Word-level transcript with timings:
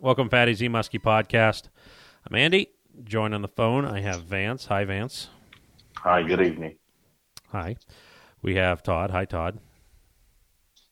Welcome, 0.00 0.28
Fat 0.28 0.48
AZ 0.48 0.60
Muskie 0.60 1.02
Podcast. 1.02 1.70
I'm 2.24 2.36
Andy. 2.36 2.68
Joined 3.02 3.34
on 3.34 3.42
the 3.42 3.48
phone, 3.48 3.84
I 3.84 4.00
have 4.00 4.22
Vance. 4.22 4.66
Hi, 4.66 4.84
Vance. 4.84 5.28
Hi, 5.96 6.22
good 6.22 6.40
evening. 6.40 6.76
Hi. 7.48 7.74
We 8.40 8.54
have 8.54 8.84
Todd. 8.84 9.10
Hi, 9.10 9.24
Todd. 9.24 9.58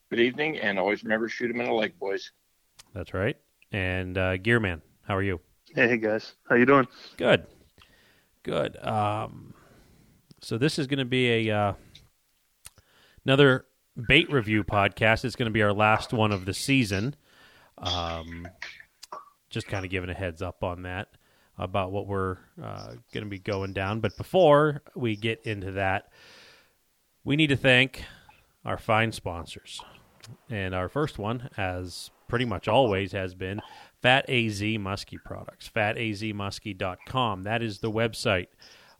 Good 0.09 0.19
evening, 0.19 0.57
and 0.57 0.77
always 0.77 1.05
remember 1.05 1.29
shoot 1.29 1.49
him 1.49 1.61
in 1.61 1.67
the 1.67 1.73
leg, 1.73 1.97
boys. 1.97 2.31
That's 2.93 3.13
right. 3.13 3.37
And 3.71 4.17
uh, 4.17 4.35
Gearman, 4.39 4.81
how 5.03 5.15
are 5.15 5.23
you? 5.23 5.39
Hey 5.73 5.95
guys, 5.95 6.33
how 6.49 6.55
you 6.55 6.65
doing? 6.65 6.87
Good. 7.15 7.47
Good. 8.43 8.75
Um, 8.85 9.53
so 10.41 10.57
this 10.57 10.77
is 10.77 10.85
going 10.85 10.99
to 10.99 11.05
be 11.05 11.49
a 11.49 11.57
uh, 11.57 11.73
another 13.25 13.67
bait 14.05 14.29
review 14.29 14.65
podcast. 14.65 15.23
It's 15.23 15.37
going 15.37 15.47
to 15.47 15.53
be 15.53 15.61
our 15.61 15.73
last 15.73 16.11
one 16.11 16.33
of 16.33 16.43
the 16.43 16.53
season. 16.53 17.15
Um, 17.77 18.47
just 19.49 19.67
kind 19.67 19.85
of 19.85 19.91
giving 19.91 20.09
a 20.09 20.13
heads 20.13 20.41
up 20.41 20.63
on 20.63 20.83
that 20.83 21.09
about 21.57 21.91
what 21.91 22.07
we're 22.07 22.37
uh, 22.61 22.93
going 23.13 23.23
to 23.23 23.29
be 23.29 23.39
going 23.39 23.73
down. 23.73 23.99
But 23.99 24.15
before 24.17 24.83
we 24.95 25.15
get 25.15 25.41
into 25.43 25.71
that, 25.73 26.11
we 27.23 27.35
need 27.35 27.47
to 27.47 27.57
thank 27.57 28.03
our 28.63 28.77
fine 28.77 29.11
sponsors. 29.11 29.81
And 30.49 30.75
our 30.75 30.89
first 30.89 31.17
one, 31.17 31.49
as 31.57 32.11
pretty 32.27 32.45
much 32.45 32.67
always 32.67 33.13
has 33.13 33.33
been, 33.33 33.61
Fat 34.01 34.29
AZ 34.29 34.61
Muskie 34.61 35.23
Products. 35.23 35.69
FatAZMuskie.com. 35.73 37.43
That 37.43 37.63
is 37.63 37.79
the 37.79 37.91
website. 37.91 38.47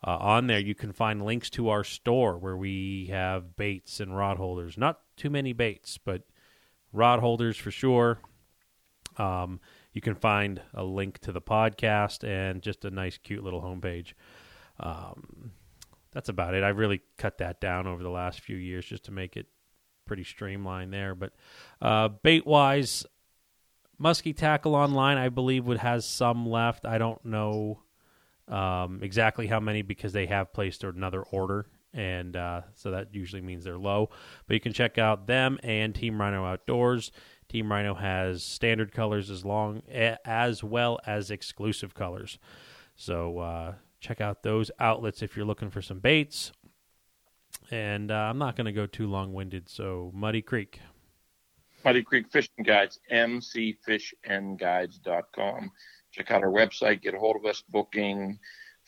Uh, 0.05 0.17
on 0.17 0.47
there, 0.47 0.59
you 0.59 0.75
can 0.75 0.91
find 0.93 1.25
links 1.25 1.49
to 1.51 1.69
our 1.69 1.83
store 1.83 2.37
where 2.37 2.57
we 2.57 3.07
have 3.11 3.55
baits 3.55 3.99
and 3.99 4.15
rod 4.15 4.37
holders. 4.37 4.77
Not 4.77 4.99
too 5.15 5.29
many 5.29 5.53
baits, 5.53 5.97
but 5.97 6.23
rod 6.93 7.19
holders 7.19 7.57
for 7.57 7.71
sure. 7.71 8.19
Um, 9.17 9.59
you 9.97 10.01
can 10.01 10.13
find 10.13 10.61
a 10.75 10.83
link 10.83 11.17
to 11.17 11.31
the 11.31 11.41
podcast 11.41 12.23
and 12.23 12.61
just 12.61 12.85
a 12.85 12.91
nice, 12.91 13.17
cute 13.17 13.43
little 13.43 13.63
homepage. 13.63 14.13
Um, 14.79 15.53
that's 16.11 16.29
about 16.29 16.53
it. 16.53 16.63
I 16.63 16.69
really 16.69 17.01
cut 17.17 17.39
that 17.39 17.59
down 17.59 17.87
over 17.87 18.03
the 18.03 18.11
last 18.11 18.41
few 18.41 18.57
years 18.57 18.85
just 18.85 19.05
to 19.05 19.11
make 19.11 19.35
it 19.35 19.47
pretty 20.05 20.23
streamlined 20.23 20.93
there. 20.93 21.15
But 21.15 21.33
uh, 21.81 22.09
bait 22.09 22.45
wise, 22.45 23.07
Muskie 23.99 24.37
Tackle 24.37 24.75
Online, 24.75 25.17
I 25.17 25.29
believe, 25.29 25.65
would 25.65 25.79
has 25.79 26.05
some 26.05 26.47
left. 26.47 26.85
I 26.85 26.99
don't 26.99 27.25
know 27.25 27.81
um, 28.47 28.99
exactly 29.01 29.47
how 29.47 29.59
many 29.59 29.81
because 29.81 30.13
they 30.13 30.27
have 30.27 30.53
placed 30.53 30.83
another 30.83 31.23
order, 31.23 31.65
and 31.91 32.35
uh, 32.35 32.61
so 32.75 32.91
that 32.91 33.15
usually 33.15 33.41
means 33.41 33.63
they're 33.63 33.79
low. 33.79 34.11
But 34.45 34.53
you 34.53 34.59
can 34.59 34.73
check 34.73 34.99
out 34.99 35.25
them 35.25 35.57
and 35.63 35.95
Team 35.95 36.21
Rhino 36.21 36.45
Outdoors. 36.45 37.11
Team 37.49 37.71
Rhino 37.71 37.93
has 37.93 38.43
standard 38.43 38.91
colors 38.91 39.29
as 39.29 39.45
long 39.45 39.81
as 39.89 40.63
well 40.63 40.99
as 41.05 41.31
exclusive 41.31 41.93
colors. 41.93 42.39
So 42.95 43.39
uh, 43.39 43.75
check 43.99 44.19
out 44.19 44.43
those 44.43 44.69
outlets 44.79 45.21
if 45.21 45.37
you're 45.37 45.45
looking 45.45 45.69
for 45.69 45.81
some 45.81 45.99
baits. 45.99 46.51
And 47.71 48.11
uh, 48.11 48.15
I'm 48.15 48.37
not 48.37 48.55
going 48.55 48.65
to 48.65 48.71
go 48.71 48.85
too 48.85 49.07
long 49.07 49.33
winded. 49.33 49.67
So 49.69 50.11
Muddy 50.13 50.41
Creek. 50.41 50.79
Muddy 51.85 52.03
Creek 52.03 52.25
Fishing 52.31 52.65
Guides, 52.65 52.99
mcfishandguides.com. 53.11 55.71
Check 56.11 56.31
out 56.31 56.43
our 56.43 56.49
website, 56.49 57.01
get 57.01 57.13
a 57.13 57.19
hold 57.19 57.37
of 57.37 57.45
us, 57.45 57.63
booking 57.69 58.39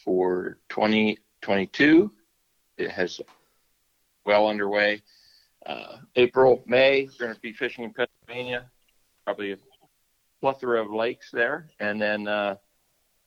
for 0.04 0.58
2022. 0.70 2.12
It 2.78 2.92
has 2.92 3.22
well 4.26 4.48
underway. 4.48 5.02
Uh, 5.66 5.98
April, 6.16 6.64
May, 6.66 7.08
we're 7.20 7.26
going 7.26 7.36
to 7.36 7.42
be 7.42 7.54
fishing 7.54 7.84
in 7.84 7.94
Pennsylvania, 7.94 8.70
probably 9.26 9.54
a 9.54 9.58
plethora 10.42 10.82
of 10.82 10.92
lakes 10.92 11.30
there. 11.32 11.70
And 11.80 12.02
then 12.02 12.28
uh, 12.28 12.56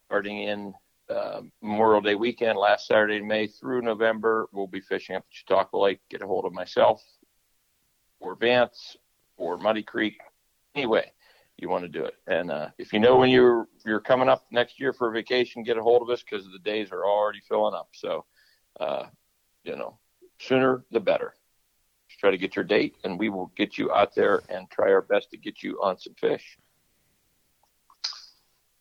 starting 0.07 0.43
in 0.43 0.75
uh, 1.11 1.43
Memorial 1.61 2.01
Day 2.01 2.15
weekend, 2.15 2.59
last 2.59 2.87
Saturday 2.87 3.17
in 3.17 3.27
May 3.27 3.47
through 3.47 3.83
November, 3.83 4.49
we'll 4.53 4.67
be 4.67 4.81
fishing 4.81 5.17
up 5.17 5.23
at 5.23 5.35
Chautauqua 5.35 5.79
Lake. 5.79 6.01
Get 6.11 6.23
a 6.23 6.27
hold 6.27 6.47
of 6.47 6.53
myself 6.53 7.03
or 8.21 8.35
Vance 8.37 8.97
or 9.37 9.59
Muddy 9.59 9.83
Creek. 9.83 10.19
Anyway, 10.75 11.11
you 11.59 11.69
want 11.69 11.83
to 11.83 11.89
do 11.89 12.05
it. 12.05 12.15
And 12.27 12.51
uh, 12.51 12.69
if 12.79 12.93
you 12.93 12.99
know 12.99 13.17
when 13.17 13.31
you're 13.31 13.69
you're 13.85 14.01
coming 14.01 14.29
up 14.29 14.47
next 14.51 14.81
year 14.81 14.93
for 14.93 15.11
a 15.11 15.13
vacation, 15.13 15.63
get 15.63 15.77
a 15.77 15.83
hold 15.83 16.03
of 16.03 16.09
us 16.09 16.23
because 16.23 16.47
the 16.47 16.59
days 16.59 16.91
are 16.93 17.05
already 17.05 17.41
filling 17.47 17.75
up. 17.75 17.89
So, 17.93 18.25
uh, 18.81 19.05
you 19.65 19.77
know, 19.77 19.99
sooner 20.39 20.85
the 20.91 21.01
better. 21.01 21.35
Try 22.23 22.31
to 22.31 22.39
get 22.39 22.55
your 22.55 22.65
date, 22.65 22.95
and 23.03 23.19
we 23.19 23.31
will 23.31 23.51
get 23.57 23.77
you 23.77 23.91
out 23.91 24.15
there 24.15 24.43
and 24.49 24.71
try 24.71 24.93
our 24.93 25.03
best 25.03 25.33
to 25.33 25.37
get 25.37 25.61
you 25.61 25.81
on 25.83 25.99
some 25.99 26.15
fish. 26.15 26.57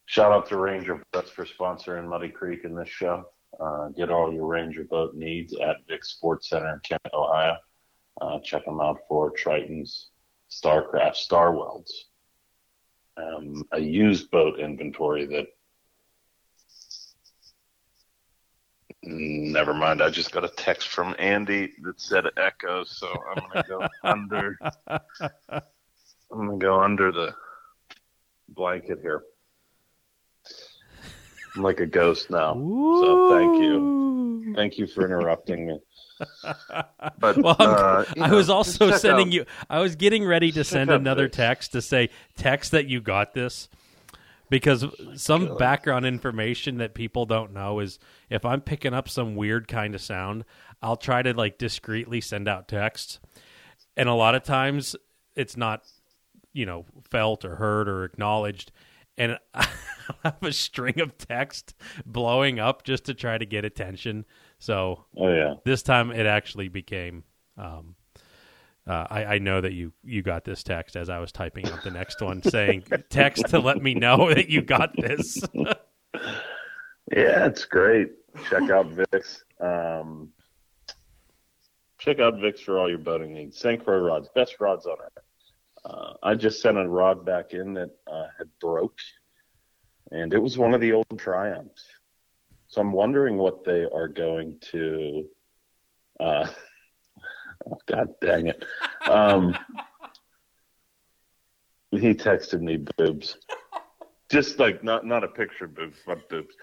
Shout 0.05 0.31
out 0.31 0.47
to 0.49 0.57
Ranger 0.57 1.01
Boats 1.11 1.31
for 1.31 1.45
sponsoring 1.45 2.07
Muddy 2.07 2.29
Creek 2.29 2.65
in 2.65 2.75
this 2.75 2.87
show. 2.87 3.25
Uh, 3.59 3.87
get 3.97 4.11
all 4.11 4.31
your 4.31 4.45
Ranger 4.45 4.83
boat 4.83 5.15
needs 5.15 5.55
at 5.55 5.77
Vic 5.87 6.05
Sports 6.05 6.49
Center 6.49 6.71
in 6.71 6.79
Kent, 6.83 7.01
Ohio. 7.15 7.55
Uh, 8.21 8.37
check 8.43 8.63
them 8.63 8.79
out 8.79 8.99
for 9.07 9.33
Tritons, 9.33 10.09
Starcraft, 10.51 11.15
Starwelds, 11.27 11.89
um, 13.17 13.63
a 13.71 13.79
used 13.79 14.29
boat 14.29 14.59
inventory 14.59 15.25
that. 15.25 15.47
Never 19.03 19.73
mind. 19.73 20.01
I 20.01 20.09
just 20.09 20.31
got 20.31 20.43
a 20.43 20.49
text 20.49 20.89
from 20.89 21.15
Andy 21.17 21.73
that 21.81 21.99
said 21.99 22.25
echo, 22.37 22.83
so 22.83 23.07
I'm 23.29 23.43
gonna 23.49 23.65
go 23.67 23.87
under. 24.03 24.57
I'm 25.49 25.61
gonna 26.47 26.57
go 26.57 26.79
under 26.81 27.11
the 27.11 27.33
blanket 28.49 28.99
here. 29.01 29.23
I'm 31.55 31.63
like 31.63 31.79
a 31.79 31.85
ghost 31.85 32.29
now. 32.29 32.55
Ooh. 32.55 33.01
So 33.01 33.29
thank 33.37 33.59
you. 33.61 34.53
Thank 34.55 34.77
you 34.77 34.85
for 34.87 35.03
interrupting 35.05 35.67
me. 35.67 35.79
But 37.19 37.37
Well, 37.37 37.55
uh, 37.59 38.05
I 38.19 38.27
know, 38.29 38.35
was 38.35 38.49
also 38.49 38.91
sending 38.91 39.27
out- 39.29 39.33
you. 39.33 39.45
I 39.69 39.79
was 39.79 39.95
getting 39.95 40.23
ready 40.23 40.51
to 40.51 40.63
send 40.63 40.91
another 40.91 41.27
this. 41.27 41.35
text 41.35 41.71
to 41.73 41.81
say 41.81 42.09
text 42.37 42.71
that 42.71 42.85
you 42.87 43.01
got 43.01 43.33
this 43.33 43.67
because 44.51 44.85
some 45.15 45.47
God. 45.47 45.57
background 45.57 46.05
information 46.05 46.77
that 46.77 46.93
people 46.93 47.25
don't 47.25 47.53
know 47.53 47.79
is 47.79 47.97
if 48.29 48.43
I'm 48.43 48.59
picking 48.59 48.93
up 48.93 49.07
some 49.07 49.35
weird 49.35 49.69
kind 49.69 49.95
of 49.95 50.01
sound, 50.01 50.43
I'll 50.81 50.97
try 50.97 51.21
to 51.23 51.33
like 51.33 51.57
discreetly 51.57 52.19
send 52.19 52.49
out 52.49 52.67
texts, 52.67 53.21
and 53.95 54.09
a 54.09 54.13
lot 54.13 54.35
of 54.35 54.43
times 54.43 54.95
it's 55.35 55.55
not 55.55 55.83
you 56.53 56.65
know 56.65 56.85
felt 57.09 57.45
or 57.45 57.55
heard 57.55 57.87
or 57.87 58.03
acknowledged. 58.03 58.71
And 59.17 59.39
I 59.53 59.67
have 60.23 60.43
a 60.43 60.51
string 60.51 60.99
of 60.99 61.17
text 61.17 61.73
blowing 62.05 62.59
up 62.59 62.83
just 62.83 63.05
to 63.05 63.13
try 63.13 63.37
to 63.37 63.45
get 63.45 63.63
attention. 63.63 64.25
So 64.59 65.05
Oh 65.17 65.33
yeah. 65.33 65.55
this 65.63 65.81
time 65.81 66.11
it 66.11 66.25
actually 66.25 66.67
became 66.67 67.23
um, 67.57 67.95
uh, 68.87 69.07
I, 69.09 69.25
I 69.25 69.37
know 69.39 69.61
that 69.61 69.73
you 69.73 69.93
you 70.03 70.21
got 70.21 70.43
this 70.43 70.63
text 70.63 70.95
as 70.95 71.09
I 71.09 71.19
was 71.19 71.31
typing 71.31 71.67
out 71.67 71.83
the 71.83 71.91
next 71.91 72.21
one 72.21 72.41
saying 72.41 72.83
text 73.09 73.47
to 73.49 73.59
let 73.59 73.81
me 73.81 73.93
know 73.93 74.33
that 74.33 74.49
you 74.49 74.61
got 74.61 74.95
this. 74.95 75.41
Yeah, 77.11 77.45
it's 77.45 77.65
great. 77.65 78.11
Check 78.49 78.69
out 78.69 78.87
Vic's. 78.87 79.43
Um, 79.59 80.29
check 81.97 82.19
out 82.19 82.39
Vic's 82.39 82.61
for 82.61 82.79
all 82.79 82.89
your 82.89 82.99
boating 82.99 83.33
needs. 83.33 83.61
Croix 83.61 83.97
rods, 83.97 84.29
best 84.33 84.55
rods 84.61 84.85
on 84.85 84.95
earth. 85.03 85.23
Uh, 85.83 86.13
I 86.23 86.35
just 86.35 86.61
sent 86.61 86.77
a 86.77 86.87
rod 86.87 87.25
back 87.25 87.53
in 87.53 87.73
that 87.73 87.89
uh, 88.07 88.27
had 88.37 88.47
broke, 88.61 88.97
and 90.11 90.33
it 90.33 90.41
was 90.41 90.57
one 90.57 90.73
of 90.73 90.79
the 90.79 90.93
old 90.93 91.05
Triumphs. 91.17 91.85
So 92.67 92.79
I'm 92.79 92.93
wondering 92.93 93.37
what 93.37 93.65
they 93.65 93.85
are 93.93 94.07
going 94.07 94.57
to. 94.71 95.25
God 97.87 98.09
dang 98.21 98.47
it! 98.47 98.63
Um, 99.07 99.57
he 101.91 102.13
texted 102.13 102.61
me 102.61 102.77
boobs, 102.97 103.37
just 104.29 104.59
like 104.59 104.83
not 104.83 105.05
not 105.05 105.23
a 105.23 105.27
picture 105.27 105.65
of 105.65 105.75
boobs, 105.75 105.97
but 106.05 106.27
boobs. 106.29 106.55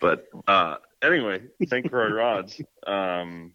But 0.00 0.26
uh, 0.48 0.76
anyway, 1.02 1.42
St. 1.66 1.88
Croix 1.88 2.12
rods. 2.12 2.60
Um, 2.86 3.52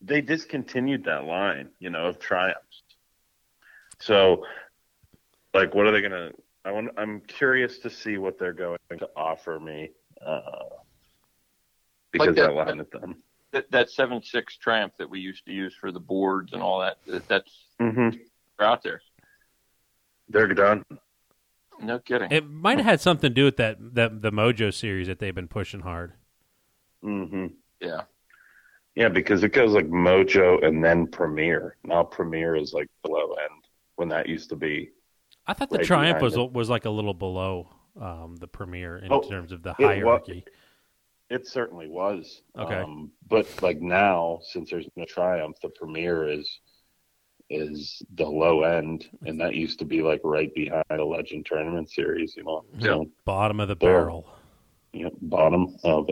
they 0.00 0.20
discontinued 0.20 1.04
that 1.04 1.24
line, 1.24 1.68
you 1.78 1.88
know, 1.90 2.06
of 2.06 2.18
Triumphs. 2.18 2.82
So, 4.00 4.44
like, 5.54 5.74
what 5.74 5.86
are 5.86 5.92
they 5.92 6.02
gonna? 6.02 6.30
I 6.64 6.72
want. 6.72 6.88
I'm 6.96 7.20
curious 7.20 7.78
to 7.80 7.90
see 7.90 8.18
what 8.18 8.38
they're 8.38 8.52
going 8.52 8.78
to 8.98 9.08
offer 9.16 9.60
me. 9.60 9.90
Uh, 10.24 10.40
because 12.10 12.28
Like 12.28 12.36
that- 12.36 12.50
I 12.50 12.52
line 12.52 12.80
at 12.80 12.90
them. 12.90 13.22
That, 13.52 13.70
that 13.70 13.90
seven 13.90 14.22
six 14.22 14.56
Triumph 14.56 14.94
that 14.98 15.08
we 15.10 15.20
used 15.20 15.44
to 15.46 15.52
use 15.52 15.74
for 15.78 15.92
the 15.92 16.00
boards 16.00 16.52
and 16.54 16.62
all 16.62 16.80
that, 16.80 16.98
that 17.06 17.28
that's 17.28 17.52
Mm-hmm. 17.80 18.16
out 18.60 18.82
there. 18.84 19.00
They're 20.28 20.46
done. 20.48 20.84
No 21.80 21.98
kidding. 21.98 22.30
It 22.30 22.48
might 22.48 22.78
have 22.78 22.86
had 22.86 23.00
something 23.00 23.28
to 23.30 23.34
do 23.34 23.44
with 23.44 23.56
that, 23.56 23.76
that 23.94 24.22
the 24.22 24.30
Mojo 24.30 24.72
series 24.72 25.08
that 25.08 25.18
they've 25.18 25.34
been 25.34 25.48
pushing 25.48 25.80
hard. 25.80 26.12
Mm-hmm. 27.04 27.46
yeah. 27.80 28.02
Yeah, 28.94 29.08
because 29.08 29.42
it 29.42 29.52
goes 29.52 29.72
like 29.72 29.86
Mojo 29.88 30.64
and 30.64 30.84
then 30.84 31.06
Premier. 31.08 31.76
Now 31.82 32.04
Premier 32.04 32.54
is 32.54 32.72
like 32.72 32.88
the 33.02 33.10
low 33.10 33.32
end 33.32 33.64
when 33.96 34.08
that 34.10 34.28
used 34.28 34.50
to 34.50 34.56
be 34.56 34.90
I 35.46 35.54
thought 35.54 35.70
the 35.70 35.78
right 35.78 35.86
Triumph 35.86 36.22
was 36.22 36.34
behind 36.34 36.54
was 36.54 36.68
like 36.70 36.84
a 36.84 36.90
little 36.90 37.14
below 37.14 37.68
um, 38.00 38.36
the 38.38 38.46
Premier 38.46 38.98
in 38.98 39.10
Oh, 39.12 39.20
terms 39.22 39.50
of 39.50 39.62
the 39.62 39.70
it 39.70 39.76
wa- 39.80 39.88
hierarchy. 39.88 40.44
It 41.32 41.46
certainly 41.46 41.88
was. 41.88 42.42
Okay. 42.58 42.74
Um, 42.74 43.10
but 43.30 43.46
like 43.62 43.80
now, 43.80 44.40
since 44.42 44.68
there's 44.68 44.86
no 44.96 45.06
Triumph, 45.06 45.56
the 45.62 45.70
Premier 45.70 46.28
is 46.28 46.60
is 47.48 48.02
the 48.16 48.26
low 48.26 48.64
end, 48.64 49.06
and 49.24 49.40
that 49.40 49.54
used 49.54 49.78
to 49.78 49.86
be 49.86 50.02
like 50.02 50.20
right 50.24 50.54
behind 50.54 50.84
a 50.90 51.02
Legend 51.02 51.46
Tournament 51.46 51.90
Series. 51.90 52.34
You 52.36 52.44
know, 52.44 52.64
so, 52.80 53.08
Bottom 53.24 53.60
of 53.60 53.68
the 53.68 53.76
barrel. 53.76 54.26
you 54.92 55.04
know, 55.04 55.10
bottom 55.22 55.74
of 55.84 56.10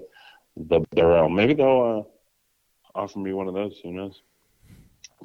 the 0.56 0.80
barrel. 0.94 1.28
Maybe 1.28 1.52
they'll 1.52 2.06
uh, 2.94 2.98
offer 2.98 3.18
me 3.18 3.34
one 3.34 3.46
of 3.46 3.52
those. 3.52 3.78
Who 3.82 3.92
knows? 3.92 4.22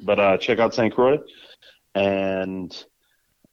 But 0.02 0.20
uh, 0.20 0.36
check 0.36 0.58
out 0.58 0.74
St. 0.74 0.94
Croix, 0.94 1.18
and 1.94 2.84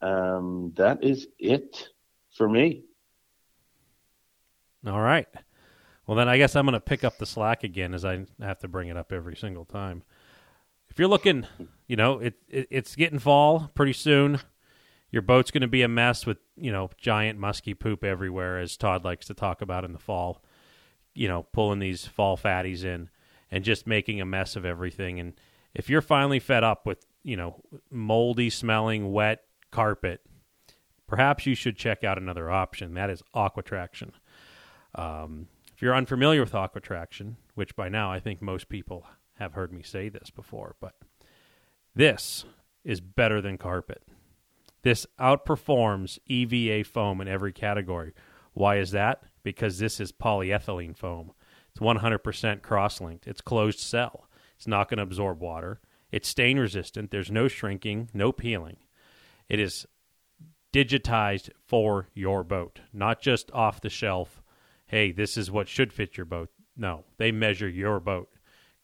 um, 0.02 0.74
that 0.76 1.06
is 1.06 1.28
it 1.40 1.88
for 2.36 2.50
me. 2.50 2.84
All 4.86 5.00
right. 5.00 5.28
Well, 6.06 6.18
then 6.18 6.28
I 6.28 6.38
guess 6.38 6.56
I'm 6.56 6.66
going 6.66 6.74
to 6.74 6.80
pick 6.80 7.04
up 7.04 7.18
the 7.18 7.26
slack 7.26 7.64
again 7.64 7.94
as 7.94 8.04
I 8.04 8.26
have 8.42 8.60
to 8.60 8.68
bring 8.68 8.90
it 8.90 8.98
up 8.98 9.12
every 9.12 9.36
single 9.36 9.66
time. 9.66 10.04
If 10.90 11.00
you're 11.00 11.08
looking, 11.08 11.48
you 11.88 11.96
know, 11.96 12.20
it, 12.20 12.36
it 12.50 12.68
it's 12.70 12.96
getting 12.96 13.20
fall 13.20 13.72
pretty 13.74 13.94
soon. 13.94 14.40
Your 15.12 15.22
boat's 15.22 15.52
going 15.52 15.62
to 15.62 15.68
be 15.68 15.82
a 15.82 15.88
mess 15.88 16.26
with, 16.26 16.38
you 16.56 16.72
know, 16.72 16.90
giant 16.98 17.40
musky 17.40 17.74
poop 17.74 18.04
everywhere, 18.04 18.60
as 18.60 18.76
Todd 18.76 19.06
likes 19.06 19.28
to 19.28 19.34
talk 19.34 19.62
about 19.62 19.86
in 19.86 19.94
the 19.94 20.00
fall. 20.00 20.44
You 21.16 21.28
know, 21.28 21.44
pulling 21.44 21.80
these 21.80 22.06
fall 22.06 22.36
fatties 22.38 22.84
in 22.84 23.10
and 23.52 23.64
just 23.64 23.86
making 23.86 24.20
a 24.20 24.26
mess 24.26 24.56
of 24.56 24.66
everything. 24.66 25.20
And 25.20 25.34
if 25.76 25.90
you're 25.90 26.02
finally 26.02 26.40
fed 26.40 26.64
up 26.64 26.86
with, 26.86 27.06
you 27.24 27.38
know, 27.38 27.62
moldy 27.92 28.50
smelling, 28.50 29.12
wet 29.12 29.44
carpet, 29.72 30.22
perhaps 31.08 31.46
you 31.46 31.54
should 31.54 31.78
check 31.78 32.04
out 32.04 32.18
another 32.18 32.50
option. 32.50 32.96
That 32.96 33.12
is 33.12 33.22
Aquatraction. 33.36 34.12
Um, 34.96 35.48
you're 35.84 35.94
unfamiliar 35.94 36.40
with 36.40 36.56
Aquatraction, 36.56 37.36
which 37.56 37.76
by 37.76 37.90
now 37.90 38.10
I 38.10 38.22
think 38.22 38.42
most 38.42 38.70
people 38.70 39.06
have 39.36 39.52
heard 39.52 39.74
me 39.74 39.84
say 39.84 40.08
this 40.08 40.30
before, 40.30 40.78
but 40.80 40.96
this 41.94 42.46
is 42.86 43.02
better 43.02 43.42
than 43.42 43.58
carpet. 43.58 44.02
This 44.84 45.06
outperforms 45.20 46.20
EVA 46.26 46.86
foam 46.86 47.20
in 47.20 47.28
every 47.28 47.52
category. 47.52 48.14
Why 48.54 48.78
is 48.78 48.92
that? 48.92 49.24
Because 49.44 49.78
this 49.78 50.00
is 50.00 50.14
polyethylene 50.14 50.96
foam. 50.96 51.34
It's 51.72 51.82
100% 51.82 52.62
cross 52.62 53.02
linked. 53.02 53.28
It's 53.28 53.42
closed 53.42 53.82
cell. 53.82 54.30
It's 54.56 54.68
not 54.68 54.88
going 54.88 55.00
to 55.00 55.04
absorb 55.04 55.42
water. 55.42 55.82
It's 56.14 56.30
stain 56.30 56.60
resistant. 56.60 57.12
There's 57.12 57.30
no 57.30 57.50
shrinking, 57.50 58.10
no 58.14 58.32
peeling. 58.32 58.78
It 59.50 59.60
is 59.60 59.86
digitized 60.74 61.50
for 61.68 62.08
your 62.14 62.46
boat, 62.46 62.80
not 62.94 63.22
just 63.22 63.52
off 63.52 63.82
the 63.82 63.90
shelf. 63.90 64.43
Hey, 64.94 65.12
this 65.12 65.38
is 65.38 65.50
what 65.50 65.68
should 65.68 65.92
fit 65.92 66.18
your 66.18 66.28
boat. 66.28 66.52
No, 66.78 67.04
they 67.18 67.32
measure 67.32 67.68
your 67.68 68.00
boat, 68.00 68.30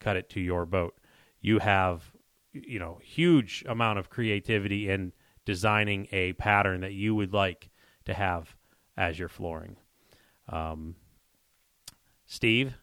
cut 0.00 0.16
it 0.16 0.28
to 0.30 0.40
your 0.40 0.66
boat. 0.66 0.98
You 1.40 1.60
have, 1.60 2.02
you 2.52 2.80
know, 2.80 2.98
huge 3.00 3.62
amount 3.68 4.00
of 4.00 4.10
creativity 4.10 4.90
in 4.90 5.12
designing 5.44 6.08
a 6.10 6.32
pattern 6.32 6.80
that 6.80 6.94
you 6.94 7.14
would 7.14 7.32
like 7.32 7.70
to 8.06 8.14
have 8.14 8.56
as 8.96 9.20
your 9.20 9.28
flooring. 9.28 9.76
Um, 10.48 10.96
Steve, 12.26 12.74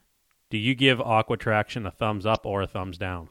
do 0.48 0.56
you 0.56 0.74
give 0.74 0.98
Aquatraction 0.98 1.84
a 1.84 1.90
thumbs 1.90 2.24
up 2.24 2.46
or 2.46 2.62
a 2.62 2.66
thumbs 2.66 2.96
down? 2.96 3.28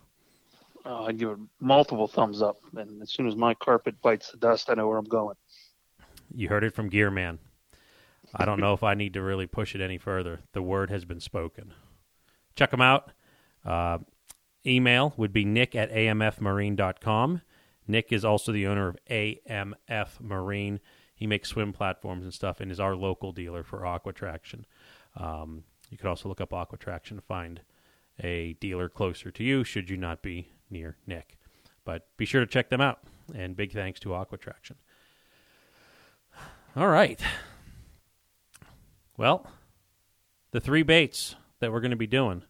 Uh, 0.85 1.05
I'd 1.05 1.17
give 1.17 1.29
it 1.29 1.39
multiple 1.59 2.07
thumbs 2.07 2.43
up, 2.43 2.57
and 2.75 3.01
as 3.01 3.09
soon 3.09 3.27
as 3.27 3.35
my 3.35 3.55
carpet 3.55 3.99
bites 4.03 4.29
the 4.29 4.37
dust, 4.37 4.69
I 4.69 4.75
know 4.75 4.87
where 4.87 4.99
I'm 4.99 5.05
going. 5.05 5.37
You 6.35 6.49
heard 6.49 6.63
it 6.63 6.75
from 6.75 6.91
Gearman. 6.91 7.39
I 8.35 8.45
don't 8.45 8.59
know 8.59 8.73
if 8.73 8.83
I 8.83 8.93
need 8.93 9.13
to 9.13 9.21
really 9.21 9.47
push 9.47 9.75
it 9.75 9.81
any 9.81 9.97
further. 9.97 10.41
The 10.53 10.61
word 10.61 10.89
has 10.89 11.05
been 11.05 11.19
spoken. 11.19 11.73
Check 12.55 12.71
them 12.71 12.81
out. 12.81 13.11
Uh, 13.65 13.99
email 14.65 15.13
would 15.17 15.33
be 15.33 15.45
nick 15.45 15.75
at 15.75 15.91
amfmarine.com. 15.91 17.41
Nick 17.87 18.11
is 18.11 18.25
also 18.25 18.51
the 18.51 18.67
owner 18.67 18.89
of 18.89 18.97
AMF 19.09 20.19
Marine. 20.19 20.79
He 21.15 21.25
makes 21.25 21.49
swim 21.49 21.73
platforms 21.73 22.23
and 22.23 22.33
stuff 22.33 22.59
and 22.59 22.71
is 22.71 22.79
our 22.79 22.95
local 22.95 23.31
dealer 23.31 23.63
for 23.63 23.85
Aquatraction. 23.85 24.65
Um, 25.15 25.63
you 25.89 25.97
could 25.97 26.07
also 26.07 26.29
look 26.29 26.41
up 26.41 26.51
Aquatraction 26.51 27.15
to 27.17 27.21
find 27.21 27.61
a 28.19 28.53
dealer 28.53 28.89
closer 28.89 29.31
to 29.31 29.43
you 29.43 29.63
should 29.63 29.89
you 29.89 29.97
not 29.97 30.21
be 30.21 30.49
near 30.69 30.97
Nick. 31.07 31.37
But 31.85 32.07
be 32.17 32.25
sure 32.25 32.41
to 32.41 32.47
check 32.47 32.69
them 32.69 32.81
out. 32.81 32.99
And 33.33 33.55
big 33.55 33.71
thanks 33.71 33.99
to 34.01 34.09
Aquatraction. 34.09 34.75
All 36.75 36.87
right. 36.87 37.21
Well, 39.17 39.47
the 40.51 40.59
three 40.59 40.83
baits 40.83 41.35
that 41.59 41.71
we're 41.71 41.81
going 41.81 41.91
to 41.91 41.97
be 41.97 42.07
doing. 42.07 42.43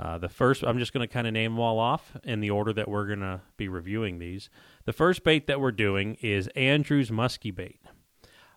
Uh, 0.00 0.16
the 0.16 0.28
first, 0.28 0.62
I'm 0.62 0.78
just 0.78 0.92
going 0.92 1.06
to 1.06 1.12
kind 1.12 1.26
of 1.26 1.32
name 1.32 1.52
them 1.52 1.60
all 1.60 1.80
off 1.80 2.16
in 2.22 2.38
the 2.38 2.50
order 2.50 2.72
that 2.72 2.88
we're 2.88 3.06
going 3.06 3.20
to 3.20 3.40
be 3.56 3.66
reviewing 3.66 4.20
these. 4.20 4.48
The 4.84 4.92
first 4.92 5.24
bait 5.24 5.48
that 5.48 5.60
we're 5.60 5.72
doing 5.72 6.16
is 6.20 6.46
Andrew's 6.54 7.10
Musky 7.10 7.50
Bait. 7.50 7.80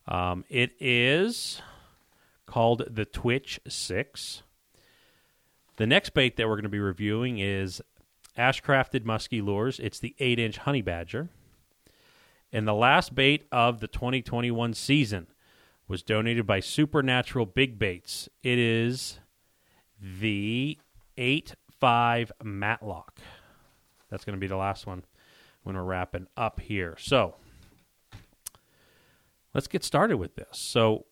Um, 0.07 0.45
it 0.49 0.73
is 0.79 1.59
called 2.45 2.83
the 2.87 3.05
Twitch 3.05 3.59
6. 3.67 4.43
The 5.77 5.87
next 5.87 6.11
bait 6.11 6.37
that 6.37 6.47
we're 6.47 6.55
going 6.55 6.63
to 6.63 6.69
be 6.69 6.79
reviewing 6.79 7.39
is 7.39 7.81
Ashcrafted 8.37 9.05
Musky 9.05 9.41
Lures. 9.41 9.79
It's 9.79 9.97
the 9.97 10.15
8 10.19 10.37
inch 10.37 10.57
Honey 10.59 10.83
Badger. 10.83 11.29
And 12.53 12.67
the 12.67 12.75
last 12.75 13.15
bait 13.15 13.47
of 13.51 13.79
the 13.79 13.87
2021 13.87 14.75
season 14.75 15.25
was 15.91 16.01
donated 16.01 16.47
by 16.47 16.61
Supernatural 16.61 17.45
Big 17.45 17.77
Baits. 17.77 18.29
It 18.43 18.57
is 18.57 19.19
the 19.99 20.79
8 21.17 21.55
5 21.81 22.31
Matlock. 22.41 23.19
That's 24.09 24.23
going 24.23 24.37
to 24.37 24.39
be 24.39 24.47
the 24.47 24.55
last 24.55 24.87
one 24.87 25.03
when 25.63 25.75
we're 25.75 25.83
wrapping 25.83 26.27
up 26.37 26.61
here. 26.61 26.95
So 26.97 27.35
let's 29.53 29.67
get 29.67 29.83
started 29.83 30.15
with 30.15 30.35
this. 30.35 30.47
So 30.53 31.07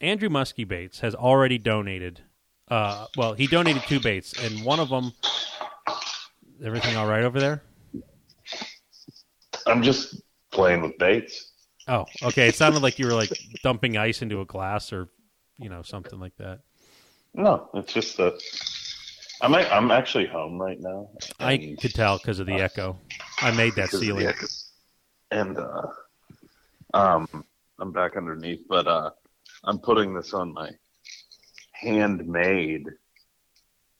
Andrew 0.00 0.30
Muskie 0.30 0.66
Baits 0.66 1.00
has 1.00 1.14
already 1.14 1.58
donated. 1.58 2.22
Uh, 2.66 3.04
well, 3.18 3.34
he 3.34 3.46
donated 3.46 3.82
two 3.82 4.00
baits, 4.00 4.32
and 4.42 4.64
one 4.64 4.80
of 4.80 4.88
them. 4.88 5.12
Everything 6.64 6.96
all 6.96 7.06
right 7.06 7.24
over 7.24 7.38
there? 7.38 7.62
I'm 9.66 9.82
just 9.82 10.22
playing 10.50 10.80
with 10.80 10.96
baits. 10.96 11.53
Oh, 11.86 12.06
okay. 12.22 12.48
It 12.48 12.54
sounded 12.54 12.82
like 12.82 12.98
you 12.98 13.06
were 13.06 13.14
like 13.14 13.30
dumping 13.62 13.96
ice 13.96 14.22
into 14.22 14.40
a 14.40 14.44
glass 14.44 14.92
or, 14.92 15.08
you 15.58 15.68
know, 15.68 15.82
something 15.82 16.18
like 16.18 16.36
that. 16.38 16.60
No, 17.34 17.68
it's 17.74 17.92
just 17.92 18.16
that 18.16 18.40
I'm 19.42 19.54
I'm 19.54 19.90
actually 19.90 20.26
home 20.26 20.60
right 20.60 20.80
now. 20.80 21.10
I 21.40 21.76
could 21.80 21.92
tell 21.94 22.18
because 22.18 22.38
of 22.38 22.46
the 22.46 22.60
echo. 22.60 22.98
I 23.40 23.50
made 23.50 23.74
that 23.74 23.90
because 23.90 23.94
of 23.94 24.00
the 24.00 24.06
ceiling. 24.06 24.34
and 25.30 25.58
uh, 25.58 25.86
um, 26.94 27.44
I'm 27.80 27.92
back 27.92 28.16
underneath, 28.16 28.60
but 28.68 28.86
uh, 28.86 29.10
I'm 29.64 29.78
putting 29.78 30.14
this 30.14 30.32
on 30.32 30.54
my 30.54 30.70
handmade 31.72 32.86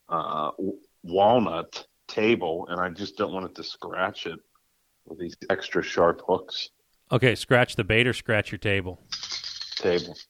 uh, 0.08 0.50
w- 0.52 0.78
walnut 1.02 1.86
table, 2.06 2.66
and 2.70 2.80
I 2.80 2.88
just 2.90 3.16
don't 3.16 3.32
want 3.32 3.46
it 3.46 3.54
to 3.56 3.64
scratch 3.64 4.26
it 4.26 4.38
with 5.06 5.18
these 5.18 5.36
extra 5.50 5.82
sharp 5.82 6.22
hooks. 6.26 6.70
Okay, 7.12 7.34
scratch 7.34 7.76
the 7.76 7.84
bait 7.84 8.06
or 8.06 8.12
scratch 8.12 8.50
your 8.50 8.58
table. 8.58 9.00
Table. 9.76 10.16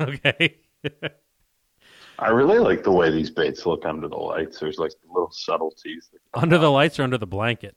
Okay. 0.00 0.56
I 2.18 2.28
really 2.30 2.58
like 2.58 2.84
the 2.84 2.90
way 2.90 3.10
these 3.10 3.28
baits 3.28 3.66
look 3.66 3.84
under 3.84 4.08
the 4.08 4.16
lights. 4.16 4.58
There's 4.58 4.78
like 4.78 4.92
little 5.06 5.30
subtleties. 5.30 6.08
under 6.32 6.56
the 6.56 6.70
lights 6.70 6.98
or 6.98 7.02
under 7.02 7.18
the 7.18 7.26
blanket? 7.26 7.76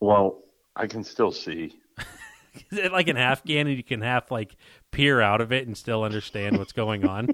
Well, 0.00 0.42
I 0.74 0.86
can 0.86 1.04
still 1.04 1.30
see. 1.30 1.74
Is 2.70 2.78
it 2.78 2.92
like 2.92 3.08
an 3.08 3.18
Afghan 3.18 3.66
and 3.66 3.76
you 3.76 3.82
can 3.82 4.00
half 4.00 4.30
like 4.30 4.56
peer 4.90 5.20
out 5.20 5.40
of 5.40 5.52
it 5.52 5.66
and 5.66 5.76
still 5.76 6.02
understand 6.02 6.58
what's 6.58 6.72
going 6.72 7.06
on? 7.06 7.28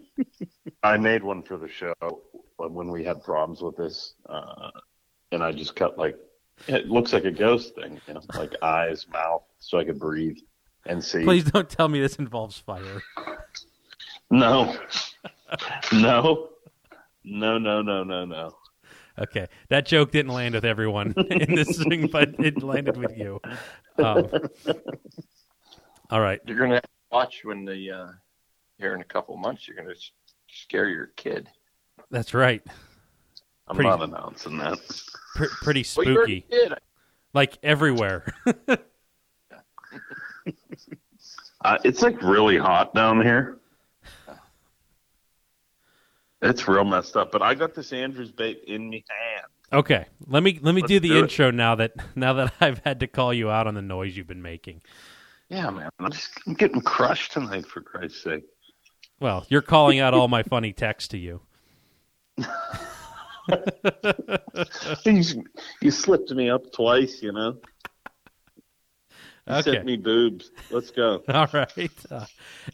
I 0.82 0.96
made 0.96 1.22
one 1.22 1.42
for 1.42 1.56
the 1.56 1.68
show 1.68 1.94
when 2.56 2.90
we 2.90 3.04
had 3.04 3.22
problems 3.22 3.62
with 3.62 3.76
this, 3.76 4.14
uh, 4.28 4.70
and 5.32 5.42
I 5.42 5.52
just 5.52 5.76
cut 5.76 5.98
like 5.98 6.16
it 6.66 6.86
looks 6.86 7.12
like 7.12 7.24
a 7.24 7.30
ghost 7.30 7.74
thing, 7.74 8.00
you 8.06 8.14
know, 8.14 8.20
like 8.34 8.54
eyes, 8.62 9.06
mouth, 9.12 9.42
so 9.58 9.78
I 9.78 9.84
could 9.84 9.98
breathe 9.98 10.38
and 10.86 11.02
see. 11.02 11.24
Please 11.24 11.44
don't 11.44 11.68
tell 11.68 11.88
me 11.88 12.00
this 12.00 12.16
involves 12.16 12.58
fire. 12.58 13.02
No, 14.30 14.76
no, 15.92 16.48
no, 17.24 17.58
no, 17.58 17.82
no, 17.82 18.04
no, 18.04 18.24
no. 18.24 18.56
Okay, 19.18 19.46
that 19.68 19.84
joke 19.86 20.12
didn't 20.12 20.32
land 20.32 20.54
with 20.54 20.64
everyone 20.64 21.12
in 21.30 21.54
this 21.54 21.82
thing, 21.82 22.06
but 22.06 22.30
it 22.38 22.62
landed 22.62 22.96
with 22.96 23.16
you. 23.16 23.40
Um, 23.98 24.28
all 26.10 26.20
right. 26.20 26.40
You're 26.46 26.58
gonna 26.58 26.80
watch 27.10 27.40
when 27.42 27.64
the 27.64 27.90
uh, 27.90 28.08
here 28.78 28.94
in 28.94 29.00
a 29.00 29.04
couple 29.04 29.36
months. 29.36 29.66
You're 29.66 29.76
gonna 29.76 29.94
scare 30.48 30.88
your 30.88 31.06
kid. 31.16 31.48
That's 32.10 32.32
right. 32.32 32.62
I'm 33.66 33.74
Pretty- 33.76 33.90
not 33.90 34.02
announcing 34.02 34.56
that. 34.58 34.78
Pr- 35.34 35.44
pretty 35.62 35.84
Well, 35.96 36.06
you 36.06 36.16
already 36.16 36.40
spooky. 36.48 36.68
did. 36.68 36.74
Like 37.34 37.58
everywhere. 37.62 38.32
Uh, 41.64 41.78
it's 41.84 42.02
like 42.02 42.22
really 42.22 42.56
hot 42.56 42.94
down 42.94 43.20
here. 43.20 43.58
It's 46.40 46.68
real 46.68 46.84
messed 46.84 47.16
up. 47.16 47.32
But 47.32 47.42
I 47.42 47.54
got 47.54 47.74
this 47.74 47.92
Andrews 47.92 48.30
bait 48.30 48.62
in 48.66 48.88
me 48.88 49.04
hand. 49.08 49.46
Okay, 49.72 50.06
let 50.26 50.42
me 50.42 50.58
let 50.62 50.74
me 50.74 50.80
Let's 50.80 50.88
do 50.88 51.00
the 51.00 51.08
do 51.08 51.16
it. 51.18 51.22
intro 51.22 51.50
now 51.50 51.74
that 51.74 51.92
now 52.16 52.32
that 52.34 52.54
I've 52.60 52.80
had 52.84 53.00
to 53.00 53.06
call 53.06 53.34
you 53.34 53.50
out 53.50 53.66
on 53.66 53.74
the 53.74 53.82
noise 53.82 54.16
you've 54.16 54.28
been 54.28 54.42
making. 54.42 54.82
Yeah, 55.48 55.68
man. 55.70 55.90
I'm 55.98 56.12
just 56.12 56.30
I'm 56.46 56.54
getting 56.54 56.80
crushed 56.80 57.32
tonight 57.32 57.66
for 57.66 57.80
Christ's 57.80 58.22
sake. 58.22 58.44
Well, 59.20 59.44
you're 59.48 59.62
calling 59.62 59.98
out 59.98 60.14
all 60.14 60.28
my 60.28 60.44
funny 60.44 60.72
texts 60.72 61.08
to 61.08 61.18
you. 61.18 61.40
you, 65.04 65.44
you 65.80 65.90
slipped 65.90 66.30
me 66.30 66.48
up 66.50 66.72
twice, 66.72 67.20
you 67.20 67.32
know. 67.32 67.56
Okay. 69.48 69.72
sent 69.72 69.84
me 69.84 69.96
boobs. 69.96 70.50
Let's 70.70 70.90
go. 70.90 71.22
All 71.28 71.48
right. 71.52 71.90
Uh, 72.10 72.26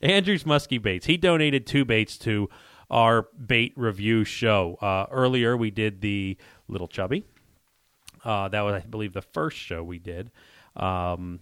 Andrews 0.03 0.45
Muskie 0.45 0.81
Baits. 0.81 1.07
He 1.07 1.17
donated 1.17 1.67
two 1.67 1.85
baits 1.85 2.19
to 2.19 2.49
our 2.91 3.29
bait 3.47 3.73
review 3.77 4.25
show. 4.25 4.77
Uh, 4.81 5.07
earlier, 5.11 5.57
we 5.57 5.71
did 5.71 6.01
the 6.01 6.37
Little 6.69 6.89
Chubby. 6.89 7.25
Uh, 8.25 8.49
that 8.49 8.63
was, 8.63 8.75
I 8.75 8.81
believe, 8.81 9.13
the 9.13 9.23
first 9.23 9.57
show 9.57 9.83
we 9.83 9.99
did. 9.99 10.31
Um, 10.77 11.41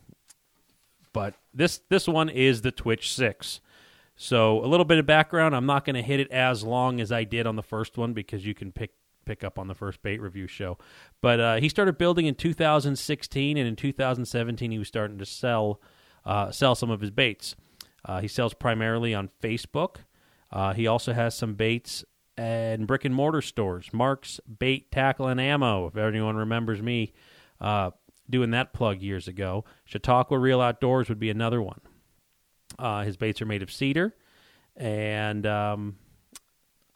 but 1.12 1.35
this 1.55 1.81
this 1.89 2.09
one 2.09 2.29
is 2.29 2.62
the 2.62 2.73
Twitch 2.73 3.12
Six. 3.12 3.61
So 4.17 4.65
a 4.65 4.67
little 4.67 4.85
bit 4.85 4.99
of 4.99 5.07
background. 5.07 5.57
I'm 5.57 5.67
not 5.67 5.85
going 5.85 5.97
to 5.97 6.03
hit 6.03 6.21
it 6.21 6.31
as 6.31 6.62
long 6.62 7.01
as 7.01 7.11
I 7.11 7.25
did 7.25 7.47
on 7.47 7.57
the 7.57 7.62
first 7.62 7.97
one 7.97 8.12
because 8.12 8.45
you 8.47 8.55
can 8.55 8.73
pick 8.73 8.93
pick 9.25 9.45
up 9.45 9.59
on 9.59 9.69
the 9.69 9.75
first 9.75 10.02
bait 10.02 10.21
review 10.21 10.47
show. 10.47 10.79
But 11.21 11.41
uh, 11.41 11.57
he 11.57 11.69
started 11.69 11.99
building 11.99 12.26
in 12.26 12.35
2016, 12.35 13.57
and 13.57 13.69
in 13.69 13.76
2017 13.76 14.71
he 14.71 14.79
was 14.79 14.88
starting 14.88 15.19
to 15.19 15.26
sell 15.26 15.81
uh, 16.25 16.50
sell 16.50 16.75
some 16.75 16.91
of 16.91 17.00
his 17.00 17.11
baits. 17.11 17.57
Uh, 18.05 18.21
he 18.21 18.29
sells 18.29 18.55
primarily 18.55 19.14
on 19.14 19.31
Facebook. 19.43 19.97
Uh, 20.50 20.73
he 20.73 20.87
also 20.87 21.12
has 21.12 21.35
some 21.37 21.55
baits 21.55 22.05
in 22.37 22.87
brick 22.87 23.05
and 23.05 23.14
mortar 23.14 23.43
stores. 23.43 23.91
Mark's 23.93 24.41
Bait, 24.59 24.91
Tackle, 24.91 25.29
and 25.29 25.41
Ammo. 25.41 25.87
If 25.87 25.97
anyone 25.97 26.37
remembers 26.37 26.83
me 26.83 27.12
uh, 27.61 27.91
doing 28.29 28.50
that 28.50 28.73
plug 28.73 29.00
years 29.00 29.29
ago, 29.29 29.64
Chautauqua 29.85 30.38
Reel 30.38 30.61
Outdoors 30.61 31.09
would 31.09 31.19
be 31.19 31.31
another 31.31 31.62
one. 31.62 31.81
Uh, 32.79 33.02
his 33.02 33.17
baits 33.17 33.43
are 33.43 33.47
made 33.47 33.62
of 33.62 33.71
cedar, 33.71 34.14
and 34.76 35.47
um, 35.47 35.97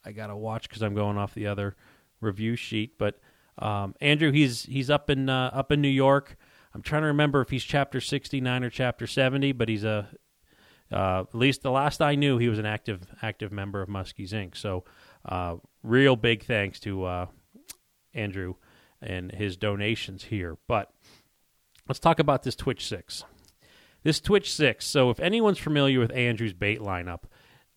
I 0.05 0.13
got 0.13 0.29
to 0.29 0.37
watch 0.37 0.69
because 0.69 0.83
I'm 0.83 0.95
going 0.95 1.19
off 1.19 1.35
the 1.35 1.47
other 1.47 1.77
review 2.21 2.57
sheet. 2.57 2.99
But 2.99 3.19
um, 3.59 3.95
Andrew, 4.01 4.33
he's 4.33 4.65
he's 4.65 4.91
up 4.91 5.11
in 5.11 5.29
uh, 5.29 5.51
up 5.53 5.73
in 5.73 5.81
New 5.81 5.89
York. 5.89 6.37
I'm 6.75 6.83
trying 6.83 7.03
to 7.03 7.09
remember 7.09 7.41
if 7.41 7.49
he's 7.49 7.65
chapter 7.65 8.03
69 8.03 8.65
or 8.65 8.69
chapter 8.69 9.07
70, 9.07 9.53
but 9.53 9.69
he's 9.69 9.85
a 9.85 10.09
uh, 10.93 11.25
at 11.29 11.35
least 11.35 11.63
the 11.63 11.71
last 11.71 12.01
I 12.01 12.15
knew, 12.15 12.39
he 12.39 12.49
was 12.49 12.59
an 12.59 12.67
active 12.67 13.07
active 13.23 13.51
member 13.51 13.83
of 13.83 13.89
Muskies 13.89 14.31
Inc. 14.31 14.57
So, 14.57 14.85
uh, 15.25 15.57
real 15.83 16.17
big 16.17 16.45
thanks 16.45 16.79
to 16.81 17.05
uh, 17.05 17.27
Andrew 18.15 18.55
and 19.03 19.33
his 19.33 19.57
donations 19.57 20.25
here. 20.25 20.59
But 20.69 20.93
let's 21.89 21.99
talk 21.99 22.19
about 22.19 22.45
this 22.45 22.55
Twitch 22.55 22.87
Six. 22.87 23.25
This 24.05 24.21
Twitch 24.21 24.55
Six. 24.55 24.87
So, 24.87 25.11
if 25.11 25.19
anyone's 25.19 25.59
familiar 25.59 25.99
with 25.99 26.13
Andrew's 26.13 26.53
bait 26.53 26.79
lineup, 26.79 27.25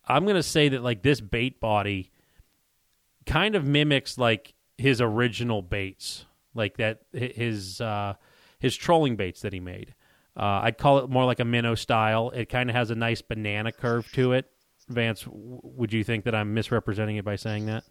I'm 0.07 0.25
going 0.25 0.35
to 0.35 0.43
say 0.43 0.69
that 0.69 0.83
like 0.83 1.01
this 1.01 1.19
bait 1.19 1.59
body 1.59 2.11
kind 3.29 3.55
of 3.55 3.63
mimics 3.63 4.17
like 4.17 4.53
his 4.77 4.99
original 5.01 5.61
baits, 5.61 6.25
like 6.55 6.77
that 6.77 7.01
his 7.13 7.79
uh, 7.79 8.15
his 8.59 8.75
trolling 8.75 9.15
baits 9.15 9.41
that 9.41 9.53
he 9.53 9.59
made. 9.59 9.93
Uh, 10.35 10.61
I'd 10.63 10.77
call 10.77 10.99
it 10.99 11.09
more 11.09 11.25
like 11.25 11.39
a 11.39 11.45
minnow 11.45 11.75
style. 11.75 12.31
It 12.31 12.49
kind 12.49 12.69
of 12.69 12.75
has 12.75 12.89
a 12.89 12.95
nice 12.95 13.21
banana 13.21 13.71
curve 13.71 14.11
to 14.13 14.33
it. 14.33 14.49
Vance, 14.87 15.25
would 15.29 15.93
you 15.93 16.03
think 16.03 16.25
that 16.25 16.33
I'm 16.33 16.53
misrepresenting 16.53 17.17
it 17.17 17.25
by 17.25 17.35
saying 17.35 17.67
that? 17.67 17.83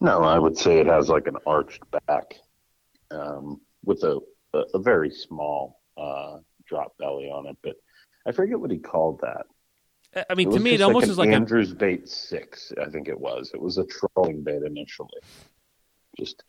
No, 0.00 0.22
I 0.22 0.38
would 0.38 0.56
say 0.56 0.78
it 0.78 0.86
has 0.86 1.08
like 1.08 1.26
an 1.26 1.36
arched 1.44 1.82
back 2.06 2.36
um, 3.10 3.60
with 3.84 4.04
a, 4.04 4.20
a, 4.54 4.62
a 4.74 4.78
very 4.78 5.10
small 5.10 5.80
uh, 5.96 6.38
drop 6.66 6.96
belly 6.98 7.24
on 7.24 7.46
it. 7.46 7.56
But 7.62 7.76
I 8.26 8.32
forget 8.32 8.60
what 8.60 8.70
he 8.70 8.78
called 8.78 9.20
that. 9.22 9.46
I- 10.20 10.24
I 10.30 10.34
mean, 10.34 10.50
to 10.50 10.60
me, 10.60 10.70
it 10.74 10.78
just 10.78 10.86
almost 10.86 11.04
like 11.06 11.10
is 11.10 11.18
an 11.18 11.24
like 11.24 11.32
a 11.32 11.34
Andrews 11.36 11.72
bait 11.74 12.08
six. 12.08 12.72
I 12.80 12.88
think 12.90 13.08
it 13.08 13.18
was. 13.18 13.50
It 13.54 13.60
was 13.60 13.78
a 13.78 13.84
trolling 13.86 14.42
bait 14.42 14.62
initially. 14.62 15.20
Just 16.18 16.44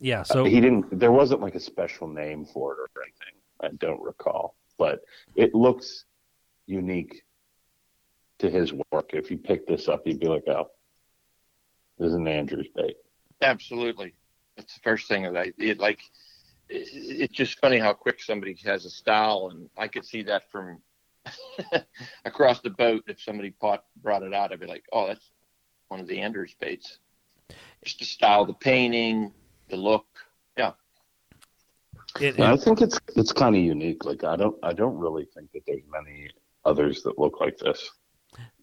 yeah. 0.00 0.20
Uh, 0.20 0.24
so 0.24 0.44
he 0.44 0.60
didn't. 0.60 0.98
There 0.98 1.12
wasn't 1.12 1.40
like 1.40 1.54
a 1.54 1.60
special 1.60 2.08
name 2.08 2.44
for 2.44 2.72
it 2.72 2.78
or 2.80 3.02
anything. 3.02 3.40
I 3.62 3.68
don't 3.78 4.02
recall, 4.02 4.56
but 4.78 5.00
it 5.36 5.54
looks 5.54 6.04
unique 6.66 7.22
to 8.38 8.50
his 8.50 8.72
work. 8.92 9.10
If 9.12 9.30
you 9.30 9.38
pick 9.38 9.66
this 9.66 9.88
up, 9.88 10.06
you'd 10.06 10.20
be 10.20 10.26
like, 10.28 10.44
"Oh, 10.48 10.70
this 11.98 12.08
is 12.08 12.14
an 12.14 12.26
Andrews 12.28 12.68
bait." 12.74 12.96
Absolutely. 13.40 14.14
That's 14.56 14.74
the 14.74 14.80
first 14.80 15.08
thing 15.08 15.22
that 15.24 15.36
I 15.36 15.52
it 15.58 15.78
like. 15.78 16.00
It, 16.68 16.88
it's 16.92 17.34
just 17.34 17.58
funny 17.60 17.78
how 17.78 17.92
quick 17.92 18.22
somebody 18.22 18.56
has 18.64 18.84
a 18.86 18.90
style, 18.90 19.50
and 19.52 19.68
I 19.76 19.86
could 19.88 20.04
see 20.04 20.22
that 20.24 20.50
from 20.50 20.80
across 22.24 22.60
the 22.60 22.70
boat. 22.70 23.04
If 23.06 23.20
somebody 23.20 23.50
pot, 23.50 23.84
brought 24.02 24.22
it 24.22 24.34
out, 24.34 24.52
I'd 24.52 24.60
be 24.60 24.66
like, 24.66 24.84
"Oh, 24.92 25.06
that's 25.06 25.30
one 25.88 26.00
of 26.00 26.06
the 26.06 26.20
Andrews 26.20 26.54
baits." 26.58 26.98
Just 27.84 27.98
the 27.98 28.04
style, 28.04 28.44
the 28.44 28.54
painting, 28.54 29.32
the 29.68 29.76
look. 29.76 30.06
Yeah, 30.56 30.72
it, 32.20 32.38
I 32.38 32.56
think 32.56 32.80
it's 32.80 32.98
it's 33.16 33.32
kind 33.32 33.56
of 33.56 33.62
unique. 33.62 34.04
Like 34.04 34.24
I 34.24 34.36
don't 34.36 34.56
I 34.62 34.72
don't 34.72 34.96
really 34.96 35.26
think 35.34 35.52
that 35.52 35.62
there's 35.66 35.82
many 35.90 36.30
others 36.64 37.02
that 37.02 37.18
look 37.18 37.40
like 37.40 37.58
this. 37.58 37.90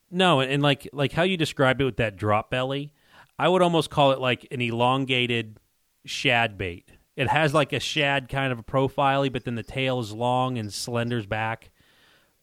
no, 0.10 0.40
and 0.40 0.62
like 0.62 0.90
like 0.94 1.12
how 1.12 1.24
you 1.24 1.38
described 1.38 1.82
it 1.82 1.86
with 1.86 1.98
that 1.98 2.18
drop 2.18 2.50
belly, 2.50 2.94
I 3.38 3.48
would 3.48 3.62
almost 3.62 3.90
call 3.90 4.12
it 4.12 4.20
like 4.20 4.48
an 4.52 4.62
elongated 4.62 5.58
shad 6.06 6.58
bait. 6.58 6.92
It 7.16 7.28
has 7.28 7.54
like 7.54 7.74
a 7.74 7.80
shad 7.80 8.30
kind 8.30 8.54
of 8.54 8.60
a 8.60 8.64
profile, 8.64 9.30
but 9.30 9.44
then 9.44 9.56
the 9.56 9.64
tail 9.64 10.00
is 10.00 10.14
long 10.14 10.58
and 10.58 10.72
slender's 10.72 11.26
back. 11.26 11.72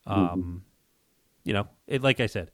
Um, 0.09 0.63
you 1.43 1.53
know, 1.53 1.67
it 1.87 2.01
like 2.01 2.19
I 2.19 2.27
said, 2.27 2.51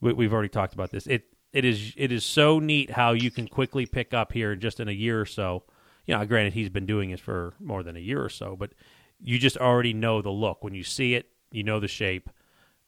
we, 0.00 0.12
we've 0.12 0.32
already 0.32 0.48
talked 0.48 0.74
about 0.74 0.90
this. 0.90 1.06
It 1.06 1.24
it 1.52 1.64
is 1.64 1.94
it 1.96 2.12
is 2.12 2.24
so 2.24 2.58
neat 2.58 2.90
how 2.90 3.12
you 3.12 3.30
can 3.30 3.48
quickly 3.48 3.86
pick 3.86 4.12
up 4.12 4.32
here 4.32 4.54
just 4.56 4.80
in 4.80 4.88
a 4.88 4.92
year 4.92 5.20
or 5.20 5.26
so. 5.26 5.64
You 6.06 6.16
know, 6.16 6.24
granted 6.24 6.52
he's 6.52 6.68
been 6.68 6.86
doing 6.86 7.10
it 7.10 7.20
for 7.20 7.54
more 7.58 7.82
than 7.82 7.96
a 7.96 8.00
year 8.00 8.22
or 8.22 8.28
so, 8.28 8.56
but 8.56 8.72
you 9.20 9.38
just 9.38 9.56
already 9.56 9.92
know 9.92 10.22
the 10.22 10.30
look 10.30 10.62
when 10.62 10.74
you 10.74 10.84
see 10.84 11.14
it. 11.14 11.30
You 11.50 11.64
know 11.64 11.80
the 11.80 11.88
shape. 11.88 12.28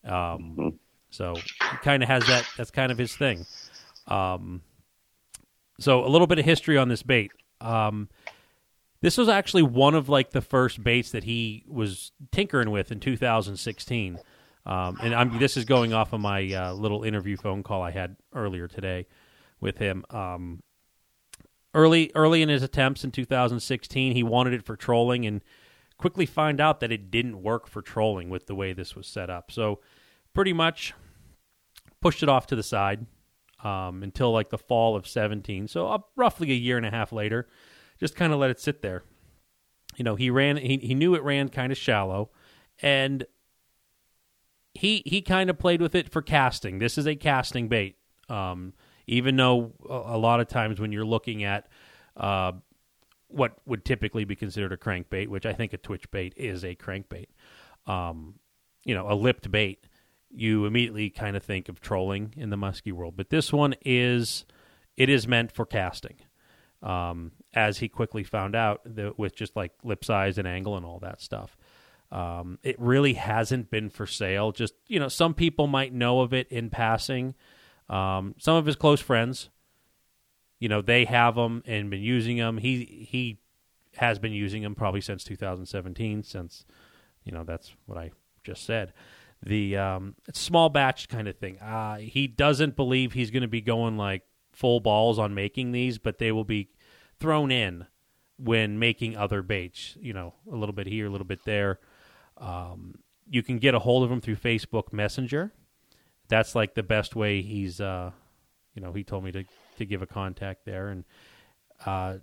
Um, 0.05 0.79
so 1.11 1.35
he 1.35 1.77
kind 1.83 2.03
of 2.03 2.09
has 2.09 2.27
that. 2.27 2.47
That's 2.57 2.71
kind 2.71 2.93
of 2.93 2.99
his 2.99 3.17
thing. 3.17 3.47
Um, 4.07 4.63
so 5.81 6.05
a 6.05 6.09
little 6.09 6.27
bit 6.27 6.39
of 6.39 6.45
history 6.45 6.77
on 6.77 6.89
this 6.89 7.03
bait. 7.03 7.33
Um, 7.61 8.09
this 9.01 9.17
was 9.17 9.29
actually 9.29 9.63
one 9.63 9.95
of 9.95 10.09
like 10.09 10.31
the 10.31 10.41
first 10.41 10.83
baits 10.83 11.11
that 11.13 11.25
he 11.25 11.65
was 11.69 12.13
tinkering 12.33 12.71
with 12.71 12.91
in 12.91 13.01
2016. 13.01 14.19
Um, 14.67 14.99
and 15.01 15.15
I'm, 15.15 15.39
this 15.39 15.57
is 15.57 15.65
going 15.65 15.93
off 15.93 16.13
of 16.13 16.21
my 16.21 16.53
uh, 16.53 16.73
little 16.73 17.05
interview 17.05 17.37
phone 17.37 17.63
call 17.63 17.83
I 17.83 17.91
had 17.91 18.17
earlier 18.35 18.69
today 18.69 19.07
with 19.61 19.79
him. 19.79 20.05
Um, 20.11 20.63
early, 21.75 22.11
early 22.15 22.43
in 22.43 22.49
his 22.49 22.63
attempts 22.63 23.05
in 23.05 23.11
2016, 23.13 24.15
he 24.15 24.23
wanted 24.23 24.53
it 24.53 24.65
for 24.65 24.77
trolling 24.77 25.25
and 25.25 25.43
quickly 25.97 26.27
find 26.27 26.61
out 26.61 26.81
that 26.81 26.93
it 26.93 27.11
didn't 27.11 27.43
work 27.43 27.67
for 27.67 27.83
trolling 27.83 28.31
with 28.31 28.47
the 28.47 28.55
way 28.55 28.73
this 28.73 28.95
was 28.95 29.07
set 29.07 29.31
up. 29.31 29.51
So, 29.51 29.81
pretty 30.35 30.53
much 30.53 30.93
pushed 32.01 32.23
it 32.23 32.29
off 32.29 32.47
to 32.49 32.57
the 32.57 32.63
side 32.63 33.07
um, 33.65 34.03
until 34.03 34.33
like 34.33 34.51
the 34.51 34.59
fall 34.59 34.97
of 34.97 35.07
17. 35.07 35.67
So, 35.69 35.89
uh, 35.89 35.99
roughly 36.15 36.51
a 36.51 36.55
year 36.55 36.77
and 36.77 36.87
a 36.87 36.91
half 36.91 37.11
later, 37.11 37.49
just 37.99 38.17
kind 38.17 38.33
of 38.33 38.39
let 38.39 38.51
it 38.51 38.61
sit 38.61 38.83
there. 38.83 39.03
You 39.97 40.05
know, 40.05 40.17
he 40.17 40.31
ran. 40.31 40.57
He, 40.57 40.79
he 40.79 40.95
knew 40.95 41.15
it 41.15 41.23
ran 41.23 41.49
kind 41.49 41.73
of 41.73 41.79
shallow, 41.79 42.31
and 42.81 43.27
he 44.75 45.03
he 45.05 45.23
kind 45.23 45.51
of 45.51 45.59
played 45.59 45.81
with 45.81 45.95
it 45.95 46.11
for 46.11 46.23
casting. 46.23 46.79
This 46.79 46.97
is 46.99 47.07
a 47.07 47.17
casting 47.17 47.69
bait. 47.69 47.97
Um, 48.29 48.75
even 49.09 49.37
though 49.37 49.73
a, 49.89 50.19
lot 50.19 50.39
of 50.39 50.49
times 50.49 50.79
when 50.79 50.93
you're 50.93 51.05
looking 51.05 51.43
at 51.43 51.67
uh, 52.17 52.53
what 53.29 53.57
would 53.65 53.85
typically 53.85 54.25
be 54.25 54.37
considered 54.37 54.71
a 54.71 54.77
crankbait, 54.77 55.29
which 55.29 55.47
I 55.47 55.55
think 55.55 55.73
a 55.73 55.79
twitch 55.79 56.11
bait 56.11 56.35
is 56.37 56.63
a 56.63 56.75
crankbait, 56.75 57.29
um, 57.87 58.35
you 58.85 58.95
know, 58.95 59.11
a 59.11 59.15
lipped 59.15 59.51
bait, 59.51 59.87
you 60.31 60.67
immediately 60.67 61.09
kind 61.09 61.37
of 61.37 61.43
think 61.43 61.71
of 61.71 61.81
trolling 61.81 62.35
in 62.37 62.51
the 62.51 62.57
musky 62.59 62.93
world. 62.93 63.15
But 63.17 63.31
this 63.31 63.51
one 63.51 63.75
is 63.83 64.45
it 64.99 65.09
is 65.09 65.27
meant 65.27 65.53
for 65.53 65.65
casting. 65.65 66.17
Um, 66.83 67.33
as 67.59 67.79
he 67.79 67.89
quickly 67.89 68.23
found 68.23 68.55
out 68.55 68.81
that 68.85 69.19
with 69.19 69.35
just 69.35 69.57
like 69.57 69.73
lip 69.83 70.05
size 70.05 70.39
and 70.39 70.47
angle 70.47 70.77
and 70.77 70.87
all 70.87 71.01
that 71.01 71.21
stuff. 71.21 71.57
Um, 72.13 72.59
it 72.63 72.77
really 72.79 73.15
hasn't 73.15 73.69
been 73.69 73.91
for 73.91 74.07
sale. 74.07 74.53
Just 74.53 74.75
you 74.87 75.01
know, 75.01 75.09
some 75.09 75.35
people 75.35 75.67
might 75.67 75.93
know 75.93 76.21
of 76.21 76.33
it 76.33 76.47
in 76.51 76.71
passing. 76.71 77.35
Um, 77.89 78.37
some 78.39 78.57
of 78.57 78.65
his 78.65 78.77
close 78.77 79.01
friends, 79.01 79.51
you 80.61 80.69
know, 80.69 80.81
they 80.81 81.05
have 81.05 81.35
them 81.35 81.65
and 81.67 81.91
been 81.91 82.01
using 82.01 82.37
them. 82.37 82.59
He 82.59 83.07
he 83.11 83.41
has 83.97 84.21
been 84.21 84.33
using 84.33 84.63
them 84.63 84.77
probably 84.77 85.01
since 85.01 85.25
2017. 85.25 86.23
Since 86.23 86.65
you 87.25 87.33
know 87.33 87.43
that's 87.43 87.75
what 87.87 87.99
I 87.99 88.13
just 88.45 88.65
said. 88.65 88.93
The 89.43 89.77
um, 89.77 90.15
small 90.33 90.69
batch 90.69 91.09
kind 91.09 91.29
of 91.29 91.37
thing. 91.37 91.59
Uh, 91.59 91.99
he 91.99 92.29
doesn't 92.29 92.77
believe 92.77 93.13
he's 93.13 93.31
going 93.31 93.43
to 93.43 93.49
be 93.49 93.61
going 93.61 93.97
like 93.97 94.23
full 94.53 94.81
balls 94.81 95.19
on 95.19 95.35
making 95.35 95.73
these, 95.73 95.99
but 95.99 96.19
they 96.19 96.33
will 96.33 96.45
be 96.45 96.71
thrown 97.21 97.51
in 97.51 97.87
when 98.37 98.79
making 98.79 99.17
other 99.17 99.43
baits. 99.43 99.97
You 100.01 100.13
know, 100.13 100.35
a 100.51 100.57
little 100.57 100.75
bit 100.75 100.87
here, 100.87 101.07
a 101.07 101.11
little 101.11 101.27
bit 101.27 101.45
there. 101.45 101.81
Um, 102.37 102.97
you 103.29 103.43
can 103.43 103.59
get 103.59 103.75
a 103.75 103.79
hold 103.79 104.05
of 104.05 104.11
him 104.11 104.21
through 104.21 104.37
Facebook 104.37 104.93
Messenger. 104.93 105.53
That's 106.29 106.55
like 106.55 106.75
the 106.75 106.83
best 106.83 107.17
way. 107.17 107.43
He's, 107.43 107.81
uh, 107.81 108.13
you 108.75 108.83
know, 108.83 108.93
he 108.93 109.05
told 109.05 109.25
me 109.25 109.33
to 109.33 109.45
to 109.79 109.85
give 109.85 110.03
a 110.03 110.07
contact 110.07 110.65
there, 110.65 110.89
and 110.89 111.05
uh, 111.87 112.19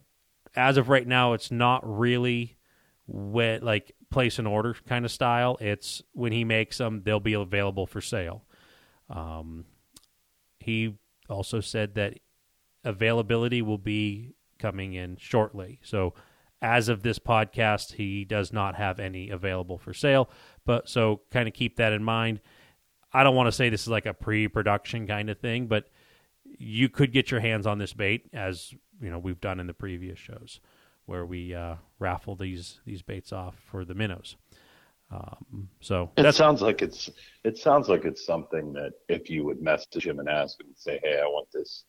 as 0.56 0.78
of 0.78 0.90
right 0.90 1.08
now, 1.08 1.34
it's 1.34 1.52
not 1.52 1.82
really 1.84 2.58
wet 3.08 3.64
like 3.64 3.92
place 4.10 4.40
an 4.40 4.48
order 4.48 4.76
kind 4.88 5.06
of 5.06 5.12
style. 5.12 5.58
It's 5.60 6.02
when 6.14 6.32
he 6.32 6.44
makes 6.44 6.78
them, 6.78 7.02
they'll 7.04 7.20
be 7.20 7.34
available 7.34 7.86
for 7.86 8.02
sale. 8.02 8.44
Um, 9.10 9.66
he 10.60 10.96
also 11.30 11.60
said 11.60 11.96
that 11.96 12.20
availability 12.84 13.62
will 13.62 13.78
be 13.78 14.34
coming 14.66 14.94
in 14.94 15.16
shortly. 15.18 15.80
So 15.84 16.16
as 16.60 16.90
of 16.90 17.04
this 17.04 17.20
podcast, 17.20 17.94
he 17.94 18.26
does 18.26 18.52
not 18.52 18.74
have 18.74 19.00
any 19.00 19.30
available 19.30 19.78
for 19.78 19.94
sale. 19.94 20.28
But 20.66 20.90
so 20.90 21.22
kind 21.30 21.48
of 21.48 21.54
keep 21.54 21.76
that 21.76 21.94
in 21.94 22.04
mind. 22.04 22.42
I 23.14 23.22
don't 23.22 23.36
want 23.36 23.46
to 23.46 23.52
say 23.52 23.70
this 23.70 23.84
is 23.84 23.90
like 23.90 24.08
a 24.08 24.14
pre-production 24.14 25.06
kind 25.06 25.30
of 25.30 25.38
thing, 25.38 25.68
but 25.68 25.88
you 26.58 26.90
could 26.90 27.12
get 27.12 27.30
your 27.30 27.42
hands 27.42 27.68
on 27.68 27.78
this 27.78 27.94
bait 27.94 28.28
as 28.34 28.74
you 29.00 29.12
know 29.12 29.20
we've 29.20 29.40
done 29.40 29.60
in 29.60 29.68
the 29.68 29.74
previous 29.74 30.18
shows 30.18 30.60
where 31.06 31.26
we 31.28 31.54
uh, 31.54 31.76
raffle 32.00 32.36
these 32.36 32.80
these 32.86 33.04
baits 33.04 33.32
off 33.32 33.56
for 33.70 33.86
the 33.86 33.94
minnows. 33.94 34.36
Um, 35.12 35.70
so 35.80 36.10
It 36.18 36.24
that 36.24 36.34
sounds 36.34 36.64
like 36.64 36.82
it's 36.82 37.12
it 37.44 37.60
sounds 37.60 37.88
like 37.88 38.06
it's 38.06 38.26
something 38.26 38.74
that 38.74 38.94
if 39.08 39.30
you 39.30 39.46
would 39.46 39.62
message 39.62 40.08
him 40.08 40.20
and 40.20 40.28
ask 40.28 40.60
him 40.60 40.68
and 40.68 40.78
say, 40.78 41.00
"Hey, 41.04 41.20
I 41.22 41.28
want 41.28 41.52
this 41.52 41.84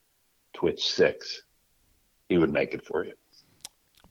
Twitch 0.52 0.86
six, 0.86 1.42
he 2.28 2.38
would 2.38 2.52
make 2.52 2.74
it 2.74 2.84
for 2.84 3.04
you. 3.04 3.12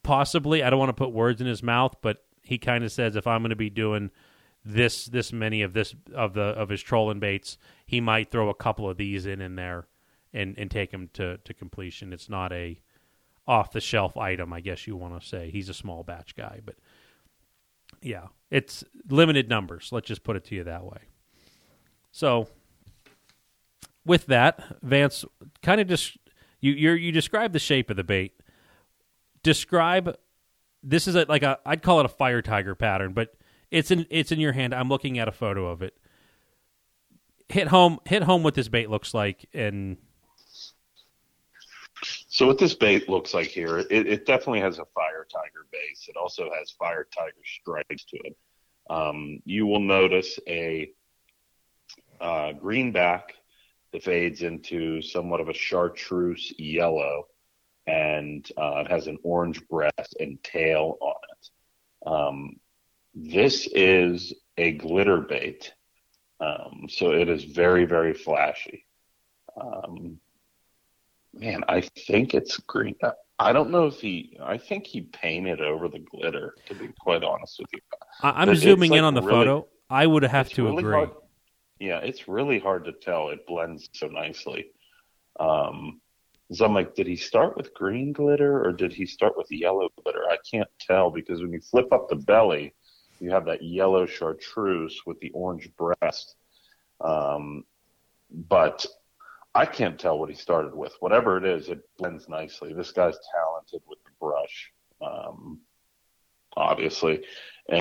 possibly 0.04 0.64
I 0.64 0.70
don't 0.70 0.80
want 0.80 0.90
to 0.90 0.94
put 0.94 1.12
words 1.12 1.42
in 1.42 1.48
his 1.48 1.64
mouth, 1.64 1.96
but 2.02 2.24
he 2.42 2.58
kind 2.58 2.84
of 2.84 2.92
says 2.92 3.16
if 3.16 3.28
I'm 3.28 3.42
going 3.42 3.50
to 3.50 3.56
be 3.56 3.70
doing 3.70 4.12
this 4.64 5.06
this 5.06 5.32
many 5.32 5.62
of 5.62 5.74
this 5.74 5.96
of 6.14 6.34
the 6.34 6.42
of 6.42 6.70
his 6.70 6.82
trolling 6.82 7.20
baits, 7.20 7.58
he 7.86 8.02
might 8.02 8.32
throw 8.32 8.50
a 8.50 8.56
couple 8.56 8.90
of 8.90 8.98
these 8.98 9.26
in 9.26 9.42
in 9.42 9.56
there 9.56 9.88
and 10.34 10.58
and 10.58 10.72
take 10.72 10.92
them 10.92 11.10
to 11.14 11.38
to 11.38 11.54
completion. 11.54 12.14
It's 12.14 12.30
not 12.30 12.52
a 12.52 12.80
off 13.48 13.72
the 13.72 13.82
shelf 13.82 14.18
item, 14.18 14.54
I 14.54 14.62
guess 14.62 14.88
you 14.88 14.96
want 14.96 15.20
to 15.20 15.28
say. 15.28 15.52
He's 15.52 15.70
a 15.70 15.74
small 15.74 16.04
batch 16.04 16.36
guy, 16.36 16.62
but 16.66 16.76
yeah, 18.02 18.28
it's 18.50 18.84
limited 19.10 19.50
numbers. 19.50 19.90
Let's 19.92 20.08
just 20.08 20.24
put 20.24 20.36
it 20.36 20.46
to 20.46 20.56
you 20.56 20.64
that 20.64 20.84
way. 20.84 21.10
So, 22.12 22.48
with 24.06 24.28
that, 24.28 24.64
Vance, 24.82 25.26
kind 25.62 25.82
of 25.82 25.88
just 25.88 26.18
you 26.66 26.74
you 26.74 26.92
you 26.94 27.12
describe 27.12 27.54
the 27.54 27.60
shape 27.60 27.90
of 27.92 27.96
the 27.96 28.04
bait. 28.04 28.34
Describe 29.44 30.18
this 30.82 31.08
is 31.08 31.16
a, 31.16 31.26
like 31.30 31.44
a 31.44 31.60
I'd 31.66 31.84
call 31.84 32.00
it 32.00 32.06
a 32.06 32.10
fire 32.10 32.42
tiger 32.42 32.74
pattern, 32.74 33.14
but 33.14 33.36
it's 33.70 33.92
in 33.92 34.08
it's 34.10 34.32
in 34.32 34.40
your 34.40 34.54
hand. 34.54 34.74
I'm 34.74 34.90
looking 34.90 35.20
at 35.20 35.28
a 35.28 35.32
photo 35.32 35.68
of 35.68 35.84
it. 35.84 35.96
Hit 37.50 37.68
home 37.68 38.00
hit 38.06 38.24
home 38.24 38.42
what 38.42 38.56
this 38.56 38.68
bait 38.68 38.90
looks 38.90 39.14
like 39.14 39.48
and 39.54 39.98
So 42.04 42.48
what 42.48 42.58
this 42.58 42.74
bait 42.74 43.08
looks 43.08 43.34
like 43.36 43.48
here, 43.48 43.78
it, 43.78 43.92
it 43.92 44.26
definitely 44.26 44.62
has 44.62 44.80
a 44.80 44.86
fire 44.96 45.28
tiger 45.32 45.68
base. 45.72 46.08
It 46.08 46.18
also 46.18 46.50
has 46.58 46.72
fire 46.72 47.08
tiger 47.16 47.34
stripes 47.46 48.06
to 48.06 48.18
it. 48.24 48.38
Um, 48.90 49.40
you 49.46 49.68
will 49.68 49.80
notice 49.80 50.40
a 50.48 50.92
uh, 52.20 52.54
greenback 52.54 53.36
that 53.96 54.04
fades 54.04 54.42
into 54.42 55.02
somewhat 55.02 55.40
of 55.40 55.48
a 55.48 55.54
chartreuse 55.54 56.54
yellow, 56.58 57.28
and 57.88 58.46
uh, 58.58 58.84
it 58.86 58.92
has 58.92 59.08
an 59.08 59.18
orange 59.24 59.66
breast 59.70 60.18
and 60.20 60.42
tail 60.44 60.98
on 61.00 61.16
it. 61.32 61.50
Um, 62.06 62.60
this 63.14 63.68
is 63.74 64.34
a 64.58 64.74
glitter 64.74 65.22
bait, 65.22 65.74
um, 66.42 66.88
so 66.90 67.12
it 67.12 67.30
is 67.30 67.46
very 67.46 67.86
very 67.86 68.14
flashy. 68.14 68.86
Um, 69.60 70.20
Man, 71.38 71.66
I 71.68 71.82
think 72.08 72.34
it's 72.34 72.56
green. 72.60 72.96
I 73.40 73.52
don't 73.52 73.70
know 73.70 73.88
if 73.88 74.00
he. 74.00 74.38
I 74.42 74.58
think 74.58 74.88
he 74.88 75.02
painted 75.02 75.60
over 75.60 75.90
the 75.90 76.00
glitter. 76.00 76.56
To 76.68 76.76
be 76.76 76.88
quite 76.98 77.26
honest 77.26 77.60
with 77.60 77.68
you, 77.74 77.80
I, 78.22 78.50
it's, 78.50 78.62
zooming 78.62 78.94
in 78.94 79.00
like, 79.00 79.08
on 79.08 79.14
the 79.16 79.22
really- 79.22 79.46
photo. 79.46 79.68
I 79.90 80.08
would 80.08 80.24
have 80.24 80.50
to 80.52 80.64
really 80.64 80.78
agree. 80.80 80.94
hard- 80.96 81.10
yeah, 81.80 82.00
it's 82.00 82.28
really 82.28 82.60
hard 82.60 82.86
to 82.86 82.94
tell. 82.94 83.30
It 83.30 83.46
blends 83.48 83.90
so 83.94 84.08
nicely. 84.08 84.72
Um, 85.40 86.02
so 86.52 86.66
I'm 86.66 86.74
like, 86.74 86.96
did 86.96 87.08
he 87.08 87.16
start 87.16 87.58
with 87.58 87.74
green 87.74 88.14
glitter 88.14 88.64
or 88.64 88.72
did 88.72 88.94
he 88.94 89.06
start 89.06 89.36
with 89.36 89.48
yellow 89.52 89.90
glitter? 90.04 90.24
I 90.30 90.38
can't 90.50 90.70
tell 90.80 91.10
because 91.10 91.42
when 91.42 91.52
you 91.52 91.60
flip 91.60 91.92
up 91.92 92.08
the 92.08 92.16
belly, 92.16 92.74
you 93.20 93.32
have 93.32 93.46
that 93.46 93.64
yellow 93.64 94.06
chartreuse 94.06 95.02
with 95.06 95.20
the 95.20 95.32
orange 95.32 95.70
breast. 95.76 96.36
Um, 97.02 97.64
but 98.30 98.86
I 99.54 99.66
can't 99.66 100.00
tell 100.00 100.20
what 100.20 100.30
he 100.30 100.36
started 100.36 100.76
with. 100.76 100.94
Whatever 101.00 101.38
it 101.38 101.46
is, 101.46 101.70
it 101.70 101.80
blends 101.98 102.30
nicely. 102.30 102.74
This 102.74 102.92
guy's 102.92 103.18
talented 103.34 103.82
with 103.88 104.00
the 104.04 104.12
brush, 104.20 104.72
um, 105.02 105.60
obviously, 106.56 107.24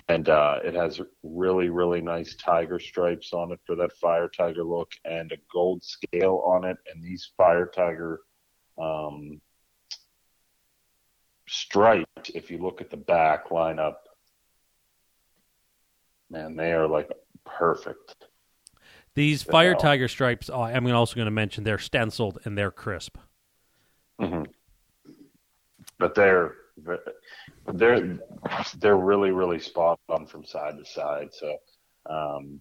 and 0.09 0.29
uh, 0.29 0.61
it 0.65 0.75
has 0.75 1.01
really, 1.23 1.69
really 1.69 2.01
nice 2.01 2.35
tiger 2.37 2.79
stripes 2.79 3.33
on 3.33 3.53
it 3.53 3.61
for 3.67 3.77
that 3.77 3.93
fire 3.93 4.29
tiger 4.29 4.65
look, 4.65 4.93
and 5.05 5.31
a 5.33 5.37
gold 5.53 5.85
scale 5.85 6.43
on 6.47 6.65
it. 6.65 6.77
And 6.93 7.03
these 7.03 7.33
fire 7.37 7.67
tiger 7.67 8.21
um, 8.79 9.41
stripes, 11.49 12.31
if 12.35 12.51
you 12.51 12.59
look 12.59 12.81
at 12.81 12.91
the 12.91 12.97
back 12.97 13.51
line 13.51 13.79
up, 13.79 14.09
man, 16.31 16.57
they 16.57 16.73
are 16.73 16.89
like 16.89 17.11
perfect. 17.45 18.17
These 19.15 19.45
the 19.45 19.53
fire 19.53 19.75
tiger 19.75 20.09
stripes. 20.09 20.51
Oh, 20.51 20.63
I'm 20.63 20.91
also 20.93 21.15
going 21.15 21.27
to 21.27 21.31
mention 21.31 21.63
they're 21.63 21.79
stenciled 21.79 22.41
and 22.45 22.57
they're 22.59 22.73
crisp. 22.73 23.19
Mm-hmm. 24.21 24.45
But 25.99 26.15
they're 26.15 26.55
they're 26.77 28.19
they're 28.79 28.97
really 28.97 29.31
really 29.31 29.59
spot 29.61 29.99
on 30.09 30.27
from 30.27 30.45
side 30.45 30.77
to 30.79 30.85
side. 30.85 31.29
So 31.33 31.57
um, 32.11 32.61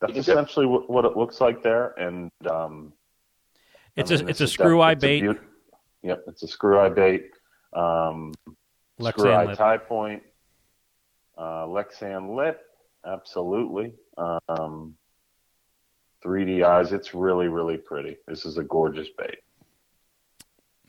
that's 0.00 0.16
It's 0.16 0.28
essentially 0.28 0.66
what, 0.66 0.88
what 0.90 1.04
it 1.04 1.16
looks 1.16 1.40
like 1.40 1.62
there. 1.62 1.94
And 1.98 2.30
um, 2.50 2.92
It's 3.96 4.10
I 4.10 4.14
a 4.14 4.18
mean, 4.18 4.28
it's 4.28 4.40
a 4.40 4.44
def- 4.44 4.50
screw 4.52 4.80
eye 4.80 4.92
it's 4.92 5.04
a 5.04 5.06
bait. 5.06 5.20
beaut- 5.20 5.40
yep, 6.02 6.24
it's 6.26 6.42
a 6.42 6.48
screw 6.48 6.78
eye 6.78 6.88
bait. 6.88 7.30
Um, 7.72 8.32
Lexan 9.00 9.08
screw 9.18 9.30
eye 9.32 9.44
lip. 9.46 9.58
tie 9.58 9.78
point. 9.78 10.22
Uh, 11.36 11.64
Lexan 11.66 12.36
lip, 12.36 12.60
absolutely. 13.06 13.94
Um, 14.18 14.94
3D 16.24 16.62
eyes. 16.64 16.92
It's 16.92 17.14
really 17.14 17.48
really 17.48 17.78
pretty. 17.78 18.16
This 18.28 18.44
is 18.44 18.58
a 18.58 18.62
gorgeous 18.62 19.08
bait. 19.18 19.38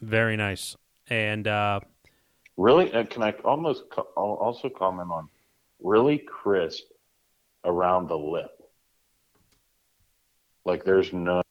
Very 0.01 0.35
nice. 0.37 0.75
And 1.09 1.47
uh, 1.47 1.79
Really, 2.57 2.91
and 2.91 3.09
can 3.09 3.23
I 3.23 3.31
almost 3.43 3.89
co- 3.89 4.09
I'll 4.15 4.37
also 4.39 4.69
comment 4.69 5.09
on 5.11 5.27
really 5.81 6.19
crisp 6.19 6.83
around 7.65 8.07
the 8.07 8.17
lip? 8.17 8.51
Like 10.65 10.83
there's 10.85 11.11
no, 11.11 11.41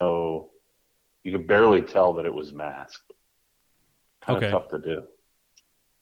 you 1.25 1.33
could 1.33 1.47
barely 1.47 1.83
tell 1.83 2.13
that 2.15 2.25
it 2.27 2.33
was 2.33 2.53
masked. 2.53 3.13
Kind 4.23 4.37
Okay. 4.39 4.47
of 4.47 4.53
tough 4.53 4.69
to 4.71 4.79
do. 4.79 5.03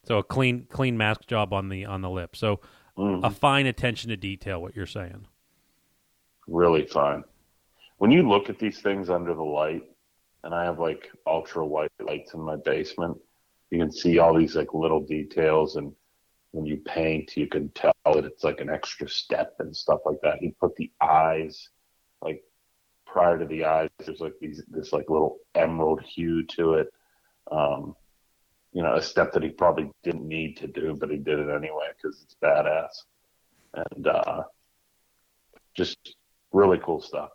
so 0.04 0.18
a 0.18 0.22
clean 0.22 0.66
clean 0.70 0.96
mask 0.96 1.26
job 1.26 1.52
on 1.52 1.68
the 1.68 1.84
on 1.86 2.00
the 2.02 2.10
lip. 2.10 2.34
So 2.36 2.60
Mhm. 2.98 3.24
a 3.24 3.30
fine 3.30 3.66
attention 3.66 4.10
to 4.10 4.16
detail. 4.16 4.60
What 4.60 4.74
you're 4.76 4.86
saying. 4.86 5.26
really 6.46 6.84
fine. 6.84 7.22
When 7.98 8.10
you 8.10 8.28
look 8.28 8.50
at 8.50 8.58
these 8.58 8.80
things 8.82 9.08
under 9.08 9.34
the 9.34 9.42
light, 9.44 9.84
and 10.42 10.52
I 10.54 10.64
have 10.64 10.80
like 10.80 11.10
ultra 11.26 11.64
white 11.64 11.92
lights 12.00 12.34
in 12.34 12.40
my 12.40 12.56
basement, 12.56 13.20
you 13.70 13.78
can 13.78 13.92
see 13.92 14.18
all 14.18 14.36
these 14.36 14.56
like 14.56 14.74
little 14.74 15.00
details. 15.00 15.76
And 15.76 15.92
when 16.50 16.66
you 16.66 16.78
paint, 16.78 17.36
you 17.36 17.46
can 17.46 17.70
tell 17.70 17.92
that 18.04 18.24
it's 18.24 18.44
like 18.44 18.60
an 18.60 18.70
extra 18.70 19.08
step 19.08 19.54
and 19.60 19.74
stuff 19.74 20.00
like 20.04 20.18
that. 20.22 20.38
He 20.38 20.50
put 20.60 20.74
the 20.76 20.90
eyes, 21.00 21.68
like 22.20 22.42
prior 23.06 23.38
to 23.38 23.46
the 23.46 23.64
eyes, 23.64 23.88
there's 23.98 24.20
like 24.20 24.34
these 24.40 24.62
this 24.68 24.92
like 24.92 25.08
little 25.08 25.38
emerald 25.54 26.02
hue 26.02 26.44
to 26.44 26.74
it. 26.74 26.92
Um, 27.50 27.94
you 28.72 28.82
know, 28.82 28.94
a 28.94 29.02
step 29.02 29.32
that 29.32 29.42
he 29.42 29.50
probably 29.50 29.90
didn't 30.04 30.26
need 30.26 30.56
to 30.58 30.68
do, 30.68 30.96
but 30.98 31.10
he 31.10 31.16
did 31.16 31.38
it 31.38 31.48
anyway 31.48 31.88
because 31.96 32.22
it's 32.22 32.36
badass. 32.42 32.90
And 33.74 34.06
uh, 34.06 34.42
just 35.74 36.16
really 36.52 36.80
cool 36.84 37.00
stuff. 37.00 37.30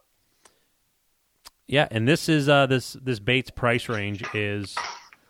Yeah, 1.68 1.88
and 1.90 2.08
this 2.08 2.30
is 2.30 2.48
uh, 2.48 2.68
this 2.68 2.94
this 3.02 3.20
bates 3.20 3.50
price 3.50 3.90
range 3.90 4.24
is 4.34 4.76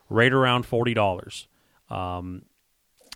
right 0.09 0.31
around 0.31 0.65
forty 0.65 0.93
dollars. 0.93 1.47
Um, 1.89 2.43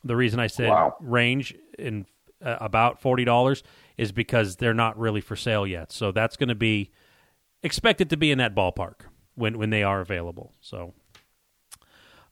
the 0.04 0.16
reason 0.16 0.40
I 0.40 0.48
said 0.48 0.70
Wow. 0.70 0.96
range 1.02 1.56
in 1.78 2.06
uh, 2.44 2.58
about 2.62 3.02
forty 3.02 3.26
dollars 3.26 3.64
is 3.98 4.12
because 4.12 4.56
they're 4.58 4.74
not 4.74 4.98
really 4.98 5.22
for 5.22 5.36
sale 5.36 5.68
yet. 5.68 5.92
So 5.92 6.12
that's 6.12 6.38
going 6.38 6.50
to 6.50 6.56
be 6.56 6.92
expected 7.64 8.10
to 8.12 8.18
be 8.18 8.32
in 8.32 8.38
that 8.38 8.56
ballpark 8.56 9.02
when 9.36 9.58
when 9.58 9.70
they 9.72 9.84
are 9.84 10.00
available. 10.02 10.54
So, 10.62 10.94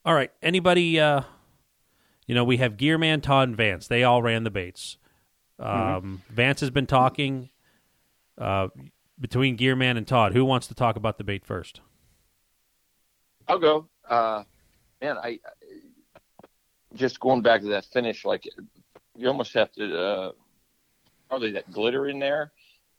all 0.04 0.14
right, 0.14 0.30
anybody? 0.42 0.98
Uh, 0.98 1.22
you 2.26 2.34
know, 2.34 2.44
we 2.44 2.58
have 2.58 2.76
Gearman, 2.76 3.22
Todd, 3.22 3.48
and 3.48 3.56
Vance. 3.56 3.86
They 3.88 4.04
all 4.04 4.22
ran 4.22 4.44
the 4.44 4.50
baits. 4.50 4.98
Um, 5.58 6.22
Vance 6.30 6.60
has 6.60 6.70
been 6.70 6.86
talking 6.86 7.48
uh, 8.36 8.68
between 9.18 9.56
Gearman 9.56 9.96
and 9.96 10.06
Todd. 10.06 10.32
Who 10.34 10.44
wants 10.44 10.66
to 10.68 10.74
talk 10.74 10.96
about 10.96 11.18
the 11.18 11.24
bait 11.24 11.44
first? 11.44 11.80
I'll 13.48 13.58
go. 13.58 13.88
Uh, 14.08 14.42
man, 15.00 15.16
I 15.18 15.38
just 16.94 17.20
going 17.20 17.42
back 17.42 17.60
to 17.62 17.68
that 17.68 17.84
finish. 17.86 18.24
Like 18.24 18.44
you 19.16 19.28
almost 19.28 19.52
have 19.54 19.70
to 19.72 19.98
uh, 19.98 20.32
probably 21.28 21.52
that 21.52 21.70
glitter 21.72 22.08
in 22.08 22.18
there, 22.18 22.52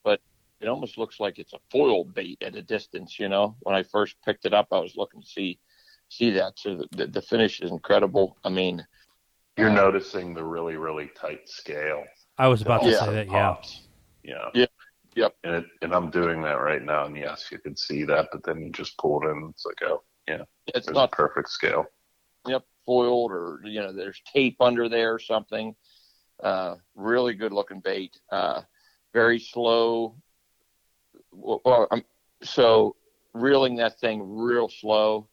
but 0.04 0.22
it 0.62 0.68
almost 0.68 0.98
looks 0.98 1.20
like 1.20 1.40
it's 1.40 1.54
a 1.54 1.60
foil 1.72 2.04
bait 2.04 2.38
at 2.42 2.56
a 2.56 2.62
distance. 2.62 3.20
You 3.20 3.30
know, 3.30 3.56
when 3.62 3.76
I 3.76 3.84
first 3.84 4.16
picked 4.24 4.46
it 4.46 4.54
up, 4.54 4.68
I 4.72 4.80
was 4.80 4.96
looking 4.96 5.22
to 5.22 5.28
see 5.28 5.60
see 6.10 6.32
that. 6.32 6.54
So 6.58 6.84
the, 6.92 7.08
the 7.08 7.22
finish 7.22 7.62
is 7.62 7.72
incredible. 7.72 8.38
I 8.44 8.50
mean, 8.50 8.86
You're 9.58 9.70
Uh, 9.70 9.74
noticing 9.76 10.34
the 10.34 10.44
really, 10.44 10.76
really 10.78 11.10
tight 11.16 11.48
scale. 11.50 12.04
I 12.38 12.48
was 12.48 12.62
about 12.62 12.82
to 12.84 12.90
Yeah. 12.90 13.00
say 13.00 13.14
that. 13.14 13.26
Yeah. 13.28 13.32
Pops. 13.32 13.88
Yeah. 14.24 14.50
Yeah. 14.54 14.66
Yep. 15.16 15.36
And 15.44 15.56
it, 15.56 15.66
and 15.82 15.94
I'm 15.94 16.10
doing 16.10 16.42
that 16.44 16.62
right 16.62 16.82
now. 16.82 17.06
And 17.06 17.18
yes, 17.18 17.52
you 17.52 17.58
can 17.60 17.76
see 17.76 18.04
that, 18.06 18.30
but 18.32 18.44
then 18.44 18.62
you 18.62 18.72
just 18.72 18.98
pull 18.98 19.22
it 19.22 19.30
in. 19.30 19.50
It's 19.50 19.66
like, 19.66 19.82
oh, 19.84 20.02
yeah, 20.30 20.44
it's 20.68 20.86
there's 20.86 20.96
not 20.96 21.12
perfect 21.12 21.50
scale. 21.50 21.86
yep, 22.48 22.64
foiled 22.86 23.32
or 23.32 23.62
you 23.64 23.82
know 23.82 23.92
there's 23.92 24.22
tape 24.32 24.58
under 24.62 24.88
there 24.88 25.14
or 25.14 25.20
something. 25.20 25.76
Uh, 26.42 26.76
really 26.96 27.34
good 27.34 27.52
looking 27.52 27.82
bait. 27.82 28.18
Uh, 28.32 28.62
very 29.14 29.40
slow. 29.40 30.16
Well, 31.32 31.62
well, 31.66 31.88
um, 31.92 32.04
so 32.44 32.96
reeling 33.34 33.76
that 33.78 34.00
thing 34.00 34.22
real 34.24 34.70
slow. 34.70 35.28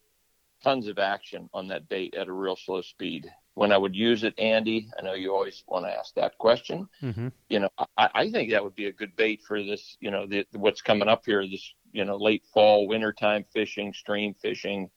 Tons 0.63 0.87
of 0.87 0.97
action 0.97 1.49
on 1.53 1.67
that 1.67 1.87
bait 1.87 2.15
at 2.15 2.27
a 2.27 2.33
real 2.33 2.55
slow 2.55 2.81
speed. 2.81 3.31
When 3.57 3.71
I 3.71 3.77
would 3.77 3.95
use 3.95 4.23
it, 4.23 4.37
Andy, 4.37 4.87
I 4.99 5.01
know 5.01 5.15
you 5.15 5.33
always 5.33 5.63
want 5.67 5.85
to 5.85 5.91
ask 5.91 6.13
that 6.13 6.37
question. 6.37 6.87
hmm 7.01 7.29
You 7.49 7.61
know, 7.61 7.69
I, 7.97 8.09
I 8.13 8.31
think 8.31 8.51
that 8.51 8.63
would 8.63 8.75
be 8.75 8.85
a 8.85 8.91
good 8.91 9.15
bait 9.15 9.41
for 9.47 9.63
this. 9.63 9.97
You 9.99 10.11
know, 10.11 10.27
the, 10.27 10.45
what's 10.51 10.83
coming 10.83 11.07
up 11.07 11.23
here, 11.25 11.41
this 11.47 11.73
you 11.91 12.05
know 12.05 12.17
late 12.17 12.43
fall, 12.53 12.87
wintertime 12.87 13.45
fishing, 13.51 13.93
stream 13.93 14.35
fishing 14.39 14.89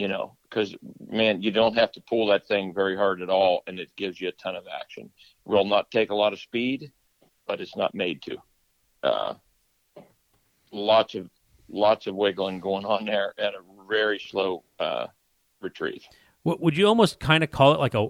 you 0.00 0.08
know, 0.08 0.34
because 0.44 0.74
man, 1.10 1.42
you 1.42 1.50
don't 1.50 1.76
have 1.76 1.92
to 1.92 2.00
pull 2.08 2.26
that 2.28 2.48
thing 2.48 2.72
very 2.72 2.96
hard 2.96 3.20
at 3.20 3.28
all, 3.28 3.62
and 3.66 3.78
it 3.78 3.94
gives 3.96 4.18
you 4.18 4.28
a 4.28 4.42
ton 4.42 4.56
of 4.56 4.64
action. 4.80 5.10
Will 5.44 5.66
not 5.66 5.90
take 5.90 6.08
a 6.08 6.14
lot 6.14 6.32
of 6.32 6.40
speed, 6.40 6.90
but 7.46 7.60
it's 7.60 7.76
not 7.76 7.94
made 7.94 8.22
to. 8.22 8.38
Uh, 9.02 9.34
lots 10.72 11.14
of 11.14 11.28
lots 11.68 12.06
of 12.06 12.14
wiggling 12.14 12.60
going 12.60 12.86
on 12.86 13.04
there 13.04 13.34
at 13.38 13.52
a 13.52 13.60
very 13.86 14.18
slow 14.18 14.64
uh, 14.78 15.06
retrieve. 15.60 16.02
What 16.42 16.60
would 16.60 16.76
you 16.76 16.86
almost 16.86 17.20
kind 17.20 17.44
of 17.44 17.50
call 17.50 17.74
it 17.74 17.80
like 17.80 17.94
a 17.94 18.08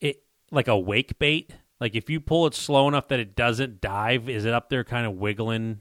it 0.00 0.22
like 0.50 0.68
a 0.68 0.78
wake 0.78 1.18
bait? 1.18 1.52
Like 1.80 1.94
if 1.94 2.08
you 2.08 2.20
pull 2.20 2.46
it 2.46 2.54
slow 2.54 2.88
enough 2.88 3.08
that 3.08 3.20
it 3.20 3.34
doesn't 3.36 3.80
dive, 3.80 4.28
is 4.28 4.44
it 4.44 4.54
up 4.54 4.70
there 4.70 4.84
kind 4.84 5.06
of 5.06 5.14
wiggling, 5.14 5.80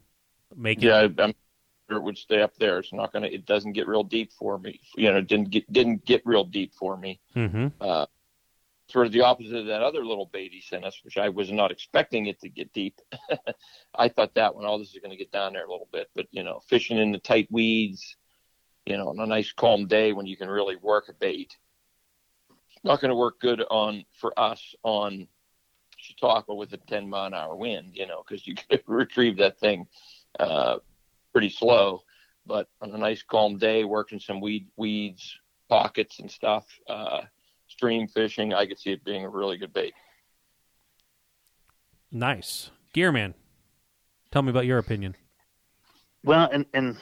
making? 0.56 0.84
Yeah, 0.88 1.08
I'm 1.20 1.34
sure 1.90 1.98
it 1.98 2.04
would 2.04 2.18
stay 2.18 2.42
up 2.42 2.56
there. 2.58 2.80
It's 2.80 2.94
not 2.94 3.14
gonna. 3.14 3.28
It 3.28 3.46
doesn't 3.46 3.74
get 3.74 3.88
real 3.88 4.04
deep 4.04 4.32
for 4.34 4.58
me. 4.58 4.82
You 4.96 5.12
know, 5.12 5.20
it 5.20 5.28
didn't 5.28 5.52
get 5.52 5.72
didn't 5.72 6.06
get 6.06 6.22
real 6.26 6.44
deep 6.44 6.74
for 6.74 6.98
me. 6.98 7.20
hmm 7.34 7.68
uh, 7.80 8.06
sort 8.90 9.08
of 9.08 9.14
the 9.14 9.22
opposite 9.22 9.56
of 9.56 9.66
that 9.68 9.82
other 9.82 10.06
little 10.06 10.30
bait 10.32 10.52
he 10.52 10.62
sent 10.62 10.86
us, 10.86 11.00
which 11.04 11.18
I 11.18 11.30
was 11.30 11.52
not 11.52 11.72
expecting 11.72 12.28
it 12.28 12.40
to 12.42 12.50
get 12.50 12.72
deep. 12.74 13.00
I 13.96 14.10
thought 14.10 14.36
that 14.36 14.56
one, 14.56 14.66
oh, 14.66 14.78
this 14.78 14.94
is 14.94 15.00
going 15.00 15.12
to 15.12 15.18
get 15.18 15.32
down 15.32 15.54
there 15.54 15.66
a 15.66 15.72
little 15.72 15.88
bit, 15.92 16.10
but 16.16 16.28
you 16.32 16.44
know, 16.44 16.62
fishing 16.68 16.98
in 16.98 17.12
the 17.12 17.18
tight 17.18 17.48
weeds, 17.52 18.16
you 18.86 18.98
know, 18.98 19.10
on 19.10 19.20
a 19.20 19.26
nice 19.26 19.52
calm 19.52 19.88
day 19.88 20.14
when 20.14 20.28
you 20.28 20.38
can 20.38 20.50
really 20.50 20.76
work 20.76 21.10
a 21.10 21.14
bait, 21.14 21.58
not 22.86 23.02
going 23.02 23.10
to 23.10 23.16
work 23.16 23.40
good 23.40 23.62
on 23.70 24.06
for 24.14 24.38
us 24.40 24.76
on 24.84 25.28
Chautauqua 25.98 26.56
with 26.56 26.72
a 26.74 26.78
10 26.78 27.10
mile 27.10 27.26
an 27.26 27.34
hour 27.34 27.56
wind, 27.56 27.92
you 27.94 28.06
know, 28.06 28.24
because 28.26 28.46
you 28.48 28.56
can 28.70 28.80
retrieve 28.88 29.38
that 29.38 29.60
thing 29.60 29.88
uh, 30.40 30.78
pretty 31.34 31.50
slow. 31.50 32.02
But 32.46 32.68
on 32.80 32.92
a 32.92 32.98
nice 32.98 33.24
calm 33.24 33.58
day, 33.58 33.84
working 33.84 34.20
some 34.20 34.40
weed 34.40 34.68
weeds 34.78 35.38
pockets 35.68 36.20
and 36.20 36.30
stuff. 36.30 36.66
Uh, 36.88 37.22
stream 37.68 38.08
fishing, 38.08 38.54
I 38.54 38.68
could 38.68 38.80
see 38.80 38.92
it 38.92 39.04
being 39.04 39.26
a 39.26 39.30
really 39.30 39.58
good 39.58 39.74
bait. 39.74 39.96
Nice, 42.12 42.70
Gearman. 42.94 43.34
Tell 44.32 44.44
me 44.44 44.52
about 44.52 44.68
your 44.68 44.78
opinion. 44.78 45.16
Well, 46.24 46.48
and 46.52 46.66
and 46.74 46.98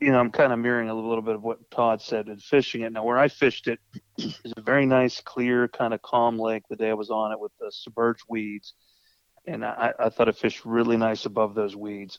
you 0.00 0.10
know, 0.10 0.18
I'm 0.18 0.30
kind 0.30 0.52
of 0.52 0.58
mirroring 0.58 0.88
a 0.88 0.94
little 0.94 1.22
bit 1.22 1.34
of 1.34 1.42
what 1.42 1.70
Todd 1.70 2.00
said 2.00 2.28
in 2.28 2.38
fishing 2.38 2.82
it. 2.82 2.92
Now, 2.92 3.04
where 3.04 3.18
I 3.18 3.28
fished 3.28 3.68
it 3.68 3.78
is 4.18 4.52
a 4.56 4.62
very 4.62 4.86
nice, 4.86 5.20
clear, 5.20 5.68
kind 5.68 5.92
of 5.92 6.00
calm 6.00 6.38
lake. 6.38 6.62
The 6.70 6.76
day 6.76 6.88
I 6.88 6.94
was 6.94 7.10
on 7.10 7.32
it 7.32 7.40
with 7.40 7.52
the 7.60 7.70
submerged 7.70 8.24
weeds, 8.28 8.74
and 9.46 9.64
I, 9.64 9.92
I 9.98 10.08
thought 10.08 10.28
it 10.28 10.36
fished 10.36 10.64
really 10.64 10.96
nice 10.96 11.26
above 11.26 11.54
those 11.54 11.76
weeds. 11.76 12.18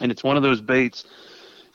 And 0.00 0.10
it's 0.10 0.24
one 0.24 0.36
of 0.36 0.42
those 0.42 0.62
baits. 0.62 1.04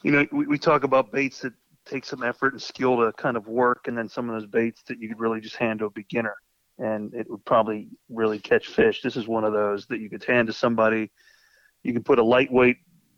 You 0.03 0.11
know, 0.11 0.25
we, 0.31 0.47
we 0.47 0.57
talk 0.57 0.83
about 0.83 1.11
baits 1.11 1.41
that 1.41 1.53
take 1.85 2.05
some 2.05 2.23
effort 2.23 2.53
and 2.53 2.61
skill 2.61 2.97
to 2.97 3.11
kind 3.13 3.37
of 3.37 3.47
work, 3.47 3.87
and 3.87 3.97
then 3.97 4.09
some 4.09 4.29
of 4.29 4.39
those 4.39 4.49
baits 4.49 4.81
that 4.87 4.99
you 4.99 5.09
could 5.09 5.19
really 5.19 5.41
just 5.41 5.57
hand 5.57 5.79
to 5.79 5.85
a 5.85 5.91
beginner, 5.91 6.35
and 6.79 7.13
it 7.13 7.29
would 7.29 7.45
probably 7.45 7.87
really 8.09 8.39
catch 8.39 8.67
fish. 8.67 9.01
This 9.01 9.15
is 9.15 9.27
one 9.27 9.43
of 9.43 9.53
those 9.53 9.85
that 9.87 9.99
you 9.99 10.09
could 10.09 10.23
hand 10.23 10.47
to 10.47 10.53
somebody. 10.53 11.11
You 11.83 11.93
can 11.93 12.03
put 12.03 12.19
a 12.19 12.23
lightweight 12.23 12.77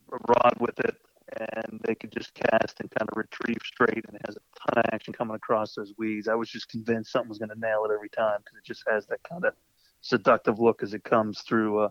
rod 0.10 0.56
with 0.60 0.78
it, 0.82 0.95
and 1.39 1.80
they 1.86 1.96
could 1.96 2.12
just 2.12 2.34
cast 2.34 2.80
and 2.80 2.91
kind 2.91 3.10
of 3.10 3.17
retrieve 3.17 3.60
straight, 3.63 4.04
and 4.08 4.15
it 4.15 4.22
has 4.26 4.36
a 4.36 4.72
ton 4.72 4.84
of 4.84 4.94
action 4.94 5.13
coming 5.13 5.36
across 5.36 5.76
those 5.76 5.94
weeds. 5.98 6.28
I 6.28 6.36
was 6.36 6.50
just 6.50 6.70
convinced 6.70 7.12
something 7.12 7.30
was 7.30 7.39
going 7.39 7.50
to 7.50 7.60
nail 7.60 7.86
it 7.86 7.94
every 7.94 8.10
time 8.10 8.39
because 8.39 8.58
it 8.58 8.65
just 8.65 8.84
has 8.89 9.06
that 9.08 9.22
kind 9.24 9.46
of 9.46 9.54
seductive 10.02 10.60
look 10.60 10.84
as 10.84 10.94
it 10.94 11.04
comes 11.04 11.41
through 11.41 11.80
uh, 11.80 11.89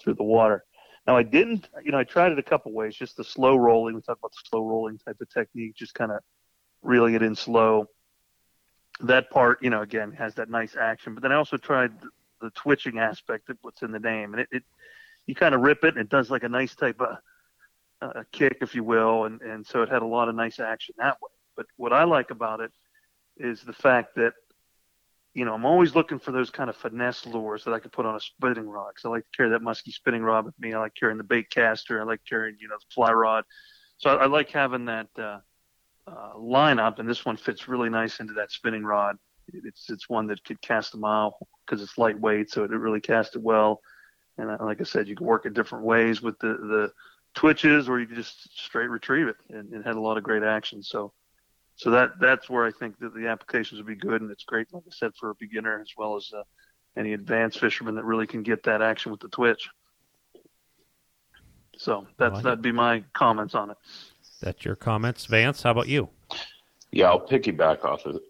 through 0.00 0.14
the 0.14 0.24
water. 0.24 0.64
Now 1.06 1.16
I 1.16 1.22
didn't, 1.22 1.68
you 1.82 1.90
know, 1.90 1.98
I 1.98 2.04
tried 2.04 2.32
it 2.32 2.38
a 2.38 2.42
couple 2.42 2.72
ways, 2.72 2.94
just 2.94 3.16
the 3.16 3.24
slow 3.24 3.56
rolling. 3.56 3.94
We 3.94 4.02
talk 4.02 4.18
about 4.18 4.32
the 4.32 4.48
slow 4.48 4.64
rolling 4.64 4.98
type 4.98 5.16
of 5.20 5.30
technique, 5.30 5.74
just 5.74 5.94
kind 5.94 6.12
of 6.12 6.20
reeling 6.82 7.14
it 7.14 7.22
in 7.22 7.34
slow. 7.34 7.86
That 9.00 9.30
part, 9.30 9.62
you 9.62 9.70
know, 9.70 9.82
again 9.82 10.12
has 10.12 10.34
that 10.34 10.50
nice 10.50 10.76
action. 10.76 11.14
But 11.14 11.22
then 11.22 11.32
I 11.32 11.36
also 11.36 11.56
tried 11.56 12.00
the, 12.00 12.10
the 12.42 12.50
twitching 12.50 12.98
aspect 12.98 13.48
of 13.48 13.56
what's 13.62 13.82
in 13.82 13.90
the 13.90 14.00
name, 14.00 14.34
and 14.34 14.42
it, 14.42 14.48
it 14.52 14.62
you 15.26 15.34
kind 15.34 15.54
of 15.54 15.62
rip 15.62 15.84
it, 15.84 15.94
and 15.94 15.98
it 15.98 16.08
does 16.08 16.30
like 16.30 16.42
a 16.42 16.48
nice 16.48 16.74
type 16.74 17.00
of 17.00 17.16
uh, 18.00 18.22
kick, 18.32 18.58
if 18.60 18.74
you 18.74 18.84
will, 18.84 19.24
and 19.24 19.40
and 19.42 19.66
so 19.66 19.82
it 19.82 19.88
had 19.88 20.02
a 20.02 20.06
lot 20.06 20.28
of 20.28 20.34
nice 20.34 20.60
action 20.60 20.94
that 20.98 21.18
way. 21.20 21.30
But 21.56 21.66
what 21.76 21.92
I 21.92 22.04
like 22.04 22.30
about 22.30 22.60
it 22.60 22.72
is 23.36 23.62
the 23.62 23.72
fact 23.72 24.14
that 24.16 24.32
you 25.34 25.44
know, 25.44 25.54
I'm 25.54 25.66
always 25.66 25.94
looking 25.94 26.18
for 26.18 26.32
those 26.32 26.50
kind 26.50 26.68
of 26.68 26.76
finesse 26.76 27.24
lures 27.24 27.62
that 27.62 27.72
I 27.72 27.78
could 27.78 27.92
put 27.92 28.06
on 28.06 28.16
a 28.16 28.20
spinning 28.20 28.68
rod. 28.68 28.92
Cause 28.96 29.04
I 29.04 29.08
like 29.08 29.22
to 29.22 29.36
carry 29.36 29.50
that 29.50 29.62
musky 29.62 29.92
spinning 29.92 30.22
rod 30.22 30.44
with 30.44 30.58
me. 30.58 30.72
I 30.74 30.80
like 30.80 30.96
carrying 30.98 31.18
the 31.18 31.22
bait 31.22 31.48
caster. 31.48 32.00
I 32.00 32.04
like 32.04 32.20
carrying, 32.28 32.56
you 32.58 32.66
know, 32.66 32.74
the 32.76 32.92
fly 32.92 33.12
rod. 33.12 33.44
So 33.98 34.10
I, 34.10 34.24
I 34.24 34.26
like 34.26 34.50
having 34.50 34.86
that 34.86 35.06
uh, 35.16 35.38
uh, 36.08 36.32
lineup, 36.36 36.98
and 36.98 37.08
this 37.08 37.24
one 37.24 37.36
fits 37.36 37.68
really 37.68 37.88
nice 37.88 38.20
into 38.20 38.32
that 38.34 38.50
spinning 38.50 38.84
rod. 38.84 39.16
It's 39.52 39.88
it's 39.90 40.08
one 40.08 40.26
that 40.28 40.44
could 40.44 40.60
cast 40.60 40.94
a 40.94 40.98
mile 40.98 41.38
because 41.64 41.82
it's 41.82 41.98
lightweight, 41.98 42.50
so 42.50 42.64
it 42.64 42.70
really 42.70 43.00
cast 43.00 43.36
it 43.36 43.42
well. 43.42 43.80
And 44.38 44.50
uh, 44.50 44.58
like 44.60 44.80
I 44.80 44.84
said, 44.84 45.08
you 45.08 45.16
can 45.16 45.26
work 45.26 45.46
it 45.46 45.54
different 45.54 45.84
ways 45.84 46.20
with 46.20 46.38
the 46.38 46.48
the 46.48 46.92
twitches, 47.34 47.88
or 47.88 48.00
you 48.00 48.06
can 48.06 48.16
just 48.16 48.58
straight 48.58 48.90
retrieve 48.90 49.28
it, 49.28 49.36
and 49.50 49.72
it 49.72 49.84
had 49.84 49.96
a 49.96 50.00
lot 50.00 50.16
of 50.16 50.24
great 50.24 50.42
action. 50.42 50.82
So 50.82 51.12
so 51.78 51.90
that 51.90 52.18
that's 52.20 52.50
where 52.50 52.66
I 52.66 52.72
think 52.72 52.98
that 52.98 53.14
the 53.14 53.28
applications 53.28 53.78
would 53.78 53.86
be 53.86 53.94
good, 53.94 54.20
and 54.20 54.30
it's 54.30 54.44
great, 54.44 54.66
like 54.72 54.82
I 54.86 54.90
said, 54.90 55.12
for 55.18 55.30
a 55.30 55.34
beginner 55.36 55.80
as 55.80 55.92
well 55.96 56.16
as 56.16 56.28
uh, 56.36 56.42
any 56.96 57.12
advanced 57.12 57.60
fisherman 57.60 57.94
that 57.94 58.04
really 58.04 58.26
can 58.26 58.42
get 58.42 58.64
that 58.64 58.82
action 58.82 59.12
with 59.12 59.20
the 59.20 59.28
twitch. 59.28 59.68
So 61.76 62.08
that's 62.16 62.34
like 62.34 62.42
that'd 62.42 62.62
be 62.62 62.72
my 62.72 63.04
comments 63.12 63.54
on 63.54 63.70
it. 63.70 63.76
That's 64.40 64.64
your 64.64 64.74
comments, 64.74 65.26
Vance. 65.26 65.62
How 65.62 65.70
about 65.70 65.86
you? 65.86 66.08
Yeah, 66.90 67.10
I'll 67.10 67.24
piggyback 67.24 67.84
off 67.84 68.04
of 68.06 68.20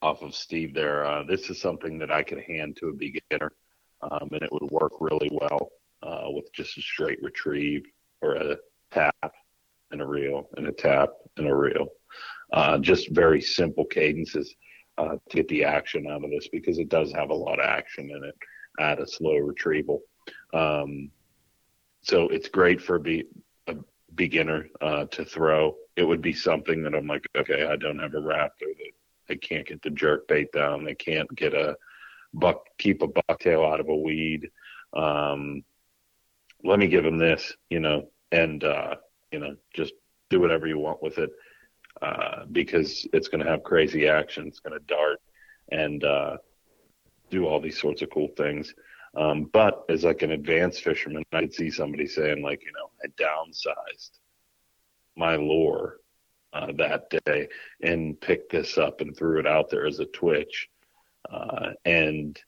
off 0.00 0.22
of 0.22 0.34
Steve 0.34 0.72
there. 0.72 1.04
Uh, 1.04 1.22
this 1.24 1.50
is 1.50 1.60
something 1.60 1.98
that 1.98 2.10
I 2.10 2.22
could 2.22 2.40
hand 2.40 2.78
to 2.78 2.88
a 2.88 2.92
beginner, 2.94 3.52
um, 4.00 4.30
and 4.32 4.42
it 4.42 4.50
would 4.50 4.70
work 4.70 4.92
really 5.00 5.28
well 5.30 5.70
uh, 6.02 6.28
with 6.28 6.50
just 6.54 6.78
a 6.78 6.80
straight 6.80 7.22
retrieve 7.22 7.84
or 8.22 8.34
a 8.34 8.56
tap 8.90 9.32
and 9.90 10.00
a 10.00 10.06
reel 10.06 10.48
and 10.56 10.66
a 10.66 10.72
tap 10.72 11.10
and 11.36 11.46
a 11.46 11.54
reel. 11.54 11.88
Uh, 12.52 12.78
just 12.78 13.10
very 13.10 13.40
simple 13.40 13.84
cadences 13.84 14.54
uh, 14.98 15.16
to 15.28 15.36
get 15.36 15.48
the 15.48 15.64
action 15.64 16.06
out 16.08 16.24
of 16.24 16.30
this 16.30 16.48
because 16.48 16.78
it 16.78 16.88
does 16.88 17.12
have 17.12 17.30
a 17.30 17.34
lot 17.34 17.60
of 17.60 17.66
action 17.66 18.10
in 18.10 18.24
it 18.24 18.34
at 18.80 19.00
a 19.00 19.06
slow 19.06 19.36
retrieval. 19.36 20.02
Um, 20.52 21.10
so 22.02 22.28
it's 22.28 22.48
great 22.48 22.80
for 22.80 22.96
a, 22.96 23.00
be- 23.00 23.28
a 23.66 23.76
beginner 24.14 24.68
uh, 24.80 25.04
to 25.06 25.24
throw. 25.24 25.76
It 25.96 26.04
would 26.04 26.22
be 26.22 26.32
something 26.32 26.82
that 26.82 26.94
I'm 26.94 27.06
like, 27.06 27.26
okay, 27.36 27.66
I 27.66 27.76
don't 27.76 27.98
have 27.98 28.14
a 28.14 28.18
raptor 28.18 28.50
that 28.60 28.92
I 29.28 29.34
can't 29.36 29.66
get 29.66 29.82
the 29.82 29.90
jerk 29.90 30.26
bait 30.28 30.50
down. 30.52 30.84
They 30.84 30.94
can't 30.94 31.32
get 31.36 31.54
a 31.54 31.76
buck, 32.34 32.64
keep 32.78 33.02
a 33.02 33.08
bucktail 33.08 33.70
out 33.70 33.80
of 33.80 33.88
a 33.88 33.96
weed. 33.96 34.50
Um, 34.94 35.62
let 36.64 36.78
me 36.78 36.86
give 36.86 37.04
him 37.04 37.18
this, 37.18 37.54
you 37.68 37.80
know, 37.80 38.08
and 38.32 38.62
uh, 38.64 38.96
you 39.30 39.38
know, 39.38 39.56
just 39.72 39.94
do 40.28 40.40
whatever 40.40 40.66
you 40.66 40.78
want 40.78 41.02
with 41.02 41.18
it 41.18 41.30
uh, 42.02 42.44
because 42.52 43.06
it's 43.12 43.28
going 43.28 43.44
to 43.44 43.50
have 43.50 43.62
crazy 43.62 44.08
action. 44.08 44.46
It's 44.46 44.60
going 44.60 44.78
to 44.78 44.84
dart 44.86 45.20
and 45.70 46.02
uh, 46.04 46.36
do 47.30 47.46
all 47.46 47.60
these 47.60 47.80
sorts 47.80 48.02
of 48.02 48.10
cool 48.10 48.28
things. 48.36 48.74
Um, 49.16 49.50
but 49.52 49.84
as 49.88 50.04
like 50.04 50.22
an 50.22 50.32
advanced 50.32 50.82
fisherman, 50.82 51.24
I 51.32 51.40
would 51.40 51.54
see 51.54 51.70
somebody 51.70 52.06
saying 52.06 52.42
like, 52.42 52.62
you 52.64 52.72
know, 52.72 52.90
I 53.02 53.08
downsized 53.20 54.18
my 55.16 55.36
lure 55.36 55.98
uh, 56.52 56.72
that 56.76 57.10
day 57.24 57.48
and 57.82 58.20
picked 58.20 58.52
this 58.52 58.78
up 58.78 59.00
and 59.00 59.16
threw 59.16 59.38
it 59.38 59.46
out 59.46 59.70
there 59.70 59.86
as 59.86 60.00
a 60.00 60.06
twitch, 60.06 60.68
uh, 61.30 61.70
and 61.84 62.40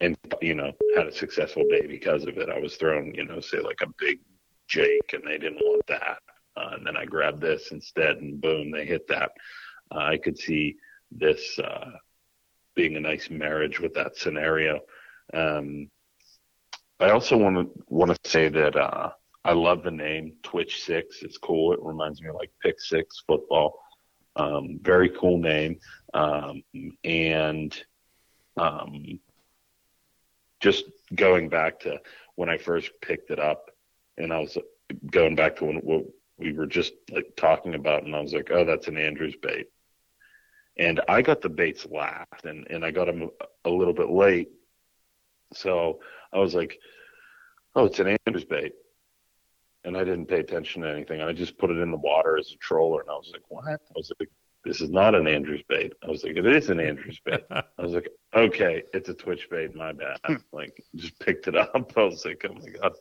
and 0.00 0.16
you 0.40 0.54
know 0.54 0.72
had 0.96 1.06
a 1.06 1.12
successful 1.12 1.64
day 1.68 1.86
because 1.86 2.24
of 2.24 2.36
it. 2.38 2.48
I 2.48 2.58
was 2.58 2.76
thrown, 2.76 3.14
you 3.14 3.24
know, 3.24 3.40
say 3.40 3.60
like 3.60 3.80
a 3.82 3.92
big 3.98 4.20
Jake, 4.68 5.12
and 5.12 5.22
they 5.24 5.38
didn't 5.38 5.60
want 5.62 5.86
that, 5.88 6.18
uh, 6.56 6.70
and 6.72 6.86
then 6.86 6.96
I 6.96 7.04
grabbed 7.04 7.40
this 7.40 7.70
instead, 7.70 8.16
and 8.16 8.40
boom, 8.40 8.70
they 8.70 8.84
hit 8.84 9.06
that. 9.08 9.30
Uh, 9.94 9.98
I 9.98 10.16
could 10.16 10.38
see 10.38 10.76
this 11.10 11.58
uh, 11.58 11.90
being 12.74 12.96
a 12.96 13.00
nice 13.00 13.30
marriage 13.30 13.80
with 13.80 13.94
that 13.94 14.16
scenario. 14.16 14.80
Um, 15.32 15.88
I 17.00 17.10
also 17.10 17.36
want 17.36 17.56
to 17.56 17.84
want 17.88 18.10
to 18.10 18.30
say 18.30 18.48
that 18.48 18.76
uh, 18.76 19.10
I 19.44 19.52
love 19.52 19.82
the 19.82 19.90
name 19.90 20.34
Twitch 20.42 20.82
Six. 20.84 21.22
It's 21.22 21.38
cool. 21.38 21.72
It 21.72 21.80
reminds 21.82 22.22
me 22.22 22.28
of 22.28 22.36
like 22.36 22.50
Pick 22.62 22.80
Six 22.80 23.22
football. 23.26 23.78
Um, 24.36 24.78
very 24.82 25.10
cool 25.10 25.38
name. 25.38 25.78
Um, 26.12 26.62
and 27.04 27.76
um, 28.56 29.20
just 30.64 30.86
going 31.14 31.50
back 31.50 31.78
to 31.80 32.00
when 32.36 32.48
I 32.48 32.56
first 32.56 32.90
picked 33.02 33.30
it 33.30 33.38
up, 33.38 33.70
and 34.16 34.32
I 34.32 34.38
was 34.38 34.56
uh, 34.56 34.62
going 35.10 35.34
back 35.34 35.56
to 35.56 35.66
when 35.66 35.76
what 35.76 36.04
we 36.38 36.52
were 36.54 36.66
just 36.66 36.94
like 37.12 37.36
talking 37.36 37.74
about, 37.74 38.04
and 38.04 38.16
I 38.16 38.20
was 38.20 38.32
like, 38.32 38.50
oh, 38.50 38.64
that's 38.64 38.88
an 38.88 38.96
Andrews 38.96 39.36
bait. 39.42 39.66
And 40.78 41.02
I 41.06 41.20
got 41.20 41.42
the 41.42 41.50
baits 41.50 41.86
last, 41.86 42.46
and 42.46 42.66
and 42.70 42.82
I 42.82 42.90
got 42.92 43.04
them 43.04 43.28
a 43.66 43.70
little 43.70 43.92
bit 43.92 44.08
late, 44.08 44.48
so 45.52 46.00
I 46.32 46.38
was 46.38 46.54
like, 46.54 46.78
oh, 47.76 47.84
it's 47.84 48.00
an 48.00 48.16
Andrews 48.26 48.46
bait. 48.46 48.72
And 49.84 49.98
I 49.98 50.04
didn't 50.04 50.32
pay 50.32 50.40
attention 50.40 50.80
to 50.80 50.90
anything. 50.90 51.20
I 51.20 51.34
just 51.34 51.58
put 51.58 51.70
it 51.70 51.76
in 51.76 51.90
the 51.90 51.98
water 51.98 52.38
as 52.38 52.50
a 52.52 52.56
troller. 52.56 53.02
And 53.02 53.10
I 53.10 53.14
was 53.16 53.28
like, 53.34 53.42
what? 53.48 53.66
I 53.68 53.94
was 53.94 54.10
like, 54.18 54.30
this 54.64 54.80
is 54.80 54.90
not 54.90 55.14
an 55.14 55.28
Andrews 55.28 55.62
bait. 55.68 55.92
I 56.02 56.08
was 56.08 56.24
like, 56.24 56.36
it 56.36 56.46
is 56.46 56.70
an 56.70 56.80
Andrews 56.80 57.20
bait. 57.24 57.44
I 57.50 57.62
was 57.78 57.92
like, 57.92 58.08
okay, 58.34 58.82
it's 58.92 59.08
a 59.08 59.14
Twitch 59.14 59.48
bait. 59.50 59.74
My 59.74 59.92
bad. 59.92 60.18
like, 60.52 60.82
just 60.96 61.18
picked 61.20 61.48
it 61.48 61.56
up. 61.56 61.92
I 61.96 62.02
was 62.02 62.24
like, 62.24 62.44
oh 62.48 62.54
my 62.54 62.68
God. 62.80 62.92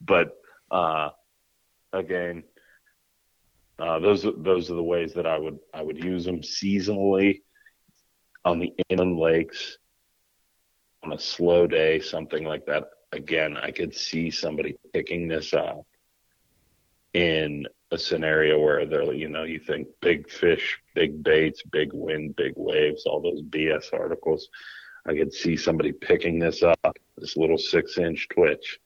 But, 0.00 0.32
uh, 0.70 1.10
again, 1.92 2.42
uh, 3.78 3.98
those, 4.00 4.26
those 4.38 4.70
are 4.70 4.74
the 4.74 4.82
ways 4.82 5.14
that 5.14 5.26
I 5.26 5.38
would, 5.38 5.58
I 5.72 5.82
would 5.82 6.02
use 6.02 6.24
them 6.24 6.40
seasonally 6.40 7.42
on 8.44 8.58
the 8.58 8.72
inland 8.88 9.18
lakes 9.18 9.78
on 11.04 11.12
a 11.12 11.18
slow 11.18 11.66
day, 11.66 12.00
something 12.00 12.44
like 12.44 12.66
that. 12.66 12.84
Again, 13.12 13.56
I 13.56 13.70
could 13.70 13.94
see 13.94 14.30
somebody 14.30 14.76
picking 14.92 15.28
this 15.28 15.52
up 15.52 15.86
in 17.12 17.66
a 17.92 17.98
scenario 17.98 18.58
where 18.58 18.86
they're, 18.86 19.12
you 19.12 19.28
know, 19.28 19.44
you 19.44 19.60
think 19.60 19.86
big 20.00 20.28
fish, 20.28 20.80
big 20.94 21.22
baits, 21.22 21.62
big 21.70 21.92
wind, 21.92 22.34
big 22.36 22.54
waves, 22.56 23.04
all 23.04 23.20
those 23.20 23.42
BS 23.42 23.92
articles. 23.92 24.48
I 25.06 25.14
could 25.14 25.32
see 25.32 25.56
somebody 25.56 25.92
picking 25.92 26.38
this 26.38 26.62
up, 26.62 26.96
this 27.18 27.36
little 27.36 27.58
six 27.58 27.98
inch 27.98 28.28
twitch, 28.30 28.78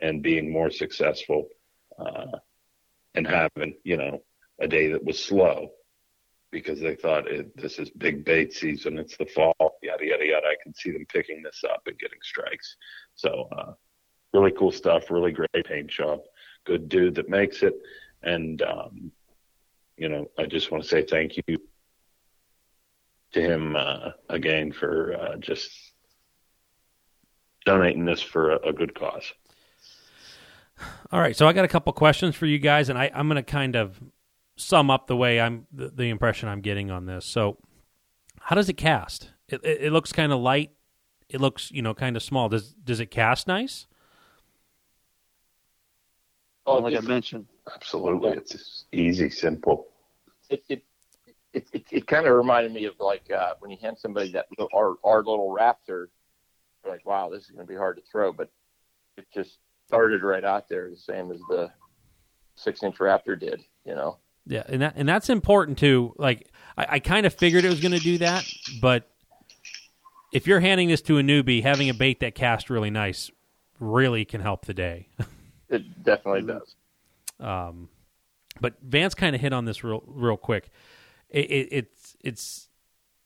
and 0.00 0.22
being 0.22 0.50
more 0.50 0.70
successful 0.70 1.48
uh, 1.98 2.38
and 3.16 3.26
having, 3.26 3.74
you 3.82 3.96
know, 3.96 4.22
a 4.60 4.68
day 4.68 4.92
that 4.92 5.04
was 5.04 5.18
slow 5.18 5.72
because 6.52 6.78
they 6.78 6.94
thought 6.94 7.24
this 7.56 7.80
is 7.80 7.90
big 7.90 8.24
bait 8.24 8.52
season. 8.52 8.96
It's 8.96 9.16
the 9.16 9.26
fall, 9.26 9.54
yada, 9.82 10.06
yada, 10.06 10.24
yada. 10.24 10.46
I 10.46 10.56
can 10.62 10.72
see 10.72 10.92
them 10.92 11.06
picking 11.08 11.42
this 11.42 11.62
up 11.68 11.82
and 11.86 11.98
getting 11.98 12.18
strikes. 12.22 12.76
So, 13.16 13.48
uh, 13.58 13.72
really 14.32 14.52
cool 14.52 14.70
stuff, 14.70 15.10
really 15.10 15.32
great 15.32 15.64
paint 15.66 15.88
job. 15.88 16.20
Good 16.64 16.88
dude 16.88 17.16
that 17.16 17.28
makes 17.28 17.64
it. 17.64 17.74
And, 18.22 18.62
um, 18.62 19.12
you 19.96 20.08
know, 20.08 20.30
I 20.38 20.46
just 20.46 20.70
want 20.70 20.84
to 20.84 20.88
say 20.88 21.02
thank 21.02 21.36
you 21.36 21.58
to 23.32 23.40
him 23.40 23.76
uh, 23.76 24.10
again 24.28 24.72
for 24.72 25.14
uh, 25.14 25.36
just 25.36 25.70
donating 27.64 28.04
this 28.04 28.20
for 28.20 28.52
a, 28.52 28.68
a, 28.68 28.72
good 28.72 28.94
cause. 28.94 29.32
All 31.10 31.20
right, 31.20 31.36
so 31.36 31.46
I 31.46 31.52
got 31.52 31.64
a 31.64 31.68
couple 31.68 31.92
questions 31.92 32.34
for 32.34 32.46
you 32.46 32.58
guys, 32.58 32.88
and 32.88 32.98
I, 32.98 33.10
I'm 33.14 33.28
going 33.28 33.36
to 33.36 33.42
kind 33.42 33.76
of 33.76 34.00
sum 34.56 34.90
up 34.90 35.06
the 35.06 35.16
way 35.16 35.40
I'm 35.40 35.66
the, 35.72 35.88
the, 35.88 36.10
impression 36.10 36.48
I'm 36.48 36.60
getting 36.60 36.90
on 36.90 37.06
this. 37.06 37.24
So, 37.24 37.58
how 38.40 38.56
does 38.56 38.68
it 38.68 38.74
cast? 38.74 39.30
It, 39.48 39.60
it, 39.64 39.82
it 39.82 39.92
looks 39.92 40.12
kind 40.12 40.32
of 40.32 40.40
light. 40.40 40.72
It 41.28 41.40
looks 41.40 41.70
you 41.70 41.82
know 41.82 41.94
kind 41.94 42.16
of 42.16 42.22
small. 42.22 42.48
Does 42.48 42.74
does 42.74 43.00
it 43.00 43.10
cast 43.10 43.46
nice? 43.46 43.86
Oh, 46.66 46.78
like 46.78 46.96
I 46.96 47.00
mentioned, 47.00 47.46
absolutely. 47.74 48.30
It's 48.30 48.84
easy, 48.92 49.30
simple. 49.30 49.88
It 50.50 50.64
it 50.68 50.82
it, 51.52 51.68
it, 51.72 51.84
it 51.90 52.06
kind 52.06 52.26
of 52.26 52.34
reminded 52.34 52.72
me 52.72 52.86
of 52.86 52.94
like 52.98 53.30
uh, 53.30 53.54
when 53.60 53.70
you 53.70 53.76
hand 53.80 53.98
somebody 53.98 54.32
that 54.32 54.46
our 54.74 54.96
our 55.04 55.18
little 55.18 55.54
raptor. 55.58 56.06
Like, 56.86 57.06
wow, 57.06 57.30
this 57.30 57.44
is 57.44 57.50
going 57.50 57.64
to 57.64 57.72
be 57.72 57.76
hard 57.76 57.96
to 57.96 58.02
throw, 58.10 58.32
but 58.32 58.50
it 59.16 59.26
just 59.32 59.58
started 59.86 60.24
right 60.24 60.44
out 60.44 60.68
there, 60.68 60.90
the 60.90 60.96
same 60.96 61.30
as 61.30 61.38
the 61.48 61.70
six 62.56 62.82
inch 62.82 62.96
raptor 62.96 63.38
did. 63.38 63.62
You 63.84 63.94
know. 63.94 64.18
Yeah, 64.46 64.64
and 64.66 64.82
that 64.82 64.94
and 64.96 65.08
that's 65.08 65.30
important 65.30 65.78
too. 65.78 66.14
Like 66.18 66.48
I, 66.76 66.86
I 66.90 66.98
kind 66.98 67.26
of 67.26 67.34
figured 67.34 67.64
it 67.64 67.70
was 67.70 67.80
going 67.80 67.92
to 67.92 68.00
do 68.00 68.18
that, 68.18 68.44
but 68.80 69.08
if 70.32 70.46
you're 70.46 70.60
handing 70.60 70.88
this 70.88 71.02
to 71.02 71.18
a 71.18 71.22
newbie, 71.22 71.62
having 71.62 71.88
a 71.90 71.94
bait 71.94 72.20
that 72.20 72.34
casts 72.34 72.70
really 72.70 72.90
nice 72.90 73.30
really 73.78 74.24
can 74.24 74.40
help 74.40 74.64
the 74.64 74.74
day. 74.74 75.08
it 75.68 76.02
definitely 76.02 76.42
does. 76.42 76.74
Um, 77.42 77.88
but 78.60 78.74
Vance 78.82 79.14
kind 79.14 79.34
of 79.34 79.40
hit 79.40 79.52
on 79.52 79.64
this 79.64 79.82
real 79.82 80.02
real 80.06 80.36
quick. 80.36 80.70
It, 81.28 81.50
it, 81.50 81.68
it's 81.70 82.16
it's 82.22 82.68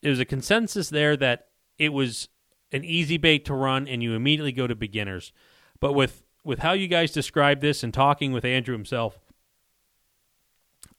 it 0.03 0.09
was 0.09 0.21
a 0.21 0.25
consensus 0.25 0.89
there 0.89 1.17
that 1.17 1.49
it 1.79 1.93
was 1.93 2.29
an 2.73 2.85
easy 2.85 3.17
bait 3.17 3.45
to 3.47 3.55
run, 3.55 3.87
and 3.87 4.03
you 4.03 4.15
immediately 4.15 4.53
go 4.53 4.67
to 4.67 4.75
beginners. 4.75 5.33
But 5.81 5.93
with 5.93 6.23
with 6.45 6.61
how 6.61 6.73
you 6.73 6.89
guys 6.89 7.11
describe 7.13 7.61
this 7.61 7.83
and 7.83 7.93
talking 7.93 8.33
with 8.33 8.45
Andrew 8.45 8.75
himself, 8.75 9.19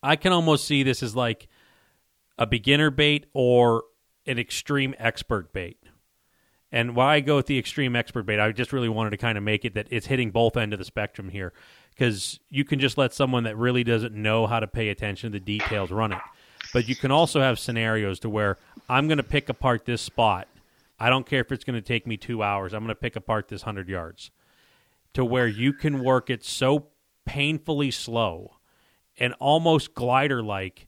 I 0.04 0.16
can 0.16 0.32
almost 0.32 0.66
see 0.66 0.84
this 0.84 1.02
as 1.02 1.16
like 1.16 1.48
a 2.38 2.46
beginner 2.46 2.92
bait 2.92 3.26
or 3.34 3.84
an 4.26 4.38
extreme 4.38 4.94
expert 5.00 5.54
bait. 5.54 5.78
And 6.70 6.96
why 6.96 7.16
I 7.16 7.20
go 7.22 7.38
with 7.38 7.46
the 7.46 7.58
extreme 7.58 7.96
expert 7.96 8.24
bait, 8.24 8.40
I 8.40 8.52
just 8.52 8.74
really 8.74 8.90
wanted 8.90 9.12
to 9.12 9.18
kind 9.18 9.38
of 9.38 9.44
make 9.44 9.64
it 9.64 9.74
that 9.76 9.88
it's 9.90 10.08
hitting 10.08 10.32
both 10.32 10.58
end 10.58 10.74
of 10.74 10.80
the 10.80 10.86
spectrum 10.86 11.30
here, 11.30 11.54
because 11.98 12.40
you 12.50 12.64
can 12.64 12.80
just 12.80 12.98
let 12.98 13.14
someone 13.14 13.44
that 13.46 13.58
really 13.58 13.84
doesn't 13.84 14.14
know 14.14 14.46
how 14.46 14.60
to 14.60 14.68
pay 14.68 14.90
attention 14.90 15.32
to 15.32 15.40
the 15.40 15.44
details 15.44 15.92
run 15.92 16.12
it. 16.12 16.22
But 16.74 16.88
you 16.88 16.96
can 16.96 17.12
also 17.12 17.42
have 17.42 17.58
scenarios 17.58 18.20
to 18.20 18.30
where 18.30 18.58
I'm 18.88 19.08
going 19.08 19.18
to 19.18 19.24
pick 19.24 19.50
apart 19.50 19.86
this 19.86 20.02
spot. 20.02 20.48
I 21.00 21.10
don't 21.10 21.26
care 21.26 21.42
if 21.42 21.52
it's 21.52 21.64
going 21.64 21.76
to 21.76 21.82
take 21.82 22.06
me 22.06 22.18
two 22.18 22.44
hours. 22.44 22.74
I'm 22.74 22.82
going 22.82 22.90
to 22.90 22.96
pick 22.96 23.16
apart 23.16 23.48
this 23.48 23.64
hundred 23.64 23.90
yards, 23.90 24.30
to 25.14 25.26
where 25.26 25.48
you 25.48 25.74
can 25.74 26.04
work 26.04 26.30
it 26.30 26.44
so 26.44 26.88
painfully 27.26 27.90
slow 27.90 28.58
and 29.20 29.34
almost 29.40 29.96
glider 29.96 30.44
like, 30.44 30.88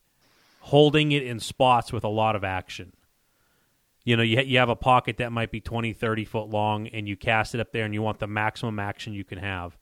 holding 0.59 1.11
it 1.11 1.23
in 1.23 1.39
spots 1.39 1.91
with 1.91 2.03
a 2.03 2.09
lot 2.09 2.35
of 2.35 2.43
action. 2.43 2.93
You 4.03 4.15
know, 4.15 4.23
you, 4.23 4.41
you 4.41 4.59
have 4.59 4.69
a 4.69 4.75
pocket 4.75 5.17
that 5.17 5.31
might 5.31 5.51
be 5.51 5.59
20, 5.59 5.93
30 5.93 6.25
foot 6.25 6.49
long, 6.49 6.87
and 6.87 7.07
you 7.07 7.15
cast 7.15 7.55
it 7.55 7.61
up 7.61 7.71
there, 7.71 7.85
and 7.85 7.93
you 7.93 8.01
want 8.01 8.19
the 8.19 8.27
maximum 8.27 8.77
action 8.77 9.13
you 9.13 9.23
can 9.23 9.39
have, 9.39 9.77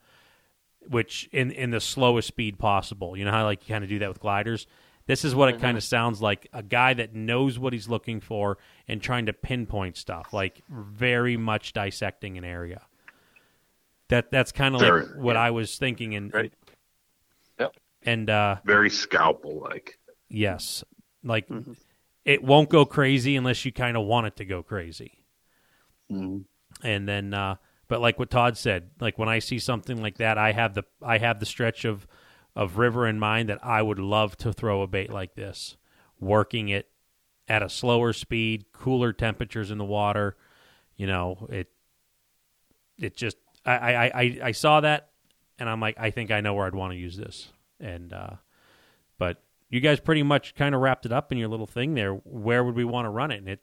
which 0.89 1.29
in, 1.31 1.51
in 1.51 1.71
the 1.71 1.79
slowest 1.79 2.27
speed 2.27 2.57
possible. 2.59 3.17
You 3.17 3.25
know 3.25 3.31
how 3.31 3.43
like 3.43 3.67
you 3.67 3.73
kind 3.73 3.83
of 3.83 3.89
do 3.89 3.99
that 3.99 4.09
with 4.09 4.19
gliders? 4.19 4.67
This 5.05 5.23
is 5.23 5.33
what 5.33 5.47
it 5.47 5.61
kind 5.61 5.77
of 5.77 5.83
mm-hmm. 5.83 5.89
sounds 5.89 6.21
like 6.21 6.47
a 6.51 6.61
guy 6.61 6.93
that 6.93 7.15
knows 7.15 7.57
what 7.57 7.71
he's 7.71 7.87
looking 7.87 8.19
for 8.19 8.57
and 8.89 9.01
trying 9.01 9.27
to 9.27 9.33
pinpoint 9.33 9.95
stuff, 9.95 10.33
like 10.33 10.61
very 10.69 11.37
much 11.37 11.71
dissecting 11.71 12.37
an 12.37 12.43
area. 12.43 12.81
That 14.09 14.31
that's 14.31 14.51
kind 14.51 14.75
of 14.75 14.81
like 14.81 15.15
what 15.15 15.35
yeah. 15.35 15.43
I 15.43 15.51
was 15.51 15.77
thinking, 15.77 16.15
and 16.15 16.33
right. 16.33 16.53
And 18.03 18.29
uh, 18.29 18.57
very 18.63 18.89
scalpel 18.89 19.59
like. 19.59 19.99
Yes, 20.29 20.83
like 21.23 21.47
mm-hmm. 21.49 21.73
it 22.23 22.43
won't 22.43 22.69
go 22.69 22.85
crazy 22.85 23.35
unless 23.35 23.65
you 23.65 23.71
kind 23.71 23.97
of 23.97 24.05
want 24.05 24.27
it 24.27 24.35
to 24.37 24.45
go 24.45 24.63
crazy. 24.63 25.23
Mm-hmm. 26.11 26.87
And 26.87 27.07
then, 27.07 27.33
uh, 27.33 27.55
but 27.87 28.01
like 28.01 28.19
what 28.19 28.29
Todd 28.29 28.57
said, 28.57 28.91
like 28.99 29.17
when 29.17 29.29
I 29.29 29.39
see 29.39 29.59
something 29.59 30.01
like 30.01 30.17
that, 30.17 30.37
I 30.37 30.51
have 30.51 30.73
the 30.73 30.83
I 31.01 31.17
have 31.17 31.39
the 31.39 31.45
stretch 31.45 31.85
of 31.85 32.07
of 32.55 32.77
river 32.77 33.07
in 33.07 33.19
mind 33.19 33.49
that 33.49 33.63
I 33.63 33.81
would 33.81 33.99
love 33.99 34.35
to 34.37 34.51
throw 34.51 34.81
a 34.81 34.87
bait 34.87 35.11
like 35.11 35.35
this, 35.35 35.77
working 36.19 36.69
it 36.69 36.89
at 37.47 37.63
a 37.63 37.69
slower 37.69 38.13
speed, 38.13 38.65
cooler 38.73 39.13
temperatures 39.13 39.71
in 39.71 39.77
the 39.77 39.85
water. 39.85 40.35
You 40.95 41.07
know, 41.07 41.47
it 41.49 41.69
it 42.97 43.15
just 43.15 43.37
I, 43.65 43.75
I, 43.75 44.05
I, 44.05 44.39
I 44.45 44.51
saw 44.51 44.81
that 44.81 45.09
and 45.59 45.69
I'm 45.69 45.79
like, 45.79 45.97
I 45.99 46.11
think 46.11 46.31
I 46.31 46.41
know 46.41 46.53
where 46.53 46.65
I'd 46.65 46.75
want 46.75 46.93
to 46.93 46.97
use 46.97 47.17
this. 47.17 47.49
And 47.79 48.13
uh, 48.13 48.35
but 49.17 49.43
you 49.69 49.79
guys 49.79 49.99
pretty 49.99 50.23
much 50.23 50.55
kind 50.55 50.73
of 50.73 50.81
wrapped 50.81 51.05
it 51.05 51.11
up 51.11 51.31
in 51.31 51.37
your 51.37 51.47
little 51.47 51.67
thing 51.67 51.93
there. 51.93 52.13
Where 52.13 52.63
would 52.63 52.75
we 52.75 52.85
want 52.85 53.05
to 53.05 53.09
run 53.09 53.31
it? 53.31 53.37
And 53.37 53.49
it, 53.49 53.59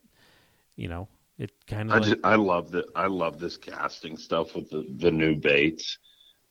you 0.77 0.89
know, 0.89 1.09
it 1.39 1.53
kind 1.67 1.93
I 1.93 1.99
of. 1.99 2.05
just, 2.05 2.17
I 2.25 2.37
love 2.37 2.71
that. 2.73 2.87
I 2.95 3.07
love 3.07 3.39
this 3.39 3.57
casting 3.57 4.17
stuff 4.17 4.55
with 4.55 4.71
the 4.71 4.87
the 4.99 5.11
new 5.11 5.35
baits, 5.35 5.99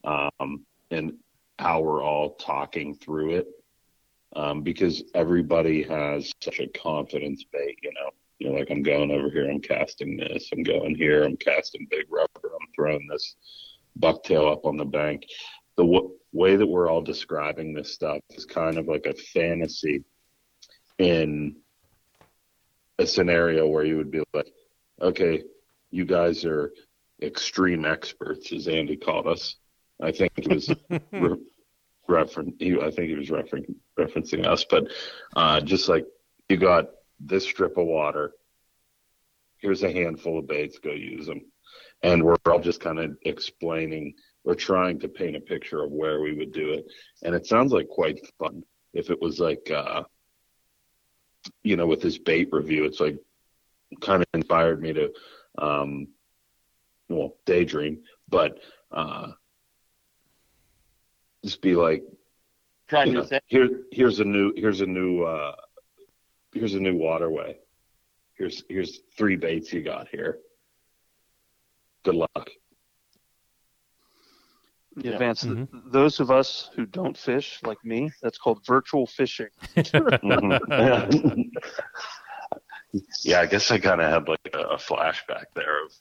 um, 0.04 0.66
and 0.92 1.14
how 1.60 1.82
we're 1.82 2.04
all 2.04 2.36
talking 2.36 2.96
through 2.96 3.36
it, 3.36 3.48
um, 4.36 4.62
because 4.62 5.04
everybody 5.16 5.84
has 5.84 6.32
such 6.42 6.60
a 6.60 6.68
confidence 6.68 7.46
bait. 7.52 7.78
You 7.82 7.94
know, 7.94 8.10
you 8.40 8.50
know, 8.50 8.58
like 8.58 8.70
I'm 8.72 8.84
going 8.84 9.12
over 9.12 9.30
here, 9.30 9.50
I'm 9.50 9.62
casting 9.62 10.18
this. 10.18 10.50
I'm 10.52 10.64
going 10.64 10.96
here, 10.96 11.24
I'm 11.24 11.38
casting 11.38 11.88
big 11.90 12.06
rubber. 12.12 12.28
I'm 12.44 12.68
throwing 12.76 13.08
this 13.08 13.36
bucktail 14.00 14.52
up 14.52 14.66
on 14.66 14.78
the 14.78 14.86
bank. 14.86 15.24
The 15.78 15.84
w- 15.84 16.12
way 16.34 16.56
that 16.56 16.68
we're 16.68 16.90
all 16.90 17.02
describing 17.02 17.74
this 17.74 17.94
stuff 17.94 18.20
is 18.32 18.46
kind 18.46 18.78
of 18.78 18.88
like 18.88 19.06
a 19.06 19.14
fantasy 19.14 20.04
in 21.00 21.56
a 23.00 23.08
scenario 23.08 23.68
where 23.68 23.84
you 23.86 23.98
would 23.98 24.12
be 24.12 24.24
like, 24.34 24.52
okay, 25.02 25.44
you 25.92 26.06
guys 26.06 26.46
are 26.46 26.74
extreme 27.22 27.86
experts, 27.86 28.52
as 28.52 28.68
Andy 28.68 28.98
called 28.98 29.28
us. 29.28 29.56
I 30.02 30.12
think 30.12 30.32
he 30.36 30.54
was 30.54 30.70
re- 30.90 31.38
referen- 32.10 32.84
I 32.84 32.92
think 32.92 33.10
he 33.10 33.16
was 33.16 33.30
referen- 33.30 33.76
referencing 33.98 34.46
us, 34.46 34.66
but 34.66 34.88
uh, 35.36 35.62
just 35.62 35.88
like 35.88 36.06
you 36.50 36.58
got 36.58 36.86
this 37.20 37.46
strip 37.46 37.78
of 37.78 37.86
water, 37.86 38.34
here's 39.58 39.84
a 39.84 39.92
handful 39.92 40.40
of 40.40 40.48
baits, 40.48 40.80
go 40.80 40.92
use 40.92 41.26
them. 41.26 41.42
And 42.02 42.22
we're 42.22 42.36
all 42.46 42.60
just 42.60 42.82
kind 42.82 43.00
of 43.00 43.16
explaining, 43.22 44.14
we're 44.44 44.56
trying 44.56 45.00
to 45.00 45.08
paint 45.08 45.38
a 45.38 45.40
picture 45.40 45.84
of 45.84 45.92
where 45.92 46.20
we 46.20 46.34
would 46.34 46.52
do 46.52 46.74
it. 46.74 46.86
And 47.24 47.34
it 47.34 47.48
sounds 47.48 47.72
like 47.72 47.88
quite 47.88 48.20
fun. 48.38 48.64
If 48.94 49.10
it 49.10 49.22
was 49.22 49.40
like, 49.40 49.72
uh, 49.72 50.04
you 51.64 51.78
know, 51.78 51.88
with 51.88 52.02
this 52.02 52.18
bait 52.18 52.50
review, 52.52 52.84
it's 52.84 53.00
like 53.00 53.18
kind 54.02 54.22
of 54.22 54.28
inspired 54.34 54.82
me 54.82 54.94
to, 54.94 55.12
um, 55.58 56.08
well, 57.10 57.36
daydream, 57.46 58.02
but 58.30 58.60
uh, 58.92 59.32
just 61.44 61.62
be 61.62 61.76
like, 61.76 62.04
Trying 62.88 63.08
you 63.08 63.14
to 63.14 63.20
know, 63.22 63.26
say, 63.26 63.40
here, 63.48 63.70
here's 63.92 64.20
a 64.20 64.26
new, 64.26 64.54
here's 64.56 64.82
a 64.82 64.86
new, 64.86 65.24
uh, 65.24 65.56
here's 66.54 66.74
a 66.76 66.80
new 66.80 66.96
waterway. 66.96 67.58
Here's, 68.36 68.64
here's 68.70 69.00
three 69.18 69.36
baits 69.36 69.72
you 69.74 69.82
got 69.84 70.08
here. 70.10 70.40
Good 72.04 72.16
luck. 72.16 72.50
Yeah. 74.98 75.12
Advance. 75.14 75.42
th- 75.42 75.54
Mhm. 75.56 75.92
Those 75.92 76.20
of 76.20 76.30
us 76.30 76.70
who 76.76 76.86
don't 76.86 77.18
fish, 77.18 77.60
like 77.64 77.84
me, 77.84 78.12
that's 78.22 78.38
called 78.38 78.64
virtual 78.66 79.08
fishing. 79.08 79.48
Yeah, 83.24 83.42
I 83.42 83.48
guess 83.48 83.72
I 83.72 83.80
kind 83.80 84.02
of 84.02 84.12
had 84.12 84.28
like 84.28 84.54
a, 84.54 84.60
a 84.60 84.78
flashback 84.78 85.46
there 85.56 85.86
of, 85.86 85.94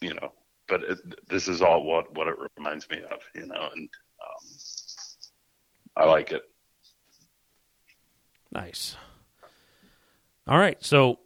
you 0.00 0.14
know, 0.14 0.32
but 0.68 0.82
it, 0.84 0.98
this 1.28 1.48
is 1.48 1.62
all 1.62 1.84
what 1.84 2.14
what 2.16 2.28
it 2.28 2.36
reminds 2.56 2.88
me 2.88 2.98
of, 2.98 3.18
you 3.34 3.46
know, 3.46 3.68
and 3.74 3.88
um, 4.22 4.46
I 5.96 6.04
like 6.06 6.30
it. 6.30 6.42
Nice. 8.52 8.96
All 10.46 10.58
right. 10.58 10.82
So, 10.82 11.18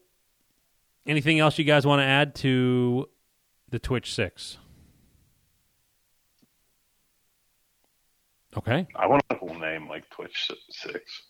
anything 1.06 1.38
else 1.38 1.58
you 1.58 1.64
guys 1.64 1.86
want 1.86 2.00
to 2.00 2.04
add 2.04 2.34
to 2.36 3.08
the 3.68 3.78
Twitch 3.78 4.14
Six? 4.14 4.58
Okay. 8.56 8.86
I 8.94 9.06
want 9.06 9.22
a 9.30 9.36
whole 9.36 9.54
name 9.54 9.88
like 9.88 10.08
Twitch 10.10 10.50
Six. 10.70 11.22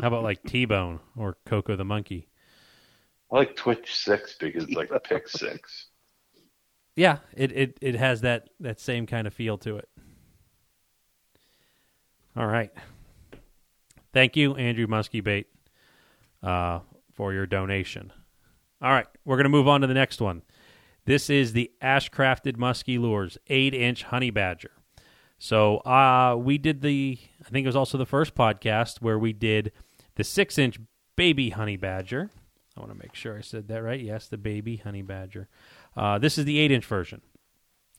How 0.00 0.08
about 0.08 0.22
like 0.22 0.42
T 0.44 0.64
Bone 0.64 1.00
or 1.16 1.36
Coco 1.46 1.76
the 1.76 1.84
Monkey? 1.84 2.28
I 3.32 3.38
like 3.38 3.56
Twitch 3.56 3.94
Six 3.94 4.36
because 4.38 4.64
it's 4.64 4.74
like 4.74 4.90
pick 5.04 5.28
six. 5.28 5.88
Yeah, 6.96 7.18
it, 7.36 7.50
it, 7.52 7.78
it 7.80 7.94
has 7.96 8.20
that, 8.20 8.50
that 8.60 8.78
same 8.78 9.06
kind 9.06 9.26
of 9.26 9.34
feel 9.34 9.58
to 9.58 9.78
it. 9.78 9.88
All 12.36 12.46
right. 12.46 12.70
Thank 14.12 14.36
you, 14.36 14.54
Andrew 14.54 14.86
Muskie 14.86 15.22
Bait, 15.22 15.48
uh, 16.42 16.80
for 17.12 17.32
your 17.32 17.46
donation. 17.46 18.12
All 18.80 18.92
right, 18.92 19.06
we're 19.24 19.36
going 19.36 19.44
to 19.44 19.50
move 19.50 19.66
on 19.66 19.80
to 19.80 19.86
the 19.86 19.94
next 19.94 20.20
one. 20.20 20.42
This 21.04 21.28
is 21.28 21.52
the 21.52 21.70
Ashcrafted 21.82 22.56
Muskie 22.56 22.98
Lures 22.98 23.38
8 23.48 23.74
inch 23.74 24.04
Honey 24.04 24.30
Badger. 24.30 24.70
So 25.44 25.76
uh, 25.80 26.36
we 26.38 26.56
did 26.56 26.80
the, 26.80 27.18
I 27.44 27.50
think 27.50 27.66
it 27.66 27.68
was 27.68 27.76
also 27.76 27.98
the 27.98 28.06
first 28.06 28.34
podcast 28.34 29.02
where 29.02 29.18
we 29.18 29.34
did 29.34 29.72
the 30.14 30.24
6 30.24 30.56
inch 30.56 30.80
Baby 31.16 31.50
Honey 31.50 31.76
Badger. 31.76 32.30
I 32.74 32.80
want 32.80 32.92
to 32.92 32.98
make 32.98 33.14
sure 33.14 33.36
I 33.36 33.42
said 33.42 33.68
that 33.68 33.82
right. 33.82 34.00
Yes, 34.00 34.26
the 34.26 34.38
Baby 34.38 34.78
Honey 34.78 35.02
Badger. 35.02 35.50
Uh, 35.94 36.18
this 36.18 36.38
is 36.38 36.46
the 36.46 36.58
8 36.60 36.72
inch 36.72 36.86
version. 36.86 37.20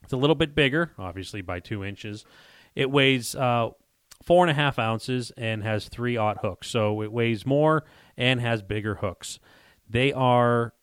It's 0.01 0.11
a 0.11 0.17
little 0.17 0.35
bit 0.35 0.55
bigger, 0.55 0.93
obviously 0.97 1.43
by 1.43 1.59
two 1.59 1.85
inches. 1.85 2.25
It 2.73 2.89
weighs 2.89 3.35
uh, 3.35 3.69
four 4.23 4.43
and 4.43 4.49
a 4.49 4.55
half 4.55 4.79
ounces 4.79 5.31
and 5.37 5.61
has 5.61 5.87
three 5.87 6.17
aught 6.17 6.39
hooks. 6.41 6.67
So 6.67 7.03
it 7.03 7.11
weighs 7.11 7.45
more 7.45 7.85
and 8.17 8.41
has 8.41 8.63
bigger 8.63 8.95
hooks. 8.95 9.37
They 9.87 10.11
are 10.11 10.73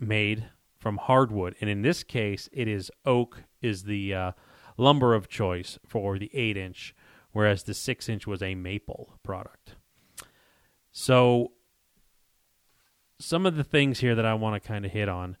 made 0.00 0.46
from 0.78 0.96
hardwood, 0.96 1.54
and 1.60 1.68
in 1.68 1.82
this 1.82 2.02
case, 2.02 2.48
it 2.50 2.66
is 2.66 2.90
oak 3.04 3.42
is 3.60 3.82
the 3.82 4.14
uh, 4.14 4.32
lumber 4.78 5.14
of 5.14 5.28
choice 5.28 5.78
for 5.86 6.18
the 6.18 6.30
eight 6.32 6.56
inch, 6.56 6.94
whereas 7.32 7.64
the 7.64 7.74
six 7.74 8.08
inch 8.08 8.26
was 8.26 8.42
a 8.42 8.54
maple 8.54 9.18
product. 9.22 9.74
So 10.90 11.52
some 13.18 13.44
of 13.44 13.56
the 13.56 13.64
things 13.64 14.00
here 14.00 14.14
that 14.14 14.24
I 14.24 14.34
want 14.34 14.60
to 14.60 14.66
kind 14.66 14.86
of 14.86 14.92
hit 14.92 15.08
on, 15.08 15.36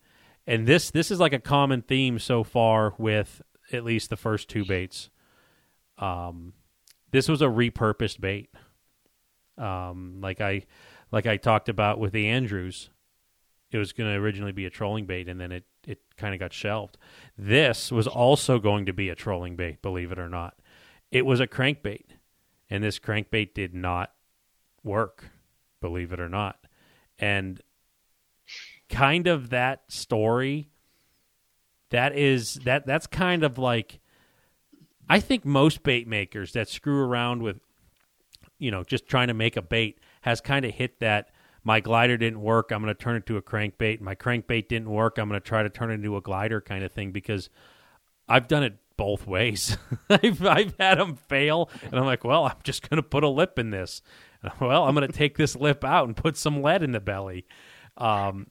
and 0.46 0.66
this 0.66 0.90
this 0.90 1.10
is 1.10 1.20
like 1.20 1.32
a 1.32 1.38
common 1.38 1.82
theme 1.82 2.18
so 2.18 2.44
far 2.44 2.94
with 2.98 3.40
at 3.72 3.84
least 3.84 4.10
the 4.10 4.16
first 4.16 4.48
two 4.48 4.64
baits. 4.64 5.10
Um, 5.98 6.52
this 7.10 7.28
was 7.28 7.42
a 7.42 7.46
repurposed 7.46 8.20
bait. 8.20 8.50
Um, 9.56 10.20
like 10.20 10.40
I 10.40 10.66
like 11.10 11.26
I 11.26 11.36
talked 11.36 11.68
about 11.68 11.98
with 11.98 12.12
the 12.12 12.28
Andrews, 12.28 12.90
it 13.70 13.78
was 13.78 13.92
going 13.92 14.10
to 14.10 14.16
originally 14.18 14.52
be 14.52 14.66
a 14.66 14.70
trolling 14.70 15.06
bait, 15.06 15.28
and 15.28 15.40
then 15.40 15.52
it 15.52 15.64
it 15.88 15.98
kind 16.18 16.34
of 16.34 16.38
got 16.38 16.52
shelved. 16.52 16.98
This 17.36 17.90
was 17.90 18.06
also 18.06 18.58
going 18.58 18.84
to 18.86 18.92
be 18.92 19.08
a 19.08 19.14
trolling 19.14 19.56
bait, 19.56 19.80
believe 19.80 20.12
it 20.12 20.18
or 20.18 20.28
not. 20.28 20.54
It 21.10 21.24
was 21.24 21.40
a 21.40 21.46
crankbait, 21.46 22.04
and 22.68 22.84
this 22.84 22.98
crankbait 22.98 23.54
did 23.54 23.74
not 23.74 24.12
work, 24.84 25.30
believe 25.80 26.12
it 26.12 26.20
or 26.20 26.28
not. 26.28 26.58
And 27.18 27.62
kind 28.90 29.26
of 29.26 29.48
that 29.50 29.90
story 29.90 30.68
that 31.90 32.14
is 32.14 32.54
that 32.64 32.86
that's 32.86 33.06
kind 33.06 33.42
of 33.42 33.56
like 33.56 33.98
I 35.08 35.20
think 35.20 35.44
most 35.44 35.82
bait 35.82 36.06
makers 36.06 36.52
that 36.52 36.68
screw 36.68 37.00
around 37.00 37.42
with 37.42 37.60
you 38.58 38.70
know 38.70 38.84
just 38.84 39.06
trying 39.06 39.28
to 39.28 39.34
make 39.34 39.56
a 39.56 39.62
bait 39.62 39.98
has 40.20 40.42
kind 40.42 40.66
of 40.66 40.74
hit 40.74 41.00
that 41.00 41.30
my 41.64 41.80
glider 41.80 42.16
didn't 42.16 42.40
work 42.40 42.70
i'm 42.70 42.82
going 42.82 42.94
to 42.94 43.00
turn 43.00 43.16
it 43.16 43.26
to 43.26 43.36
a 43.36 43.42
crankbait. 43.42 44.00
My 44.00 44.14
crankbait 44.14 44.68
didn't 44.68 44.90
work 44.90 45.18
i'm 45.18 45.28
going 45.28 45.40
to 45.40 45.46
try 45.46 45.62
to 45.62 45.70
turn 45.70 45.90
it 45.90 45.94
into 45.94 46.16
a 46.16 46.20
glider 46.20 46.60
kind 46.60 46.84
of 46.84 46.92
thing 46.92 47.12
because 47.12 47.48
i've 48.28 48.48
done 48.48 48.62
it 48.62 48.76
both 48.96 49.28
ways. 49.28 49.78
I've, 50.10 50.44
I've 50.44 50.74
had 50.78 50.98
them 50.98 51.14
fail 51.14 51.70
and 51.82 51.94
i'm 51.94 52.04
like 52.06 52.24
well 52.24 52.46
i'm 52.46 52.56
just 52.64 52.88
going 52.88 52.96
to 52.96 53.08
put 53.08 53.24
a 53.24 53.28
lip 53.28 53.58
in 53.58 53.70
this. 53.70 54.02
Well 54.60 54.84
i'm 54.84 54.94
going 54.94 55.06
to 55.06 55.12
take 55.12 55.36
this 55.36 55.56
lip 55.56 55.84
out 55.84 56.06
and 56.06 56.16
put 56.16 56.36
some 56.36 56.62
lead 56.62 56.82
in 56.84 56.92
the 56.92 57.00
belly. 57.00 57.44
Um, 57.96 58.46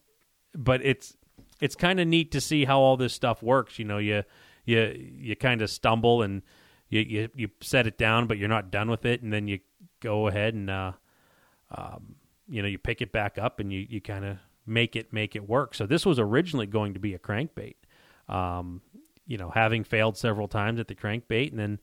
but 0.53 0.83
it's 0.83 1.15
it's 1.61 1.75
kind 1.75 1.99
of 1.99 2.07
neat 2.07 2.31
to 2.31 2.41
see 2.41 2.65
how 2.65 2.79
all 2.79 2.97
this 2.97 3.13
stuff 3.13 3.41
works 3.41 3.79
you 3.79 3.85
know 3.85 3.97
you 3.97 4.23
you 4.65 5.09
you 5.17 5.35
kind 5.35 5.61
of 5.61 5.69
stumble 5.69 6.21
and 6.21 6.41
you, 6.89 7.01
you 7.01 7.29
you 7.35 7.49
set 7.61 7.87
it 7.87 7.97
down 7.97 8.27
but 8.27 8.37
you're 8.37 8.49
not 8.49 8.71
done 8.71 8.89
with 8.89 9.05
it 9.05 9.21
and 9.21 9.31
then 9.31 9.47
you 9.47 9.59
go 9.99 10.27
ahead 10.27 10.53
and 10.53 10.69
uh, 10.69 10.91
um, 11.71 12.15
you 12.47 12.61
know 12.61 12.67
you 12.67 12.77
pick 12.77 13.01
it 13.01 13.11
back 13.11 13.37
up 13.37 13.59
and 13.59 13.71
you, 13.71 13.85
you 13.89 14.01
kind 14.01 14.25
of 14.25 14.37
make 14.65 14.95
it 14.95 15.13
make 15.13 15.35
it 15.35 15.47
work. 15.47 15.75
So 15.75 15.85
this 15.85 16.05
was 16.05 16.19
originally 16.19 16.67
going 16.67 16.93
to 16.93 16.99
be 16.99 17.13
a 17.13 17.19
crankbait. 17.19 17.75
Um, 18.27 18.81
you 19.25 19.37
know 19.37 19.49
having 19.49 19.83
failed 19.83 20.17
several 20.17 20.47
times 20.47 20.79
at 20.79 20.87
the 20.87 20.95
crankbait 20.95 21.51
and 21.51 21.59
then 21.59 21.79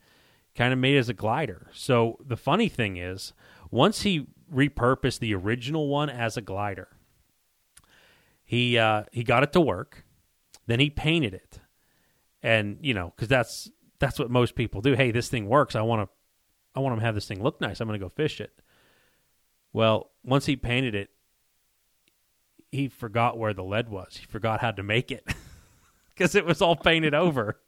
kind 0.55 0.73
of 0.73 0.79
made 0.79 0.97
as 0.97 1.09
a 1.09 1.15
glider. 1.15 1.69
So 1.73 2.19
the 2.25 2.37
funny 2.37 2.69
thing 2.69 2.97
is 2.97 3.33
once 3.71 4.03
he 4.03 4.27
repurposed 4.53 5.19
the 5.19 5.35
original 5.35 5.89
one 5.89 6.11
as 6.11 6.37
a 6.37 6.43
glider 6.43 6.89
he 8.45 8.79
uh, 8.79 9.05
he 9.11 9.25
got 9.25 9.43
it 9.43 9.53
to 9.53 9.61
work 9.61 10.05
then 10.67 10.81
he 10.81 10.91
painted 10.91 11.35
it. 11.35 11.61
And 12.43 12.79
you 12.81 12.95
know 12.95 13.13
because 13.15 13.29
that's 13.29 13.71
that's 13.99 14.19
what 14.19 14.31
most 14.31 14.55
people 14.55 14.81
do. 14.81 14.95
Hey 14.95 15.11
this 15.11 15.29
thing 15.29 15.49
works. 15.49 15.75
I 15.75 15.83
want 15.83 16.09
to 16.09 16.15
i 16.77 16.81
want 16.81 16.99
to 16.99 17.05
have 17.05 17.15
this 17.15 17.27
thing 17.27 17.43
look 17.43 17.61
nice. 17.61 17.81
I'm 17.81 17.89
going 17.89 17.99
to 17.99 18.05
go 18.05 18.11
fish 18.11 18.41
it 18.41 18.61
well 19.75 20.11
once 20.25 20.47
he 20.47 20.57
painted 20.57 20.95
it 20.95 21.11
he 22.73 22.89
forgot 22.89 23.37
where 23.37 23.53
the 23.53 23.63
lead 23.63 23.91
was 23.91 24.17
he 24.17 24.25
forgot 24.27 24.61
how 24.63 24.71
to 24.71 24.83
make 24.83 25.11
it 25.13 25.25
because 26.15 26.35
it 26.35 26.47
was 26.47 26.63
all 26.63 26.77
painted 26.77 27.13
over. 27.15 27.61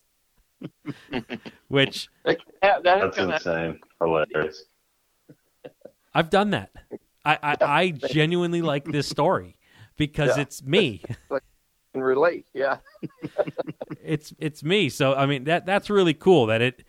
Which 1.69 2.09
That, 2.25 2.39
that, 2.63 2.83
That's 2.83 3.19
insane. 3.19 3.79
Hilarious. 4.01 4.65
I've 6.15 6.31
done 6.31 6.51
that. 6.51 6.71
I, 7.25 7.39
I, 7.43 7.57
I 7.61 7.91
genuinely 7.91 8.63
like 8.63 8.85
this 8.87 9.07
story 9.09 9.57
because 9.97 10.37
Yeah. 10.37 10.43
it's 10.43 10.63
me. 10.63 11.03
can 11.93 12.03
relate. 12.03 12.47
Yeah. 12.55 12.79
It's 14.03 14.33
it's 14.39 14.63
me. 14.63 14.89
So 14.89 15.15
I 15.15 15.27
mean 15.27 15.45
that 15.45 15.67
that's 15.67 15.91
really 15.91 16.15
cool 16.15 16.47
that 16.47 16.63
it 16.63 16.85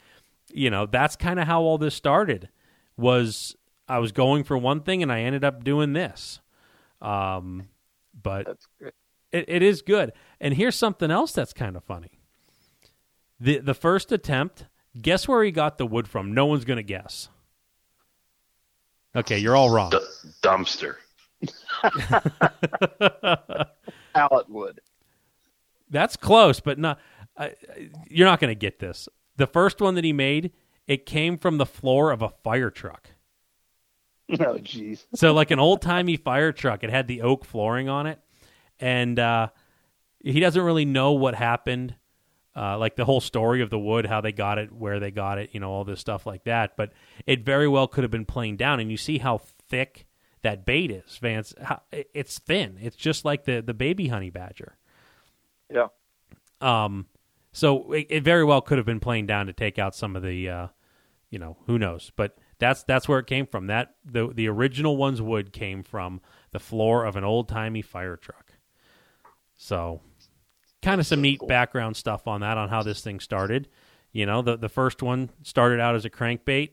you 0.53 0.69
know, 0.69 0.85
that's 0.85 1.15
kind 1.17 1.39
of 1.39 1.47
how 1.47 1.61
all 1.61 1.77
this 1.77 1.93
started 1.95 2.47
was 2.95 3.55
I 3.87 3.99
was 3.99 4.11
going 4.11 4.43
for 4.43 4.57
one 4.57 4.81
thing 4.81 5.01
and 5.01 5.11
I 5.11 5.21
ended 5.21 5.43
up 5.43 5.63
doing 5.63 5.93
this. 5.93 6.39
Um 7.01 7.69
but 8.21 8.57
it, 9.31 9.45
it 9.47 9.63
is 9.63 9.81
good. 9.81 10.13
And 10.39 10.53
here's 10.53 10.75
something 10.75 11.11
else 11.11 11.31
that's 11.31 11.53
kind 11.53 11.75
of 11.75 11.83
funny. 11.83 12.19
The 13.39 13.59
the 13.59 13.73
first 13.73 14.11
attempt, 14.11 14.65
guess 14.99 15.27
where 15.27 15.43
he 15.43 15.51
got 15.51 15.77
the 15.77 15.85
wood 15.85 16.07
from? 16.07 16.33
No 16.33 16.45
one's 16.45 16.65
going 16.65 16.77
to 16.77 16.83
guess. 16.83 17.29
Okay, 19.15 19.37
you're 19.37 19.55
all 19.55 19.69
wrong. 19.69 19.91
D- 19.91 19.99
dumpster. 20.41 20.95
Pallet 24.13 24.49
wood. 24.49 24.81
That's 25.89 26.17
close, 26.17 26.59
but 26.59 26.79
not. 26.79 26.99
Uh, 27.35 27.49
you're 28.09 28.27
not 28.27 28.39
going 28.39 28.49
to 28.49 28.59
get 28.59 28.79
this. 28.79 29.07
The 29.37 29.47
first 29.47 29.79
one 29.79 29.95
that 29.95 30.03
he 30.03 30.13
made, 30.13 30.51
it 30.87 31.05
came 31.05 31.37
from 31.37 31.57
the 31.57 31.65
floor 31.65 32.11
of 32.11 32.23
a 32.23 32.29
fire 32.29 32.71
truck. 32.71 33.11
Oh, 34.39 34.55
jeez. 34.55 35.05
So 35.15 35.33
like 35.33 35.51
an 35.51 35.59
old 35.59 35.81
timey 35.81 36.17
fire 36.17 36.51
truck. 36.51 36.83
It 36.83 36.89
had 36.89 37.07
the 37.07 37.21
oak 37.21 37.45
flooring 37.45 37.87
on 37.87 38.07
it, 38.07 38.19
and 38.79 39.17
uh, 39.17 39.47
he 40.19 40.41
doesn't 40.41 40.61
really 40.61 40.83
know 40.83 41.13
what 41.13 41.33
happened, 41.33 41.95
uh, 42.53 42.77
like 42.77 42.97
the 42.97 43.05
whole 43.05 43.21
story 43.21 43.61
of 43.61 43.69
the 43.69 43.79
wood, 43.79 44.05
how 44.05 44.19
they 44.19 44.33
got 44.33 44.57
it, 44.57 44.73
where 44.73 44.99
they 44.99 45.11
got 45.11 45.37
it, 45.37 45.51
you 45.53 45.61
know, 45.61 45.71
all 45.71 45.85
this 45.85 46.01
stuff 46.01 46.25
like 46.25 46.43
that. 46.43 46.75
But 46.75 46.91
it 47.25 47.45
very 47.45 47.69
well 47.69 47.87
could 47.87 48.03
have 48.03 48.11
been 48.11 48.25
planed 48.25 48.57
down, 48.57 48.81
and 48.81 48.91
you 48.91 48.97
see 48.97 49.19
how 49.19 49.37
thick 49.37 50.07
that 50.41 50.65
bait 50.65 50.91
is, 50.91 51.17
Vance. 51.19 51.53
How, 51.61 51.81
it's 51.91 52.39
thin. 52.39 52.77
It's 52.81 52.97
just 52.97 53.23
like 53.23 53.45
the 53.45 53.61
the 53.61 53.73
baby 53.73 54.09
honey 54.09 54.29
badger. 54.29 54.77
Yeah. 55.73 55.87
Um, 56.59 57.07
so 57.51 57.91
it, 57.91 58.07
it 58.09 58.23
very 58.23 58.43
well 58.43 58.61
could 58.61 58.77
have 58.77 58.85
been 58.85 58.99
planed 58.99 59.27
down 59.27 59.47
to 59.47 59.53
take 59.53 59.79
out 59.79 59.95
some 59.95 60.15
of 60.15 60.23
the, 60.23 60.49
uh, 60.49 60.67
you 61.29 61.39
know, 61.39 61.57
who 61.65 61.79
knows? 61.79 62.11
But 62.15 62.37
that's 62.59 62.83
that's 62.83 63.07
where 63.07 63.19
it 63.19 63.27
came 63.27 63.45
from. 63.45 63.67
That 63.67 63.95
the 64.05 64.27
the 64.33 64.47
original 64.47 64.97
one's 64.97 65.21
wood 65.21 65.53
came 65.53 65.83
from 65.83 66.21
the 66.51 66.59
floor 66.59 67.05
of 67.05 67.15
an 67.15 67.23
old 67.23 67.49
timey 67.49 67.81
fire 67.81 68.17
truck. 68.17 68.53
So, 69.55 70.01
kind 70.81 71.01
of 71.01 71.07
some 71.07 71.21
neat 71.21 71.39
background 71.47 71.97
stuff 71.97 72.27
on 72.27 72.41
that 72.41 72.57
on 72.57 72.69
how 72.69 72.83
this 72.83 73.01
thing 73.01 73.19
started. 73.19 73.67
You 74.11 74.25
know, 74.25 74.41
the 74.41 74.57
the 74.57 74.69
first 74.69 75.03
one 75.03 75.29
started 75.43 75.79
out 75.79 75.95
as 75.95 76.05
a 76.05 76.09
crankbait 76.09 76.71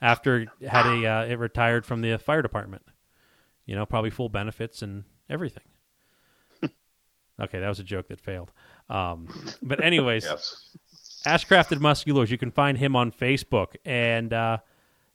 after 0.00 0.40
it 0.60 0.68
had 0.68 0.86
a 0.86 1.06
uh, 1.06 1.24
it 1.24 1.38
retired 1.38 1.84
from 1.86 2.00
the 2.00 2.16
fire 2.18 2.42
department. 2.42 2.82
You 3.66 3.74
know, 3.74 3.86
probably 3.86 4.10
full 4.10 4.28
benefits 4.28 4.82
and 4.82 5.04
everything. 5.28 5.64
okay, 6.62 7.60
that 7.60 7.68
was 7.68 7.80
a 7.80 7.84
joke 7.84 8.08
that 8.08 8.20
failed. 8.20 8.52
Um, 8.88 9.28
but 9.62 9.82
anyways, 9.82 10.24
Yes. 10.30 10.76
Ashcrafted 11.26 11.78
Muskie 11.78 12.12
Lures. 12.12 12.30
You 12.30 12.38
can 12.38 12.50
find 12.50 12.78
him 12.78 12.94
on 12.96 13.10
Facebook, 13.12 13.74
and 13.84 14.32
uh, 14.32 14.58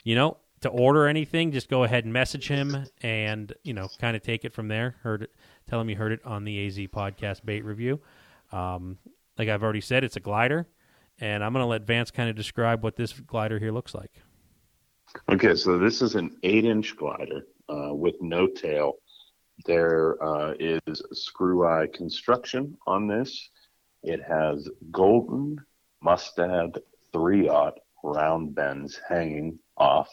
you 0.03 0.15
know 0.15 0.37
to 0.61 0.69
order 0.69 1.07
anything, 1.07 1.51
just 1.51 1.69
go 1.69 1.83
ahead 1.83 2.05
and 2.05 2.13
message 2.13 2.47
him, 2.47 2.85
and 3.01 3.53
you 3.63 3.73
know 3.73 3.89
kind 3.99 4.15
of 4.15 4.23
take 4.23 4.45
it 4.45 4.53
from 4.53 4.67
there. 4.67 4.95
Heard 5.03 5.23
it, 5.23 5.31
tell 5.69 5.79
him 5.79 5.89
you 5.89 5.95
heard 5.95 6.13
it 6.13 6.21
on 6.25 6.45
the 6.45 6.65
AZ 6.65 6.77
Podcast 6.77 7.43
Bait 7.45 7.63
Review. 7.63 7.99
Um, 8.51 8.97
like 9.37 9.49
I've 9.49 9.63
already 9.63 9.81
said, 9.81 10.03
it's 10.03 10.15
a 10.15 10.21
glider, 10.21 10.67
and 11.19 11.43
I'm 11.43 11.53
going 11.53 11.63
to 11.63 11.67
let 11.67 11.85
Vance 11.85 12.11
kind 12.11 12.29
of 12.29 12.35
describe 12.35 12.83
what 12.83 12.95
this 12.95 13.11
glider 13.13 13.59
here 13.59 13.71
looks 13.71 13.93
like. 13.93 14.11
Okay, 15.29 15.55
so 15.55 15.77
this 15.77 16.01
is 16.01 16.15
an 16.15 16.37
eight-inch 16.43 16.95
glider 16.95 17.45
uh, 17.69 17.93
with 17.93 18.15
no 18.21 18.47
tail. 18.47 18.93
There 19.65 20.21
uh, 20.23 20.53
is 20.59 21.01
screw 21.11 21.67
eye 21.67 21.87
construction 21.93 22.77
on 22.87 23.07
this. 23.07 23.49
It 24.01 24.21
has 24.27 24.69
golden 24.91 25.57
mustad 26.01 26.79
three 27.11 27.47
aught 27.47 27.79
round 28.03 28.55
bends 28.55 28.99
hanging 29.07 29.59
off 29.77 30.09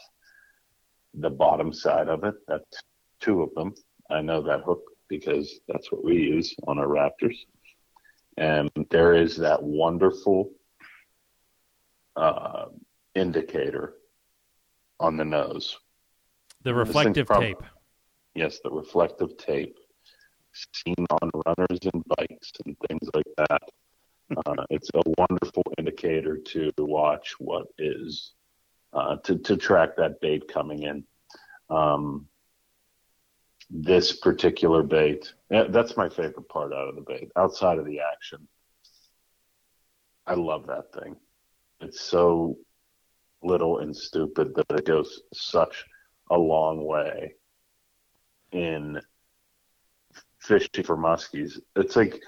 the 1.14 1.30
bottom 1.30 1.72
side 1.72 2.08
of 2.08 2.24
it. 2.24 2.34
That's 2.48 2.82
two 3.20 3.42
of 3.42 3.54
them. 3.54 3.74
I 4.10 4.20
know 4.20 4.42
that 4.42 4.62
hook 4.62 4.82
because 5.08 5.60
that's 5.68 5.90
what 5.92 6.04
we 6.04 6.16
use 6.16 6.54
on 6.66 6.78
our 6.78 6.86
Raptors. 6.86 7.36
And 8.36 8.70
there 8.90 9.14
is 9.14 9.36
that 9.36 9.62
wonderful 9.62 10.50
uh, 12.16 12.66
indicator 13.14 13.94
on 14.98 15.16
the 15.16 15.24
nose. 15.24 15.76
The 16.62 16.74
reflective 16.74 17.26
prob- 17.26 17.42
tape. 17.42 17.62
Yes, 18.34 18.60
the 18.62 18.70
reflective 18.70 19.36
tape 19.36 19.76
seen 20.74 21.06
on 21.22 21.30
runners 21.46 21.78
and 21.92 22.02
bikes 22.16 22.52
and 22.64 22.76
things 22.88 23.08
like 23.14 23.26
that. 23.36 23.62
Uh, 24.46 24.64
it's 24.70 24.90
a 24.94 25.02
wonderful 25.18 25.62
indicator 25.78 26.38
to 26.38 26.70
watch 26.78 27.34
what 27.38 27.66
is 27.78 28.34
uh, 28.92 29.16
to 29.16 29.38
to 29.38 29.56
track 29.56 29.96
that 29.96 30.20
bait 30.20 30.48
coming 30.48 30.82
in. 30.82 31.04
Um, 31.68 32.26
this 33.70 34.12
particular 34.12 34.82
bait, 34.82 35.32
eh, 35.52 35.66
that's 35.68 35.96
my 35.96 36.08
favorite 36.08 36.48
part 36.48 36.72
out 36.72 36.88
of 36.88 36.96
the 36.96 37.02
bait. 37.02 37.30
Outside 37.36 37.78
of 37.78 37.86
the 37.86 38.00
action, 38.00 38.48
I 40.26 40.34
love 40.34 40.66
that 40.66 40.92
thing. 40.92 41.16
It's 41.80 42.00
so 42.00 42.56
little 43.42 43.78
and 43.78 43.96
stupid 43.96 44.54
that 44.54 44.78
it 44.78 44.84
goes 44.84 45.22
such 45.32 45.84
a 46.30 46.38
long 46.38 46.84
way 46.84 47.34
in 48.52 49.00
fishing 50.40 50.84
for 50.84 50.96
muskies. 50.96 51.58
It's 51.76 51.96
like 51.96 52.20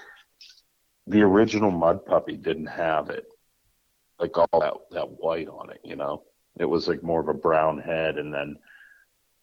the 1.07 1.21
original 1.21 1.71
mud 1.71 2.05
puppy 2.05 2.37
didn't 2.37 2.67
have 2.67 3.09
it, 3.09 3.25
like 4.19 4.37
all 4.37 4.59
that 4.59 4.73
that 4.91 5.09
white 5.09 5.47
on 5.47 5.69
it. 5.71 5.81
You 5.83 5.95
know, 5.97 6.23
it 6.59 6.65
was 6.65 6.87
like 6.87 7.03
more 7.03 7.21
of 7.21 7.29
a 7.29 7.33
brown 7.33 7.79
head, 7.79 8.17
and 8.17 8.33
then 8.33 8.57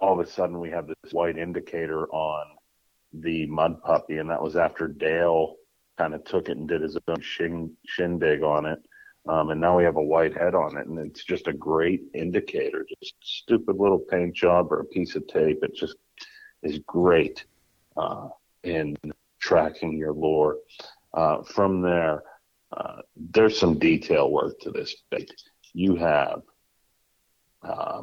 all 0.00 0.18
of 0.18 0.26
a 0.26 0.30
sudden 0.30 0.60
we 0.60 0.70
have 0.70 0.86
this 0.86 1.12
white 1.12 1.38
indicator 1.38 2.06
on 2.08 2.46
the 3.12 3.46
mud 3.46 3.82
puppy, 3.82 4.18
and 4.18 4.30
that 4.30 4.42
was 4.42 4.56
after 4.56 4.88
Dale 4.88 5.56
kind 5.98 6.14
of 6.14 6.24
took 6.24 6.48
it 6.48 6.56
and 6.56 6.68
did 6.68 6.80
his 6.80 6.96
own 7.08 7.20
shin 7.20 7.72
shindig 7.86 8.42
on 8.42 8.66
it. 8.66 8.78
Um, 9.28 9.50
and 9.50 9.60
now 9.60 9.76
we 9.76 9.84
have 9.84 9.96
a 9.96 10.02
white 10.02 10.34
head 10.34 10.54
on 10.54 10.78
it, 10.78 10.86
and 10.86 10.98
it's 10.98 11.24
just 11.24 11.46
a 11.46 11.52
great 11.52 12.04
indicator. 12.14 12.86
Just 13.02 13.14
stupid 13.20 13.76
little 13.76 13.98
paint 13.98 14.34
job 14.34 14.72
or 14.72 14.80
a 14.80 14.84
piece 14.84 15.14
of 15.14 15.26
tape. 15.26 15.58
It 15.62 15.74
just 15.74 15.96
is 16.62 16.78
great 16.86 17.44
uh, 17.96 18.28
in 18.64 18.96
tracking 19.40 19.96
your 19.96 20.12
lure. 20.12 20.56
Uh, 21.12 21.42
from 21.42 21.82
there, 21.82 22.22
uh, 22.74 23.02
there's 23.16 23.58
some 23.58 23.78
detail 23.78 24.30
work 24.30 24.58
to 24.60 24.70
this 24.70 24.94
bait. 25.10 25.30
You 25.74 25.96
have 25.96 26.40
uh, 27.62 28.02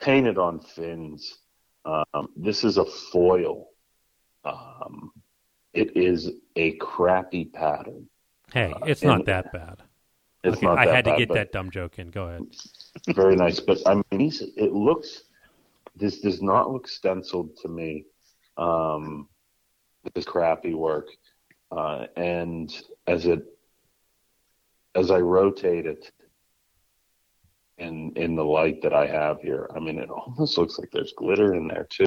painted 0.00 0.38
on 0.38 0.60
fins. 0.60 1.38
Um, 1.84 2.28
this 2.36 2.64
is 2.64 2.78
a 2.78 2.84
foil. 2.84 3.68
Um, 4.44 5.12
it 5.72 5.96
is 5.96 6.30
a 6.56 6.72
crappy 6.72 7.44
pattern. 7.46 8.08
Hey, 8.52 8.72
Uh, 8.72 8.84
it's 8.86 9.02
not 9.02 9.24
that 9.26 9.52
bad. 9.52 9.82
It's 10.42 10.56
Okay, 10.56 10.66
not 10.66 10.78
I 10.78 10.86
had 10.86 11.04
to 11.04 11.10
bad, 11.12 11.18
get 11.18 11.28
that 11.34 11.52
dumb 11.52 11.70
joke 11.70 11.98
in. 11.98 12.10
Go 12.10 12.24
ahead. 12.28 12.42
very 13.14 13.36
nice. 13.36 13.60
But 13.60 13.78
I 13.86 13.94
mean, 14.10 14.32
it 14.56 14.72
looks. 14.72 15.24
This 15.96 16.20
does 16.20 16.40
not 16.42 16.70
look 16.70 16.88
stenciled 16.88 17.56
to 17.58 17.68
me. 17.68 18.06
Um, 18.56 19.28
this 20.14 20.24
crappy 20.24 20.74
work, 20.74 21.08
uh, 21.70 22.06
and 22.16 22.72
as 23.06 23.26
it 23.26 23.42
as 24.94 25.10
I 25.10 25.18
rotate 25.20 25.86
it 25.86 26.10
in 27.80 28.12
in 28.16 28.36
the 28.36 28.44
light 28.44 28.82
that 28.82 28.92
I 28.92 29.06
have 29.06 29.40
here, 29.40 29.68
I 29.74 29.80
mean, 29.80 29.98
it 29.98 30.10
almost 30.10 30.58
looks 30.58 30.78
like 30.78 30.90
there's 30.92 31.12
glitter 31.16 31.54
in 31.54 31.66
there 31.68 31.86
too. 31.90 32.06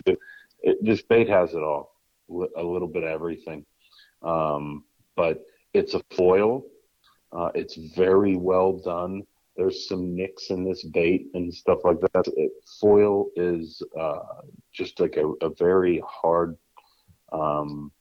It, 0.62 0.78
this 0.82 1.02
bait 1.02 1.28
has 1.30 1.54
it 1.54 1.62
all, 1.64 1.96
a 2.30 2.64
little 2.64 2.88
bit 2.88 3.04
of 3.04 3.10
everything. 3.10 3.66
Um, 4.22 4.86
but 5.16 5.44
it's 5.74 5.94
a 5.94 6.02
foil. 6.16 6.64
Uh, 7.32 7.50
it's 7.56 7.76
very 7.76 8.38
well 8.38 8.78
done 8.78 9.24
there's 9.56 9.88
some 9.88 10.16
nicks 10.16 10.50
in 10.50 10.64
this 10.64 10.84
bait 10.84 11.28
and 11.34 11.54
stuff 11.54 11.80
like 11.84 12.00
that. 12.00 12.28
It, 12.36 12.52
foil 12.80 13.28
is 13.36 13.82
uh, 14.00 14.20
just 14.74 15.00
like 15.00 15.18
a, 15.18 15.28
a 15.46 15.50
very 15.54 16.02
hard. 16.08 16.58
Um, 17.32 17.92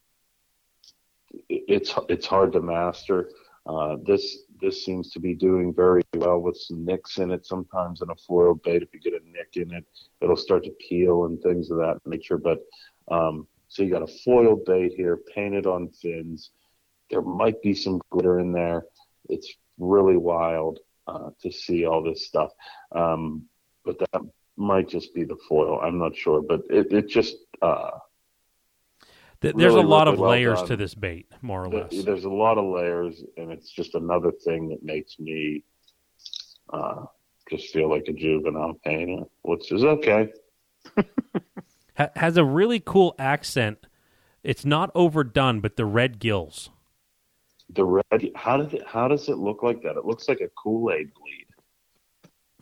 it- 1.48 1.64
it's 1.68 1.94
it's 2.08 2.26
hard 2.26 2.52
to 2.52 2.60
master. 2.62 3.30
Uh, 3.66 3.96
this 4.06 4.38
this 4.62 4.84
seems 4.84 5.10
to 5.10 5.20
be 5.20 5.34
doing 5.34 5.74
very 5.74 6.02
well 6.14 6.38
with 6.38 6.56
some 6.56 6.84
nicks 6.84 7.18
in 7.18 7.30
it. 7.30 7.44
Sometimes 7.44 8.00
in 8.00 8.08
a 8.10 8.16
foil 8.26 8.54
bait, 8.54 8.82
if 8.82 8.94
you 8.94 9.00
get 9.00 9.12
a 9.12 9.30
nick 9.30 9.56
in 9.56 9.74
it, 9.74 9.84
it'll 10.20 10.36
start 10.36 10.64
to 10.64 10.70
peel 10.88 11.26
and 11.26 11.42
things 11.42 11.70
of 11.70 11.76
that 11.78 11.98
nature. 12.06 12.38
But 12.38 12.60
um, 13.10 13.46
so 13.68 13.82
you 13.82 13.90
got 13.90 14.08
a 14.08 14.18
foil 14.24 14.56
bait 14.64 14.92
here, 14.96 15.18
painted 15.34 15.66
on 15.66 15.90
fins, 15.90 16.50
there 17.12 17.22
might 17.22 17.60
be 17.62 17.74
some 17.74 18.00
glitter 18.10 18.40
in 18.40 18.52
there. 18.52 18.84
It's 19.28 19.54
really 19.78 20.16
wild 20.16 20.80
uh, 21.06 21.30
to 21.42 21.52
see 21.52 21.84
all 21.84 22.02
this 22.02 22.26
stuff, 22.26 22.50
um, 22.92 23.44
but 23.84 23.98
that 23.98 24.22
might 24.56 24.88
just 24.88 25.14
be 25.14 25.24
the 25.24 25.36
foil. 25.48 25.80
I'm 25.80 25.98
not 25.98 26.16
sure, 26.16 26.42
but 26.42 26.62
it, 26.70 26.92
it 26.92 27.08
just 27.08 27.36
uh, 27.60 27.90
Th- 29.42 29.54
There's 29.54 29.74
Really, 29.74 29.84
a 29.84 29.88
lot 29.88 30.04
really 30.06 30.14
of 30.14 30.20
well 30.20 30.30
layers 30.30 30.58
done. 30.60 30.68
to 30.68 30.76
this 30.76 30.94
bait, 30.94 31.26
more 31.42 31.66
or 31.66 31.70
There- 31.70 31.80
less. 31.90 32.04
There's 32.04 32.24
a 32.24 32.30
lot 32.30 32.58
of 32.58 32.64
layers, 32.64 33.22
and 33.36 33.50
it's 33.50 33.68
just 33.70 33.94
another 33.94 34.30
thing 34.30 34.68
that 34.70 34.82
makes 34.82 35.18
me 35.18 35.64
uh, 36.72 37.04
just 37.50 37.72
feel 37.72 37.90
like 37.90 38.04
a 38.08 38.12
juvenile 38.12 38.74
painter, 38.84 39.24
which 39.42 39.70
is 39.72 39.84
okay. 39.84 40.32
Ha- 41.98 42.08
has 42.16 42.38
a 42.38 42.44
really 42.44 42.80
cool 42.80 43.14
accent. 43.18 43.86
It's 44.42 44.64
not 44.64 44.90
overdone, 44.94 45.60
but 45.60 45.76
the 45.76 45.84
red 45.84 46.18
gills. 46.18 46.70
The 47.68 47.84
red, 47.84 48.30
how 48.34 48.56
does 48.56 48.72
it? 48.72 48.86
How 48.86 49.08
does 49.08 49.28
it 49.28 49.36
look 49.36 49.62
like 49.62 49.82
that? 49.82 49.96
It 49.98 50.06
looks 50.06 50.26
like 50.26 50.40
a 50.40 50.48
Kool 50.56 50.90
Aid 50.90 51.12
bleed. 51.12 51.41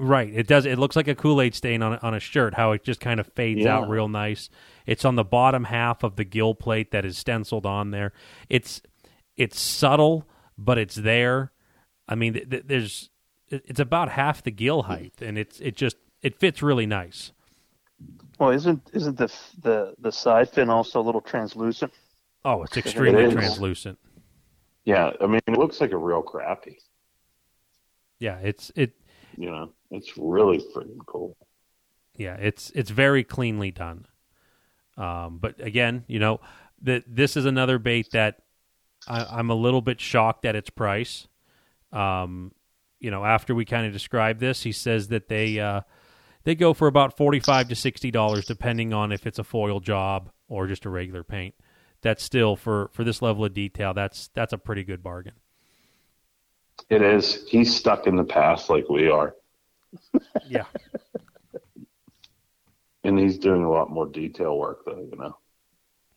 Right. 0.03 0.33
It 0.35 0.47
does. 0.47 0.65
It 0.65 0.79
looks 0.79 0.97
like 0.97 1.09
a 1.09 1.15
Kool 1.15 1.43
Aid 1.43 1.55
stain 1.55 1.83
on 1.83 1.93
a, 1.93 1.99
on 1.99 2.15
a 2.15 2.21
shirt. 2.21 2.55
How 2.55 2.73
it 2.73 2.83
just 2.85 3.01
kind 3.01 3.21
of 3.21 3.27
fades 3.35 3.61
Yeah. 3.61 3.77
out 3.77 3.89
real 3.91 4.09
nice. 4.09 4.49
It's 4.87 5.05
on 5.05 5.15
the 5.17 5.25
bottom 5.25 5.65
half 5.65 6.03
of 6.03 6.17
the 6.17 6.25
gill 6.25 6.55
plate 6.55 6.91
that 6.93 7.05
is 7.05 7.19
stenciled 7.19 7.67
on 7.67 7.91
there. 7.91 8.15
It's 8.49 8.81
it's 9.37 9.61
subtle, 9.61 10.27
but 10.57 10.79
it's 10.79 10.95
there. 10.95 11.53
I 12.09 12.15
mean, 12.15 12.33
th- 12.33 12.49
th- 12.49 12.63
there's 12.67 13.11
it's 13.51 13.79
about 13.79 14.09
half 14.09 14.43
the 14.43 14.51
gill 14.51 14.85
height, 14.85 15.13
and 15.21 15.37
it's 15.37 15.61
it 15.61 15.77
just 15.77 15.97
it 16.23 16.35
fits 16.39 16.63
really 16.63 16.87
nice. 16.87 17.33
Well, 18.39 18.51
isn't 18.53 18.89
isn't 18.95 19.19
the 19.19 19.31
the 19.61 19.95
the 19.99 20.13
side 20.13 20.49
fin 20.49 20.71
also 20.71 20.99
a 20.99 21.03
little 21.05 21.21
translucent? 21.21 21.93
Oh, 22.43 22.63
it's 22.63 22.79
extremely 22.79 23.25
is. 23.25 23.35
translucent. 23.35 23.99
Yeah, 24.87 25.11
I 25.21 25.27
mean, 25.27 25.43
it 25.47 25.59
looks 25.59 25.79
like 25.79 25.93
a 25.93 25.99
real 25.99 26.23
crappie. 26.23 26.79
Yeah, 28.19 28.39
it's 28.39 28.73
it. 28.75 28.93
You 29.37 29.51
know, 29.51 29.73
it's 29.91 30.17
really 30.17 30.59
freaking 30.75 31.05
cool. 31.07 31.37
Yeah, 32.17 32.35
it's 32.35 32.71
it's 32.75 32.91
very 32.91 33.25
cleanly 33.25 33.71
done. 33.71 34.07
Um, 34.97 35.39
but 35.39 35.61
again, 35.61 36.05
you 36.07 36.19
know, 36.19 36.41
that 36.83 37.05
this 37.07 37.37
is 37.37 37.47
another 37.47 37.79
bait 37.79 38.11
that 38.13 38.43
I, 39.09 39.25
I'm 39.25 39.51
a 39.51 39.55
little 39.55 39.81
bit 39.81 40.01
shocked 40.01 40.45
at 40.45 40.55
its 40.57 40.71
price. 40.71 41.29
Um, 41.93 42.53
you 42.99 43.11
know, 43.11 43.25
after 43.25 43.55
we 43.55 43.65
kind 43.65 43.87
of 43.87 43.93
describe 43.93 44.39
this, 44.39 44.63
he 44.63 44.73
says 44.73 45.09
that 45.09 45.29
they 45.29 45.59
uh, 45.59 45.81
they 46.45 46.55
go 46.55 46.75
for 46.75 46.87
about 46.87 47.17
forty 47.17 47.41
five 47.41 47.69
to 47.69 47.75
sixty 47.75 48.11
dollars, 48.11 48.45
depending 48.45 48.93
on 48.93 49.13
if 49.13 49.27
it's 49.27 49.39
a 49.39 49.45
foil 49.45 49.81
job 49.81 50.31
or 50.49 50.67
just 50.67 50.85
a 50.85 50.91
regular 50.91 51.25
paint. 51.25 51.55
That's 52.03 52.23
still 52.23 52.57
for 52.57 52.91
for 52.93 53.05
this 53.05 53.23
level 53.23 53.45
of 53.45 53.55
detail. 53.55 53.95
That's 53.95 54.29
that's 54.35 54.53
a 54.53 54.59
pretty 54.59 54.85
good 54.85 55.03
bargain. 55.03 55.35
It 56.89 57.03
is. 57.03 57.45
He's 57.49 57.75
stuck 57.75 58.07
in 58.07 58.17
the 58.17 58.25
past 58.25 58.71
like 58.71 58.89
we 58.89 59.09
are, 59.09 59.35
Yeah, 60.47 60.67
and 63.05 63.19
he's 63.19 63.39
doing 63.39 63.65
a 63.65 63.71
lot 63.71 63.91
more 63.91 64.07
detail 64.07 64.59
work, 64.59 64.85
though. 64.85 65.07
You 65.11 65.17
know, 65.17 65.37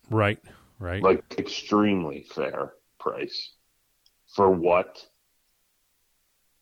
right, 0.10 0.40
right. 0.80 1.02
like 1.02 1.24
extremely 1.38 2.26
fair 2.34 2.74
price 3.00 3.54
for 4.36 4.50
what 4.50 5.06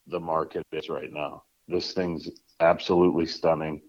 the 0.08 0.20
market 0.20 0.66
is 0.72 0.90
right 0.90 1.12
now. 1.12 1.44
This 1.68 1.94
thing's 1.94 2.30
absolutely 2.60 3.26
stunning. 3.26 3.82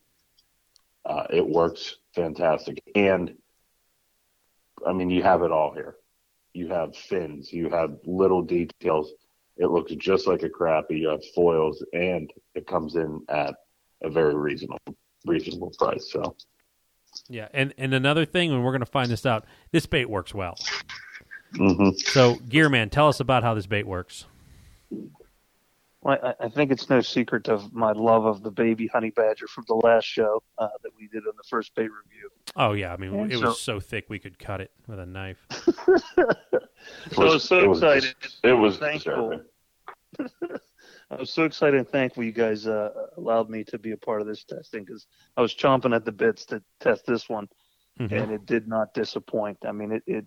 Uh, 1.05 1.27
it 1.31 1.47
works 1.47 1.97
fantastic, 2.15 2.83
and 2.95 3.35
I 4.87 4.93
mean, 4.93 5.11
you 5.11 5.23
have 5.23 5.43
it 5.43 5.53
all 5.53 5.73
here. 5.73 5.97
You 6.55 6.69
have 6.69 6.97
fins, 6.97 7.53
you 7.53 7.71
have 7.71 7.99
little 8.05 8.43
details. 8.43 9.13
It 9.63 9.71
looks 9.71 9.93
just 9.93 10.27
like 10.27 10.43
a 10.43 10.49
crappie. 10.49 10.99
You 10.99 11.09
have 11.11 11.25
foils, 11.37 11.85
and 11.93 12.29
it 12.57 12.67
comes 12.67 12.97
in 12.97 13.23
at 13.29 13.55
a 14.03 14.11
very 14.11 14.35
reasonable 14.35 14.81
reasonable 15.25 15.73
price. 15.79 16.11
So 16.11 16.35
Yeah, 17.29 17.47
and 17.55 17.73
and 17.79 17.95
another 17.95 18.25
thing, 18.25 18.51
and 18.51 18.65
we're 18.65 18.73
going 18.73 18.81
to 18.81 18.87
find 18.87 19.09
this 19.09 19.25
out. 19.25 19.45
This 19.71 19.87
bait 19.87 20.11
works 20.11 20.35
well. 20.35 20.57
hmm 21.55 21.91
So, 21.97 22.35
Gearman, 22.49 22.91
tell 22.91 23.07
us 23.07 23.21
about 23.21 23.45
how 23.45 23.55
this 23.55 23.67
bait 23.67 23.87
works. 23.87 24.25
Well, 26.01 26.19
I, 26.21 26.47
I 26.47 26.49
think 26.49 26.73
it's 26.73 26.91
no 26.91 27.01
secret 27.01 27.47
of 27.49 27.73
my 27.73 27.93
love 27.93 28.25
of 28.25 28.43
the 28.43 28.51
baby 28.51 28.89
honey 28.89 29.11
badger 29.11 29.47
from 29.47 29.65
the 29.69 29.75
last 29.77 30.07
show 30.07 30.43
uh, 30.59 30.67
that 30.83 30.91
we 30.99 31.07
did 31.07 31.25
on 31.29 31.35
the 31.37 31.45
first 31.49 31.73
bait 31.77 31.83
review. 32.05 32.29
Oh 32.57 32.73
yeah, 32.73 32.93
I 32.93 32.97
mean 32.97 33.15
And 33.15 33.33
it 33.33 33.39
so- 33.39 33.45
was 33.47 33.61
so 33.61 33.79
thick 33.79 34.07
we 34.09 34.19
could 34.19 34.41
cut 34.41 34.61
it 34.61 34.73
with 34.89 34.99
a 34.99 35.07
knife. 35.07 35.47
So 37.13 37.23
I 37.23 37.25
was 37.27 37.45
so 37.45 37.59
it 37.61 37.69
was, 37.69 37.79
excited. 37.81 38.17
It 38.43 38.53
was 38.55 38.77
Thankful. 38.77 39.29
disturbing. 39.31 39.47
I 40.19 41.17
was 41.17 41.33
so 41.33 41.45
excited 41.45 41.79
and 41.79 41.89
thankful 41.89 42.25
you 42.25 42.33
guys 42.33 42.67
uh, 42.67 42.91
allowed 43.17 43.51
me 43.51 43.65
to 43.65 43.79
be 43.79 43.93
a 43.93 43.97
part 43.97 44.21
of 44.21 44.27
this 44.27 44.45
testing 44.45 44.85
because 44.85 45.07
I 45.37 45.43
was 45.43 45.55
chomping 45.55 45.95
at 45.95 46.05
the 46.05 46.13
bits 46.13 46.47
to 46.47 46.63
test 46.81 47.07
this 47.07 47.29
one, 47.29 47.49
Mhm. 48.01 48.23
and 48.23 48.31
it 48.33 48.47
did 48.47 48.67
not 48.67 48.95
disappoint. 48.95 49.59
I 49.65 49.73
mean, 49.73 49.93
it, 49.93 50.03
it, 50.07 50.27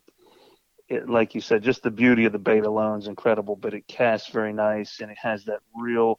it, 0.88 1.09
like 1.09 1.36
you 1.36 1.41
said, 1.41 1.63
just 1.63 1.83
the 1.83 1.91
beauty 1.91 2.25
of 2.25 2.31
the 2.31 2.39
bait 2.39 2.63
alone 2.63 2.99
is 2.99 3.07
incredible, 3.07 3.55
but 3.55 3.73
it 3.73 3.88
casts 3.88 4.29
very 4.29 4.53
nice 4.53 4.99
and 5.01 5.11
it 5.11 5.17
has 5.21 5.45
that 5.45 5.59
real 5.75 6.17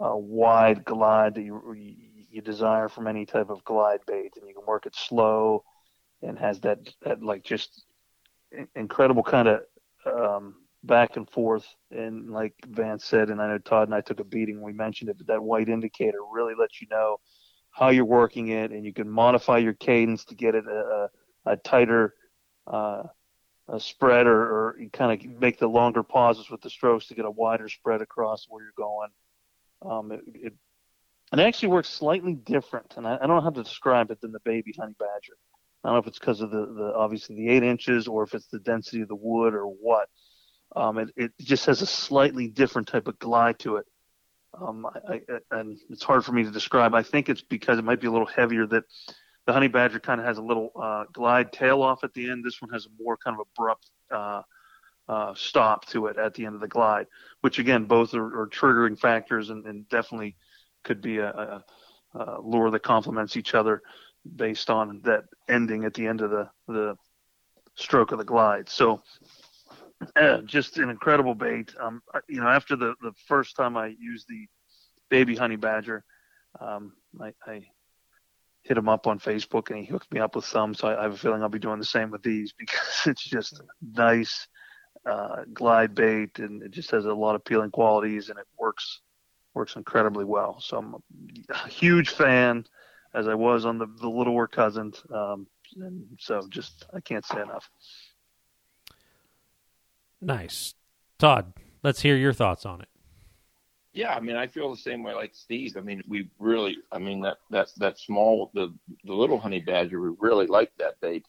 uh, 0.00 0.16
wide 0.16 0.84
glide 0.84 1.34
that 1.36 1.42
you, 1.42 1.74
you 1.76 1.94
you 2.30 2.42
desire 2.42 2.88
from 2.88 3.06
any 3.06 3.24
type 3.26 3.48
of 3.48 3.64
glide 3.64 4.00
bait, 4.06 4.32
and 4.36 4.48
you 4.48 4.54
can 4.54 4.66
work 4.66 4.86
it 4.86 4.96
slow, 4.96 5.62
and 6.20 6.36
has 6.36 6.60
that 6.60 6.78
that 7.02 7.22
like 7.22 7.44
just 7.44 7.84
incredible 8.74 9.22
kind 9.22 9.46
of 9.46 9.60
um, 10.06 10.63
back 10.86 11.16
and 11.16 11.28
forth. 11.30 11.66
And 11.90 12.30
like 12.30 12.54
Vance 12.66 13.04
said, 13.04 13.30
and 13.30 13.40
I 13.40 13.48
know 13.48 13.58
Todd 13.58 13.88
and 13.88 13.94
I 13.94 14.00
took 14.00 14.20
a 14.20 14.24
beating 14.24 14.56
when 14.56 14.72
we 14.72 14.76
mentioned 14.76 15.10
it, 15.10 15.18
but 15.18 15.26
that 15.28 15.42
white 15.42 15.68
indicator 15.68 16.18
really 16.32 16.54
lets 16.58 16.80
you 16.80 16.88
know 16.90 17.18
how 17.70 17.88
you're 17.88 18.04
working 18.04 18.48
it, 18.48 18.70
and 18.70 18.84
you 18.84 18.92
can 18.92 19.10
modify 19.10 19.58
your 19.58 19.72
cadence 19.72 20.24
to 20.26 20.34
get 20.34 20.54
it 20.54 20.64
a, 20.66 21.08
a, 21.44 21.56
tighter 21.56 22.14
uh, 22.68 23.02
a 23.68 23.80
spread, 23.80 24.26
or, 24.26 24.42
or 24.42 24.76
you 24.78 24.88
kind 24.90 25.12
of 25.12 25.40
make 25.40 25.58
the 25.58 25.66
longer 25.66 26.04
pauses 26.04 26.48
with 26.50 26.60
the 26.60 26.70
strokes 26.70 27.08
to 27.08 27.14
get 27.14 27.24
a 27.24 27.30
wider 27.30 27.68
spread 27.68 28.00
across 28.00 28.46
where 28.48 28.62
you're 28.62 28.72
going. 28.76 29.08
Um, 29.82 30.12
it, 30.12 30.20
it 30.34 30.52
it 31.32 31.40
actually 31.40 31.70
works 31.70 31.88
slightly 31.88 32.34
different, 32.34 32.94
and 32.96 33.08
I, 33.08 33.16
I 33.16 33.26
don't 33.26 33.36
know 33.36 33.40
how 33.40 33.50
to 33.50 33.62
describe 33.62 34.10
it 34.12 34.20
than 34.20 34.30
the 34.30 34.40
baby 34.40 34.72
honey 34.78 34.94
badger. 34.98 35.34
I 35.82 35.88
don't 35.88 35.96
know 35.96 36.00
if 36.00 36.06
it's 36.06 36.18
because 36.18 36.40
of 36.40 36.50
the, 36.50 36.66
the 36.66 36.92
obviously 36.94 37.34
the 37.34 37.48
eight 37.48 37.62
inches, 37.64 38.06
or 38.06 38.22
if 38.22 38.34
it's 38.34 38.46
the 38.46 38.60
density 38.60 39.00
of 39.00 39.08
the 39.08 39.16
wood, 39.16 39.52
or 39.52 39.64
what. 39.66 40.08
Um, 40.74 40.98
it, 40.98 41.10
it 41.16 41.32
just 41.40 41.66
has 41.66 41.82
a 41.82 41.86
slightly 41.86 42.48
different 42.48 42.88
type 42.88 43.06
of 43.06 43.18
glide 43.18 43.58
to 43.60 43.76
it. 43.76 43.86
Um, 44.60 44.86
I, 44.86 45.14
I, 45.28 45.38
and 45.58 45.78
it's 45.90 46.02
hard 46.02 46.24
for 46.24 46.32
me 46.32 46.44
to 46.44 46.50
describe. 46.50 46.94
I 46.94 47.02
think 47.02 47.28
it's 47.28 47.42
because 47.42 47.78
it 47.78 47.84
might 47.84 48.00
be 48.00 48.06
a 48.06 48.10
little 48.10 48.26
heavier. 48.26 48.66
That 48.66 48.84
the 49.46 49.52
honey 49.52 49.68
badger 49.68 50.00
kind 50.00 50.20
of 50.20 50.26
has 50.26 50.38
a 50.38 50.42
little 50.42 50.70
uh, 50.80 51.04
glide 51.12 51.52
tail 51.52 51.82
off 51.82 52.04
at 52.04 52.14
the 52.14 52.30
end. 52.30 52.44
This 52.44 52.60
one 52.60 52.70
has 52.70 52.86
a 52.86 53.02
more 53.02 53.16
kind 53.16 53.36
of 53.38 53.46
abrupt 53.52 53.90
uh, 54.10 54.42
uh, 55.08 55.34
stop 55.34 55.86
to 55.86 56.06
it 56.06 56.16
at 56.16 56.34
the 56.34 56.46
end 56.46 56.54
of 56.54 56.60
the 56.60 56.68
glide, 56.68 57.06
which 57.42 57.58
again 57.58 57.84
both 57.84 58.14
are, 58.14 58.42
are 58.42 58.48
triggering 58.48 58.98
factors 58.98 59.50
and, 59.50 59.66
and 59.66 59.88
definitely 59.88 60.36
could 60.82 61.00
be 61.00 61.18
a, 61.18 61.28
a, 61.28 61.64
a 62.18 62.40
lure 62.40 62.70
that 62.70 62.82
complements 62.82 63.36
each 63.36 63.54
other 63.54 63.82
based 64.36 64.70
on 64.70 65.00
that 65.04 65.24
ending 65.48 65.84
at 65.84 65.94
the 65.94 66.06
end 66.06 66.20
of 66.20 66.30
the 66.30 66.48
the 66.68 66.96
stroke 67.76 68.12
of 68.12 68.18
the 68.18 68.24
glide. 68.24 68.68
So 68.68 69.02
uh, 70.16 70.38
just 70.42 70.78
an 70.78 70.90
incredible 70.90 71.34
bait. 71.34 71.74
Um, 71.80 72.02
you 72.28 72.40
know, 72.40 72.48
after 72.48 72.76
the 72.76 72.94
the 73.02 73.12
first 73.26 73.56
time 73.56 73.76
I 73.76 73.94
used 73.98 74.26
the 74.28 74.46
baby 75.10 75.36
honey 75.36 75.56
badger, 75.56 76.04
um, 76.60 76.92
I, 77.20 77.32
I 77.46 77.66
hit 78.62 78.78
him 78.78 78.88
up 78.88 79.06
on 79.06 79.18
Facebook 79.18 79.70
and 79.70 79.78
he 79.78 79.84
hooked 79.84 80.12
me 80.12 80.20
up 80.20 80.34
with 80.34 80.44
some. 80.44 80.74
So 80.74 80.88
I, 80.88 80.98
I 80.98 81.02
have 81.04 81.12
a 81.12 81.16
feeling 81.16 81.42
I'll 81.42 81.48
be 81.48 81.58
doing 81.58 81.78
the 81.78 81.84
same 81.84 82.10
with 82.10 82.22
these 82.22 82.52
because 82.58 83.02
it's 83.06 83.24
just 83.24 83.60
nice 83.82 84.48
uh, 85.06 85.42
glide 85.52 85.94
bait 85.94 86.38
and 86.38 86.62
it 86.62 86.70
just 86.70 86.90
has 86.90 87.04
a 87.04 87.12
lot 87.12 87.34
of 87.34 87.42
appealing 87.42 87.70
qualities 87.70 88.30
and 88.30 88.38
it 88.38 88.46
works 88.58 89.00
works 89.54 89.76
incredibly 89.76 90.24
well. 90.24 90.60
So 90.60 90.78
I'm 90.78 90.96
a 91.48 91.68
huge 91.68 92.10
fan, 92.10 92.64
as 93.14 93.28
I 93.28 93.34
was 93.34 93.64
on 93.64 93.78
the 93.78 93.86
the 94.00 94.08
littler 94.08 94.46
cousins. 94.46 95.02
Um, 95.12 95.46
and 95.76 96.04
so 96.18 96.42
just 96.48 96.86
I 96.94 97.00
can't 97.00 97.24
say 97.24 97.40
enough. 97.40 97.68
Nice, 100.24 100.74
Todd. 101.18 101.52
Let's 101.82 102.00
hear 102.00 102.16
your 102.16 102.32
thoughts 102.32 102.64
on 102.64 102.80
it. 102.80 102.88
Yeah, 103.92 104.14
I 104.14 104.20
mean, 104.20 104.36
I 104.36 104.46
feel 104.46 104.70
the 104.70 104.80
same 104.80 105.02
way 105.02 105.12
like 105.12 105.34
Steve. 105.34 105.76
I 105.76 105.80
mean, 105.80 106.02
we 106.08 106.30
really, 106.38 106.78
I 106.90 106.98
mean, 106.98 107.20
that 107.20 107.36
that 107.50 107.68
that 107.76 107.98
small, 107.98 108.50
the 108.54 108.74
the 109.04 109.12
little 109.12 109.38
honey 109.38 109.60
badger, 109.60 110.00
we 110.00 110.16
really 110.18 110.46
like 110.46 110.72
that 110.78 110.98
bait. 111.02 111.26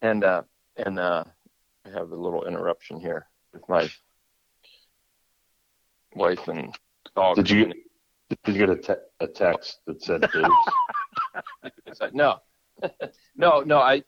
And 0.00 0.24
uh, 0.24 0.42
and 0.76 0.98
uh, 0.98 1.24
I 1.84 1.90
have 1.90 2.12
a 2.12 2.16
little 2.16 2.46
interruption 2.46 2.98
here 2.98 3.26
with 3.52 3.68
my 3.68 3.90
wife 6.14 6.48
and 6.48 6.74
dog. 7.14 7.36
Did 7.36 7.50
you 7.50 7.72
did 8.30 8.38
you 8.46 8.54
get 8.54 8.70
a, 8.70 8.76
te- 8.76 9.04
a 9.20 9.26
text 9.26 9.80
that 9.86 10.02
said 10.02 10.22
boobs? 10.32 12.00
Like, 12.00 12.14
no, 12.14 12.38
no, 13.36 13.60
no. 13.60 13.80
I 13.80 14.02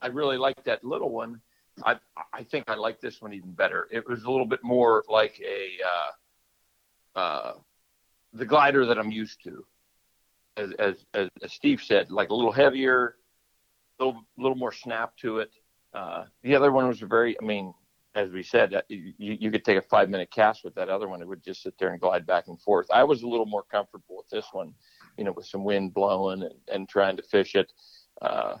I 0.00 0.06
really 0.06 0.38
like 0.38 0.64
that 0.64 0.82
little 0.82 1.10
one, 1.10 1.42
I 1.82 1.96
I 2.32 2.44
think 2.44 2.64
I 2.68 2.74
like 2.74 3.00
this 3.00 3.20
one 3.20 3.32
even 3.32 3.52
better. 3.52 3.88
It 3.90 4.08
was 4.08 4.24
a 4.24 4.30
little 4.30 4.46
bit 4.46 4.62
more 4.62 5.04
like 5.08 5.40
a 5.40 5.78
uh, 7.16 7.18
uh, 7.18 7.52
the 8.32 8.44
glider 8.44 8.86
that 8.86 8.98
I'm 8.98 9.10
used 9.10 9.42
to. 9.44 9.64
As, 10.56 10.72
as 10.78 11.04
as 11.14 11.52
Steve 11.52 11.82
said, 11.82 12.10
like 12.10 12.30
a 12.30 12.34
little 12.34 12.52
heavier, 12.52 13.16
a 13.98 14.04
little 14.04 14.22
little 14.38 14.56
more 14.56 14.72
snap 14.72 15.16
to 15.18 15.38
it. 15.38 15.50
Uh, 15.92 16.24
the 16.42 16.54
other 16.54 16.70
one 16.70 16.86
was 16.86 17.00
very. 17.00 17.36
I 17.40 17.44
mean, 17.44 17.74
as 18.14 18.30
we 18.30 18.42
said, 18.44 18.74
uh, 18.74 18.82
you, 18.88 19.12
you 19.18 19.50
could 19.50 19.64
take 19.64 19.78
a 19.78 19.82
five 19.82 20.08
minute 20.08 20.30
cast 20.30 20.62
with 20.62 20.74
that 20.76 20.88
other 20.88 21.08
one. 21.08 21.20
It 21.20 21.28
would 21.28 21.42
just 21.42 21.62
sit 21.62 21.74
there 21.78 21.90
and 21.90 22.00
glide 22.00 22.26
back 22.26 22.46
and 22.46 22.60
forth. 22.60 22.86
I 22.92 23.02
was 23.02 23.22
a 23.22 23.26
little 23.26 23.46
more 23.46 23.64
comfortable 23.64 24.16
with 24.16 24.28
this 24.30 24.46
one, 24.52 24.74
you 25.18 25.24
know, 25.24 25.32
with 25.32 25.46
some 25.46 25.64
wind 25.64 25.92
blowing 25.92 26.42
and, 26.42 26.54
and 26.72 26.88
trying 26.88 27.16
to 27.16 27.22
fish 27.22 27.56
it. 27.56 27.72
Uh, 28.22 28.56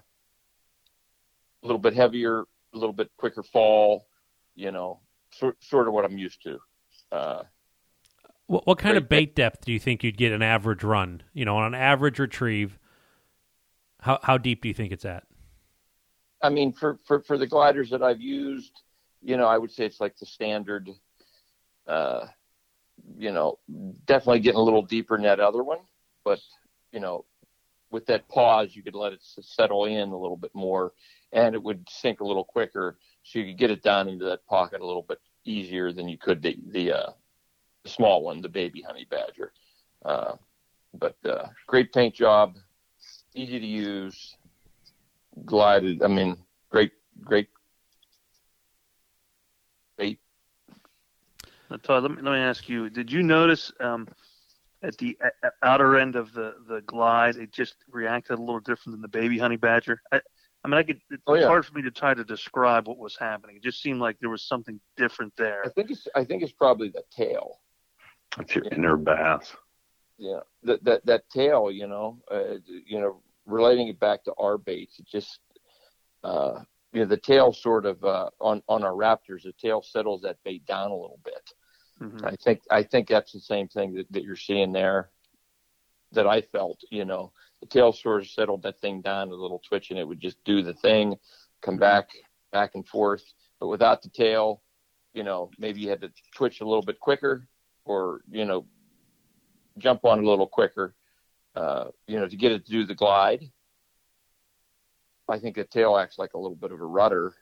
a 1.62 1.66
little 1.66 1.78
bit 1.78 1.94
heavier, 1.94 2.44
a 2.74 2.78
little 2.78 2.92
bit 2.92 3.10
quicker 3.16 3.42
fall, 3.42 4.06
you 4.54 4.70
know, 4.70 5.00
sort, 5.30 5.62
sort 5.62 5.88
of 5.88 5.94
what 5.94 6.04
I'm 6.04 6.18
used 6.18 6.42
to. 6.42 6.58
Uh, 7.12 7.42
what, 8.46 8.66
what 8.66 8.78
kind 8.78 8.96
of 8.96 9.08
bait 9.08 9.34
depth 9.34 9.64
do 9.64 9.72
you 9.72 9.78
think 9.78 10.04
you'd 10.04 10.16
get 10.16 10.32
an 10.32 10.42
average 10.42 10.84
run? 10.84 11.22
You 11.32 11.44
know, 11.44 11.56
on 11.56 11.74
an 11.74 11.80
average 11.80 12.18
retrieve, 12.18 12.78
how 14.00 14.18
how 14.22 14.38
deep 14.38 14.62
do 14.62 14.68
you 14.68 14.74
think 14.74 14.92
it's 14.92 15.04
at? 15.04 15.24
I 16.42 16.50
mean, 16.50 16.72
for, 16.72 16.98
for, 17.06 17.22
for 17.22 17.38
the 17.38 17.46
gliders 17.46 17.88
that 17.90 18.02
I've 18.02 18.20
used, 18.20 18.72
you 19.22 19.38
know, 19.38 19.46
I 19.46 19.56
would 19.56 19.72
say 19.72 19.86
it's 19.86 20.00
like 20.00 20.18
the 20.18 20.26
standard, 20.26 20.90
uh, 21.88 22.26
you 23.16 23.32
know, 23.32 23.58
definitely 24.04 24.40
getting 24.40 24.60
a 24.60 24.62
little 24.62 24.82
deeper 24.82 25.16
than 25.16 25.24
that 25.24 25.40
other 25.40 25.64
one. 25.64 25.78
But, 26.22 26.40
you 26.92 27.00
know, 27.00 27.24
with 27.90 28.04
that 28.06 28.28
pause, 28.28 28.76
you 28.76 28.82
could 28.82 28.94
let 28.94 29.14
it 29.14 29.20
settle 29.22 29.86
in 29.86 30.10
a 30.10 30.18
little 30.18 30.36
bit 30.36 30.50
more 30.52 30.92
and 31.34 31.54
it 31.54 31.62
would 31.62 31.86
sink 31.90 32.20
a 32.20 32.24
little 32.24 32.44
quicker. 32.44 32.96
So 33.24 33.38
you 33.38 33.46
could 33.46 33.58
get 33.58 33.70
it 33.70 33.82
down 33.82 34.08
into 34.08 34.24
that 34.26 34.46
pocket 34.46 34.80
a 34.80 34.86
little 34.86 35.02
bit 35.02 35.20
easier 35.44 35.92
than 35.92 36.08
you 36.08 36.16
could 36.16 36.40
the, 36.40 36.56
the, 36.68 36.92
uh, 36.92 37.10
small 37.84 38.22
one, 38.22 38.40
the 38.40 38.48
baby 38.48 38.80
honey 38.80 39.06
badger. 39.10 39.52
Uh, 40.04 40.36
but, 40.94 41.16
uh, 41.28 41.48
great 41.66 41.92
paint 41.92 42.14
job, 42.14 42.56
easy 43.34 43.60
to 43.60 43.66
use, 43.66 44.36
glided. 45.44 46.02
I 46.02 46.06
mean, 46.06 46.38
great, 46.70 46.92
great 47.22 47.48
bait. 49.98 50.20
Todd, 51.82 52.04
let 52.04 52.12
me, 52.12 52.22
let 52.22 52.32
me 52.32 52.38
ask 52.38 52.68
you: 52.68 52.88
Did 52.88 53.10
you 53.10 53.22
notice 53.22 53.72
um, 53.80 54.06
at 54.82 54.96
the 54.98 55.18
outer 55.62 55.98
end 55.98 56.14
of 56.14 56.32
the 56.32 56.54
the 56.68 56.82
glide, 56.82 57.36
it 57.36 57.52
just 57.52 57.74
reacted 57.90 58.38
a 58.38 58.40
little 58.40 58.60
different 58.60 58.94
than 58.94 59.02
the 59.02 59.08
baby 59.08 59.38
honey 59.38 59.56
badger? 59.56 60.00
I 60.64 60.68
mean, 60.68 60.78
I 60.78 60.82
could. 60.82 61.00
It's 61.10 61.22
Oh, 61.26 61.34
yeah. 61.34 61.46
hard 61.46 61.66
for 61.66 61.74
me 61.74 61.82
to 61.82 61.90
try 61.90 62.14
to 62.14 62.24
describe 62.24 62.88
what 62.88 62.96
was 62.98 63.16
happening. 63.18 63.56
It 63.56 63.62
just 63.62 63.82
seemed 63.82 64.00
like 64.00 64.18
there 64.20 64.30
was 64.30 64.42
something 64.42 64.80
different 64.96 65.34
I 65.38 65.42
there. 65.42 65.72
think 65.74 65.90
it's, 65.90 66.08
I 66.14 66.24
think 66.24 66.42
it's 66.42 66.52
probably 66.52 66.88
the 66.88 67.02
tail. 67.14 67.60
That's 68.36 68.54
your 68.54 68.64
inner 68.72 68.96
bass. 68.96 69.54
Yeah, 70.16 70.40
that 70.62 70.82
that 70.84 71.04
that 71.06 71.28
tail, 71.28 71.70
you 71.70 71.86
know, 71.86 72.18
uh, 72.30 72.54
you 72.86 72.98
know, 72.98 73.20
relating 73.46 73.88
it 73.88 74.00
back 74.00 74.24
to 74.24 74.32
our 74.38 74.56
baits, 74.56 74.98
it 74.98 75.06
just, 75.06 75.38
uh, 76.22 76.60
you 76.92 77.00
know, 77.00 77.06
the 77.06 77.16
tail 77.16 77.52
sort 77.52 77.84
of 77.84 78.02
uh, 78.04 78.30
on 78.40 78.62
on 78.68 78.84
our 78.84 78.92
raptors, 78.92 79.42
the 79.42 79.52
tail 79.60 79.82
settles 79.82 80.22
that 80.22 80.38
bait 80.44 80.64
down 80.66 80.90
a 80.90 80.96
little 80.96 81.20
bit. 81.24 81.50
Mhm. 82.00 82.24
I 82.24 82.36
think 82.36 82.60
I 82.70 82.82
think 82.82 83.08
that's 83.08 83.32
the 83.32 83.40
same 83.40 83.68
thing 83.68 83.94
that, 83.94 84.06
that 84.12 84.22
you're 84.24 84.36
seeing 84.36 84.72
there. 84.72 85.10
That 86.12 86.26
I 86.28 86.40
felt, 86.42 86.80
you 86.90 87.04
know, 87.04 87.32
the 87.64 87.70
tail 87.70 87.92
sort 87.92 88.20
of 88.20 88.28
settled 88.28 88.62
that 88.62 88.78
thing 88.80 89.00
down 89.00 89.28
a 89.28 89.34
little 89.34 89.62
twitch, 89.66 89.90
and 89.90 89.98
it 89.98 90.06
would 90.06 90.20
just 90.20 90.42
do 90.44 90.62
the 90.62 90.74
thing, 90.74 91.16
come 91.62 91.78
back 91.78 92.10
back 92.52 92.72
and 92.74 92.86
forth. 92.86 93.24
But 93.58 93.68
without 93.68 94.02
the 94.02 94.10
tail, 94.10 94.62
you 95.14 95.22
know, 95.22 95.50
maybe 95.58 95.80
you 95.80 95.88
had 95.88 96.02
to 96.02 96.12
twitch 96.34 96.60
a 96.60 96.64
little 96.64 96.82
bit 96.82 97.00
quicker, 97.00 97.48
or 97.84 98.20
you 98.30 98.44
know, 98.44 98.66
jump 99.78 100.04
on 100.04 100.18
a 100.18 100.28
little 100.28 100.46
quicker, 100.46 100.94
uh, 101.56 101.86
you 102.06 102.18
know, 102.18 102.28
to 102.28 102.36
get 102.36 102.52
it 102.52 102.66
to 102.66 102.70
do 102.70 102.84
the 102.84 102.94
glide. 102.94 103.50
I 105.28 105.38
think 105.38 105.56
the 105.56 105.64
tail 105.64 105.96
acts 105.96 106.18
like 106.18 106.34
a 106.34 106.38
little 106.38 106.56
bit 106.56 106.70
of 106.70 106.80
a 106.80 106.86
rudder, 106.86 107.34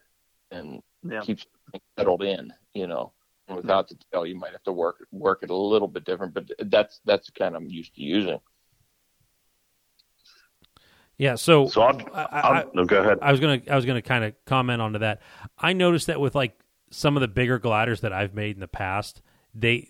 and 0.51 0.81
Yeah. 1.03 1.19
keeps 1.21 1.45
it 1.73 1.81
settled 1.97 2.23
in, 2.23 2.53
you 2.73 2.87
know. 2.87 3.11
And 3.49 3.57
without 3.57 3.89
the 3.89 3.97
tail, 4.09 4.25
you 4.25 4.37
might 4.37 4.53
have 4.53 4.63
to 4.63 4.71
work 4.71 5.05
work 5.11 5.43
it 5.43 5.49
a 5.49 5.55
little 5.55 5.89
bit 5.89 6.05
different, 6.05 6.33
but 6.33 6.49
that's 6.71 7.01
that's 7.03 7.27
the 7.27 7.33
kind 7.33 7.57
I'm 7.57 7.67
used 7.67 7.93
to 7.95 8.01
using. 8.01 8.39
Yeah. 11.17 11.35
So, 11.35 11.67
So 11.67 11.81
I'll, 11.83 12.01
I, 12.13 12.21
I, 12.23 12.39
I'll, 12.41 12.71
no, 12.73 12.85
go 12.85 12.99
ahead. 13.01 13.19
I 13.21 13.31
was 13.31 13.39
gonna 13.39 13.61
I 13.69 13.75
was 13.75 13.85
gonna 13.85 14.01
kind 14.01 14.23
of 14.23 14.33
comment 14.45 14.81
onto 14.81 14.99
that. 14.99 15.21
I 15.57 15.73
noticed 15.73 16.07
that 16.07 16.19
with 16.19 16.35
like 16.35 16.59
some 16.89 17.15
of 17.17 17.21
the 17.21 17.27
bigger 17.27 17.59
gliders 17.59 18.01
that 18.01 18.11
I've 18.13 18.33
made 18.33 18.55
in 18.55 18.59
the 18.59 18.67
past, 18.67 19.21
they 19.53 19.89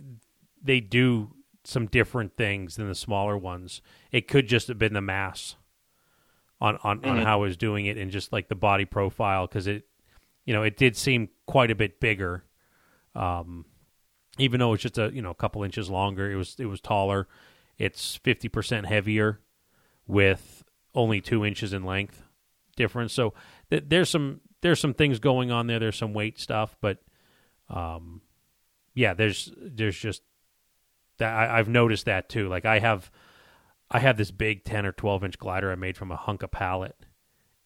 they 0.62 0.80
do 0.80 1.34
some 1.64 1.88
different 1.88 2.36
things 2.36 2.76
than 2.76 2.88
the 2.90 2.96
smaller 2.96 3.38
ones. 3.38 3.82
It 4.12 4.28
could 4.28 4.48
just 4.48 4.68
have 4.68 4.78
been 4.78 4.94
the 4.94 5.02
mass 5.02 5.56
on 6.60 6.78
on, 6.84 7.04
on 7.06 7.18
Mhm. 7.18 7.24
how 7.24 7.34
I 7.40 7.46
was 7.48 7.58
doing 7.58 7.86
it 7.86 7.98
and 7.98 8.12
just 8.12 8.32
like 8.34 8.48
the 8.50 8.56
body 8.56 8.86
profile 8.86 9.48
because 9.48 9.66
it 9.68 9.86
you 10.46 10.54
know 10.54 10.64
it 10.64 10.76
did 10.78 10.96
seem 10.98 11.30
quite 11.46 11.72
a 11.72 11.76
bit 11.76 12.00
bigger. 12.00 12.44
Um, 13.16 13.66
even 14.40 14.60
though 14.60 14.74
it's 14.74 14.84
just 14.84 14.98
a 14.98 15.10
you 15.14 15.22
know 15.22 15.30
a 15.32 15.36
couple 15.36 15.64
inches 15.64 15.90
longer, 15.90 16.30
it 16.32 16.36
was 16.36 16.56
it 16.60 16.66
was 16.66 16.82
taller. 16.82 17.28
It's 17.78 18.18
fifty 18.18 18.50
percent 18.50 18.86
heavier 18.88 19.40
with 20.06 20.63
only 20.96 21.22
two 21.22 21.46
inches 21.46 21.74
in 21.74 21.84
length 21.84 22.24
difference. 22.76 23.14
So 23.14 23.34
th- 23.70 23.86
there's 23.88 24.10
some 24.10 24.42
there's 24.62 24.80
some 24.80 24.94
things 24.94 25.20
going 25.20 25.52
on 25.52 25.68
there. 25.68 25.80
There's 25.80 25.98
some 25.98 26.14
weight 26.14 26.40
stuff, 26.40 26.76
but 26.82 27.00
um, 27.70 28.22
yeah, 28.94 29.14
there's 29.14 29.52
there's 29.58 29.98
just 29.98 30.22
that 31.18 31.34
I, 31.34 31.60
I've 31.60 31.70
noticed 31.70 32.06
that 32.06 32.30
too. 32.30 32.48
Like 32.48 32.66
I 32.66 32.80
have 32.80 33.12
I 33.92 34.00
have 34.00 34.18
this 34.18 34.32
big 34.32 34.64
ten 34.64 34.86
or 34.86 34.92
twelve 34.92 35.24
inch 35.24 35.38
glider 35.38 35.72
I 35.72 35.76
made 35.76 35.98
from 35.98 36.12
a 36.12 36.16
hunk 36.16 36.44
of 36.44 36.52
pallet, 36.52 36.96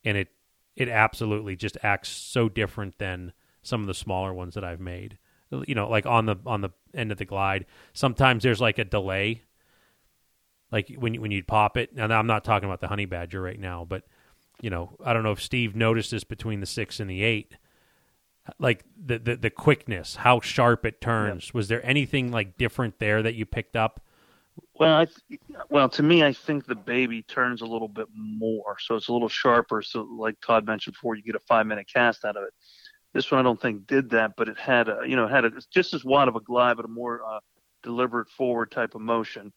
and 0.03 0.17
it 0.17 0.29
it 0.75 0.89
absolutely 0.89 1.55
just 1.55 1.77
acts 1.83 2.09
so 2.09 2.49
different 2.49 2.97
than 2.99 3.33
some 3.63 3.81
of 3.81 3.87
the 3.87 3.93
smaller 3.93 4.33
ones 4.33 4.55
that 4.55 4.63
I've 4.63 4.79
made. 4.79 5.17
You 5.49 5.75
know, 5.75 5.89
like 5.89 6.05
on 6.05 6.25
the 6.25 6.35
on 6.45 6.61
the 6.61 6.69
end 6.93 7.11
of 7.11 7.17
the 7.17 7.25
glide, 7.25 7.65
sometimes 7.93 8.43
there's 8.43 8.61
like 8.61 8.79
a 8.79 8.85
delay 8.85 9.43
like 10.71 10.93
when 10.97 11.13
you, 11.13 11.21
when 11.21 11.31
you'd 11.31 11.47
pop 11.47 11.77
it. 11.77 11.95
Now 11.95 12.07
I'm 12.17 12.27
not 12.27 12.43
talking 12.43 12.67
about 12.67 12.81
the 12.81 12.87
honey 12.87 13.05
badger 13.05 13.41
right 13.41 13.59
now, 13.59 13.85
but 13.87 14.03
you 14.61 14.69
know 14.69 14.97
I 15.03 15.13
don't 15.13 15.23
know 15.23 15.31
if 15.31 15.41
Steve 15.41 15.75
noticed 15.75 16.11
this 16.11 16.23
between 16.23 16.59
the 16.59 16.65
six 16.65 16.99
and 16.99 17.09
the 17.09 17.23
eight, 17.23 17.55
like 18.59 18.83
the 19.03 19.19
the, 19.19 19.35
the 19.35 19.49
quickness, 19.49 20.17
how 20.17 20.39
sharp 20.39 20.85
it 20.85 21.01
turns. 21.01 21.53
Was 21.53 21.67
there 21.67 21.85
anything 21.85 22.31
like 22.31 22.57
different 22.57 22.99
there 22.99 23.23
that 23.23 23.35
you 23.35 23.45
picked 23.45 23.75
up? 23.75 24.01
Well, 24.73 24.95
I 24.95 25.05
th- 25.05 25.39
well 25.69 25.89
to 25.89 26.03
me, 26.03 26.23
I 26.23 26.33
think 26.33 26.65
the 26.65 26.75
baby 26.75 27.21
turns 27.23 27.61
a 27.61 27.65
little 27.65 27.87
bit 27.87 28.07
more, 28.15 28.77
so 28.79 28.95
it's 28.95 29.07
a 29.07 29.13
little 29.13 29.29
sharper. 29.29 29.81
So, 29.81 30.01
like 30.01 30.35
Todd 30.41 30.65
mentioned 30.65 30.93
before, 30.93 31.15
you 31.15 31.23
get 31.23 31.35
a 31.35 31.41
five 31.47 31.67
minute 31.67 31.87
cast 31.93 32.25
out 32.25 32.37
of 32.37 32.43
it. 32.43 32.53
This 33.13 33.31
one 33.31 33.39
I 33.39 33.43
don't 33.43 33.59
think 33.59 33.87
did 33.87 34.09
that, 34.11 34.33
but 34.37 34.49
it 34.49 34.57
had 34.57 34.89
a 34.89 34.99
you 35.05 35.15
know 35.15 35.25
it 35.25 35.31
had 35.31 35.45
a, 35.45 35.51
just 35.71 35.93
as 35.93 36.03
wide 36.03 36.27
of 36.27 36.35
a 36.35 36.41
glide, 36.41 36.77
but 36.77 36.85
a 36.85 36.89
more 36.89 37.21
uh, 37.23 37.39
deliberate 37.83 38.29
forward 38.29 38.71
type 38.71 38.95
of 38.95 39.01
motion. 39.01 39.51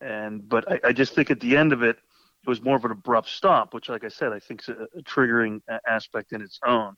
And 0.00 0.48
but 0.48 0.70
I, 0.70 0.88
I 0.88 0.92
just 0.92 1.14
think 1.14 1.30
at 1.30 1.40
the 1.40 1.56
end 1.56 1.72
of 1.72 1.82
it, 1.82 1.96
it 1.96 2.48
was 2.48 2.62
more 2.62 2.76
of 2.76 2.84
an 2.84 2.90
abrupt 2.90 3.28
stop, 3.28 3.74
which, 3.74 3.88
like 3.88 4.04
I 4.04 4.08
said, 4.08 4.32
I 4.32 4.38
think 4.38 4.62
is 4.62 4.68
a, 4.68 4.86
a 4.98 5.02
triggering 5.02 5.60
aspect 5.88 6.32
in 6.32 6.42
its 6.42 6.60
own. 6.64 6.94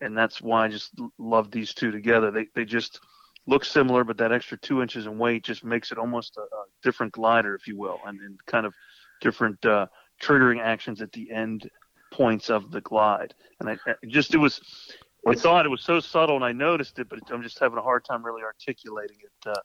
And 0.00 0.16
that's 0.16 0.40
why 0.40 0.64
I 0.64 0.68
just 0.68 0.92
l- 0.98 1.12
love 1.18 1.50
these 1.50 1.74
two 1.74 1.90
together. 1.90 2.30
They 2.30 2.46
they 2.54 2.64
just 2.64 3.00
look 3.46 3.64
similar, 3.64 4.04
but 4.04 4.16
that 4.18 4.32
extra 4.32 4.58
two 4.58 4.80
inches 4.80 5.06
in 5.06 5.18
weight 5.18 5.44
just 5.44 5.64
makes 5.64 5.92
it 5.92 5.98
almost 5.98 6.36
a, 6.36 6.42
a 6.42 6.64
different 6.82 7.12
glider, 7.12 7.54
if 7.54 7.66
you 7.66 7.76
will, 7.76 7.98
and, 8.06 8.20
and 8.20 8.38
kind 8.46 8.64
of 8.64 8.72
different 9.20 9.64
uh, 9.66 9.86
triggering 10.22 10.60
actions 10.60 11.02
at 11.02 11.12
the 11.12 11.30
end 11.30 11.68
points 12.12 12.50
of 12.50 12.70
the 12.70 12.80
glide. 12.80 13.34
And 13.58 13.68
I, 13.68 13.78
I 13.86 13.94
just 14.08 14.34
it 14.34 14.38
was, 14.38 14.60
I 15.26 15.34
thought 15.34 15.66
it 15.66 15.70
was 15.70 15.82
so 15.82 16.00
subtle, 16.00 16.36
and 16.36 16.44
I 16.44 16.52
noticed 16.52 16.98
it, 16.98 17.08
but 17.08 17.18
I'm 17.30 17.42
just 17.42 17.58
having 17.58 17.78
a 17.78 17.82
hard 17.82 18.04
time 18.04 18.24
really 18.24 18.42
articulating 18.42 19.18
it. 19.22 19.48
Uh, 19.48 19.60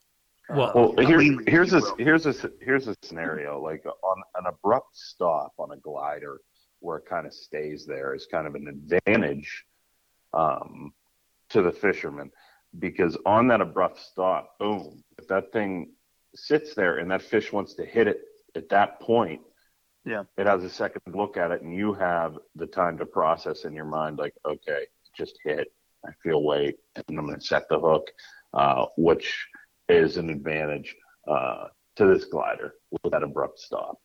Well- 0.50 0.94
Well, 0.96 1.06
here, 1.08 1.20
here's 1.48 1.74
a 1.74 1.82
here's 1.98 2.26
a 2.26 2.34
here's 2.60 2.88
a 2.88 2.96
scenario 3.02 3.60
like 3.62 3.84
on 3.86 4.22
an 4.36 4.46
abrupt 4.48 4.96
stop 4.96 5.54
on 5.58 5.72
a 5.72 5.78
glider 5.78 6.40
where 6.80 6.98
it 6.98 7.06
kind 7.06 7.26
of 7.26 7.34
stays 7.34 7.86
there 7.86 8.14
is 8.14 8.28
kind 8.28 8.46
of 8.46 8.54
an 8.56 8.68
advantage 8.68 9.66
um, 10.34 10.94
to 11.50 11.62
the 11.62 11.72
fisherman 11.72 12.32
because 12.78 13.18
on 13.26 13.48
that 13.48 13.62
abrupt 13.62 14.00
stop, 14.00 14.58
boom, 14.60 15.04
if 15.18 15.28
that 15.30 15.52
thing 15.52 15.92
sits 16.36 16.76
there 16.76 16.98
and 16.98 17.10
that 17.10 17.22
fish 17.22 17.52
wants 17.52 17.74
to 17.76 17.86
hit 17.86 18.08
it 18.08 18.22
at 18.56 18.68
that 18.70 19.00
point, 19.00 19.42
Yeah. 20.04 20.26
it 20.38 20.46
has 20.46 20.64
a 20.64 20.70
second 20.70 21.02
look 21.16 21.38
at 21.38 21.52
it 21.52 21.62
and 21.62 21.74
you 21.74 21.94
have 21.94 22.38
the 22.56 22.68
time 22.68 22.98
to 23.00 23.06
process 23.06 23.64
in 23.64 23.74
your 23.74 23.86
mind 23.86 24.20
like, 24.20 24.36
okay, 24.46 24.86
just 25.18 25.40
hit. 25.44 25.72
I 26.06 26.12
feel 26.22 26.44
weight 26.44 26.78
and 26.96 27.18
I'm 27.18 27.26
going 27.26 27.40
to 27.40 27.46
set 27.46 27.68
the 27.70 27.80
hook, 27.80 28.12
uh, 28.54 28.86
which 28.98 29.48
is 29.90 30.18
an 30.18 30.30
advantage 30.30 30.96
uh, 31.28 31.68
to 31.96 32.06
this 32.06 32.26
glider 32.26 32.74
with 32.92 33.12
that 33.12 33.24
abrupt 33.24 33.60
stop. 33.60 34.00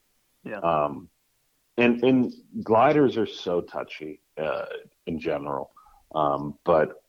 Yeah. 0.44 0.58
Um, 0.58 1.08
and 1.76 2.02
and 2.04 2.32
gliders 2.62 3.16
are 3.16 3.26
so 3.26 3.60
touchy 3.60 4.20
uh, 4.40 4.66
in 5.06 5.18
general. 5.18 5.70
Um, 6.14 6.58
but 6.64 7.02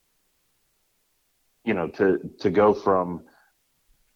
you 1.65 1.73
know, 1.73 1.87
to 1.89 2.19
to 2.39 2.49
go 2.49 2.73
from 2.73 3.23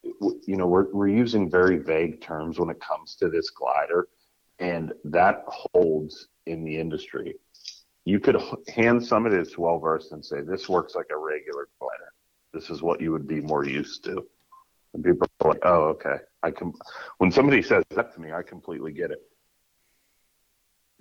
you 0.03 0.55
know 0.55 0.67
we're 0.67 0.91
we're 0.93 1.07
using 1.07 1.49
very 1.49 1.77
vague 1.77 2.21
terms 2.21 2.59
when 2.59 2.69
it 2.69 2.79
comes 2.79 3.15
to 3.15 3.29
this 3.29 3.49
glider, 3.49 4.07
and 4.59 4.93
that 5.03 5.43
holds 5.47 6.27
in 6.45 6.63
the 6.63 6.77
industry. 6.77 7.35
You 8.07 8.19
could 8.19 8.39
hand 8.67 9.03
somebody 9.03 9.37
that's 9.37 9.57
well 9.57 9.79
versed 9.79 10.11
and 10.11 10.23
say, 10.23 10.41
"This 10.41 10.69
works 10.69 10.95
like 10.95 11.07
a 11.11 11.17
regular 11.17 11.67
glider. 11.79 12.13
This 12.53 12.69
is 12.69 12.81
what 12.81 13.01
you 13.01 13.11
would 13.11 13.27
be 13.27 13.41
more 13.41 13.65
used 13.65 14.03
to." 14.05 14.27
And 14.95 15.03
people 15.03 15.27
are 15.41 15.49
like, 15.51 15.61
"Oh, 15.63 15.83
okay." 15.89 16.17
I 16.41 16.51
can. 16.51 16.73
When 17.17 17.31
somebody 17.31 17.61
says 17.61 17.83
that 17.91 18.13
to 18.13 18.21
me, 18.21 18.31
I 18.31 18.41
completely 18.41 18.93
get 18.93 19.11
it. 19.11 19.21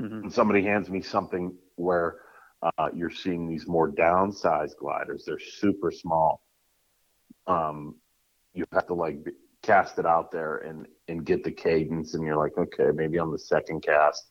Mm-hmm. 0.01 0.23
When 0.23 0.31
somebody 0.31 0.63
hands 0.63 0.91
me 0.91 1.01
something 1.01 1.55
where 1.77 2.17
uh, 2.61 2.89
you're 2.93 3.11
seeing 3.11 3.49
these 3.49 3.69
more 3.69 3.89
downsized 3.91 4.77
gliders, 4.79 5.25
they're 5.25 5.39
super 5.39 5.93
small. 5.93 6.41
Um, 7.47 7.95
you 8.53 8.65
have 8.73 8.89
to 8.89 8.95
like 8.95 9.19
cast 9.63 9.99
it 9.99 10.07
out 10.07 10.33
there 10.33 10.59
and 10.59 10.87
and 11.07 11.25
get 11.25 11.45
the 11.45 11.53
cadence, 11.53 12.15
and 12.15 12.25
you're 12.25 12.37
like, 12.37 12.59
okay, 12.59 12.91
maybe 12.93 13.19
on 13.19 13.31
the 13.31 13.39
second 13.39 13.83
cast, 13.83 14.31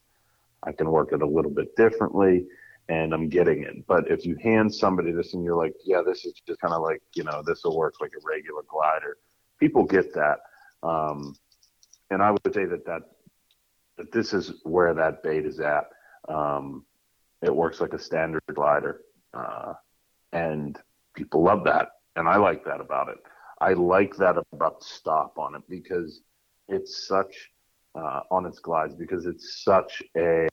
I 0.63 0.73
can 0.73 0.91
work 0.91 1.13
it 1.13 1.21
a 1.21 1.27
little 1.27 1.51
bit 1.51 1.73
differently, 1.77 2.45
and 2.89 3.13
I'm 3.13 3.29
getting 3.29 3.63
it. 3.63 3.87
But 3.87 4.11
if 4.11 4.25
you 4.25 4.35
hand 4.43 4.75
somebody 4.75 5.13
this 5.13 5.33
and 5.33 5.45
you're 5.45 5.55
like, 5.55 5.75
yeah, 5.85 6.01
this 6.05 6.25
is 6.25 6.33
just 6.45 6.59
kind 6.59 6.73
of 6.73 6.81
like 6.81 7.01
you 7.13 7.23
know, 7.23 7.41
this 7.45 7.63
will 7.63 7.77
work 7.77 7.95
like 8.01 8.11
a 8.11 8.27
regular 8.27 8.63
glider. 8.67 9.17
People 9.63 9.85
get 9.85 10.13
that, 10.13 10.39
um, 10.85 11.37
and 12.09 12.21
I 12.21 12.31
would 12.31 12.53
say 12.53 12.65
that 12.65 12.85
that 12.85 13.03
that 13.95 14.11
this 14.11 14.33
is 14.33 14.59
where 14.63 14.93
that 14.93 15.23
bait 15.23 15.45
is 15.45 15.61
at. 15.61 15.85
Um, 16.27 16.83
it 17.41 17.55
works 17.55 17.79
like 17.79 17.93
a 17.93 17.97
standard 17.97 18.41
glider, 18.53 18.99
uh, 19.33 19.75
and 20.33 20.77
people 21.15 21.43
love 21.43 21.63
that, 21.63 21.91
and 22.17 22.27
I 22.27 22.35
like 22.35 22.65
that 22.65 22.81
about 22.81 23.07
it. 23.07 23.19
I 23.61 23.71
like 23.71 24.17
that 24.17 24.35
abrupt 24.37 24.83
stop 24.83 25.37
on 25.37 25.55
it 25.55 25.61
because 25.69 26.19
it's 26.67 27.07
such 27.07 27.33
uh, 27.95 28.19
on 28.31 28.45
its 28.45 28.59
glides 28.59 28.95
because 28.95 29.25
it's 29.25 29.63
such 29.63 30.03
a 30.17 30.49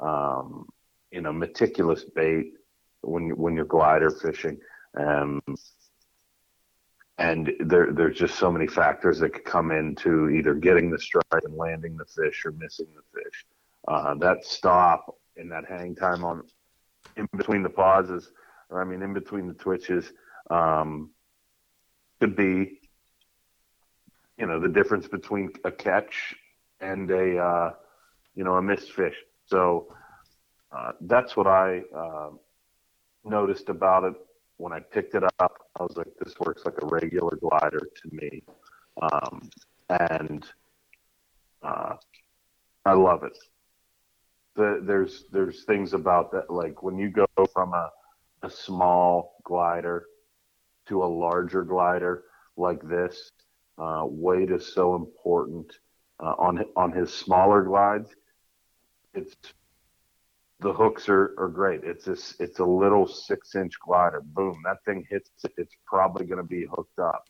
um, 0.00 0.66
you 1.12 1.20
know 1.20 1.32
meticulous 1.32 2.02
bait 2.02 2.54
when 3.02 3.28
when 3.36 3.54
you're 3.54 3.64
glider 3.64 4.10
fishing. 4.10 4.58
Um, 4.98 5.40
and 7.20 7.52
there, 7.60 7.92
there's 7.92 8.16
just 8.16 8.36
so 8.36 8.50
many 8.50 8.66
factors 8.66 9.18
that 9.18 9.34
could 9.34 9.44
come 9.44 9.70
into 9.70 10.30
either 10.30 10.54
getting 10.54 10.90
the 10.90 10.98
strike 10.98 11.44
and 11.44 11.54
landing 11.54 11.94
the 11.98 12.06
fish 12.06 12.46
or 12.46 12.52
missing 12.52 12.86
the 12.96 13.20
fish. 13.20 13.44
Uh, 13.86 14.14
that 14.14 14.42
stop 14.42 15.14
and 15.36 15.52
that 15.52 15.64
hang 15.68 15.94
time 15.94 16.24
on 16.24 16.42
in 17.16 17.28
between 17.36 17.62
the 17.62 17.68
pauses, 17.68 18.32
or 18.70 18.80
I 18.80 18.84
mean, 18.84 19.02
in 19.02 19.12
between 19.12 19.46
the 19.46 19.54
twitches, 19.54 20.12
um, 20.48 21.10
could 22.20 22.34
be, 22.34 22.80
you 24.38 24.46
know, 24.46 24.58
the 24.58 24.68
difference 24.68 25.06
between 25.06 25.50
a 25.64 25.70
catch 25.70 26.34
and 26.80 27.10
a, 27.10 27.36
uh, 27.36 27.72
you 28.34 28.44
know, 28.44 28.54
a 28.54 28.62
missed 28.62 28.92
fish. 28.92 29.16
So 29.44 29.94
uh, 30.72 30.92
that's 31.02 31.36
what 31.36 31.46
I 31.46 31.82
uh, 31.94 32.30
noticed 33.24 33.68
about 33.68 34.04
it 34.04 34.14
when 34.60 34.72
I 34.74 34.80
picked 34.80 35.14
it 35.14 35.24
up, 35.24 35.56
I 35.78 35.82
was 35.82 35.96
like, 35.96 36.08
this 36.22 36.38
works 36.38 36.64
like 36.66 36.74
a 36.82 36.86
regular 36.86 37.36
glider 37.40 37.80
to 37.80 38.10
me. 38.12 38.42
Um, 39.00 39.48
and 39.88 40.44
uh, 41.62 41.94
I 42.84 42.92
love 42.92 43.24
it. 43.24 43.36
The, 44.56 44.82
there's 44.84 45.24
there's 45.32 45.64
things 45.64 45.94
about 45.94 46.32
that 46.32 46.50
like 46.50 46.82
when 46.82 46.98
you 46.98 47.08
go 47.08 47.26
from 47.52 47.72
a, 47.72 47.90
a 48.42 48.50
small 48.50 49.36
glider 49.44 50.04
to 50.88 51.04
a 51.04 51.06
larger 51.06 51.62
glider 51.62 52.24
like 52.56 52.82
this, 52.82 53.30
uh, 53.78 54.02
weight 54.04 54.50
is 54.50 54.74
so 54.74 54.94
important. 54.94 55.72
Uh, 56.18 56.34
on 56.38 56.62
on 56.76 56.92
his 56.92 57.14
smaller 57.14 57.62
glides, 57.62 58.10
it's 59.14 59.34
the 60.60 60.72
hooks 60.72 61.08
are, 61.08 61.34
are 61.38 61.48
great. 61.48 61.82
It's 61.84 62.04
this 62.04 62.34
it's 62.38 62.58
a 62.58 62.64
little 62.64 63.06
six 63.06 63.54
inch 63.54 63.74
glider. 63.80 64.20
Boom, 64.20 64.60
that 64.64 64.84
thing 64.84 65.06
hits 65.08 65.30
it's 65.56 65.74
probably 65.86 66.26
going 66.26 66.38
to 66.38 66.46
be 66.46 66.66
hooked 66.66 66.98
up. 66.98 67.24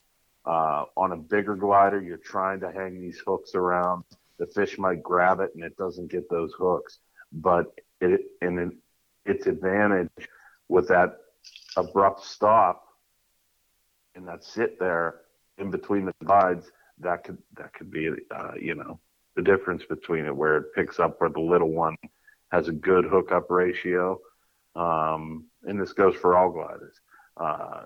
Uh, 0.44 0.84
on 0.96 1.12
a 1.12 1.16
bigger 1.16 1.54
glider, 1.54 2.00
you're 2.00 2.16
trying 2.16 2.60
to 2.60 2.72
hang 2.72 3.00
these 3.00 3.20
hooks 3.24 3.54
around. 3.54 4.04
The 4.38 4.46
fish 4.46 4.78
might 4.78 5.02
grab 5.02 5.40
it 5.40 5.50
and 5.54 5.62
it 5.62 5.76
doesn't 5.76 6.10
get 6.10 6.28
those 6.28 6.52
hooks. 6.58 6.98
But 7.32 7.66
it 8.00 8.22
and 8.40 8.72
its 9.24 9.46
advantage 9.46 10.08
with 10.68 10.88
that 10.88 11.18
abrupt 11.76 12.24
stop 12.24 12.84
and 14.14 14.26
that 14.26 14.42
sit 14.42 14.78
there 14.80 15.20
in 15.58 15.70
between 15.70 16.06
the 16.06 16.14
glides, 16.24 16.70
that 16.98 17.22
could 17.22 17.38
that 17.56 17.72
could 17.74 17.92
be 17.92 18.10
uh, 18.34 18.52
you 18.60 18.74
know 18.74 18.98
the 19.36 19.42
difference 19.42 19.84
between 19.84 20.24
it 20.24 20.34
where 20.34 20.56
it 20.56 20.74
picks 20.74 20.98
up 20.98 21.20
where 21.20 21.30
the 21.30 21.40
little 21.40 21.70
one 21.70 21.96
has 22.50 22.68
a 22.68 22.72
good 22.72 23.04
hookup 23.04 23.50
ratio. 23.50 24.20
Um, 24.76 25.46
and 25.64 25.80
this 25.80 25.92
goes 25.92 26.14
for 26.16 26.36
all 26.36 26.50
gliders. 26.50 27.00
Uh, 27.36 27.84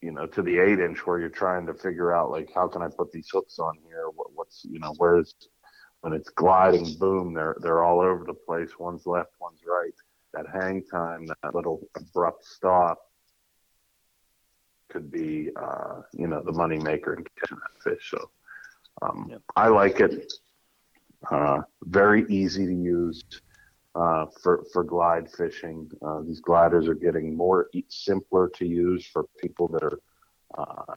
you 0.00 0.12
know, 0.12 0.26
to 0.26 0.42
the 0.42 0.58
eight 0.58 0.78
inch 0.78 1.06
where 1.06 1.18
you're 1.18 1.28
trying 1.28 1.66
to 1.66 1.74
figure 1.74 2.14
out 2.14 2.30
like 2.30 2.50
how 2.54 2.68
can 2.68 2.82
I 2.82 2.88
put 2.88 3.10
these 3.10 3.28
hooks 3.32 3.58
on 3.58 3.74
here? 3.86 4.06
What, 4.14 4.28
what's 4.34 4.64
you 4.64 4.78
know 4.78 4.94
where's 4.98 5.34
when 6.02 6.12
it's 6.12 6.30
gliding, 6.30 6.94
boom, 6.98 7.34
they're 7.34 7.56
they're 7.60 7.82
all 7.82 8.00
over 8.00 8.24
the 8.24 8.34
place. 8.34 8.78
One's 8.78 9.06
left, 9.06 9.32
one's 9.40 9.60
right. 9.66 9.94
That 10.34 10.46
hang 10.52 10.84
time, 10.84 11.26
that 11.26 11.54
little 11.54 11.80
abrupt 11.96 12.44
stop, 12.44 12.98
could 14.88 15.10
be 15.10 15.50
uh, 15.56 16.02
you 16.12 16.28
know 16.28 16.42
the 16.44 16.52
money 16.52 16.78
maker 16.78 17.14
in 17.14 17.24
catching 17.40 17.58
that 17.58 17.82
fish. 17.82 18.10
So 18.10 18.30
um. 19.02 19.32
I 19.56 19.68
like 19.68 20.00
it. 20.00 20.32
Uh, 21.28 21.62
very 21.82 22.24
easy 22.28 22.66
to 22.66 22.72
use 22.72 23.24
uh, 23.94 24.26
for 24.42 24.64
for 24.72 24.84
glide 24.84 25.30
fishing. 25.30 25.90
Uh, 26.02 26.20
these 26.20 26.40
gliders 26.40 26.88
are 26.88 26.94
getting 26.94 27.36
more 27.36 27.68
simpler 27.88 28.48
to 28.48 28.66
use 28.66 29.06
for 29.06 29.24
people 29.40 29.68
that 29.68 29.82
are 29.82 30.00
uh, 30.56 30.94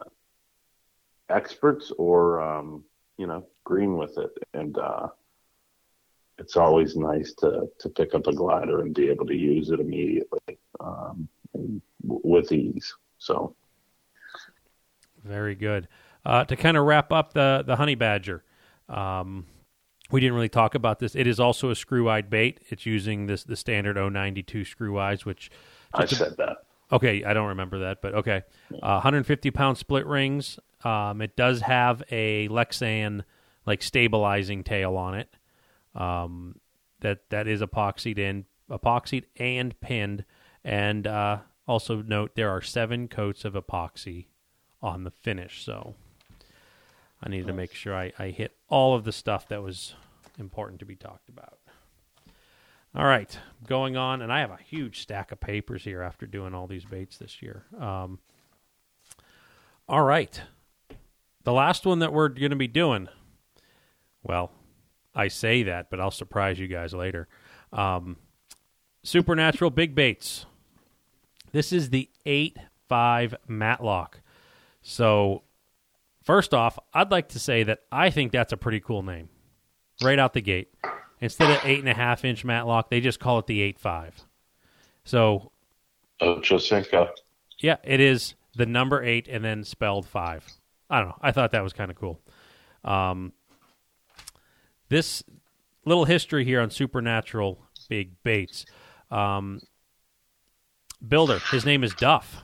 experts 1.30 1.92
or 1.98 2.42
um, 2.42 2.84
you 3.18 3.28
know 3.28 3.46
green 3.64 3.98
with 3.98 4.18
it, 4.18 4.32
and 4.54 4.78
uh, 4.78 5.08
it's 6.38 6.58
always 6.58 6.96
nice 6.96 7.34
to 7.34 7.68
to 7.80 7.90
pick 7.90 8.14
up 8.14 8.28
a 8.28 8.34
glider 8.34 8.82
and 8.82 8.94
be 8.94 9.10
able 9.10 9.26
to 9.26 9.36
use 9.36 9.70
it 9.70 9.80
immediately 9.80 10.58
um, 10.80 11.28
with 12.04 12.52
ease. 12.52 12.94
So 13.18 13.56
very 15.24 15.56
good. 15.56 15.88
Uh, 16.24 16.46
to 16.46 16.56
kind 16.56 16.78
of 16.78 16.86
wrap 16.86 17.12
up 17.12 17.34
the 17.34 17.64
the 17.66 17.76
honey 17.76 17.96
badger. 17.96 18.44
Um, 18.90 19.46
we 20.12 20.20
didn't 20.20 20.36
really 20.36 20.50
talk 20.50 20.76
about 20.76 21.00
this. 21.00 21.16
It 21.16 21.28
is 21.28 21.40
also 21.40 21.70
a 21.70 21.76
screw-eyed 21.76 22.30
bait. 22.30 22.60
It's 22.70 22.86
using 22.86 23.28
this 23.28 23.44
the 23.44 23.56
standard 23.56 23.96
092 23.96 24.66
screw 24.66 25.00
eyes, 25.00 25.26
which 25.26 25.52
I 25.94 26.06
said 26.06 26.38
that. 26.38 26.58
Okay, 26.92 27.24
I 27.24 27.34
don't 27.34 27.48
remember 27.48 27.80
that, 27.80 28.02
but 28.02 28.14
okay. 28.16 28.44
Uh, 28.72 29.00
150 29.00 29.52
pound 29.52 29.78
split 29.78 30.06
rings. 30.06 30.60
Um, 30.84 31.22
it 31.22 31.36
does 31.36 31.62
have 31.62 32.04
a 32.12 32.48
Lexan 32.50 33.24
like 33.66 33.82
stabilizing 33.82 34.64
tail 34.64 34.98
on 34.98 35.16
it. 35.16 35.30
Um, 35.96 36.60
that 37.02 37.30
that 37.30 37.48
is 37.48 37.62
epoxied 37.62 38.18
in, 38.18 38.46
epoxied 38.70 39.26
and 39.38 39.80
pinned. 39.82 40.26
And 40.64 41.08
uh, 41.08 41.40
also 41.68 42.02
note 42.02 42.36
there 42.36 42.50
are 42.50 42.62
seven 42.62 43.08
coats 43.08 43.46
of 43.46 43.54
epoxy 43.54 44.28
on 44.82 45.04
the 45.04 45.12
finish. 45.12 45.64
So 45.64 45.96
I 47.24 47.30
needed 47.30 47.48
to 47.48 47.54
make 47.54 47.74
sure 47.74 47.96
I, 47.96 48.12
I 48.18 48.30
hit 48.30 48.56
all 48.68 48.96
of 48.96 49.04
the 49.04 49.12
stuff 49.12 49.48
that 49.50 49.62
was 49.62 49.94
important 50.40 50.80
to 50.80 50.86
be 50.86 50.96
talked 50.96 51.30
about. 51.30 51.60
All 52.94 53.06
right, 53.06 53.38
going 53.66 53.96
on, 53.96 54.22
and 54.22 54.34
I 54.34 54.40
have 54.42 54.52
a 54.52 54.60
huge 54.62 55.02
stack 55.02 55.32
of 55.32 55.40
papers 55.40 55.84
here 55.84 56.02
after 56.02 56.26
doing 56.26 56.54
all 56.54 56.68
these 56.68 56.84
baits 56.84 57.18
this 57.18 57.42
year. 57.42 57.64
Um, 57.80 58.20
all 59.88 60.04
right, 60.04 60.42
the 61.44 61.54
last 61.54 61.86
one 61.86 62.00
that 62.00 62.12
we're 62.12 62.28
going 62.28 62.50
to 62.50 62.58
be 62.58 62.68
doing. 62.68 63.08
Well, 64.24 64.52
I 65.16 65.30
say 65.30 65.64
that, 65.64 65.90
but 65.90 66.00
I'll 66.00 66.12
surprise 66.12 66.60
you 66.60 66.68
guys 66.68 66.94
later. 66.94 67.28
Um, 67.72 68.18
Supernatural 69.04 69.72
Big 69.72 69.96
Baits. 69.96 70.46
This 71.52 71.72
is 71.72 71.90
the 71.90 72.10
8 72.26 72.58
5 72.88 73.36
Matlock. 73.48 74.22
So 74.82 75.44
First 76.24 76.54
off, 76.54 76.78
I'd 76.94 77.12
like 77.12 77.30
to 77.30 77.40
say 77.40 77.64
that 77.64 77.80
I 77.92 78.10
think 78.10 78.32
that's 78.32 78.54
a 78.54 78.58
pretty 78.58 78.80
cool 78.80 79.02
name, 79.02 79.30
right 80.02 80.20
out 80.20 80.34
the 80.34 80.42
gate. 80.42 80.70
Instead 81.20 81.52
of 81.52 81.60
eight 81.64 81.80
and 81.80 81.90
a 81.90 81.94
half 81.94 82.26
inch 82.26 82.44
matlock, 82.44 82.90
they 82.90 83.00
just 83.00 83.20
call 83.20 83.40
it 83.40 83.48
the 83.48 83.62
eight 83.62 83.80
five. 83.80 84.26
So, 85.04 85.52
Ochocinco. 86.22 87.10
Yeah, 87.60 87.78
it 87.84 88.00
is 88.00 88.36
the 88.56 88.66
number 88.66 89.04
eight 89.04 89.28
and 89.28 89.44
then 89.44 89.64
spelled 89.64 90.08
five. 90.08 90.46
I 90.90 91.00
don't 91.00 91.10
know. 91.10 91.18
I 91.22 91.32
thought 91.32 91.52
that 91.52 91.64
was 91.64 91.74
kind 91.74 91.90
of 91.90 91.98
cool. 91.98 92.20
Um, 92.84 93.34
this 94.90 95.24
little 95.86 96.06
history 96.06 96.44
here 96.44 96.62
on 96.62 96.70
supernatural 96.70 97.60
big 97.90 98.22
baits. 98.24 98.66
Um, 99.10 99.62
builder. 101.08 101.40
His 101.52 101.66
name 101.66 101.84
is 101.84 101.94
Duff. 101.94 102.44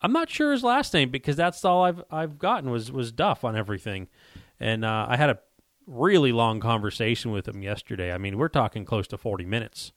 I'm 0.00 0.12
not 0.12 0.30
sure 0.30 0.52
his 0.52 0.62
last 0.62 0.94
name 0.94 1.10
because 1.10 1.36
that's 1.36 1.64
all 1.64 1.84
I've 1.84 2.02
I've 2.10 2.38
gotten 2.38 2.70
was 2.70 2.92
was 2.92 3.10
Duff 3.12 3.44
on 3.44 3.56
everything, 3.56 4.08
and 4.60 4.84
uh, 4.84 5.06
I 5.08 5.16
had 5.16 5.30
a 5.30 5.38
really 5.86 6.32
long 6.32 6.60
conversation 6.60 7.30
with 7.32 7.48
him 7.48 7.62
yesterday. 7.62 8.12
I 8.12 8.18
mean, 8.18 8.38
we're 8.38 8.48
talking 8.48 8.84
close 8.84 9.08
to 9.08 9.18
40 9.18 9.44
minutes. 9.46 9.92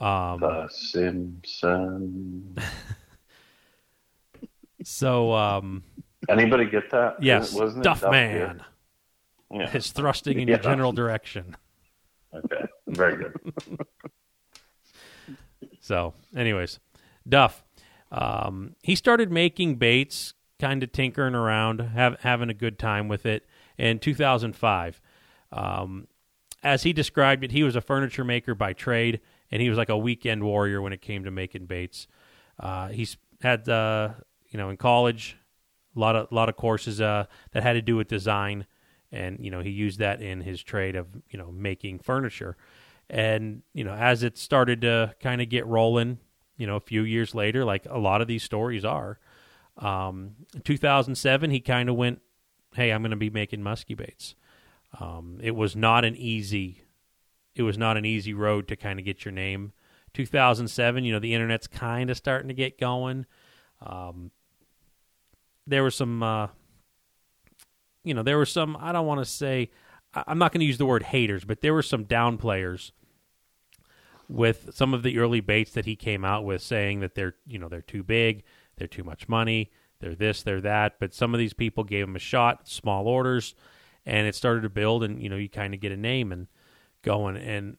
Um, 0.00 0.40
The 0.40 0.68
Simpsons. 0.70 2.58
so 4.84 5.32
um, 5.32 5.82
Anybody 6.28 6.66
get 6.66 6.90
that? 6.90 7.16
yes, 7.22 7.52
Wasn't 7.54 7.80
it 7.80 7.84
Duff 7.84 8.00
Duff 8.02 8.10
Man 8.10 8.62
Yeah. 9.52 9.74
is 9.74 9.92
thrusting 9.92 10.38
in 10.40 10.48
your 10.48 10.58
general 10.58 10.92
direction. 10.92 11.56
Okay. 12.34 12.64
Very 12.88 13.16
good. 13.16 13.80
So, 15.80 16.14
anyways, 16.34 16.78
Duff, 17.28 17.62
um, 18.14 18.76
he 18.82 18.94
started 18.94 19.32
making 19.32 19.74
baits, 19.74 20.34
kind 20.60 20.82
of 20.84 20.92
tinkering 20.92 21.34
around, 21.34 21.80
have, 21.80 22.20
having 22.20 22.48
a 22.48 22.54
good 22.54 22.78
time 22.78 23.08
with 23.08 23.26
it 23.26 23.44
in 23.76 23.98
2005. 23.98 25.00
Um, 25.50 26.06
as 26.62 26.84
he 26.84 26.92
described 26.92 27.42
it, 27.42 27.50
he 27.50 27.64
was 27.64 27.74
a 27.74 27.80
furniture 27.80 28.22
maker 28.22 28.54
by 28.54 28.72
trade, 28.72 29.20
and 29.50 29.60
he 29.60 29.68
was 29.68 29.76
like 29.76 29.88
a 29.88 29.98
weekend 29.98 30.44
warrior 30.44 30.80
when 30.80 30.92
it 30.92 31.02
came 31.02 31.24
to 31.24 31.32
making 31.32 31.66
baits. 31.66 32.06
Uh, 32.58 32.88
he's 32.88 33.16
had, 33.42 33.68
uh, 33.68 34.10
you 34.48 34.58
know, 34.58 34.70
in 34.70 34.76
college, 34.76 35.36
a 35.96 35.98
lot 35.98 36.14
of 36.14 36.30
lot 36.30 36.48
of 36.48 36.56
courses 36.56 37.00
uh, 37.00 37.26
that 37.52 37.62
had 37.62 37.74
to 37.74 37.82
do 37.82 37.96
with 37.96 38.08
design, 38.08 38.66
and 39.12 39.38
you 39.40 39.50
know 39.50 39.60
he 39.60 39.70
used 39.70 39.98
that 39.98 40.20
in 40.20 40.40
his 40.40 40.62
trade 40.62 40.96
of 40.96 41.06
you 41.30 41.38
know 41.38 41.50
making 41.52 41.98
furniture. 41.98 42.56
And 43.10 43.62
you 43.74 43.84
know, 43.84 43.92
as 43.92 44.22
it 44.22 44.38
started 44.38 44.80
to 44.82 45.14
kind 45.20 45.40
of 45.40 45.48
get 45.48 45.66
rolling, 45.66 46.18
you 46.56 46.66
know, 46.66 46.76
a 46.76 46.80
few 46.80 47.02
years 47.02 47.34
later, 47.34 47.64
like 47.64 47.86
a 47.88 47.98
lot 47.98 48.20
of 48.20 48.28
these 48.28 48.42
stories 48.42 48.84
are, 48.84 49.18
um, 49.78 50.36
2007, 50.64 51.50
he 51.50 51.60
kind 51.60 51.88
of 51.88 51.96
went, 51.96 52.20
"Hey, 52.74 52.90
I'm 52.90 53.02
going 53.02 53.10
to 53.10 53.16
be 53.16 53.30
making 53.30 53.62
musky 53.62 53.94
baits." 53.94 54.34
Um, 55.00 55.38
it 55.42 55.56
was 55.56 55.74
not 55.74 56.04
an 56.04 56.16
easy, 56.16 56.82
it 57.56 57.62
was 57.62 57.76
not 57.76 57.96
an 57.96 58.04
easy 58.04 58.32
road 58.32 58.68
to 58.68 58.76
kind 58.76 58.98
of 58.98 59.04
get 59.04 59.24
your 59.24 59.32
name. 59.32 59.72
2007, 60.12 61.04
you 61.04 61.12
know, 61.12 61.18
the 61.18 61.34
internet's 61.34 61.66
kind 61.66 62.08
of 62.08 62.16
starting 62.16 62.48
to 62.48 62.54
get 62.54 62.78
going. 62.78 63.26
Um, 63.80 64.30
there 65.66 65.82
were 65.82 65.90
some, 65.90 66.22
uh, 66.22 66.48
you 68.04 68.14
know, 68.14 68.22
there 68.22 68.38
were 68.38 68.46
some. 68.46 68.76
I 68.78 68.92
don't 68.92 69.06
want 69.06 69.20
to 69.20 69.24
say, 69.24 69.70
I'm 70.14 70.38
not 70.38 70.52
going 70.52 70.60
to 70.60 70.66
use 70.66 70.78
the 70.78 70.86
word 70.86 71.02
haters, 71.02 71.44
but 71.44 71.60
there 71.60 71.74
were 71.74 71.82
some 71.82 72.04
down 72.04 72.38
players 72.38 72.92
with 74.28 74.70
some 74.74 74.94
of 74.94 75.02
the 75.02 75.18
early 75.18 75.40
baits 75.40 75.72
that 75.72 75.86
he 75.86 75.96
came 75.96 76.24
out 76.24 76.44
with, 76.44 76.62
saying 76.62 77.00
that 77.00 77.14
they're, 77.14 77.34
you 77.46 77.58
know, 77.58 77.68
they're 77.68 77.82
too 77.82 78.02
big, 78.02 78.44
they're 78.76 78.88
too 78.88 79.04
much 79.04 79.28
money, 79.28 79.70
they're 80.00 80.14
this, 80.14 80.42
they're 80.42 80.60
that. 80.60 80.98
But 80.98 81.14
some 81.14 81.34
of 81.34 81.38
these 81.38 81.54
people 81.54 81.84
gave 81.84 82.04
him 82.04 82.16
a 82.16 82.20
shot, 82.20 82.68
small 82.68 83.06
orders, 83.06 83.54
and 84.06 84.26
it 84.26 84.34
started 84.34 84.62
to 84.62 84.70
build, 84.70 85.02
and 85.02 85.22
you 85.22 85.28
know, 85.28 85.36
you 85.36 85.48
kind 85.48 85.74
of 85.74 85.80
get 85.80 85.92
a 85.92 85.96
name 85.96 86.32
and 86.32 86.46
going. 87.02 87.36
And 87.36 87.76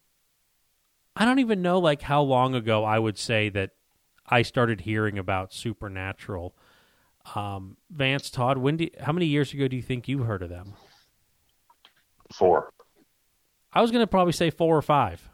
I 1.15 1.25
don't 1.25 1.39
even 1.39 1.61
know 1.61 1.79
like 1.79 2.01
how 2.01 2.21
long 2.21 2.55
ago 2.55 2.83
I 2.83 2.99
would 2.99 3.17
say 3.17 3.49
that 3.49 3.71
I 4.27 4.41
started 4.41 4.81
hearing 4.81 5.17
about 5.19 5.53
supernatural. 5.53 6.55
Um, 7.33 7.77
Vance 7.89 8.29
Todd, 8.29 8.57
when 8.57 8.77
do, 8.77 8.89
how 8.99 9.11
many 9.11 9.25
years 9.25 9.53
ago 9.53 9.67
do 9.67 9.75
you 9.75 9.81
think 9.81 10.07
you 10.07 10.23
heard 10.23 10.43
of 10.43 10.49
them? 10.49 10.73
Four. 12.33 12.71
I 13.73 13.81
was 13.81 13.91
going 13.91 14.03
to 14.03 14.07
probably 14.07 14.33
say 14.33 14.49
four 14.49 14.75
or 14.75 14.81
five. 14.81 15.29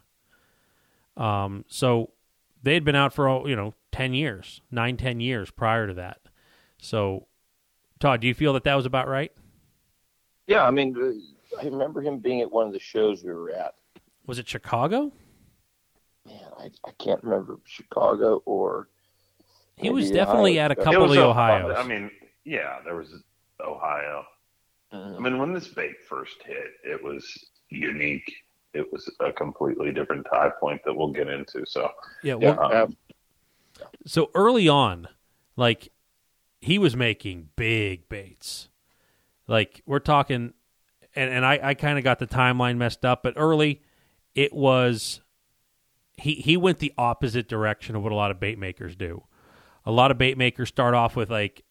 Um, 1.17 1.65
so 1.67 2.11
they 2.63 2.73
had 2.73 2.83
been 2.83 2.95
out 2.95 3.13
for 3.13 3.47
you 3.47 3.55
know 3.55 3.73
ten 3.91 4.13
years, 4.13 4.61
nine, 4.71 4.97
ten 4.97 5.19
years 5.19 5.51
prior 5.51 5.87
to 5.87 5.93
that. 5.95 6.19
So, 6.79 7.27
Todd, 7.99 8.21
do 8.21 8.27
you 8.27 8.33
feel 8.33 8.53
that 8.53 8.63
that 8.63 8.75
was 8.75 8.85
about 8.85 9.07
right? 9.07 9.31
Yeah, 10.47 10.63
I 10.65 10.71
mean, 10.71 10.95
uh, 10.97 11.61
I 11.61 11.65
remember 11.65 12.01
him 12.01 12.19
being 12.19 12.41
at 12.41 12.51
one 12.51 12.67
of 12.67 12.73
the 12.73 12.79
shows 12.79 13.23
we 13.23 13.31
were 13.31 13.51
at. 13.51 13.75
Was 14.25 14.39
it 14.39 14.47
Chicago? 14.47 15.11
Man, 16.25 16.39
I, 16.59 16.69
I 16.85 16.91
can't 16.99 17.23
remember 17.23 17.59
Chicago 17.65 18.41
or. 18.45 18.87
He 19.75 19.89
was 19.89 20.11
definitely 20.11 20.59
Ohio. 20.59 20.65
at 20.65 20.71
a 20.71 20.75
couple 20.75 21.03
of 21.03 21.09
was 21.09 21.17
the 21.17 21.23
a- 21.23 21.75
I 21.75 21.83
mean, 21.87 22.11
yeah, 22.43 22.79
there 22.83 22.95
was 22.95 23.13
Ohio. 23.59 24.25
Mhm. 24.93 25.15
I 25.15 25.19
mean, 25.19 25.37
when 25.39 25.53
this 25.53 25.67
bait 25.69 25.95
first 26.07 26.43
hit, 26.43 26.67
it 26.83 27.01
was 27.03 27.25
unique. 27.69 28.31
It 28.73 28.91
was 28.91 29.09
a 29.19 29.31
completely 29.31 29.91
different 29.91 30.25
tie 30.31 30.51
point 30.59 30.81
that 30.85 30.93
we'll 30.93 31.11
get 31.11 31.27
into. 31.27 31.65
So, 31.65 31.89
yeah, 32.23 32.35
Yeah, 32.39 32.55
well, 32.55 32.59
Uh, 32.59 32.67
uh, 32.67 32.87
so 34.05 34.31
early 34.33 34.67
on, 34.67 35.07
like 35.55 35.89
he 36.59 36.77
was 36.77 36.95
making 36.95 37.49
big 37.55 38.07
baits. 38.07 38.69
Like 39.47 39.81
we're 39.85 39.99
talking, 39.99 40.53
and 41.15 41.29
and 41.29 41.45
I 41.45 41.59
I 41.61 41.73
kind 41.73 41.97
of 41.97 42.03
got 42.03 42.19
the 42.19 42.27
timeline 42.27 42.77
messed 42.77 43.03
up, 43.03 43.23
but 43.23 43.33
early 43.35 43.81
it 44.35 44.53
was 44.53 45.21
he 46.17 46.35
he 46.35 46.55
went 46.55 46.79
the 46.79 46.93
opposite 46.97 47.47
direction 47.47 47.95
of 47.95 48.03
what 48.03 48.11
a 48.11 48.15
lot 48.15 48.31
of 48.31 48.39
bait 48.39 48.57
makers 48.57 48.95
do. 48.95 49.23
A 49.85 49.91
lot 49.91 50.11
of 50.11 50.17
bait 50.17 50.37
makers 50.37 50.69
start 50.69 50.93
off 50.93 51.15
with 51.15 51.29
like 51.29 51.63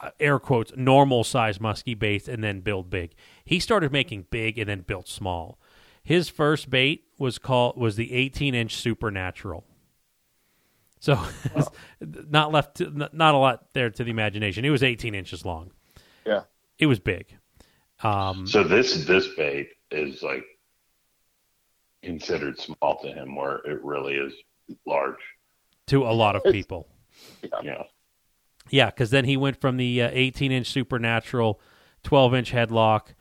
uh, 0.00 0.10
air 0.18 0.38
quotes 0.38 0.72
normal 0.76 1.24
size 1.24 1.60
musky 1.60 1.94
baits 1.94 2.28
and 2.28 2.42
then 2.42 2.60
build 2.60 2.90
big. 2.90 3.14
He 3.44 3.60
started 3.60 3.92
making 3.92 4.26
big 4.30 4.58
and 4.58 4.68
then 4.68 4.80
built 4.80 5.08
small. 5.08 5.58
His 6.06 6.28
first 6.28 6.70
bait 6.70 7.02
was 7.18 7.36
called 7.36 7.76
was 7.76 7.96
the 7.96 8.12
18 8.12 8.54
inch 8.54 8.76
supernatural. 8.76 9.64
So, 11.00 11.20
not 12.00 12.52
left, 12.52 12.76
to, 12.76 12.96
not, 12.96 13.12
not 13.12 13.34
a 13.34 13.38
lot 13.38 13.72
there 13.72 13.90
to 13.90 14.04
the 14.04 14.10
imagination. 14.10 14.64
It 14.64 14.70
was 14.70 14.84
18 14.84 15.16
inches 15.16 15.44
long. 15.44 15.72
Yeah. 16.24 16.42
it 16.78 16.86
was 16.86 17.00
big. 17.00 17.36
Um, 18.04 18.46
so 18.46 18.62
this 18.62 19.04
this 19.04 19.26
bait 19.36 19.70
is 19.90 20.22
like 20.22 20.44
considered 22.04 22.60
small 22.60 23.00
to 23.02 23.08
him, 23.08 23.34
where 23.34 23.56
it 23.64 23.82
really 23.82 24.14
is 24.14 24.32
large. 24.86 25.18
to 25.88 26.04
a 26.04 26.14
lot 26.14 26.36
of 26.36 26.44
people. 26.52 26.86
Yeah. 27.64 27.82
Yeah, 28.70 28.86
because 28.86 29.10
then 29.10 29.24
he 29.24 29.36
went 29.36 29.60
from 29.60 29.76
the 29.76 30.02
uh, 30.02 30.10
18 30.12 30.52
inch 30.52 30.70
supernatural, 30.70 31.60
12 32.04 32.34
inch 32.34 32.52
headlock, 32.52 33.14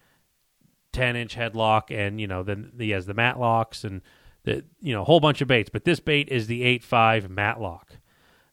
10 0.96 1.16
inch 1.16 1.36
headlock, 1.36 1.92
and 1.92 2.20
you 2.22 2.28
know 2.28 2.44
then 2.44 2.72
he 2.78 2.92
has 2.92 3.06
the 3.06 3.14
matlocks 3.14 3.84
and 3.84 4.02
the 4.44 4.64
you 4.80 4.94
know 4.94 5.02
a 5.02 5.06
whole 5.06 5.20
bunch 5.20 5.42
of 5.42 5.48
baits. 5.48 5.70
But 5.70 5.86
this 5.86 6.00
bait 6.00 6.30
is 6.30 6.48
the 6.48 6.64
8.5 6.80 7.30
matlock. 7.30 7.98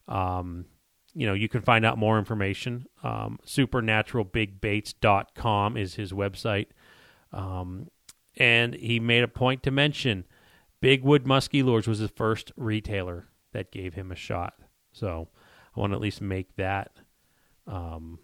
Um, 0.07 0.65
you 1.13 1.25
know 1.25 1.33
you 1.33 1.49
can 1.49 1.61
find 1.61 1.85
out 1.85 1.97
more 1.97 2.19
information. 2.19 2.85
Um, 3.03 3.39
supernaturalbigbaits.com 3.45 5.77
is 5.77 5.95
his 5.95 6.11
website. 6.11 6.67
Um, 7.31 7.87
and 8.37 8.75
he 8.75 8.99
made 8.99 9.23
a 9.23 9.27
point 9.27 9.63
to 9.63 9.71
mention 9.71 10.25
Big 10.81 11.03
Wood 11.03 11.23
Muskie 11.23 11.63
Lures 11.63 11.87
was 11.87 11.99
the 11.99 12.07
first 12.07 12.51
retailer 12.57 13.29
that 13.53 13.71
gave 13.71 13.93
him 13.93 14.11
a 14.11 14.15
shot. 14.15 14.55
So 14.91 15.29
I 15.75 15.79
want 15.79 15.91
to 15.91 15.95
at 15.95 16.01
least 16.01 16.21
make 16.21 16.55
that. 16.57 16.91
Um, 17.65 18.19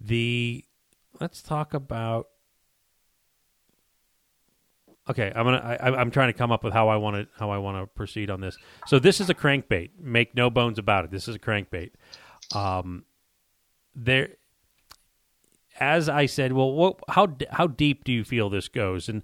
the 0.00 0.64
let's 1.20 1.42
talk 1.42 1.74
about. 1.74 2.28
Okay, 5.08 5.30
I'm 5.34 5.44
gonna. 5.44 5.58
I, 5.58 6.00
I'm 6.00 6.10
trying 6.10 6.28
to 6.28 6.38
come 6.38 6.50
up 6.50 6.64
with 6.64 6.72
how 6.72 6.88
I 6.88 6.96
want 6.96 7.16
to 7.16 7.28
how 7.38 7.50
I 7.50 7.58
want 7.58 7.82
to 7.82 7.86
proceed 7.86 8.30
on 8.30 8.40
this. 8.40 8.56
So 8.86 8.98
this 8.98 9.20
is 9.20 9.28
a 9.28 9.34
crankbait. 9.34 9.90
Make 10.00 10.34
no 10.34 10.48
bones 10.48 10.78
about 10.78 11.04
it. 11.04 11.10
This 11.10 11.28
is 11.28 11.36
a 11.36 11.38
crankbait. 11.38 11.90
Um, 12.54 13.04
there, 13.94 14.36
as 15.78 16.08
I 16.08 16.24
said, 16.26 16.52
well, 16.52 16.72
what, 16.72 17.00
how 17.08 17.36
how 17.50 17.66
deep 17.66 18.04
do 18.04 18.12
you 18.12 18.24
feel 18.24 18.48
this 18.48 18.68
goes? 18.68 19.10
And 19.10 19.22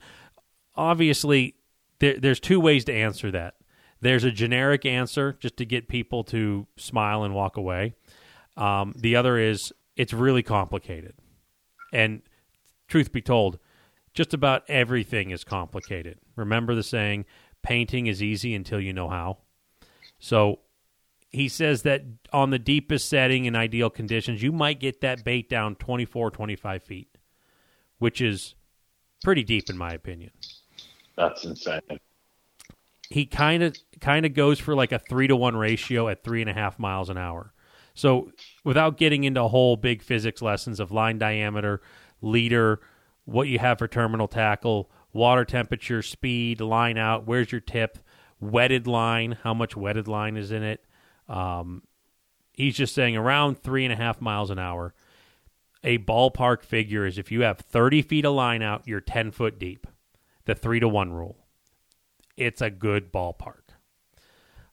obviously, 0.75 1.55
there, 2.01 2.19
there's 2.19 2.41
two 2.41 2.61
ways 2.61 2.85
to 2.85 2.93
answer 2.93 3.31
that. 3.31 3.55
There's 4.03 4.25
a 4.25 4.31
generic 4.31 4.85
answer 4.85 5.37
just 5.41 5.57
to 5.59 5.65
get 5.65 5.89
people 5.89 6.25
to 6.25 6.67
smile 6.77 7.23
and 7.23 7.35
walk 7.35 7.57
away. 7.57 7.95
Um, 8.57 8.95
the 8.97 9.17
other 9.17 9.39
is 9.39 9.73
it's 9.97 10.13
really 10.13 10.43
complicated. 10.43 11.15
And 11.93 12.23
truth 12.89 13.13
be 13.13 13.21
told, 13.23 13.59
just 14.13 14.35
about 14.35 14.65
everything 14.69 15.31
is 15.31 15.45
complicated. 15.45 16.19
Remember 16.37 16.75
the 16.75 16.83
saying, 16.83 17.25
painting 17.63 18.07
is 18.07 18.23
easy 18.23 18.55
until 18.55 18.81
you 18.81 18.93
know 18.93 19.09
how. 19.09 19.39
So 20.19 20.61
he 21.31 21.49
says 21.49 21.83
that 21.83 22.03
on 22.33 22.51
the 22.51 22.59
deepest 22.59 23.09
setting 23.09 23.45
in 23.45 23.55
ideal 23.55 23.91
conditions, 23.91 24.43
you 24.43 24.53
might 24.53 24.81
get 24.81 25.01
that 25.01 25.25
bait 25.25 25.49
down 25.49 25.77
24, 25.77 26.31
25 26.33 26.83
feet, 26.83 27.17
which 27.99 28.21
is 28.21 28.55
pretty 29.23 29.45
deep 29.45 29.69
in 29.69 29.77
my 29.77 29.91
opinion 29.93 30.31
That's 31.15 31.45
insane. 31.45 31.81
he 33.11 33.27
kind 33.27 33.63
of 33.63 33.77
kind 34.01 34.25
of 34.25 34.33
goes 34.33 34.59
for 34.59 34.75
like 34.75 34.93
a 34.93 34.99
three 34.99 35.27
to 35.27 35.37
one 35.37 35.57
ratio 35.57 36.09
at 36.09 36.25
three 36.25 36.41
and 36.41 36.49
a 36.49 36.55
half 36.55 36.79
miles 36.79 37.11
an 37.11 37.19
hour. 37.19 37.53
So 37.93 38.33
without 38.65 38.97
getting 38.97 39.25
into 39.25 39.47
whole 39.47 39.77
big 39.77 40.03
physics 40.03 40.41
lessons 40.41 40.81
of 40.81 40.91
line 40.91 41.19
diameter, 41.19 41.83
leader, 42.23 42.81
what 43.31 43.49
you 43.49 43.59
have 43.59 43.79
for 43.79 43.89
terminal 43.89 44.29
tackle, 44.29 44.91
water 45.13 45.45
temperature, 45.45 46.03
speed, 46.03 46.61
line 46.61 46.99
out, 46.99 47.27
where's 47.27 47.53
your 47.53 47.61
tip, 47.61 47.99
wetted 48.41 48.87
line, 48.87 49.39
how 49.43 49.55
much 49.55 49.77
wetted 49.77 50.09
line 50.09 50.37
is 50.37 50.51
in 50.51 50.63
it. 50.63 50.85
Um, 51.29 51.83
he's 52.55 52.77
just 52.77 52.95
saying 52.95 53.17
around 53.17 53.63
three 53.63 53.85
and 53.85 53.93
a 53.93 53.97
half 53.97 54.21
miles 54.21 54.51
an 54.51 54.59
hour. 54.59 54.95
A 55.83 55.99
ballpark 55.99 56.63
figure 56.63 57.07
is 57.07 57.19
if 57.19 57.31
you 57.31 57.43
have 57.43 57.59
30 57.59 58.03
feet 58.03 58.25
of 58.25 58.35
line 58.35 58.63
out, 58.63 58.83
you're 58.87 59.01
10 59.01 59.31
foot 59.31 59.59
deep. 59.59 59.87
The 60.45 60.55
three 60.55 60.81
to 60.81 60.89
one 60.89 61.13
rule. 61.13 61.37
It's 62.37 62.61
a 62.61 62.71
good 62.71 63.13
ballpark. 63.13 63.61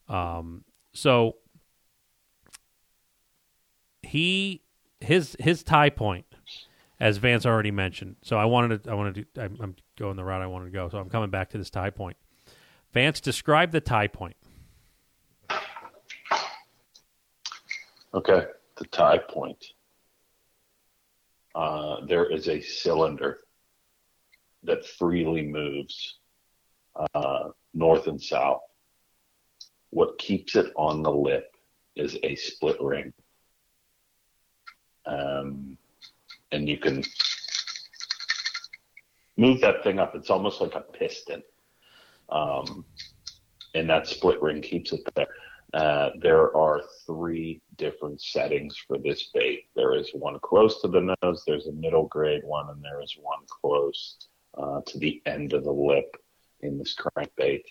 Um, 0.09 0.63
so 0.93 1.35
he 4.01 4.63
his 5.01 5.35
his 5.39 5.63
tie 5.63 5.89
point, 5.89 6.25
as 6.99 7.17
Vance 7.17 7.45
already 7.45 7.71
mentioned. 7.71 8.15
So 8.21 8.37
I 8.37 8.45
wanted 8.45 8.83
to 8.83 8.91
I 8.91 8.93
wanted 8.93 9.27
to 9.33 9.41
I'm, 9.41 9.57
I'm 9.61 9.75
going 9.97 10.15
the 10.15 10.23
route 10.23 10.41
I 10.41 10.47
wanted 10.47 10.65
to 10.65 10.71
go. 10.71 10.89
So 10.89 10.97
I'm 10.97 11.09
coming 11.09 11.29
back 11.29 11.49
to 11.51 11.57
this 11.57 11.69
tie 11.69 11.89
point. 11.89 12.17
Vance, 12.93 13.19
describe 13.19 13.71
the 13.71 13.81
tie 13.81 14.07
point. 14.07 14.35
Okay, 18.13 18.45
the 18.77 18.85
tie 18.85 19.19
point. 19.19 19.63
Uh, 21.53 22.05
there 22.05 22.25
is 22.25 22.47
a 22.47 22.61
cylinder 22.61 23.39
that 24.63 24.85
freely 24.85 25.43
moves 25.43 26.19
uh, 27.13 27.49
north 27.73 28.07
and 28.07 28.21
south. 28.21 28.61
What 29.89 30.17
keeps 30.17 30.55
it 30.55 30.71
on 30.75 31.03
the 31.03 31.11
lip 31.11 31.55
is 31.95 32.17
a 32.23 32.35
split 32.35 32.81
ring. 32.81 33.13
Um, 35.05 35.77
and 36.51 36.67
you 36.67 36.77
can 36.77 37.03
move 39.37 39.61
that 39.61 39.83
thing 39.83 39.99
up. 39.99 40.15
It's 40.15 40.29
almost 40.29 40.61
like 40.61 40.75
a 40.75 40.81
piston. 40.81 41.43
Um, 42.29 42.85
and 43.75 43.89
that 43.89 44.07
split 44.07 44.41
ring 44.41 44.61
keeps 44.61 44.91
it 44.91 45.01
there. 45.15 45.27
Uh, 45.73 46.11
there 46.21 46.55
are 46.55 46.81
three 47.05 47.61
different 47.75 48.21
settings 48.21 48.77
for 48.87 48.97
this 48.97 49.29
bait. 49.33 49.65
There 49.75 49.95
is 49.95 50.09
one 50.13 50.39
close 50.39 50.81
to 50.81 50.87
the 50.87 51.15
nose, 51.21 51.43
there's 51.45 51.67
a 51.67 51.73
middle 51.73 52.07
grade 52.07 52.43
one, 52.43 52.69
and 52.69 52.83
there 52.83 53.01
is 53.01 53.15
one 53.21 53.45
close 53.47 54.17
uh, 54.57 54.81
to 54.87 54.97
the 54.97 55.21
end 55.25 55.53
of 55.53 55.65
the 55.65 55.71
lip 55.71 56.15
in 56.61 56.77
this 56.77 56.95
crankbait. 56.95 57.63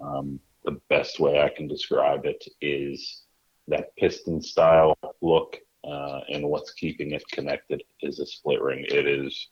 Um, 0.00 0.38
the 0.64 0.78
best 0.90 1.18
way 1.18 1.40
I 1.40 1.48
can 1.48 1.66
describe 1.66 2.26
it 2.26 2.44
is 2.60 3.22
that 3.68 3.96
piston 3.96 4.42
style 4.42 4.96
look, 5.22 5.58
uh, 5.84 6.20
and 6.30 6.48
what's 6.48 6.72
keeping 6.72 7.12
it 7.12 7.22
connected 7.30 7.82
is 8.02 8.18
a 8.18 8.26
split 8.26 8.60
ring. 8.60 8.84
It 8.88 9.06
is 9.06 9.48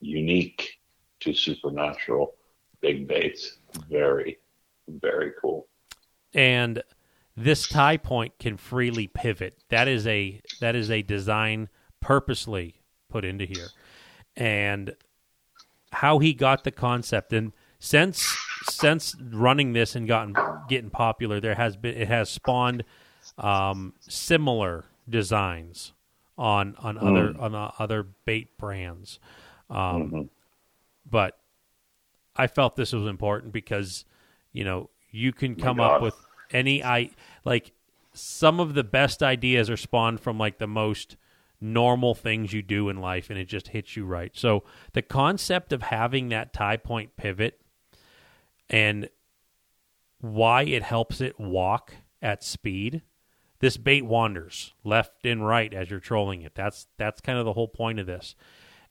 unique 0.00 0.78
to 1.20 1.34
supernatural 1.34 2.34
big 2.80 3.06
baits. 3.06 3.58
Very, 3.88 4.38
very 4.88 5.32
cool. 5.40 5.68
And 6.32 6.82
this 7.36 7.68
tie 7.68 7.96
point 7.96 8.38
can 8.38 8.56
freely 8.56 9.06
pivot. 9.06 9.58
That 9.68 9.88
is 9.88 10.06
a 10.06 10.40
that 10.60 10.74
is 10.76 10.90
a 10.90 11.02
design 11.02 11.68
purposely 12.00 12.82
put 13.08 13.24
into 13.24 13.44
here. 13.44 13.68
And 14.36 14.94
how 15.92 16.18
he 16.18 16.32
got 16.34 16.64
the 16.64 16.70
concept 16.70 17.32
and 17.32 17.52
since 17.78 18.36
since 18.68 19.16
running 19.32 19.72
this 19.72 19.96
and 19.96 20.06
gotten 20.06 20.36
getting 20.68 20.90
popular, 20.90 21.40
there 21.40 21.54
has 21.54 21.76
been 21.76 21.96
it 21.96 22.08
has 22.08 22.30
spawned 22.30 22.84
um, 23.38 23.94
similar 24.00 24.84
designs 25.10 25.92
on 26.38 26.74
on 26.78 26.96
mm. 26.96 27.02
other 27.02 27.34
on 27.40 27.54
uh, 27.54 27.72
other 27.78 28.06
bait 28.24 28.56
brands. 28.56 29.18
Um, 29.68 29.76
mm-hmm. 29.76 30.22
But 31.08 31.38
I 32.36 32.46
felt 32.46 32.76
this 32.76 32.92
was 32.92 33.06
important 33.06 33.52
because 33.52 34.04
you 34.52 34.64
know 34.64 34.90
you 35.10 35.32
can 35.32 35.56
come 35.56 35.80
up 35.80 36.00
with 36.00 36.14
any 36.52 36.82
i 36.84 37.10
like 37.44 37.72
some 38.12 38.60
of 38.60 38.74
the 38.74 38.84
best 38.84 39.22
ideas 39.22 39.70
are 39.70 39.76
spawned 39.76 40.20
from 40.20 40.38
like 40.38 40.58
the 40.58 40.66
most 40.66 41.16
normal 41.60 42.14
things 42.14 42.52
you 42.52 42.62
do 42.62 42.88
in 42.88 42.96
life 43.00 43.30
and 43.30 43.38
it 43.38 43.44
just 43.44 43.68
hits 43.68 43.96
you 43.96 44.04
right. 44.04 44.32
So 44.34 44.64
the 44.92 45.02
concept 45.02 45.72
of 45.72 45.82
having 45.82 46.30
that 46.30 46.52
tie 46.52 46.76
point 46.76 47.16
pivot 47.16 47.60
and 48.68 49.08
why 50.20 50.62
it 50.62 50.82
helps 50.82 51.20
it 51.20 51.38
walk 51.38 51.94
at 52.22 52.42
speed. 52.42 53.02
This 53.60 53.76
bait 53.76 54.04
wanders 54.04 54.72
left 54.84 55.24
and 55.24 55.46
right 55.46 55.72
as 55.72 55.90
you're 55.90 56.00
trolling 56.00 56.42
it. 56.42 56.54
That's 56.54 56.86
that's 56.96 57.20
kind 57.20 57.38
of 57.38 57.44
the 57.44 57.52
whole 57.52 57.68
point 57.68 58.00
of 58.00 58.06
this. 58.06 58.34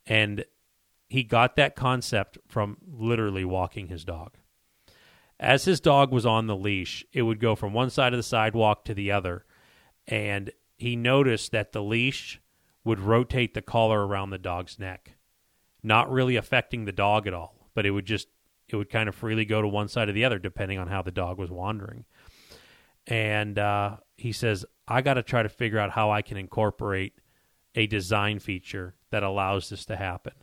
And 0.06 0.46
he 1.10 1.24
got 1.24 1.56
that 1.56 1.76
concept 1.76 2.38
from 2.48 2.78
literally 2.88 3.44
walking 3.44 3.88
his 3.88 4.06
dog. 4.06 4.38
As 5.40 5.66
his 5.66 5.80
dog 5.80 6.12
was 6.12 6.26
on 6.26 6.48
the 6.48 6.56
leash, 6.56 7.04
it 7.14 7.24
would 7.24 7.40
go 7.40 7.56
from 7.56 7.74
one 7.74 7.90
side 7.90 8.14
of 8.14 8.18
the 8.18 8.24
sidewalk 8.24 8.86
to 8.86 8.94
the 8.94 9.12
other. 9.12 9.46
And 10.08 10.52
he 10.78 10.96
noticed 10.96 11.52
that 11.52 11.72
the 11.72 11.82
leash 11.82 12.42
would 12.84 13.00
rotate 13.00 13.54
the 13.54 13.62
collar 13.62 14.06
around 14.06 14.30
the 14.30 14.38
dog's 14.38 14.78
neck, 14.78 15.16
not 15.82 16.12
really 16.12 16.36
affecting 16.36 16.86
the 16.86 16.92
dog 16.92 17.26
at 17.26 17.34
all, 17.34 17.70
but 17.74 17.86
it 17.86 17.92
would 17.92 18.06
just 18.06 18.28
it 18.68 18.76
would 18.76 18.90
kind 18.90 19.10
of 19.10 19.16
freely 19.16 19.46
go 19.46 19.62
to 19.62 19.68
one 19.68 19.88
side 19.88 20.10
or 20.10 20.12
the 20.12 20.26
other 20.26 20.38
depending 20.38 20.78
on 20.78 20.88
how 20.88 21.02
the 21.02 21.12
dog 21.12 21.40
was 21.40 21.50
wandering. 21.50 22.06
And 23.08 23.58
uh, 23.58 23.98
he 24.20 24.32
says, 24.32 24.66
I 24.88 25.02
got 25.02 25.16
to 25.16 25.24
try 25.24 25.44
to 25.44 25.50
figure 25.50 25.80
out 25.80 25.92
how 25.92 26.12
I 26.12 26.22
can 26.22 26.38
incorporate 26.38 27.14
a 27.76 27.88
design 27.88 28.40
feature 28.40 28.96
that 29.12 29.24
allows 29.24 29.70
this 29.70 29.86
to 29.86 29.96
happen. 29.96 30.34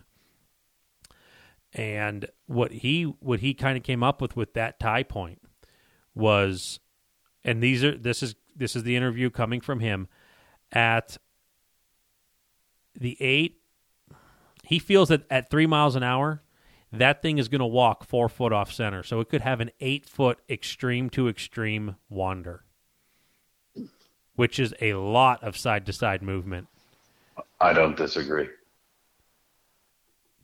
And 1.73 2.27
what 2.47 2.73
he 2.73 3.03
what 3.03 3.41
he 3.41 3.53
kind 3.53 3.77
of 3.77 3.83
came 3.83 4.03
up 4.03 4.23
with 4.23 4.35
with 4.37 4.55
that 4.55 4.81
tie 4.81 5.03
point 5.03 5.43
was, 6.15 6.81
and 7.45 7.63
these 7.63 7.85
are 7.85 7.97
this 7.97 8.23
is 8.23 8.35
this 8.55 8.75
is 8.75 8.83
the 8.83 8.97
interview 8.97 9.29
coming 9.29 9.61
from 9.61 9.81
him 9.81 10.09
at 10.73 11.19
the 12.99 13.17
eight. 13.21 13.61
He 14.65 14.79
feels 14.79 15.11
that 15.11 15.25
at 15.31 15.51
three 15.51 15.67
miles 15.67 15.97
an 15.97 16.03
hour, 16.03 16.43
that 16.93 17.21
thing 17.21 17.39
is 17.39 17.49
going 17.49 17.61
to 17.61 17.67
walk 17.67 18.05
four 18.05 18.29
foot 18.29 18.53
off 18.53 18.73
center. 18.73 19.03
So 19.03 19.21
it 19.21 19.29
could 19.29 19.43
have 19.43 19.61
an 19.61 19.71
eight 19.81 20.07
foot 20.07 20.39
extreme 20.49 21.11
to 21.11 21.29
extreme 21.29 21.97
wander, 22.09 22.65
which 24.37 24.59
is 24.59 24.75
a 24.81 24.95
lot 24.95 25.43
of 25.43 25.57
side 25.57 25.87
to 25.87 25.93
side 25.93 26.23
movement. 26.23 26.69
I 27.61 27.73
don't 27.73 27.97
disagree. 27.97 28.49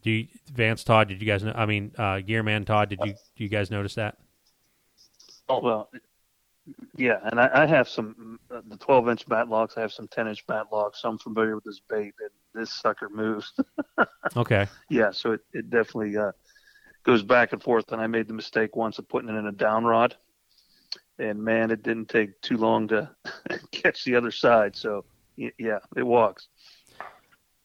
Do 0.01 0.11
you, 0.11 0.27
Vance 0.53 0.83
Todd? 0.83 1.07
Did 1.07 1.21
you 1.21 1.27
guys 1.27 1.43
know? 1.43 1.53
I 1.55 1.65
mean, 1.65 1.91
uh, 1.97 2.15
Gearman 2.15 2.65
Todd. 2.65 2.89
Did 2.89 2.99
you 3.03 3.13
do 3.13 3.43
you 3.43 3.49
guys 3.49 3.71
notice 3.71 3.95
that? 3.95 4.17
Oh 5.47 5.61
well, 5.61 5.89
yeah, 6.95 7.19
and 7.23 7.39
I, 7.39 7.63
I 7.63 7.65
have 7.65 7.87
some 7.87 8.39
uh, 8.51 8.61
the 8.67 8.77
12 8.77 9.09
inch 9.09 9.25
matlocks. 9.27 9.77
I 9.77 9.81
have 9.81 9.91
some 9.91 10.07
10 10.07 10.27
inch 10.27 10.45
matlocks. 10.47 10.97
So 10.97 11.09
I'm 11.09 11.17
familiar 11.17 11.55
with 11.55 11.63
this 11.63 11.81
bait, 11.89 12.13
and 12.19 12.29
this 12.53 12.71
sucker 12.71 13.09
moves. 13.09 13.53
okay. 14.37 14.67
Yeah, 14.89 15.11
so 15.11 15.31
it 15.33 15.41
it 15.53 15.69
definitely 15.69 16.17
uh, 16.17 16.31
goes 17.03 17.23
back 17.23 17.53
and 17.53 17.61
forth. 17.61 17.91
And 17.91 18.01
I 18.01 18.07
made 18.07 18.27
the 18.27 18.33
mistake 18.33 18.75
once 18.75 18.99
of 18.99 19.07
putting 19.07 19.29
it 19.29 19.37
in 19.37 19.47
a 19.47 19.51
down 19.51 19.85
rod, 19.85 20.15
and 21.19 21.43
man, 21.43 21.71
it 21.71 21.83
didn't 21.83 22.09
take 22.09 22.39
too 22.41 22.57
long 22.57 22.87
to 22.89 23.09
catch 23.71 24.03
the 24.03 24.15
other 24.15 24.31
side. 24.31 24.75
So 24.75 25.05
yeah, 25.35 25.79
it 25.95 26.03
walks. 26.03 26.47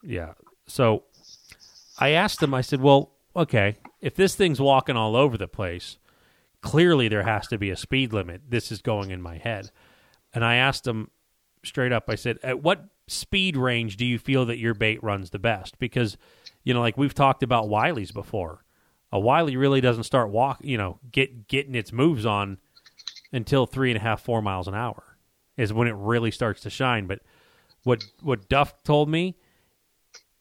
Yeah. 0.03 0.35
So 0.67 1.05
I 1.99 2.11
asked 2.11 2.43
him, 2.43 2.55
I 2.55 2.61
said, 2.61 2.81
well, 2.81 3.13
okay, 3.35 3.77
if 4.01 4.15
this 4.15 4.35
thing's 4.35 4.61
walking 4.61 4.97
all 4.97 5.17
over 5.17 5.37
the 5.37 5.49
place, 5.49 5.99
clearly 6.63 7.09
there 7.09 7.25
has 7.25 7.47
to 7.49 7.59
be 7.59 7.71
a 7.71 7.77
speed 7.77 8.13
limit. 8.13 8.43
This 8.49 8.71
is 8.71 8.83
going 8.83 9.11
in 9.11 9.23
my 9.23 9.39
head. 9.39 9.71
And 10.33 10.45
I 10.45 10.57
asked 10.57 10.87
him 10.87 11.11
straight 11.65 11.93
up, 11.93 12.05
I 12.09 12.15
said, 12.15 12.39
at 12.43 12.63
what 12.63 12.85
speed 13.07 13.57
range 13.57 13.97
do 13.97 14.05
you 14.05 14.19
feel 14.19 14.47
that 14.47 14.59
your 14.59 14.75
bait 14.75 15.03
runs 15.03 15.31
the 15.31 15.39
best? 15.39 15.79
Because, 15.79 16.17
you 16.63 16.75
know, 16.75 16.81
like 16.81 16.99
we've 16.99 17.15
talked 17.15 17.43
about 17.43 17.69
Wiley's 17.69 18.13
before. 18.13 18.65
A 19.11 19.19
Wiley 19.19 19.57
really 19.57 19.81
doesn't 19.81 20.05
start 20.05 20.29
walk, 20.29 20.59
you 20.63 20.77
know, 20.77 20.99
get 21.11 21.49
getting 21.49 21.75
its 21.75 21.93
moves 21.93 22.27
on 22.27 22.59
until 23.33 23.67
three 23.67 23.91
and 23.91 23.99
a 23.99 24.01
half, 24.03 24.23
four 24.23 24.43
miles 24.43 24.69
an 24.69 24.75
hour 24.75 25.17
is 25.57 25.73
when 25.73 25.89
it 25.89 25.95
really 25.97 26.31
starts 26.31 26.63
to 26.63 26.71
shine. 26.71 27.07
But 27.07 27.21
what 27.83 28.05
what 28.23 28.49
Duff 28.49 28.83
told 28.83 29.09
me 29.09 29.37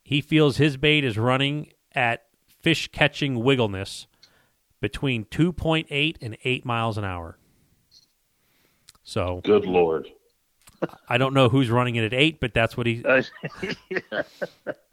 he 0.04 0.22
feels 0.22 0.58
his 0.58 0.78
bait 0.78 1.04
is 1.04 1.18
running 1.18 1.72
at 1.94 2.26
fish 2.62 2.88
catching 2.90 3.44
wiggleness 3.44 4.08
between 4.80 5.26
2.8 5.26 6.16
and 6.22 6.38
8 6.44 6.66
miles 6.66 6.98
an 6.98 7.04
hour. 7.04 7.38
So, 9.04 9.42
good 9.44 9.66
lord. 9.66 10.08
I 11.10 11.18
don't 11.18 11.34
know 11.34 11.50
who's 11.50 11.70
running 11.72 11.96
it 11.96 12.04
at 12.04 12.14
8, 12.14 12.40
but 12.40 12.54
that's 12.54 12.78
what 12.78 12.86
he 12.86 13.02
That's 13.06 13.32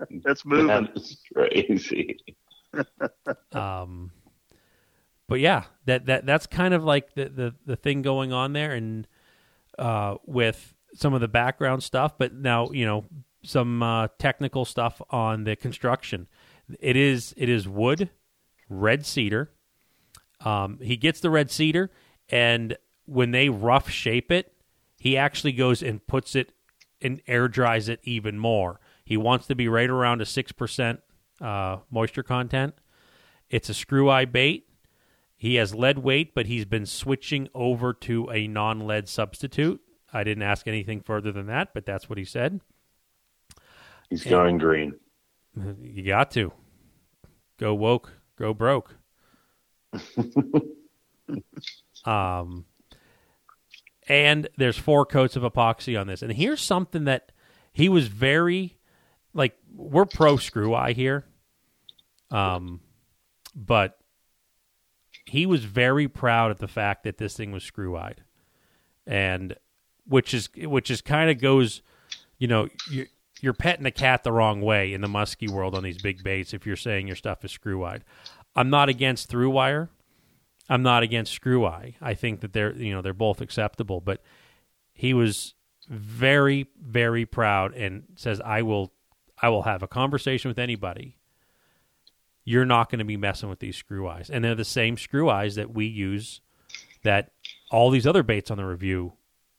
moving. 0.44 0.66
That's 0.66 1.16
crazy. 1.32 2.18
um 3.52 4.10
but 5.28 5.40
yeah, 5.40 5.64
that 5.86 6.06
that 6.06 6.26
that's 6.26 6.46
kind 6.46 6.74
of 6.74 6.84
like 6.84 7.14
the 7.14 7.28
the 7.28 7.54
the 7.66 7.76
thing 7.76 8.02
going 8.02 8.32
on 8.32 8.52
there 8.52 8.72
and 8.72 9.06
uh 9.78 10.16
with 10.24 10.74
some 10.94 11.12
of 11.12 11.20
the 11.20 11.28
background 11.28 11.82
stuff, 11.82 12.16
but 12.18 12.32
now, 12.32 12.70
you 12.70 12.86
know, 12.86 13.04
some 13.42 13.82
uh, 13.82 14.08
technical 14.18 14.64
stuff 14.64 15.02
on 15.10 15.44
the 15.44 15.56
construction. 15.56 16.28
It 16.80 16.96
is 16.96 17.34
it 17.36 17.48
is 17.48 17.68
wood, 17.68 18.10
red 18.68 19.04
cedar. 19.04 19.50
Um, 20.40 20.78
he 20.80 20.96
gets 20.96 21.20
the 21.20 21.30
red 21.30 21.50
cedar, 21.50 21.90
and 22.28 22.76
when 23.06 23.32
they 23.32 23.48
rough 23.48 23.90
shape 23.90 24.32
it, 24.32 24.52
he 24.98 25.16
actually 25.16 25.52
goes 25.52 25.82
and 25.82 26.06
puts 26.06 26.34
it 26.34 26.52
and 27.02 27.20
air 27.26 27.48
dries 27.48 27.88
it 27.88 28.00
even 28.04 28.38
more. 28.38 28.80
He 29.04 29.16
wants 29.16 29.46
to 29.48 29.54
be 29.54 29.68
right 29.68 29.90
around 29.90 30.22
a 30.22 30.26
six 30.26 30.52
percent 30.52 31.00
uh, 31.40 31.78
moisture 31.90 32.22
content. 32.22 32.74
It's 33.50 33.68
a 33.68 33.74
screw 33.74 34.08
eye 34.08 34.24
bait. 34.24 34.66
He 35.44 35.56
has 35.56 35.74
lead 35.74 35.98
weight, 35.98 36.34
but 36.34 36.46
he's 36.46 36.64
been 36.64 36.86
switching 36.86 37.50
over 37.54 37.92
to 37.92 38.30
a 38.30 38.46
non 38.48 38.86
lead 38.86 39.10
substitute. 39.10 39.78
I 40.10 40.24
didn't 40.24 40.42
ask 40.42 40.66
anything 40.66 41.02
further 41.02 41.32
than 41.32 41.48
that, 41.48 41.74
but 41.74 41.84
that's 41.84 42.08
what 42.08 42.16
he 42.16 42.24
said. 42.24 42.62
He's 44.08 44.24
going 44.24 44.56
green. 44.56 44.94
You 45.82 46.02
got 46.02 46.30
to 46.30 46.50
go 47.58 47.74
woke, 47.74 48.14
go 48.38 48.54
broke. 48.54 48.96
um, 52.06 52.64
and 54.08 54.48
there's 54.56 54.78
four 54.78 55.04
coats 55.04 55.36
of 55.36 55.42
epoxy 55.42 56.00
on 56.00 56.06
this. 56.06 56.22
And 56.22 56.32
here's 56.32 56.62
something 56.62 57.04
that 57.04 57.32
he 57.70 57.90
was 57.90 58.08
very 58.08 58.78
like 59.34 59.58
we're 59.76 60.06
pro 60.06 60.38
screw 60.38 60.74
eye 60.74 60.94
here. 60.94 61.26
Um, 62.30 62.80
but 63.54 63.98
he 65.34 65.46
was 65.46 65.64
very 65.64 66.06
proud 66.06 66.52
of 66.52 66.58
the 66.58 66.68
fact 66.68 67.02
that 67.02 67.18
this 67.18 67.36
thing 67.36 67.50
was 67.50 67.64
screw 67.64 67.96
eyed, 67.96 68.22
and 69.04 69.56
which 70.06 70.32
is 70.32 70.48
which 70.56 70.92
is 70.92 71.00
kind 71.00 71.28
of 71.28 71.40
goes, 71.40 71.82
you 72.38 72.46
know, 72.46 72.68
you, 72.88 73.06
you're 73.40 73.52
petting 73.52 73.82
the 73.82 73.90
cat 73.90 74.22
the 74.22 74.30
wrong 74.30 74.60
way 74.60 74.94
in 74.94 75.00
the 75.00 75.08
musky 75.08 75.48
world 75.48 75.74
on 75.74 75.82
these 75.82 76.00
big 76.00 76.22
baits 76.22 76.54
if 76.54 76.64
you're 76.64 76.76
saying 76.76 77.08
your 77.08 77.16
stuff 77.16 77.44
is 77.44 77.50
screw 77.50 77.82
eyed. 77.82 78.04
I'm 78.54 78.70
not 78.70 78.88
against 78.88 79.28
through 79.28 79.50
wire. 79.50 79.90
I'm 80.68 80.84
not 80.84 81.02
against 81.02 81.32
screw 81.32 81.66
eye. 81.66 81.96
I 82.00 82.14
think 82.14 82.40
that 82.40 82.52
they're 82.52 82.72
you 82.72 82.92
know 82.92 83.02
they're 83.02 83.12
both 83.12 83.40
acceptable, 83.40 84.00
but 84.00 84.22
he 84.92 85.14
was 85.14 85.54
very 85.88 86.68
very 86.80 87.26
proud 87.26 87.74
and 87.74 88.04
says 88.14 88.40
I 88.40 88.62
will 88.62 88.92
I 89.42 89.48
will 89.48 89.62
have 89.62 89.82
a 89.82 89.88
conversation 89.88 90.48
with 90.48 90.60
anybody 90.60 91.16
you're 92.44 92.64
not 92.64 92.90
going 92.90 92.98
to 92.98 93.04
be 93.04 93.16
messing 93.16 93.48
with 93.48 93.58
these 93.58 93.76
screw 93.76 94.06
eyes. 94.06 94.30
And 94.30 94.44
they're 94.44 94.54
the 94.54 94.64
same 94.64 94.96
screw 94.96 95.30
eyes 95.30 95.54
that 95.54 95.72
we 95.72 95.86
use 95.86 96.40
that 97.02 97.32
all 97.70 97.90
these 97.90 98.06
other 98.06 98.22
baits 98.22 98.50
on 98.50 98.56
the 98.56 98.64
review 98.64 99.14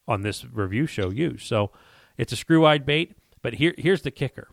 on 0.07 0.21
this 0.21 0.45
review 0.45 0.85
show 0.85 1.09
use. 1.09 1.43
So 1.43 1.71
it's 2.17 2.31
a 2.31 2.35
screw 2.35 2.65
eyed 2.65 2.85
bait, 2.85 3.15
but 3.41 3.55
here 3.55 3.73
here's 3.77 4.03
the 4.03 4.11
kicker. 4.11 4.49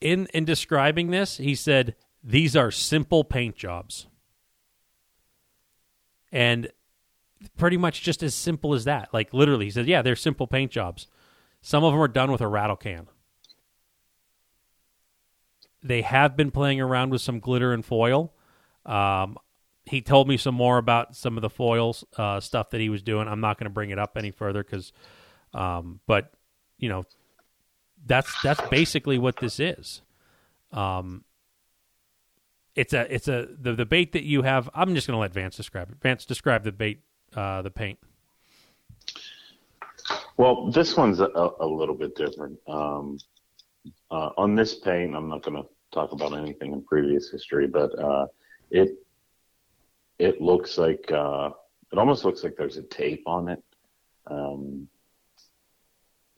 In 0.00 0.26
in 0.32 0.44
describing 0.44 1.10
this, 1.10 1.38
he 1.38 1.54
said 1.54 1.96
these 2.22 2.56
are 2.56 2.70
simple 2.70 3.24
paint 3.24 3.56
jobs. 3.56 4.06
And 6.30 6.70
pretty 7.56 7.76
much 7.76 8.02
just 8.02 8.22
as 8.22 8.34
simple 8.34 8.74
as 8.74 8.84
that. 8.84 9.12
Like 9.12 9.32
literally, 9.32 9.66
he 9.66 9.70
said, 9.70 9.86
"Yeah, 9.86 10.02
they're 10.02 10.16
simple 10.16 10.46
paint 10.46 10.70
jobs. 10.70 11.06
Some 11.62 11.84
of 11.84 11.92
them 11.92 12.00
are 12.00 12.08
done 12.08 12.30
with 12.30 12.40
a 12.40 12.48
rattle 12.48 12.76
can." 12.76 13.08
They 15.84 16.02
have 16.02 16.36
been 16.36 16.50
playing 16.50 16.80
around 16.80 17.10
with 17.10 17.20
some 17.20 17.38
glitter 17.38 17.72
and 17.72 17.84
foil. 17.84 18.32
Um, 18.86 19.36
he 19.84 20.00
told 20.00 20.28
me 20.28 20.38
some 20.38 20.54
more 20.54 20.78
about 20.78 21.14
some 21.14 21.36
of 21.36 21.42
the 21.42 21.50
foils 21.50 22.04
uh, 22.16 22.40
stuff 22.40 22.70
that 22.70 22.80
he 22.80 22.88
was 22.88 23.02
doing. 23.02 23.28
I'm 23.28 23.40
not 23.40 23.58
going 23.58 23.66
to 23.66 23.70
bring 23.70 23.90
it 23.90 23.98
up 23.98 24.16
any 24.16 24.30
further 24.30 24.64
because, 24.64 24.92
um, 25.52 26.00
but 26.06 26.32
you 26.78 26.88
know, 26.88 27.04
that's 28.06 28.34
that's 28.42 28.66
basically 28.68 29.18
what 29.18 29.36
this 29.36 29.60
is. 29.60 30.00
Um, 30.72 31.24
it's 32.74 32.94
a 32.94 33.14
it's 33.14 33.28
a 33.28 33.48
the, 33.60 33.74
the 33.74 33.86
bait 33.86 34.12
that 34.12 34.24
you 34.24 34.42
have. 34.42 34.70
I'm 34.74 34.94
just 34.94 35.06
going 35.06 35.16
to 35.16 35.20
let 35.20 35.34
Vance 35.34 35.56
describe 35.56 35.90
it. 35.90 35.96
Vance, 36.00 36.24
describe 36.24 36.64
the 36.64 36.72
bait, 36.72 37.02
uh, 37.36 37.60
the 37.62 37.70
paint. 37.70 37.98
Well, 40.36 40.70
this 40.70 40.96
one's 40.96 41.20
a, 41.20 41.28
a 41.60 41.66
little 41.66 41.94
bit 41.94 42.16
different. 42.16 42.58
Um, 42.66 43.18
uh, 44.10 44.30
on 44.36 44.54
this 44.54 44.74
paint, 44.74 45.14
I'm 45.14 45.28
not 45.28 45.42
going 45.42 45.62
to 45.62 45.68
talk 45.94 46.12
about 46.12 46.36
anything 46.36 46.72
in 46.72 46.82
previous 46.82 47.30
history, 47.30 47.66
but 47.66 47.96
uh, 47.98 48.26
it 48.70 48.98
it 50.18 50.40
looks 50.40 50.78
like 50.78 51.10
uh, 51.12 51.50
it 51.92 51.98
almost 51.98 52.24
looks 52.24 52.44
like 52.44 52.56
there's 52.56 52.76
a 52.76 52.82
tape 52.82 53.22
on 53.26 53.48
it. 53.48 53.62
Um, 54.26 54.88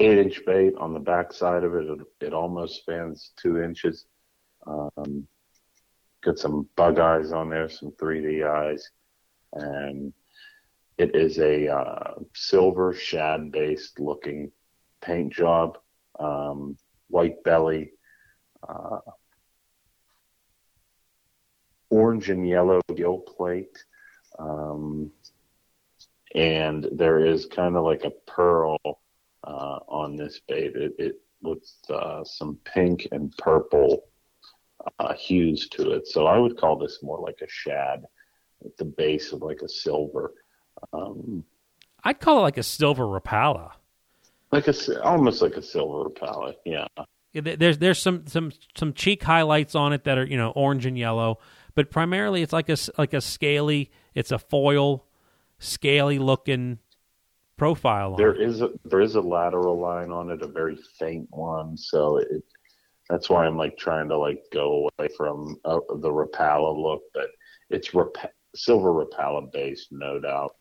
eight 0.01 0.19
inch 0.19 0.45
bait 0.45 0.75
on 0.79 0.93
the 0.93 1.01
back 1.01 1.33
side 1.33 1.65
of 1.65 1.75
it. 1.75 1.87
It, 1.89 2.27
it 2.27 2.35
almost 2.35 2.81
spans 2.81 3.33
two 3.37 3.63
inches. 3.63 4.07
Um, 4.67 5.27
got 6.23 6.39
some 6.39 6.69
bug 6.77 6.99
eyes 6.99 7.33
on 7.33 7.49
there, 7.49 7.69
some 7.69 7.93
3D 7.93 8.47
eyes, 8.47 8.91
and 9.53 10.13
it 10.99 11.15
is 11.15 11.39
a 11.39 11.69
uh, 11.69 12.15
silver 12.35 12.93
shad 12.93 13.53
based 13.53 14.01
looking 14.01 14.51
paint 15.01 15.33
job. 15.33 15.79
Um, 16.19 16.77
white 17.09 17.43
belly, 17.45 17.93
uh, 18.69 18.99
orange 21.91 22.31
and 22.31 22.49
yellow 22.49 22.81
gill 22.95 23.19
plate. 23.19 23.85
Um, 24.39 25.11
and 26.35 26.87
there 26.93 27.25
is 27.25 27.47
kind 27.47 27.77
of 27.77 27.85
like 27.85 28.05
a 28.05 28.11
pearl 28.31 28.79
uh, 29.45 29.79
on 29.89 30.17
this 30.17 30.41
bait. 30.47 30.77
It, 30.77 30.95
it 30.99 31.21
with 31.43 31.69
uh, 31.91 32.25
some 32.25 32.59
pink 32.65 33.09
and 33.13 33.35
purple 33.39 34.05
uh, 34.99 35.15
hues 35.15 35.69
to 35.71 35.93
it. 35.93 36.07
So 36.07 36.27
I 36.27 36.39
would 36.39 36.59
call 36.59 36.77
this 36.77 37.03
more 37.03 37.21
like 37.21 37.41
a 37.43 37.49
shad 37.49 38.05
at 38.65 38.77
the 38.77 38.85
base 38.85 39.33
of 39.33 39.43
like 39.43 39.63
a 39.63 39.69
silver. 39.69 40.35
Um, 40.93 41.45
I'd 42.05 42.21
call 42.21 42.39
it 42.39 42.43
like 42.43 42.59
a 42.59 42.63
silver 42.63 43.05
Rapala. 43.05 43.73
Like 44.53 44.69
a 44.69 45.03
almost 45.03 45.43
like 45.43 45.57
a 45.57 45.63
silver 45.63 46.09
Rapala, 46.09 46.55
yeah. 46.65 46.87
There's 47.33 47.79
there's 47.79 48.01
some 48.01 48.27
some 48.27 48.53
some 48.77 48.93
cheek 48.95 49.23
highlights 49.23 49.75
on 49.75 49.93
it 49.93 50.05
that 50.05 50.17
are 50.17 50.25
you 50.25 50.39
know 50.39 50.51
orange 50.51 50.87
and 50.87 50.97
yellow, 50.97 51.39
but 51.77 51.91
primarily 51.91 52.43
it's 52.43 52.53
like 52.53 52.69
a 52.69 52.77
like 52.99 53.15
a 53.15 53.21
scaly. 53.21 53.93
It's 54.15 54.33
a 54.33 54.39
foil, 54.39 55.07
scaly 55.61 56.19
looking 56.19 56.79
profile. 57.57 58.17
There 58.17 58.35
it. 58.35 58.41
is 58.41 58.63
a 58.63 58.71
there 58.85 59.03
is 59.03 59.15
a 59.15 59.21
lateral 59.21 59.79
line 59.79 60.11
on 60.11 60.31
it, 60.31 60.43
a 60.43 60.49
very 60.49 60.77
faint 60.99 61.29
one. 61.31 61.77
So 61.77 62.17
it 62.17 62.43
that's 63.09 63.31
why 63.31 63.47
I'm 63.47 63.57
like 63.57 63.77
trying 63.77 64.09
to 64.09 64.19
like 64.19 64.43
go 64.53 64.89
away 64.99 65.09
from 65.17 65.57
uh, 65.65 65.79
the 66.01 66.11
Rapala 66.11 66.77
look, 66.77 67.03
but 67.15 67.29
it's 67.71 67.95
Rap- 67.95 68.33
silver 68.57 68.93
Rapala 68.93 69.53
based, 69.53 69.89
no 69.93 70.19
doubt. 70.19 70.57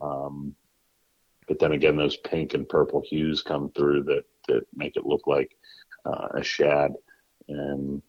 Um, 0.00 0.54
but 1.46 1.58
then 1.58 1.72
again, 1.72 1.96
those 1.96 2.16
pink 2.16 2.54
and 2.54 2.66
purple 2.68 3.02
hues 3.04 3.42
come 3.42 3.70
through 3.72 4.04
that 4.04 4.24
that 4.48 4.62
make 4.74 4.96
it 4.96 5.04
look 5.04 5.26
like 5.26 5.50
uh, 6.06 6.28
a 6.34 6.42
shad. 6.42 6.92
And 7.48 8.00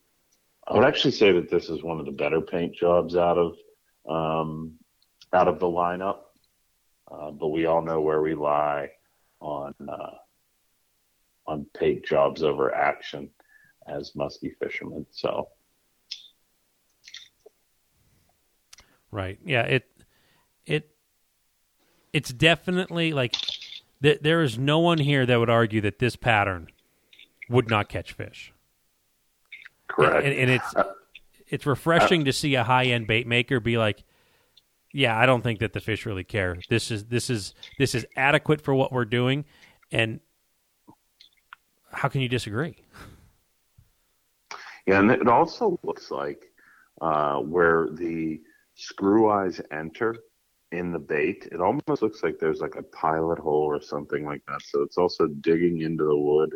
I 0.71 0.75
would 0.75 0.85
actually 0.85 1.11
say 1.11 1.33
that 1.33 1.49
this 1.49 1.67
is 1.67 1.83
one 1.83 1.99
of 1.99 2.05
the 2.05 2.13
better 2.13 2.39
paint 2.39 2.73
jobs 2.73 3.17
out 3.17 3.37
of 3.37 3.57
um, 4.09 4.75
out 5.33 5.49
of 5.49 5.59
the 5.59 5.65
lineup. 5.65 6.19
Uh, 7.11 7.31
but 7.31 7.49
we 7.49 7.65
all 7.65 7.81
know 7.81 7.99
where 7.99 8.21
we 8.21 8.35
lie 8.35 8.89
on 9.41 9.73
uh, 9.85 10.15
on 11.45 11.65
paint 11.77 12.05
jobs 12.05 12.41
over 12.41 12.73
action 12.73 13.29
as 13.85 14.15
musky 14.15 14.55
fishermen. 14.61 15.05
So, 15.11 15.49
right, 19.11 19.39
yeah, 19.43 19.63
it 19.63 19.91
it 20.65 20.95
it's 22.13 22.31
definitely 22.31 23.11
like 23.11 23.35
th- 24.01 24.21
there 24.21 24.41
is 24.41 24.57
no 24.57 24.79
one 24.79 24.99
here 24.99 25.25
that 25.25 25.37
would 25.37 25.49
argue 25.49 25.81
that 25.81 25.99
this 25.99 26.15
pattern 26.15 26.69
would 27.49 27.69
not 27.69 27.89
catch 27.89 28.13
fish. 28.13 28.53
Correct. 29.91 30.25
And, 30.25 30.33
and 30.33 30.49
it's 30.49 30.73
it's 31.47 31.65
refreshing 31.65 32.25
to 32.25 32.33
see 32.33 32.55
a 32.55 32.63
high 32.63 32.85
end 32.85 33.07
bait 33.07 33.27
maker 33.27 33.59
be 33.59 33.77
like, 33.77 34.03
yeah, 34.93 35.17
I 35.17 35.25
don't 35.25 35.41
think 35.41 35.59
that 35.59 35.73
the 35.73 35.81
fish 35.81 36.05
really 36.05 36.23
care. 36.23 36.57
This 36.69 36.91
is 36.91 37.05
this 37.05 37.29
is 37.29 37.53
this 37.77 37.93
is 37.93 38.05
adequate 38.15 38.61
for 38.61 38.73
what 38.73 38.91
we're 38.91 39.05
doing, 39.05 39.45
and 39.91 40.19
how 41.91 42.07
can 42.07 42.21
you 42.21 42.29
disagree? 42.29 42.75
Yeah, 44.87 44.99
and 44.99 45.11
it 45.11 45.27
also 45.27 45.79
looks 45.83 46.09
like 46.09 46.51
uh, 47.01 47.37
where 47.37 47.89
the 47.91 48.41
screw 48.75 49.29
eyes 49.29 49.61
enter 49.71 50.15
in 50.71 50.91
the 50.91 50.99
bait, 50.99 51.47
it 51.51 51.59
almost 51.59 52.01
looks 52.01 52.23
like 52.23 52.39
there's 52.39 52.61
like 52.61 52.75
a 52.75 52.83
pilot 52.83 53.37
hole 53.37 53.63
or 53.63 53.81
something 53.81 54.25
like 54.25 54.41
that. 54.47 54.61
So 54.63 54.81
it's 54.81 54.97
also 54.97 55.27
digging 55.27 55.81
into 55.81 56.05
the 56.05 56.17
wood, 56.17 56.55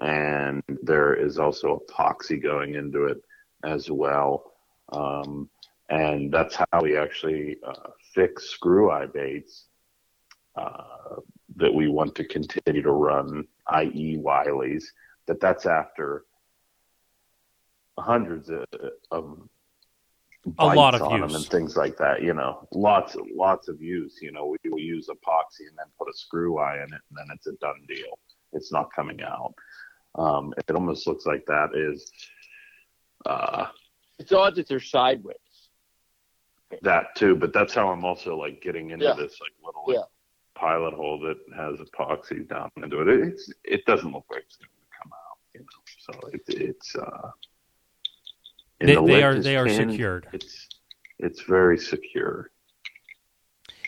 and 0.00 0.62
there 0.82 1.14
is 1.14 1.38
also 1.38 1.82
epoxy 1.88 2.42
going 2.42 2.74
into 2.74 3.04
it 3.04 3.18
as 3.64 3.90
well. 3.90 4.52
Um, 4.92 5.48
and 5.88 6.32
that's 6.32 6.56
how 6.56 6.82
we 6.82 6.96
actually 6.96 7.56
uh, 7.66 7.90
fix 8.14 8.50
screw 8.50 8.90
eye 8.90 9.06
baits 9.06 9.64
uh, 10.56 11.16
that 11.56 11.72
we 11.72 11.88
want 11.88 12.14
to 12.14 12.24
continue 12.24 12.82
to 12.82 12.92
run, 12.92 13.46
i.e., 13.68 14.18
Wiley's. 14.18 14.92
That 15.26 15.40
that's 15.40 15.66
after 15.66 16.24
hundreds 17.98 18.48
of, 18.48 18.64
of 19.10 19.48
A 20.58 20.66
lot 20.66 20.94
of 20.94 21.02
on 21.02 21.20
them 21.20 21.30
use. 21.30 21.36
and 21.36 21.46
things 21.46 21.76
like 21.76 21.96
that. 21.98 22.22
You 22.22 22.34
know, 22.34 22.66
lots 22.72 23.16
lots 23.34 23.68
of 23.68 23.82
use. 23.82 24.18
You 24.22 24.32
know, 24.32 24.46
we, 24.46 24.70
we 24.70 24.82
use 24.82 25.08
epoxy 25.08 25.66
and 25.68 25.76
then 25.76 25.86
put 25.98 26.08
a 26.08 26.16
screw 26.16 26.58
eye 26.58 26.76
in 26.76 26.84
it, 26.84 27.00
and 27.08 27.16
then 27.16 27.26
it's 27.34 27.46
a 27.46 27.52
done 27.52 27.84
deal. 27.86 28.18
It's 28.52 28.72
not 28.72 28.92
coming 28.94 29.20
out. 29.22 29.54
Um, 30.18 30.52
it 30.56 30.70
almost 30.74 31.06
looks 31.06 31.26
like 31.26 31.46
that 31.46 31.70
is 31.74 32.10
uh, 33.26 33.66
It's 34.18 34.32
odd 34.32 34.56
that 34.56 34.68
they're 34.68 34.80
sideways. 34.80 35.36
that 36.82 37.14
too, 37.16 37.36
but 37.36 37.52
that's 37.52 37.72
how 37.74 37.88
I'm 37.90 38.04
also 38.04 38.36
like 38.36 38.60
getting 38.60 38.90
into 38.90 39.04
Yeah. 39.06 39.14
this 39.14 39.38
like 39.40 39.52
little 39.64 39.84
like, 39.86 39.96
Yeah. 39.96 40.02
pilot 40.54 40.92
hole 40.94 41.18
that 41.20 41.38
has 41.56 41.78
epoxy 41.78 42.46
down 42.48 42.70
into 42.76 43.00
it. 43.00 43.08
It's 43.08 43.52
it 43.64 43.84
doesn't 43.86 44.12
look 44.12 44.24
like 44.30 44.42
it's 44.44 44.56
going 44.56 44.68
to 44.68 44.98
come 45.02 45.12
out. 45.12 45.38
You 45.54 45.60
know, 45.60 46.20
so 46.20 46.28
it, 46.32 46.42
it's 46.48 46.96
uh, 46.96 47.30
They, 48.80 48.94
the 48.96 49.02
they 49.02 49.22
are 49.22 49.38
they 49.40 49.56
are 49.56 49.66
pinned. 49.66 49.92
secured. 49.92 50.28
It's 50.32 50.68
it's 51.18 51.42
very 51.42 51.78
secure. 51.78 52.50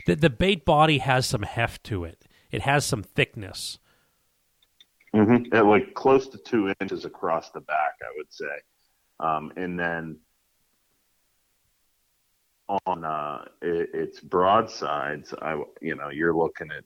The, 0.06 0.16
the 0.16 0.30
bait 0.30 0.64
body 0.64 0.98
has 0.98 1.26
some 1.26 1.42
heft 1.42 1.84
to 1.84 2.04
it. 2.04 2.24
It 2.50 2.62
has 2.62 2.84
some 2.86 3.02
thickness. 3.02 3.78
Mm-hmm. 5.14 5.54
At 5.54 5.66
like 5.66 5.94
close 5.94 6.28
to 6.28 6.38
two 6.38 6.72
inches 6.80 7.04
across 7.04 7.50
the 7.50 7.60
back, 7.60 7.94
I 8.02 8.12
would 8.16 8.32
say. 8.32 8.44
Um, 9.18 9.52
and 9.56 9.78
then 9.78 10.18
on 12.86 13.04
uh, 13.04 13.44
it, 13.60 13.90
its 13.92 14.20
broadsides, 14.20 15.34
I 15.42 15.60
you 15.80 15.96
know 15.96 16.10
you're 16.10 16.34
looking 16.34 16.68
at 16.70 16.84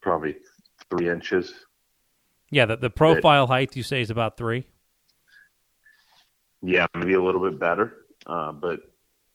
probably 0.00 0.36
three 0.88 1.10
inches. 1.10 1.52
Yeah, 2.50 2.66
the, 2.66 2.76
the 2.76 2.90
profile 2.90 3.46
height 3.46 3.76
you 3.76 3.82
say 3.82 4.00
is 4.00 4.10
about 4.10 4.36
three. 4.36 4.66
Yeah, 6.62 6.86
maybe 6.94 7.14
a 7.14 7.22
little 7.22 7.40
bit 7.40 7.60
better, 7.60 8.06
uh, 8.26 8.52
but 8.52 8.80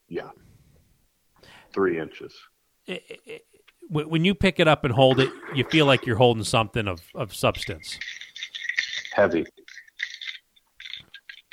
yeah, 0.09 0.29
three 1.71 1.99
inches. 1.99 2.35
It- 2.87 3.45
when 3.89 4.25
you 4.25 4.33
pick 4.35 4.59
it 4.59 4.67
up 4.67 4.83
and 4.83 4.93
hold 4.93 5.19
it, 5.19 5.29
you 5.53 5.63
feel 5.65 5.85
like 5.85 6.05
you're 6.05 6.15
holding 6.17 6.43
something 6.43 6.87
of, 6.87 7.01
of 7.13 7.33
substance. 7.35 7.97
Heavy, 9.13 9.45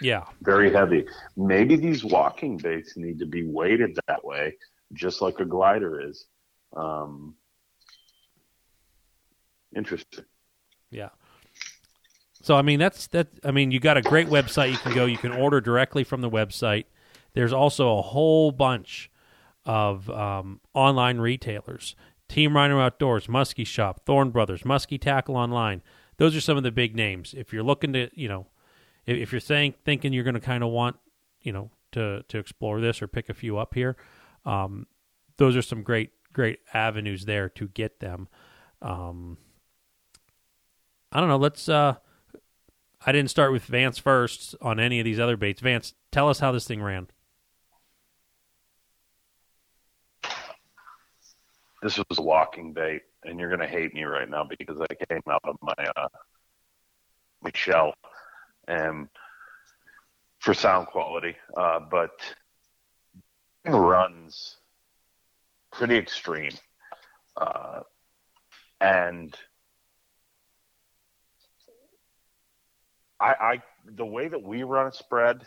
Yeah. 0.00 0.24
very 0.40 0.72
heavy. 0.72 1.06
Maybe 1.36 1.76
these 1.76 2.04
walking 2.04 2.56
baits 2.56 2.96
need 2.96 3.18
to 3.20 3.26
be 3.26 3.44
weighted 3.46 3.96
that 4.08 4.24
way, 4.24 4.56
just 4.94 5.22
like 5.22 5.38
a 5.40 5.44
glider 5.44 6.00
is. 6.08 6.26
Um, 6.76 7.34
interesting. 9.76 10.24
Yeah. 10.90 11.10
So 12.42 12.56
I 12.56 12.62
mean 12.62 12.80
that's 12.80 13.06
that 13.08 13.28
I 13.44 13.52
mean 13.52 13.70
you 13.70 13.78
got 13.78 13.96
a 13.96 14.02
great 14.02 14.26
website 14.28 14.72
you 14.72 14.78
can 14.78 14.94
go 14.94 15.06
you 15.06 15.16
can 15.18 15.32
order 15.32 15.60
directly 15.60 16.02
from 16.02 16.20
the 16.22 16.30
website. 16.30 16.86
There's 17.34 17.52
also 17.52 17.98
a 17.98 18.02
whole 18.02 18.50
bunch 18.50 19.10
of 19.64 20.10
um, 20.10 20.60
online 20.74 21.18
retailers. 21.18 21.94
Team 22.32 22.56
Rhino 22.56 22.80
Outdoors, 22.80 23.26
Muskie 23.26 23.66
Shop, 23.66 24.06
Thorne 24.06 24.30
Brothers, 24.30 24.62
Muskie 24.62 24.98
Tackle 24.98 25.36
Online. 25.36 25.82
Those 26.16 26.34
are 26.34 26.40
some 26.40 26.56
of 26.56 26.62
the 26.62 26.72
big 26.72 26.96
names. 26.96 27.34
If 27.36 27.52
you're 27.52 27.62
looking 27.62 27.92
to, 27.92 28.08
you 28.14 28.26
know, 28.26 28.46
if, 29.04 29.18
if 29.18 29.32
you're 29.32 29.40
saying 29.40 29.74
thinking 29.84 30.14
you're 30.14 30.24
going 30.24 30.32
to 30.32 30.40
kind 30.40 30.64
of 30.64 30.70
want, 30.70 30.96
you 31.42 31.52
know, 31.52 31.70
to 31.92 32.24
to 32.28 32.38
explore 32.38 32.80
this 32.80 33.02
or 33.02 33.06
pick 33.06 33.28
a 33.28 33.34
few 33.34 33.58
up 33.58 33.74
here, 33.74 33.98
um, 34.46 34.86
those 35.36 35.56
are 35.56 35.60
some 35.60 35.82
great 35.82 36.12
great 36.32 36.60
avenues 36.72 37.26
there 37.26 37.50
to 37.50 37.68
get 37.68 38.00
them. 38.00 38.28
Um, 38.80 39.36
I 41.12 41.20
don't 41.20 41.28
know. 41.28 41.36
Let's. 41.36 41.68
Uh, 41.68 41.96
I 43.04 43.12
didn't 43.12 43.28
start 43.28 43.52
with 43.52 43.64
Vance 43.64 43.98
first 43.98 44.54
on 44.62 44.80
any 44.80 45.00
of 45.00 45.04
these 45.04 45.20
other 45.20 45.36
baits. 45.36 45.60
Vance, 45.60 45.92
tell 46.10 46.30
us 46.30 46.38
how 46.38 46.50
this 46.50 46.66
thing 46.66 46.82
ran. 46.82 47.08
This 51.82 51.98
was 51.98 52.18
a 52.18 52.22
walking 52.22 52.72
bait, 52.72 53.02
and 53.24 53.38
you're 53.38 53.50
gonna 53.50 53.66
hate 53.66 53.92
me 53.92 54.04
right 54.04 54.28
now 54.28 54.44
because 54.44 54.80
I 54.80 54.94
came 55.06 55.22
out 55.28 55.42
of 55.44 55.56
my 55.60 55.74
uh, 55.96 56.08
my 57.42 57.50
shell, 57.54 57.94
and 58.68 59.08
for 60.38 60.54
sound 60.54 60.86
quality, 60.86 61.36
uh, 61.56 61.80
but 61.90 62.12
runs 63.66 64.56
pretty 65.72 65.96
extreme, 65.96 66.52
uh, 67.36 67.80
and 68.80 69.36
I, 73.20 73.34
I 73.40 73.62
the 73.86 74.06
way 74.06 74.28
that 74.28 74.42
we 74.42 74.62
run 74.64 74.86
a 74.86 74.92
spread, 74.92 75.46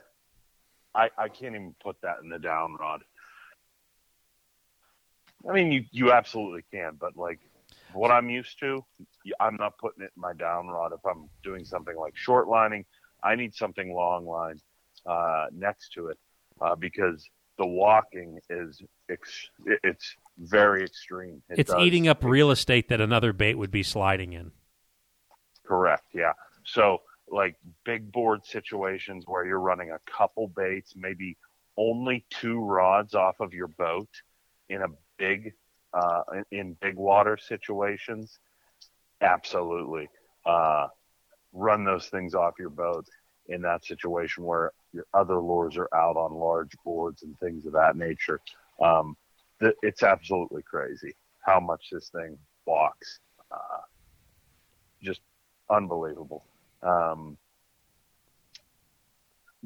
I, 0.93 1.09
I 1.17 1.27
can't 1.27 1.55
even 1.55 1.75
put 1.81 1.97
that 2.01 2.17
in 2.23 2.29
the 2.29 2.39
down 2.39 2.75
rod. 2.79 3.01
I 5.49 5.53
mean, 5.53 5.71
you 5.71 5.85
you 5.91 6.11
absolutely 6.11 6.63
can, 6.71 6.97
but 6.99 7.15
like 7.15 7.39
what 7.93 8.11
I'm 8.11 8.29
used 8.29 8.59
to, 8.59 8.83
I'm 9.39 9.55
not 9.57 9.77
putting 9.77 10.03
it 10.03 10.11
in 10.15 10.21
my 10.21 10.33
down 10.33 10.67
rod. 10.67 10.91
If 10.93 11.05
I'm 11.05 11.29
doing 11.43 11.65
something 11.65 11.95
like 11.95 12.15
short 12.15 12.47
lining, 12.47 12.85
I 13.23 13.35
need 13.35 13.55
something 13.55 13.93
long 13.93 14.25
line 14.25 14.59
uh, 15.05 15.47
next 15.53 15.93
to 15.93 16.07
it 16.07 16.17
uh, 16.61 16.75
because 16.75 17.29
the 17.57 17.65
walking 17.65 18.39
is 18.49 18.81
ex- 19.09 19.49
it's 19.83 20.15
very 20.37 20.83
extreme. 20.83 21.41
It 21.49 21.59
it's 21.59 21.71
does- 21.71 21.81
eating 21.81 22.07
up 22.07 22.23
real 22.23 22.51
estate 22.51 22.89
that 22.89 22.99
another 22.99 23.33
bait 23.33 23.55
would 23.55 23.71
be 23.71 23.83
sliding 23.83 24.33
in. 24.33 24.51
Correct. 25.65 26.05
Yeah. 26.13 26.33
So 26.65 27.01
like 27.27 27.55
big 27.85 28.11
board 28.11 28.45
situations 28.45 29.23
where 29.27 29.45
you're 29.45 29.59
running 29.59 29.91
a 29.91 29.99
couple 30.05 30.47
baits, 30.47 30.93
maybe 30.95 31.37
only 31.77 32.25
two 32.29 32.63
rods 32.63 33.15
off 33.15 33.39
of 33.39 33.53
your 33.53 33.67
boat 33.67 34.09
in 34.69 34.81
a 34.81 34.87
big, 35.17 35.53
uh, 35.93 36.21
in- 36.51 36.77
big 36.81 36.95
water 36.95 37.37
situations. 37.37 38.39
Absolutely. 39.21 40.09
Uh, 40.45 40.87
run 41.53 41.83
those 41.83 42.07
things 42.07 42.35
off 42.35 42.53
your 42.59 42.69
boat 42.69 43.05
in 43.47 43.61
that 43.61 43.85
situation 43.85 44.43
where 44.43 44.71
your 44.91 45.05
other 45.13 45.39
lures 45.39 45.77
are 45.77 45.89
out 45.93 46.17
on 46.17 46.33
large 46.33 46.71
boards 46.83 47.23
and 47.23 47.37
things 47.39 47.65
of 47.65 47.73
that 47.73 47.95
nature. 47.95 48.39
Um, 48.81 49.15
it's 49.81 50.03
absolutely 50.03 50.63
crazy 50.63 51.15
how 51.41 51.59
much 51.59 51.87
this 51.91 52.09
thing 52.09 52.37
walks. 52.65 53.19
Uh, 53.51 53.81
just 55.01 55.21
unbelievable. 55.69 56.43
Um, 56.83 57.37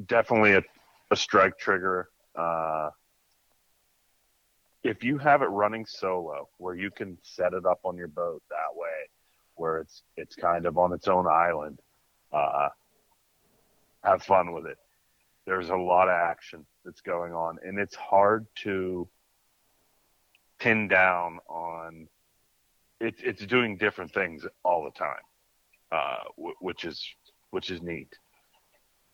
definitely 0.06 0.54
a, 0.54 0.64
a 1.12 1.16
strike 1.16 1.58
trigger. 1.58 2.10
Uh, 2.36 2.90
if 4.84 5.04
you 5.04 5.18
have 5.18 5.42
it 5.42 5.48
running 5.48 5.86
solo, 5.86 6.48
where 6.58 6.76
you 6.76 6.92
can 6.92 7.18
set 7.24 7.54
it 7.54 7.66
up 7.66 7.80
on 7.84 7.98
your 7.98 8.08
boat 8.08 8.42
that 8.50 8.76
way, 8.76 9.10
where 9.56 9.80
it's 9.80 10.04
it's 10.18 10.36
kind 10.36 10.66
of 10.66 10.78
on 10.78 10.94
its 10.94 11.08
own 11.08 11.28
island, 11.28 11.80
uh, 12.32 12.70
have 14.04 14.24
fun 14.24 14.54
with 14.54 14.66
it. 14.66 14.78
There's 15.46 15.70
a 15.70 15.76
lot 15.76 16.08
of 16.08 16.14
action 16.16 16.66
that's 16.86 17.02
going 17.02 17.34
on, 17.34 17.58
and 17.64 17.80
it's 17.80 17.96
hard 17.96 18.46
to 18.64 19.08
pin 20.60 20.88
down 20.88 21.40
on. 21.50 22.08
It's 23.02 23.22
it's 23.24 23.46
doing 23.46 23.78
different 23.78 24.14
things 24.14 24.46
all 24.64 24.84
the 24.84 24.92
time 24.92 25.22
uh, 25.92 26.24
w- 26.38 26.56
which 26.60 26.86
is 26.86 27.04
which 27.52 27.72
is 27.72 27.82
neat. 27.82 28.14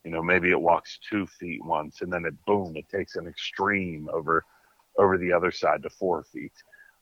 You 0.04 0.12
know, 0.12 0.22
maybe 0.22 0.50
it 0.50 0.60
walks 0.60 0.98
two 1.08 1.26
feet 1.26 1.64
once, 1.64 2.00
and 2.02 2.12
then 2.12 2.24
it 2.24 2.34
boom, 2.46 2.76
it 2.76 2.88
takes 2.88 3.16
an 3.16 3.26
extreme 3.26 4.08
over 4.12 4.44
over 4.98 5.18
the 5.18 5.32
other 5.32 5.50
side 5.50 5.82
to 5.82 5.90
four 5.90 6.24
feet. 6.24 6.52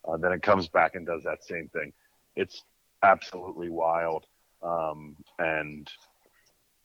Uh, 0.06 0.16
then 0.16 0.32
it 0.32 0.42
comes 0.42 0.68
back 0.68 0.94
and 0.94 1.06
does 1.06 1.22
that 1.24 1.44
same 1.44 1.68
thing. 1.68 1.92
It's 2.36 2.62
absolutely 3.02 3.70
wild. 3.70 4.26
Um, 4.62 5.16
and 5.38 5.88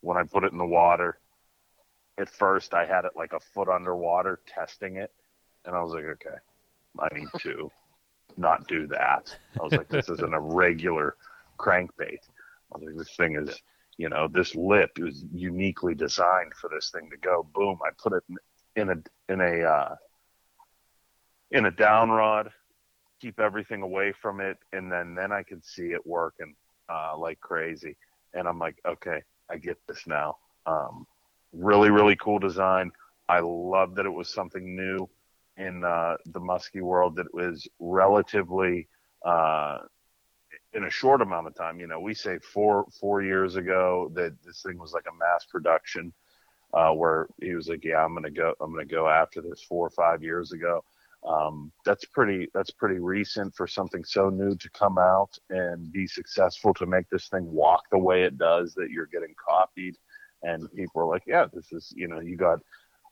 when 0.01 0.17
I 0.17 0.23
put 0.23 0.43
it 0.43 0.51
in 0.51 0.57
the 0.57 0.65
water, 0.65 1.19
at 2.17 2.29
first 2.29 2.73
I 2.73 2.85
had 2.85 3.05
it 3.05 3.11
like 3.15 3.33
a 3.33 3.39
foot 3.39 3.69
underwater 3.69 4.39
testing 4.47 4.97
it, 4.97 5.11
and 5.65 5.75
I 5.75 5.81
was 5.81 5.93
like, 5.93 6.05
okay, 6.05 6.37
I 6.99 7.07
need 7.17 7.29
to 7.39 7.71
not 8.37 8.67
do 8.67 8.87
that. 8.87 9.35
I 9.59 9.63
was 9.63 9.73
like, 9.73 9.89
this 9.89 10.09
isn't 10.09 10.33
a 10.33 10.39
regular 10.39 11.15
crankbait. 11.57 12.19
I 12.73 12.77
was 12.77 12.83
like, 12.85 12.97
this 12.97 13.15
thing 13.15 13.35
is, 13.35 13.61
you 13.97 14.09
know, 14.09 14.27
this 14.31 14.55
lip 14.55 14.91
is 14.97 15.25
uniquely 15.33 15.95
designed 15.95 16.53
for 16.53 16.69
this 16.73 16.89
thing 16.91 17.09
to 17.11 17.17
go. 17.17 17.47
Boom! 17.53 17.79
I 17.85 17.89
put 18.01 18.13
it 18.13 18.23
in, 18.29 18.37
in 18.75 18.89
a 18.89 19.33
in 19.33 19.41
a 19.41 19.63
uh, 19.63 19.95
in 21.51 21.65
a 21.65 21.71
down 21.71 22.09
rod, 22.09 22.51
keep 23.21 23.39
everything 23.39 23.81
away 23.83 24.13
from 24.21 24.41
it, 24.41 24.57
and 24.73 24.91
then 24.91 25.15
then 25.15 25.31
I 25.31 25.43
can 25.43 25.61
see 25.63 25.91
it 25.93 26.05
working 26.05 26.55
uh, 26.89 27.17
like 27.17 27.39
crazy. 27.41 27.97
And 28.33 28.47
I'm 28.47 28.59
like, 28.59 28.77
okay, 28.85 29.23
I 29.49 29.57
get 29.57 29.77
this 29.87 30.07
now. 30.07 30.37
Um, 30.65 31.07
really, 31.53 31.89
really 31.91 32.15
cool 32.17 32.39
design. 32.39 32.91
I 33.29 33.39
love 33.41 33.95
that 33.95 34.05
it 34.05 34.13
was 34.13 34.29
something 34.29 34.75
new 34.75 35.09
in 35.57 35.83
uh, 35.83 36.17
the 36.27 36.39
musky 36.39 36.81
world. 36.81 37.15
That 37.17 37.27
it 37.27 37.33
was 37.33 37.67
relatively 37.79 38.87
uh, 39.25 39.79
in 40.73 40.85
a 40.85 40.89
short 40.89 41.21
amount 41.21 41.47
of 41.47 41.55
time. 41.55 41.79
You 41.79 41.87
know, 41.87 41.99
we 41.99 42.13
say 42.13 42.39
four 42.39 42.85
four 42.99 43.23
years 43.23 43.55
ago 43.55 44.11
that 44.15 44.33
this 44.43 44.63
thing 44.63 44.77
was 44.79 44.93
like 44.93 45.05
a 45.09 45.17
mass 45.17 45.45
production. 45.45 46.13
uh, 46.73 46.91
where 46.91 47.27
he 47.41 47.55
was 47.55 47.67
like, 47.69 47.83
"Yeah, 47.83 48.03
I'm 48.05 48.13
gonna 48.13 48.31
go. 48.31 48.53
I'm 48.61 48.71
gonna 48.71 48.85
go 48.85 49.09
after 49.09 49.41
this." 49.41 49.63
Four 49.63 49.87
or 49.87 49.91
five 49.91 50.23
years 50.23 50.51
ago. 50.53 50.83
Um, 51.27 51.71
that's 51.85 52.05
pretty. 52.05 52.47
That's 52.53 52.71
pretty 52.71 52.99
recent 52.99 53.53
for 53.55 53.67
something 53.67 54.03
so 54.03 54.29
new 54.29 54.55
to 54.55 54.69
come 54.71 54.97
out 54.97 55.37
and 55.49 55.91
be 55.91 56.07
successful 56.07 56.73
to 56.75 56.85
make 56.85 57.09
this 57.09 57.27
thing 57.27 57.51
walk 57.51 57.83
the 57.91 57.97
way 57.97 58.23
it 58.23 58.37
does. 58.37 58.73
That 58.75 58.89
you're 58.89 59.05
getting 59.05 59.35
copied, 59.35 59.95
and 60.43 60.71
people 60.73 61.01
are 61.01 61.07
like, 61.07 61.23
"Yeah, 61.27 61.45
this 61.51 61.71
is." 61.71 61.93
You 61.95 62.07
know, 62.07 62.19
you 62.19 62.37
got 62.37 62.59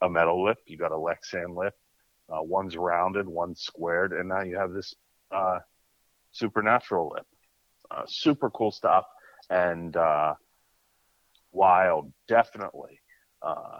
a 0.01 0.09
metal 0.09 0.43
lip, 0.43 0.57
you 0.67 0.77
got 0.77 0.91
a 0.91 0.95
Lexan 0.95 1.55
lip. 1.55 1.73
Uh, 2.29 2.43
one's 2.43 2.77
rounded, 2.77 3.27
one's 3.27 3.61
squared, 3.61 4.13
and 4.13 4.29
now 4.29 4.41
you 4.41 4.57
have 4.57 4.71
this 4.71 4.95
uh, 5.31 5.59
supernatural 6.31 7.11
lip. 7.13 7.25
Uh, 7.89 8.03
super 8.07 8.49
cool 8.49 8.71
stuff 8.71 9.05
and 9.49 9.95
uh, 9.95 10.33
wild, 11.51 12.11
definitely. 12.27 12.99
Uh, 13.41 13.79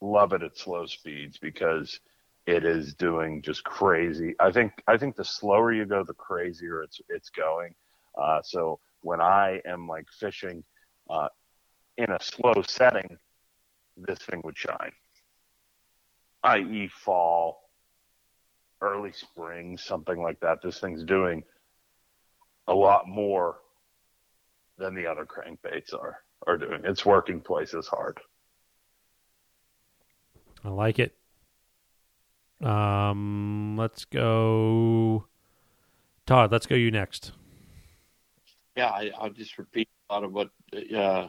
love 0.00 0.32
it 0.32 0.42
at 0.42 0.56
slow 0.56 0.86
speeds 0.86 1.38
because 1.38 1.98
it 2.46 2.64
is 2.64 2.94
doing 2.94 3.40
just 3.42 3.64
crazy. 3.64 4.34
I 4.38 4.50
think 4.50 4.72
I 4.86 4.96
think 4.96 5.16
the 5.16 5.24
slower 5.24 5.72
you 5.72 5.86
go, 5.86 6.04
the 6.04 6.14
crazier 6.14 6.82
it's 6.82 7.00
it's 7.08 7.30
going. 7.30 7.74
Uh, 8.16 8.40
so 8.42 8.78
when 9.00 9.20
I 9.20 9.60
am 9.66 9.88
like 9.88 10.06
fishing 10.18 10.62
uh, 11.08 11.28
in 11.96 12.10
a 12.10 12.18
slow 12.20 12.62
setting, 12.66 13.16
this 13.96 14.18
thing 14.18 14.40
would 14.44 14.56
shine, 14.56 14.92
i.e., 16.44 16.88
fall, 16.88 17.70
early 18.80 19.12
spring, 19.12 19.78
something 19.78 20.22
like 20.22 20.40
that. 20.40 20.60
This 20.62 20.80
thing's 20.80 21.04
doing 21.04 21.42
a 22.68 22.74
lot 22.74 23.08
more 23.08 23.58
than 24.78 24.94
the 24.94 25.06
other 25.06 25.26
crankbaits 25.26 25.94
are 25.94 26.18
are 26.46 26.58
doing. 26.58 26.82
It's 26.84 27.06
working 27.06 27.40
twice 27.40 27.72
as 27.72 27.86
hard. 27.86 28.20
I 30.62 30.68
like 30.68 30.98
it. 30.98 31.16
Um, 32.64 33.76
let's 33.78 34.04
go, 34.04 35.26
Todd. 36.26 36.50
Let's 36.50 36.66
go 36.66 36.74
you 36.74 36.90
next. 36.90 37.32
Yeah, 38.76 38.88
I, 38.88 39.10
I'll 39.18 39.30
just 39.30 39.58
repeat 39.58 39.88
a 40.08 40.14
lot 40.14 40.24
of 40.24 40.32
what 40.32 40.50
uh, 40.96 41.28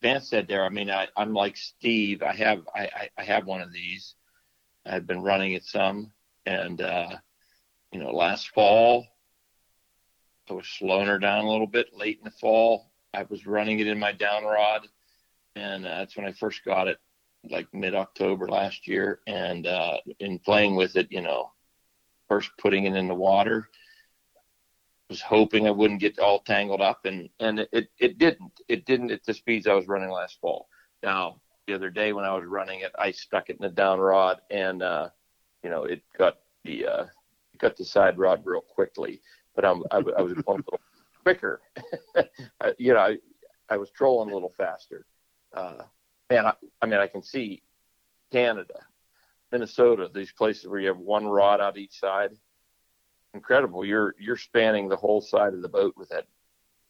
Vance 0.00 0.28
said 0.28 0.48
there. 0.48 0.64
I 0.64 0.68
mean, 0.68 0.90
I, 0.90 1.08
I'm 1.16 1.32
like 1.32 1.56
Steve. 1.56 2.22
I 2.22 2.32
have 2.34 2.62
I, 2.74 2.80
I, 2.80 3.08
I 3.18 3.24
have 3.24 3.46
one 3.46 3.60
of 3.60 3.72
these. 3.72 4.14
I've 4.84 5.06
been 5.06 5.22
running 5.22 5.52
it 5.52 5.64
some, 5.64 6.10
and 6.46 6.80
uh, 6.80 7.16
you 7.92 8.00
know, 8.00 8.10
last 8.10 8.48
fall 8.48 9.06
I 10.50 10.54
was 10.54 10.68
slowing 10.68 11.06
her 11.06 11.18
down 11.18 11.44
a 11.44 11.50
little 11.50 11.66
bit. 11.66 11.96
Late 11.96 12.18
in 12.18 12.24
the 12.24 12.30
fall, 12.30 12.90
I 13.14 13.24
was 13.28 13.46
running 13.46 13.78
it 13.78 13.86
in 13.86 13.98
my 13.98 14.12
down 14.12 14.44
rod, 14.44 14.86
and 15.56 15.86
uh, 15.86 15.98
that's 15.98 16.16
when 16.16 16.26
I 16.26 16.32
first 16.32 16.64
got 16.64 16.88
it, 16.88 16.98
like 17.50 17.66
mid 17.72 17.94
October 17.94 18.48
last 18.48 18.86
year. 18.86 19.20
And 19.26 19.66
uh, 19.66 19.98
in 20.20 20.38
playing 20.38 20.76
with 20.76 20.96
it, 20.96 21.08
you 21.10 21.22
know, 21.22 21.52
first 22.28 22.50
putting 22.58 22.84
it 22.84 22.96
in 22.96 23.08
the 23.08 23.14
water, 23.14 23.68
was 25.08 25.20
hoping 25.20 25.66
I 25.66 25.70
wouldn't 25.70 26.00
get 26.00 26.18
all 26.18 26.40
tangled 26.40 26.80
up, 26.80 27.04
and 27.04 27.28
and 27.38 27.60
it 27.72 27.88
it 27.98 28.16
didn't. 28.16 28.52
It 28.68 28.86
didn't 28.86 29.10
at 29.10 29.22
the 29.24 29.34
speeds 29.34 29.66
I 29.66 29.74
was 29.74 29.86
running 29.86 30.10
last 30.10 30.40
fall. 30.40 30.68
Now 31.02 31.40
the 31.66 31.74
other 31.74 31.90
day 31.90 32.12
when 32.14 32.24
I 32.24 32.34
was 32.34 32.46
running 32.46 32.80
it, 32.80 32.92
I 32.98 33.10
stuck 33.10 33.50
it 33.50 33.56
in 33.60 33.62
the 33.62 33.68
down 33.68 34.00
rod, 34.00 34.40
and 34.50 34.82
uh, 34.82 35.10
you 35.62 35.68
know 35.68 35.84
it 35.84 36.02
got 36.16 36.38
the 36.64 36.86
uh, 36.86 37.06
got 37.58 37.76
the 37.76 37.84
side 37.84 38.18
rod 38.18 38.40
real 38.44 38.62
quickly. 38.62 39.20
But 39.54 39.66
I'm, 39.66 39.82
I, 39.90 39.98
I 39.98 40.22
was 40.22 40.32
going 40.32 40.60
a 40.60 40.70
little 40.70 40.80
quicker. 41.22 41.60
You 42.78 42.94
know, 42.94 43.00
I, 43.00 43.16
I 43.68 43.76
was 43.76 43.90
trolling 43.90 44.30
a 44.30 44.34
little 44.34 44.52
faster. 44.56 45.04
Uh, 45.52 45.82
man, 46.32 46.46
I, 46.46 46.54
I 46.80 46.86
mean, 46.86 46.98
I 46.98 47.06
can 47.06 47.22
see 47.22 47.62
Canada, 48.30 48.80
Minnesota, 49.50 50.08
these 50.12 50.32
places 50.32 50.66
where 50.66 50.80
you 50.80 50.88
have 50.88 50.98
one 50.98 51.26
rod 51.26 51.60
out 51.60 51.76
each 51.76 51.98
side. 51.98 52.30
Incredible. 53.34 53.84
You're 53.84 54.14
you're 54.18 54.36
spanning 54.36 54.88
the 54.88 54.96
whole 54.96 55.20
side 55.20 55.54
of 55.54 55.62
the 55.62 55.68
boat 55.68 55.94
with 55.96 56.08
that 56.10 56.26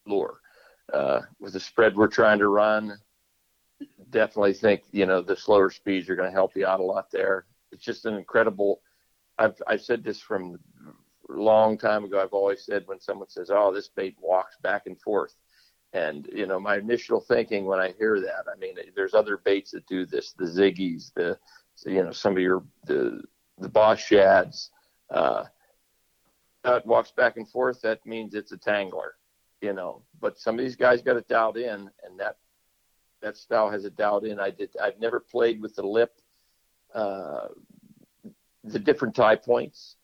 lure. 0.06 0.40
Uh, 0.93 1.20
with 1.40 1.52
the 1.52 1.60
spread 1.60 1.97
we're 1.97 2.09
trying 2.09 2.39
to 2.39 2.48
run, 2.48 2.98
definitely 4.10 4.52
think 4.52 4.82
you 4.90 5.06
know 5.06 5.23
the 5.23 5.36
slower 5.36 5.70
speeds 5.70 6.09
are 6.09 6.16
going 6.16 6.28
to 6.28 6.35
help 6.35 6.56
you 6.56 6.66
out 6.66 6.81
a 6.81 6.85
lot 6.85 7.10
there. 7.10 7.47
It's 7.70 7.85
just 7.85 8.06
an 8.06 8.14
incredible. 8.14 8.81
I've 9.39 9.60
I've 9.66 9.82
said 9.82 10.05
this 10.05 10.20
from 10.20 10.59
a 11.28 11.32
long 11.32 11.78
time 11.78 12.05
ago. 12.05 12.20
I've 12.20 12.32
always 12.32 12.64
said 12.64 12.85
when 12.86 13.01
someone 13.01 13.28
says, 13.28 13.51
"Oh, 13.52 13.73
this 13.73 13.89
bait 13.89 14.16
walks 14.20 14.56
back 14.62 14.86
and 14.86 15.01
forth," 15.01 15.35
and 15.93 16.28
you 16.32 16.47
know 16.47 16.59
my 16.59 16.77
initial 16.78 17.20
thinking 17.20 17.66
when 17.66 17.78
I 17.78 17.93
hear 17.98 18.20
that, 18.20 18.47
I 18.51 18.59
mean, 18.59 18.77
there's 18.94 19.14
other 19.14 19.36
baits 19.36 19.73
that 19.73 19.86
do 19.86 20.06
this, 20.06 20.32
the 20.32 20.44
ziggies, 20.44 21.12
the 21.14 21.39
you 21.85 22.02
know 22.02 22.12
some 22.12 22.32
of 22.32 22.43
your 22.43 22.64
the 22.86 23.23
the 23.59 23.69
boss 23.69 24.01
shads. 24.01 24.70
Uh, 25.10 25.44
it 26.64 26.86
walks 26.86 27.10
back 27.10 27.36
and 27.36 27.48
forth. 27.48 27.82
That 27.82 28.05
means 28.06 28.35
it's 28.35 28.52
a 28.52 28.56
tangler, 28.56 29.12
you 29.60 29.73
know. 29.73 30.02
But 30.20 30.39
some 30.39 30.59
of 30.59 30.64
these 30.64 30.77
guys 30.77 31.02
got 31.02 31.16
it 31.16 31.28
dialed 31.28 31.59
in, 31.59 31.90
and 32.05 32.19
that 32.19 32.36
that 33.20 33.36
style 33.36 33.70
has 33.70 33.85
it 33.85 33.97
dialed 33.97 34.24
in. 34.24 34.40
I 34.40 34.51
did. 34.51 34.70
I've 34.82 34.98
never 34.98 35.20
played 35.20 35.60
with 35.60 35.74
the 35.74 35.86
lip, 35.86 36.12
uh, 36.94 37.48
the 38.64 38.78
different 38.78 39.14
tie 39.14 39.36
points. 39.36 39.97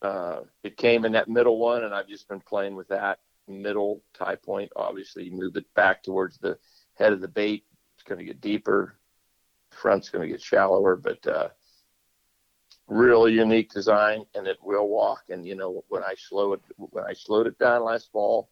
Uh, 0.00 0.40
it 0.62 0.76
came 0.76 1.04
in 1.04 1.12
that 1.12 1.28
middle 1.28 1.58
one, 1.58 1.84
and 1.84 1.92
I've 1.92 2.08
just 2.08 2.28
been 2.28 2.40
playing 2.40 2.76
with 2.76 2.88
that 2.88 3.18
middle 3.48 4.02
tie 4.14 4.36
point. 4.36 4.70
Obviously, 4.76 5.24
you 5.24 5.32
move 5.32 5.56
it 5.56 5.66
back 5.74 6.02
towards 6.02 6.38
the 6.38 6.58
head 6.94 7.12
of 7.12 7.20
the 7.20 7.28
bait. 7.28 7.64
It's 7.94 8.04
going 8.04 8.18
to 8.18 8.24
get 8.24 8.40
deeper. 8.40 8.98
Front's 9.70 10.10
going 10.10 10.22
to 10.22 10.32
get 10.32 10.42
shallower, 10.42 10.96
but 10.96 11.26
uh, 11.26 11.48
really 12.86 13.32
unique 13.32 13.70
design, 13.70 14.24
and 14.34 14.46
it 14.46 14.58
will 14.62 14.88
walk. 14.88 15.24
And 15.28 15.46
you 15.46 15.54
know, 15.54 15.84
when 15.88 16.02
I 16.02 16.14
slow 16.16 16.54
it, 16.54 16.60
when 16.76 17.04
I 17.04 17.12
slowed 17.12 17.46
it 17.46 17.58
down 17.58 17.84
last 17.84 18.10
fall, 18.12 18.50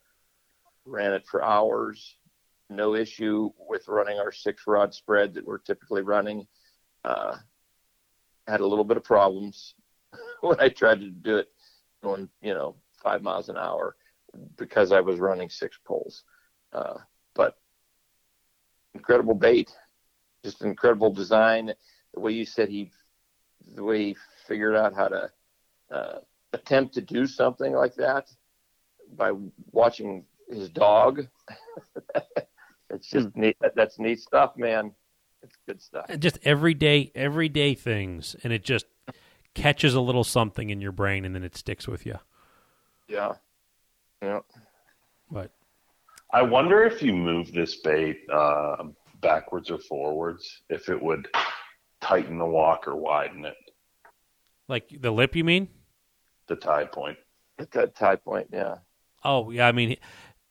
ran 0.85 1.13
it 1.13 1.27
for 1.27 1.43
hours, 1.43 2.17
no 2.71 2.95
issue 2.95 3.51
with 3.59 3.89
running 3.89 4.19
our 4.19 4.33
six 4.33 4.63
rod 4.67 4.95
spread 4.95 5.35
that 5.35 5.47
we're 5.47 5.59
typically 5.59 6.03
running. 6.03 6.47
Uh, 7.05 7.37
had 8.47 8.61
a 8.61 8.67
little 8.67 8.85
bit 8.85 8.97
of 8.97 9.05
problems 9.05 9.75
when 10.41 10.61
I 10.61 10.69
tried 10.69 11.01
to 11.01 11.11
do 11.11 11.39
it 11.39 11.49
going, 12.03 12.29
you 12.41 12.55
know, 12.55 12.77
five 13.03 13.23
miles 13.23 13.49
an 13.49 13.57
hour 13.57 13.97
because 14.57 14.93
I 14.93 15.01
was 15.01 15.19
running 15.19 15.49
six 15.49 15.79
poles. 15.85 16.25
Uh, 16.73 16.99
but 17.35 17.57
incredible 18.95 19.35
bait, 19.35 19.71
just 20.45 20.63
incredible 20.63 21.13
design. 21.13 21.73
The 22.15 22.21
way 22.21 22.33
you 22.33 22.45
said 22.45 22.69
he, 22.69 22.93
the 23.75 23.85
way 23.85 23.99
he 24.05 24.17
figured 24.47 24.77
out 24.77 24.95
how 24.95 25.09
to 25.09 25.31
uh, 25.91 26.19
attempt 26.53 26.95
to 26.95 27.01
do 27.01 27.27
something 27.27 27.73
like 27.73 27.95
that 27.97 28.29
by 29.17 29.33
watching 29.73 30.25
his 30.49 30.69
dog. 30.69 31.27
it's 32.91 33.09
just 33.09 33.29
mm. 33.29 33.37
neat. 33.37 33.57
That's 33.75 33.99
neat 33.99 34.21
stuff, 34.21 34.57
man. 34.57 34.93
It's 35.43 35.57
good 35.67 35.81
stuff. 35.81 36.07
Just 36.19 36.39
everyday, 36.43 37.13
everyday 37.15 37.75
things, 37.75 38.35
and 38.43 38.53
it 38.53 38.65
just 38.65 38.87
catches 39.55 39.95
a 39.95 40.01
little 40.01 40.25
something 40.25 40.71
in 40.71 40.81
your 40.81 40.93
brain, 40.93 41.25
and 41.25 41.35
then 41.35 41.45
it 41.45 41.57
sticks 41.57 41.87
with 41.87 42.05
you. 42.07 42.19
Yeah. 43.09 43.35
Yeah. 44.27 44.41
But 45.31 45.51
I 46.33 46.43
wonder 46.43 46.83
if 46.83 47.01
you 47.01 47.13
move 47.13 47.53
this 47.53 47.77
bait 47.77 48.19
uh, 48.33 48.85
backwards 49.21 49.71
or 49.71 49.79
forwards, 49.79 50.63
if 50.69 50.89
it 50.89 51.01
would 51.01 51.29
tighten 52.01 52.39
the 52.39 52.45
walk 52.45 52.89
or 52.89 52.97
widen 52.97 53.45
it. 53.45 53.57
Like 54.69 54.89
the 55.01 55.13
lip, 55.13 55.37
you 55.37 55.45
mean? 55.45 55.69
The 56.49 56.57
tie 56.57 56.87
point. 56.87 57.19
The 57.59 57.87
tie 57.87 58.17
point, 58.17 58.49
yeah. 58.53 58.77
Oh 59.25 59.51
yeah, 59.51 59.69
I 59.69 59.73
mean 59.73 59.97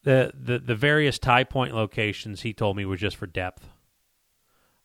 the 0.03 0.31
the 0.33 0.59
the 0.59 0.75
various 0.75 1.19
tie 1.19 1.43
point 1.43 1.75
locations 1.75 2.41
he 2.41 2.53
told 2.53 2.77
me 2.77 2.85
were 2.85 2.95
just 2.95 3.17
for 3.17 3.27
depth. 3.27 3.67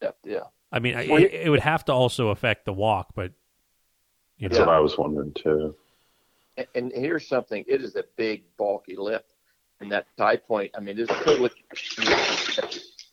Depth, 0.01 0.19
yeah. 0.25 0.45
I 0.73 0.81
mean, 0.81 0.95
well, 0.95 1.23
it, 1.23 1.33
it, 1.33 1.51
would 1.51 1.61
have 1.61 1.85
to 1.87 1.93
also 1.93 2.29
affect 2.29 2.65
the 2.65 2.73
walk, 2.73 3.09
but 3.15 3.33
you 4.39 4.49
know. 4.49 4.57
that's 4.57 4.67
what 4.67 4.75
I 4.75 4.81
was 4.81 4.97
wondering 4.97 5.33
too. 5.35 5.75
And, 6.75 6.93
here's 6.95 7.29
something: 7.29 7.65
it 7.67 7.83
is 7.83 7.97
a 7.97 8.05
big, 8.17 8.45
bulky 8.57 8.97
lip, 8.97 9.27
and 9.81 9.91
that 9.93 10.07
tie 10.17 10.37
point. 10.37 10.71
I 10.77 10.81
mean, 10.81 10.97
this 10.97 11.09
totally. 11.09 11.51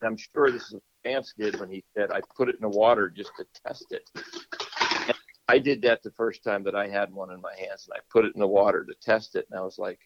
I'm 0.04 0.18
sure 0.18 0.52
this 0.52 0.64
is 0.64 0.74
what 0.74 0.84
Vance 1.04 1.34
did 1.38 1.60
when 1.60 1.70
he 1.70 1.84
said, 1.96 2.12
"I 2.12 2.22
put 2.36 2.50
it 2.50 2.56
in 2.56 2.62
the 2.62 2.78
water 2.78 3.10
just 3.10 3.32
to 3.38 3.46
test 3.66 3.88
it." 3.92 4.10
And 5.08 5.18
I 5.48 5.60
did 5.60 5.82
that 5.84 6.04
the 6.04 6.12
first 6.12 6.44
time 6.44 6.64
that 6.64 6.76
I 6.76 6.88
had 6.88 7.14
one 7.14 7.32
in 7.32 7.42
my 7.42 7.54
hands, 7.58 7.88
and 7.88 7.98
I 7.98 8.02
put 8.10 8.26
it 8.26 8.34
in 8.36 8.40
the 8.40 8.48
water 8.48 8.86
to 8.86 8.94
test 9.02 9.36
it, 9.36 9.48
and 9.50 9.60
I 9.60 9.64
was 9.64 9.78
like, 9.78 10.00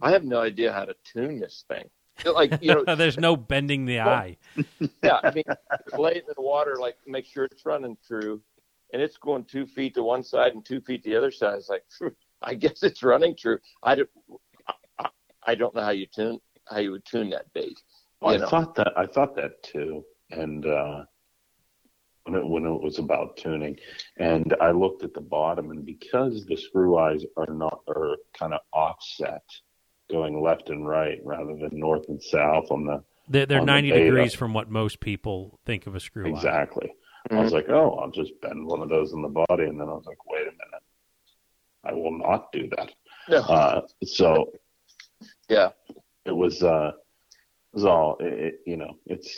I 0.00 0.10
have 0.10 0.24
no 0.24 0.40
idea 0.40 0.72
how 0.72 0.84
to 0.84 0.94
tune 1.04 1.40
this 1.40 1.64
thing. 1.68 1.88
Like 2.24 2.62
you 2.62 2.74
know, 2.74 2.84
there's 2.96 3.18
no 3.18 3.36
bending 3.36 3.86
the 3.86 3.98
well, 3.98 4.08
eye. 4.08 4.36
yeah, 5.02 5.18
I 5.22 5.32
mean, 5.32 5.44
lay 5.98 6.12
it 6.12 6.24
in 6.28 6.34
the 6.36 6.42
water, 6.42 6.76
like 6.80 6.96
make 7.06 7.26
sure 7.26 7.44
it's 7.44 7.66
running 7.66 7.96
true, 8.06 8.40
and 8.94 9.02
it's 9.02 9.16
going 9.18 9.44
two 9.44 9.66
feet 9.66 9.92
to 9.96 10.04
one 10.04 10.22
side 10.22 10.54
and 10.54 10.64
two 10.64 10.80
feet 10.80 11.02
to 11.02 11.10
the 11.10 11.16
other 11.16 11.32
side. 11.32 11.56
It's 11.56 11.68
like, 11.68 11.82
I 12.42 12.54
guess 12.54 12.82
it's 12.84 13.02
running 13.02 13.36
true. 13.36 13.58
I 13.82 13.96
don't, 13.96 14.08
I, 14.98 15.08
I 15.44 15.54
don't 15.56 15.74
know 15.74 15.82
how 15.82 15.90
you 15.90 16.06
tune 16.06 16.38
how 16.70 16.78
you 16.78 16.92
would 16.92 17.04
tune 17.04 17.28
that 17.30 17.52
bait. 17.52 17.78
Well, 18.22 18.42
I 18.42 18.48
thought 18.48 18.74
that 18.76 18.92
I 18.96 19.04
thought 19.06 19.34
that 19.36 19.62
too, 19.64 20.04
and 20.30 20.64
uh, 20.64 21.04
when 22.22 22.36
it 22.40 22.46
when 22.46 22.64
it 22.64 22.80
was 22.80 22.98
about 23.00 23.36
tuning, 23.36 23.76
and 24.18 24.54
I 24.60 24.70
looked 24.70 25.02
at 25.02 25.12
the 25.12 25.20
bottom, 25.20 25.72
and 25.72 25.84
because 25.84 26.46
the 26.46 26.56
screw 26.56 26.96
eyes 26.96 27.24
are 27.36 27.52
not 27.52 27.80
are 27.88 28.16
kind 28.38 28.54
of 28.54 28.60
offset, 28.72 29.42
going 30.08 30.40
left 30.40 30.70
and 30.70 30.88
right 30.88 31.18
rather 31.24 31.56
than 31.56 31.70
north 31.72 32.08
and 32.08 32.22
south 32.22 32.70
on 32.70 32.86
the 32.86 33.02
They're, 33.28 33.46
they're 33.46 33.60
On 33.60 33.66
90 33.66 33.90
beta. 33.90 34.04
degrees 34.04 34.34
from 34.34 34.54
what 34.54 34.70
most 34.70 35.00
people 35.00 35.58
think 35.66 35.86
of 35.86 35.94
a 35.96 36.00
screw 36.00 36.26
eye. 36.26 36.36
exactly. 36.36 36.92
I 37.30 37.34
Mm-hmm. 37.34 37.42
was 37.44 37.52
like, 37.52 37.68
oh, 37.70 37.92
I'll 37.94 38.10
just 38.10 38.38
bend 38.42 38.66
one 38.66 38.82
of 38.82 38.88
those 38.90 39.12
in 39.12 39.22
the 39.22 39.28
body, 39.28 39.64
and 39.64 39.80
then 39.80 39.88
I 39.88 39.92
was 39.92 40.04
like, 40.06 40.24
wait 40.26 40.42
a 40.42 40.50
minute, 40.52 40.82
I 41.84 41.92
will 41.94 42.16
not 42.16 42.52
do 42.52 42.68
that. 42.76 42.92
No. 43.28 43.38
Uh, 43.40 43.80
so 44.04 44.52
Yeah. 45.48 45.70
it 46.26 46.32
was 46.32 46.62
uh 46.62 46.92
it 46.92 47.76
was 47.76 47.84
all 47.84 48.16
it, 48.20 48.32
it, 48.32 48.54
you 48.66 48.76
know 48.76 48.98
it's 49.06 49.28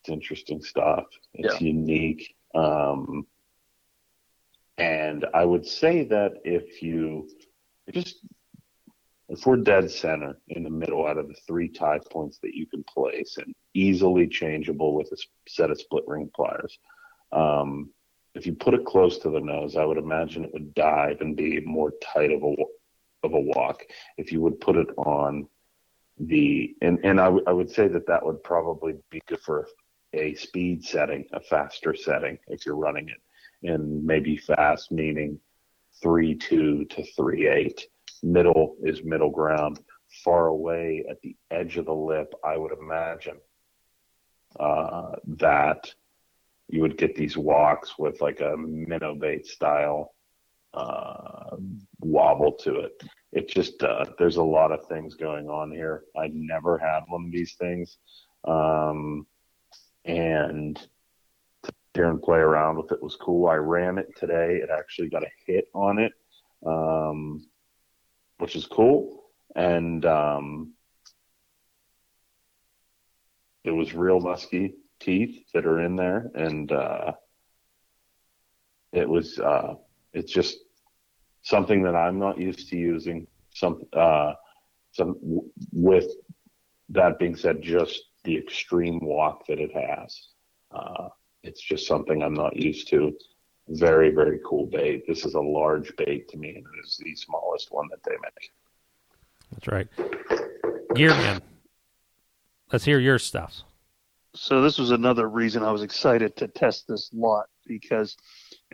it's 0.00 0.08
interesting 0.08 0.62
stuff 0.62 1.04
it's 1.34 1.60
unique 1.60 2.34
um 2.54 3.26
and 4.78 5.26
i 5.34 5.44
would 5.44 5.66
say 5.66 6.04
that 6.04 6.32
if 6.44 6.82
you 6.82 7.28
just 7.92 8.16
if 9.28 9.46
we're 9.46 9.56
dead 9.56 9.90
center 9.90 10.38
in 10.48 10.62
the 10.64 10.70
middle 10.70 11.06
out 11.06 11.18
of 11.18 11.28
the 11.28 11.34
three 11.46 11.68
tie 11.68 12.00
points 12.10 12.38
that 12.42 12.54
you 12.54 12.66
can 12.66 12.82
place 12.84 13.36
and 13.38 13.54
easily 13.74 14.26
changeable 14.26 14.94
with 14.94 15.10
a 15.12 15.16
set 15.48 15.70
of 15.70 15.80
split 15.80 16.04
ring 16.06 16.28
pliers 16.34 16.78
um 17.34 17.90
if 18.34 18.46
you 18.46 18.52
put 18.54 18.74
it 18.74 18.84
close 18.84 19.18
to 19.18 19.30
the 19.30 19.40
nose 19.40 19.76
i 19.76 19.84
would 19.84 19.98
imagine 19.98 20.44
it 20.44 20.52
would 20.52 20.74
dive 20.74 21.20
and 21.20 21.36
be 21.36 21.60
more 21.60 21.92
tight 22.14 22.30
of 22.32 22.42
a 22.42 22.54
of 23.22 23.32
a 23.32 23.40
walk 23.40 23.82
if 24.18 24.32
you 24.32 24.40
would 24.40 24.60
put 24.60 24.76
it 24.76 24.88
on 24.98 25.46
the 26.18 26.74
and 26.80 26.98
and 27.04 27.20
I, 27.20 27.24
w- 27.24 27.44
I 27.46 27.52
would 27.52 27.70
say 27.70 27.88
that 27.88 28.06
that 28.06 28.24
would 28.24 28.42
probably 28.42 28.94
be 29.10 29.20
good 29.26 29.40
for 29.40 29.66
a 30.12 30.34
speed 30.34 30.84
setting, 30.84 31.24
a 31.32 31.40
faster 31.40 31.94
setting 31.94 32.38
if 32.46 32.64
you're 32.64 32.76
running 32.76 33.08
it, 33.08 33.68
and 33.68 34.04
maybe 34.04 34.36
fast 34.36 34.92
meaning 34.92 35.40
three 36.02 36.36
two 36.36 36.84
to 36.86 37.04
three 37.16 37.48
eight. 37.48 37.86
Middle 38.22 38.76
is 38.82 39.02
middle 39.02 39.30
ground. 39.30 39.80
Far 40.24 40.46
away 40.46 41.04
at 41.10 41.20
the 41.22 41.36
edge 41.50 41.76
of 41.76 41.86
the 41.86 41.94
lip, 41.94 42.32
I 42.44 42.56
would 42.56 42.72
imagine 42.72 43.38
uh, 44.60 45.16
that 45.38 45.92
you 46.68 46.80
would 46.80 46.98
get 46.98 47.14
these 47.14 47.36
walks 47.36 47.98
with 47.98 48.20
like 48.20 48.40
a 48.40 48.56
minnow 48.56 49.14
bait 49.14 49.46
style 49.46 50.14
uh, 50.72 51.56
wobble 52.00 52.52
to 52.52 52.80
it 52.80 53.02
it 53.34 53.48
just 53.48 53.82
uh, 53.82 54.04
there's 54.18 54.36
a 54.36 54.42
lot 54.42 54.70
of 54.70 54.86
things 54.86 55.14
going 55.16 55.48
on 55.48 55.70
here. 55.72 56.04
I 56.16 56.30
never 56.32 56.78
had 56.78 57.00
one 57.08 57.26
of 57.26 57.32
these 57.32 57.54
things, 57.54 57.98
um, 58.44 59.26
and 60.04 60.80
there 61.94 62.10
and 62.10 62.22
play 62.22 62.38
around 62.38 62.76
with 62.76 62.92
it 62.92 63.02
was 63.02 63.16
cool. 63.16 63.48
I 63.48 63.56
ran 63.56 63.98
it 63.98 64.08
today. 64.16 64.60
It 64.62 64.70
actually 64.70 65.08
got 65.08 65.24
a 65.24 65.30
hit 65.46 65.66
on 65.74 65.98
it, 65.98 66.12
um, 66.64 67.44
which 68.38 68.54
is 68.54 68.66
cool, 68.66 69.24
and 69.56 70.06
um, 70.06 70.72
it 73.64 73.72
was 73.72 73.94
real 73.94 74.20
musky 74.20 74.74
teeth 75.04 75.44
that 75.52 75.66
are 75.66 75.80
in 75.80 75.96
there, 75.96 76.30
and 76.34 76.72
uh, 76.72 77.12
it 78.92 79.08
was 79.08 79.38
uh, 79.38 79.74
it's 80.12 80.32
just 80.32 80.58
something 81.42 81.82
that 81.82 81.94
I'm 81.94 82.18
not 82.18 82.38
used 82.38 82.68
to 82.70 82.76
using. 82.76 83.26
Some, 83.54 83.82
uh, 83.92 84.32
some 84.92 85.16
with 85.72 86.06
that 86.88 87.18
being 87.18 87.36
said, 87.36 87.62
just 87.62 88.02
the 88.24 88.36
extreme 88.36 88.98
walk 89.00 89.46
that 89.46 89.60
it 89.60 89.72
has. 89.72 90.28
Uh, 90.70 91.08
it's 91.42 91.60
just 91.60 91.86
something 91.86 92.22
I'm 92.22 92.34
not 92.34 92.56
used 92.56 92.88
to. 92.88 93.12
Very, 93.68 94.10
very 94.10 94.40
cool 94.44 94.66
bait. 94.66 95.04
This 95.06 95.24
is 95.24 95.34
a 95.34 95.40
large 95.40 95.94
bait 95.96 96.28
to 96.30 96.36
me, 96.36 96.48
and 96.48 96.58
it 96.64 96.86
is 96.86 97.00
the 97.02 97.14
smallest 97.14 97.68
one 97.70 97.88
that 97.90 98.02
they 98.04 98.16
make. 98.22 98.50
That's 99.52 99.68
right. 99.68 99.88
Gearman, 100.90 101.40
let's 102.72 102.84
hear 102.84 102.98
your 102.98 103.18
stuff. 103.18 103.62
So 104.36 104.62
this 104.62 104.78
was 104.78 104.90
another 104.90 105.28
reason 105.28 105.62
I 105.62 105.70
was 105.70 105.82
excited 105.82 106.36
to 106.36 106.48
test 106.48 106.88
this 106.88 107.08
lot 107.12 107.46
because 107.66 108.16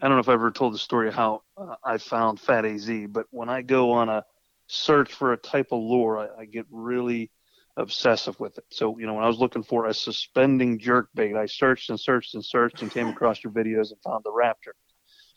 I 0.00 0.08
don't 0.08 0.16
know 0.16 0.20
if 0.20 0.28
I 0.30 0.32
ever 0.32 0.50
told 0.50 0.72
the 0.72 0.78
story 0.78 1.08
of 1.08 1.14
how 1.14 1.42
uh, 1.56 1.74
I 1.84 1.98
found 1.98 2.40
Fat 2.40 2.64
AZ, 2.64 2.90
but 3.08 3.26
when 3.30 3.50
I 3.50 3.60
go 3.60 3.92
on 3.92 4.08
a 4.08 4.24
search 4.68 5.12
for 5.12 5.34
a 5.34 5.36
type 5.36 5.68
of 5.72 5.82
lure, 5.82 6.18
I, 6.18 6.42
I 6.42 6.44
get 6.46 6.64
really 6.70 7.30
obsessive 7.76 8.40
with 8.40 8.56
it. 8.56 8.64
So, 8.70 8.98
you 8.98 9.06
know, 9.06 9.14
when 9.14 9.24
I 9.24 9.28
was 9.28 9.38
looking 9.38 9.62
for 9.62 9.86
a 9.86 9.94
suspending 9.94 10.78
jerk 10.78 11.08
bait, 11.14 11.36
I 11.36 11.44
searched 11.44 11.90
and 11.90 12.00
searched 12.00 12.34
and 12.34 12.44
searched 12.44 12.80
and 12.80 12.90
came 12.90 13.08
across 13.08 13.44
your 13.44 13.52
videos 13.52 13.90
and 13.90 14.00
found 14.02 14.24
the 14.24 14.32
Raptor. 14.32 14.72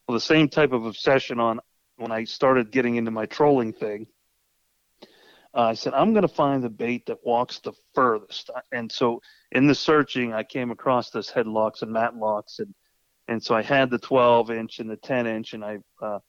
Well, 0.07 0.13
the 0.13 0.21
same 0.21 0.47
type 0.47 0.71
of 0.71 0.85
obsession 0.85 1.41
on 1.41 1.59
when 1.97 2.11
I 2.11 2.23
started 2.23 2.71
getting 2.71 2.95
into 2.95 3.11
my 3.11 3.25
trolling 3.25 3.73
thing. 3.73 4.07
Uh, 5.55 5.61
I 5.61 5.73
said, 5.75 5.93
I'm 5.93 6.13
going 6.13 6.23
to 6.23 6.27
find 6.27 6.63
the 6.63 6.69
bait 6.69 7.05
that 7.05 7.19
walks 7.23 7.59
the 7.59 7.73
furthest. 7.93 8.49
And 8.71 8.91
so 8.91 9.21
in 9.51 9.67
the 9.67 9.75
searching, 9.75 10.33
I 10.33 10.43
came 10.43 10.71
across 10.71 11.11
this 11.11 11.29
headlocks 11.29 11.83
and 11.83 11.91
matlocks. 11.91 12.59
And, 12.59 12.73
and 13.27 13.43
so 13.43 13.53
I 13.53 13.61
had 13.61 13.91
the 13.91 13.99
12 13.99 14.49
inch 14.49 14.79
and 14.79 14.89
the 14.89 14.97
10 14.97 15.27
inch 15.27 15.53
and 15.53 15.63
I, 15.63 15.77
uh, 16.01 16.19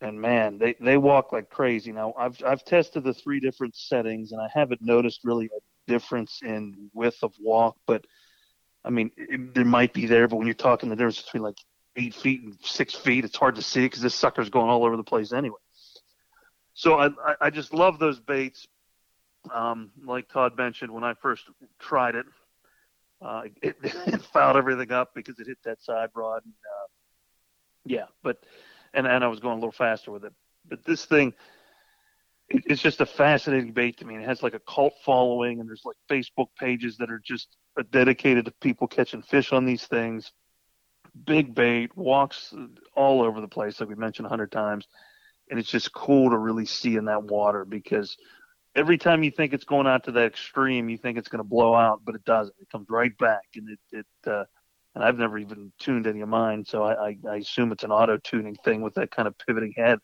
and 0.00 0.20
man, 0.20 0.58
they, 0.58 0.74
they 0.78 0.98
walk 0.98 1.32
like 1.32 1.48
crazy. 1.48 1.90
Now 1.90 2.12
I've, 2.18 2.40
I've 2.44 2.64
tested 2.64 3.02
the 3.02 3.14
three 3.14 3.40
different 3.40 3.74
settings 3.74 4.32
and 4.32 4.40
I 4.40 4.48
haven't 4.52 4.82
noticed 4.82 5.20
really 5.24 5.46
a 5.46 5.90
difference 5.90 6.40
in 6.42 6.90
width 6.92 7.22
of 7.22 7.32
walk, 7.40 7.76
but 7.86 8.04
I 8.84 8.90
mean, 8.90 9.10
it, 9.16 9.54
there 9.54 9.64
might 9.64 9.92
be 9.92 10.06
there, 10.06 10.28
but 10.28 10.36
when 10.36 10.46
you're 10.46 10.54
talking 10.54 10.88
the 10.90 10.96
difference 10.96 11.22
between 11.22 11.42
like 11.42 11.58
eight 11.96 12.14
feet 12.14 12.42
and 12.42 12.56
six 12.62 12.94
feet, 12.94 13.24
it's 13.24 13.36
hard 13.36 13.56
to 13.56 13.62
see 13.62 13.80
because 13.80 14.02
this 14.02 14.14
sucker's 14.14 14.50
going 14.50 14.70
all 14.70 14.84
over 14.84 14.96
the 14.96 15.02
place 15.02 15.32
anyway. 15.32 15.58
So 16.78 16.94
I, 16.94 17.08
I, 17.40 17.50
just 17.50 17.74
love 17.74 17.98
those 17.98 18.20
baits. 18.20 18.68
Um, 19.52 19.90
like 20.04 20.28
Todd 20.28 20.56
mentioned, 20.56 20.92
when 20.92 21.02
I 21.02 21.14
first 21.14 21.42
tried 21.80 22.14
it, 22.14 22.24
uh, 23.20 23.42
it, 23.60 23.76
it 23.82 24.22
fouled 24.22 24.56
everything 24.56 24.92
up 24.92 25.12
because 25.12 25.40
it 25.40 25.48
hit 25.48 25.58
that 25.64 25.82
side 25.82 26.10
rod. 26.14 26.42
And, 26.44 26.54
uh, 26.54 26.86
yeah, 27.84 28.04
but 28.22 28.44
and 28.94 29.08
and 29.08 29.24
I 29.24 29.26
was 29.26 29.40
going 29.40 29.54
a 29.54 29.56
little 29.56 29.72
faster 29.72 30.12
with 30.12 30.24
it. 30.24 30.32
But 30.68 30.84
this 30.84 31.04
thing, 31.04 31.34
it, 32.48 32.62
it's 32.66 32.80
just 32.80 33.00
a 33.00 33.06
fascinating 33.06 33.72
bait 33.72 33.96
to 33.96 34.04
me. 34.04 34.14
It 34.14 34.24
has 34.24 34.44
like 34.44 34.54
a 34.54 34.60
cult 34.60 34.94
following, 35.04 35.58
and 35.58 35.68
there's 35.68 35.84
like 35.84 35.96
Facebook 36.08 36.50
pages 36.60 36.96
that 36.98 37.10
are 37.10 37.20
just 37.26 37.56
dedicated 37.90 38.44
to 38.44 38.52
people 38.60 38.86
catching 38.86 39.22
fish 39.22 39.52
on 39.52 39.64
these 39.64 39.84
things. 39.88 40.30
Big 41.26 41.56
bait, 41.56 41.96
walks 41.96 42.54
all 42.94 43.20
over 43.20 43.40
the 43.40 43.48
place, 43.48 43.80
like 43.80 43.88
we 43.88 43.96
mentioned 43.96 44.26
a 44.26 44.28
hundred 44.28 44.52
times 44.52 44.86
and 45.50 45.58
it's 45.58 45.70
just 45.70 45.92
cool 45.92 46.30
to 46.30 46.38
really 46.38 46.66
see 46.66 46.96
in 46.96 47.06
that 47.06 47.24
water 47.24 47.64
because 47.64 48.16
every 48.74 48.98
time 48.98 49.22
you 49.22 49.30
think 49.30 49.52
it's 49.52 49.64
going 49.64 49.86
out 49.86 50.04
to 50.04 50.12
that 50.12 50.24
extreme, 50.26 50.88
you 50.88 50.98
think 50.98 51.18
it's 51.18 51.28
going 51.28 51.42
to 51.42 51.48
blow 51.48 51.74
out, 51.74 52.02
but 52.04 52.14
it 52.14 52.24
doesn't. 52.24 52.54
It 52.60 52.70
comes 52.70 52.86
right 52.88 53.16
back, 53.18 53.44
and 53.56 53.68
it 53.70 53.78
it 53.90 54.30
uh, 54.30 54.44
and 54.94 55.04
I've 55.04 55.18
never 55.18 55.38
even 55.38 55.72
tuned 55.78 56.06
any 56.06 56.20
of 56.20 56.28
mine, 56.28 56.64
so 56.64 56.82
I 56.82 57.08
I, 57.08 57.18
I 57.28 57.36
assume 57.36 57.72
it's 57.72 57.84
an 57.84 57.92
auto 57.92 58.18
tuning 58.18 58.56
thing 58.64 58.82
with 58.82 58.94
that 58.94 59.10
kind 59.10 59.28
of 59.28 59.34
pivoting 59.38 59.74
head. 59.76 59.98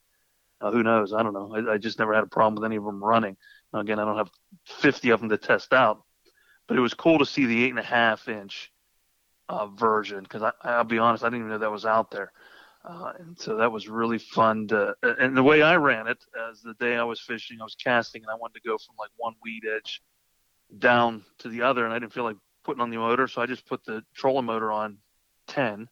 Uh, 0.60 0.70
who 0.70 0.82
knows? 0.82 1.12
I 1.12 1.22
don't 1.22 1.34
know. 1.34 1.54
I, 1.54 1.74
I 1.74 1.78
just 1.78 1.98
never 1.98 2.14
had 2.14 2.24
a 2.24 2.28
problem 2.28 2.54
with 2.54 2.64
any 2.64 2.76
of 2.76 2.84
them 2.84 3.02
running. 3.02 3.36
Now, 3.72 3.80
again, 3.80 3.98
I 3.98 4.04
don't 4.04 4.16
have 4.16 4.30
50 4.66 5.10
of 5.10 5.20
them 5.20 5.28
to 5.30 5.36
test 5.36 5.72
out, 5.72 6.02
but 6.68 6.76
it 6.76 6.80
was 6.80 6.94
cool 6.94 7.18
to 7.18 7.26
see 7.26 7.44
the 7.44 7.64
eight 7.64 7.70
and 7.70 7.78
a 7.78 7.82
half 7.82 8.28
inch 8.28 8.72
uh, 9.48 9.66
version 9.66 10.22
because 10.22 10.42
I'll 10.62 10.84
be 10.84 10.98
honest, 10.98 11.24
I 11.24 11.26
didn't 11.26 11.40
even 11.40 11.50
know 11.50 11.58
that 11.58 11.70
was 11.70 11.84
out 11.84 12.10
there. 12.10 12.32
Uh, 12.84 13.12
and 13.18 13.38
so 13.38 13.56
that 13.56 13.72
was 13.72 13.88
really 13.88 14.18
fun 14.18 14.68
to, 14.68 14.94
and 15.02 15.34
the 15.34 15.42
way 15.42 15.62
I 15.62 15.76
ran 15.76 16.06
it 16.06 16.18
as 16.50 16.60
the 16.60 16.74
day 16.74 16.96
I 16.96 17.04
was 17.04 17.18
fishing, 17.20 17.58
I 17.60 17.64
was 17.64 17.76
casting 17.76 18.22
and 18.22 18.30
I 18.30 18.34
wanted 18.34 18.60
to 18.60 18.68
go 18.68 18.76
from 18.76 18.96
like 18.98 19.10
one 19.16 19.34
weed 19.42 19.62
edge 19.74 20.02
down 20.78 21.24
to 21.38 21.48
the 21.48 21.62
other. 21.62 21.84
And 21.86 21.94
I 21.94 21.98
didn't 21.98 22.12
feel 22.12 22.24
like 22.24 22.36
putting 22.62 22.82
on 22.82 22.90
the 22.90 22.98
motor. 22.98 23.26
So 23.26 23.40
I 23.40 23.46
just 23.46 23.66
put 23.66 23.84
the 23.84 24.02
trolling 24.14 24.44
motor 24.44 24.70
on 24.70 24.98
10 25.48 25.88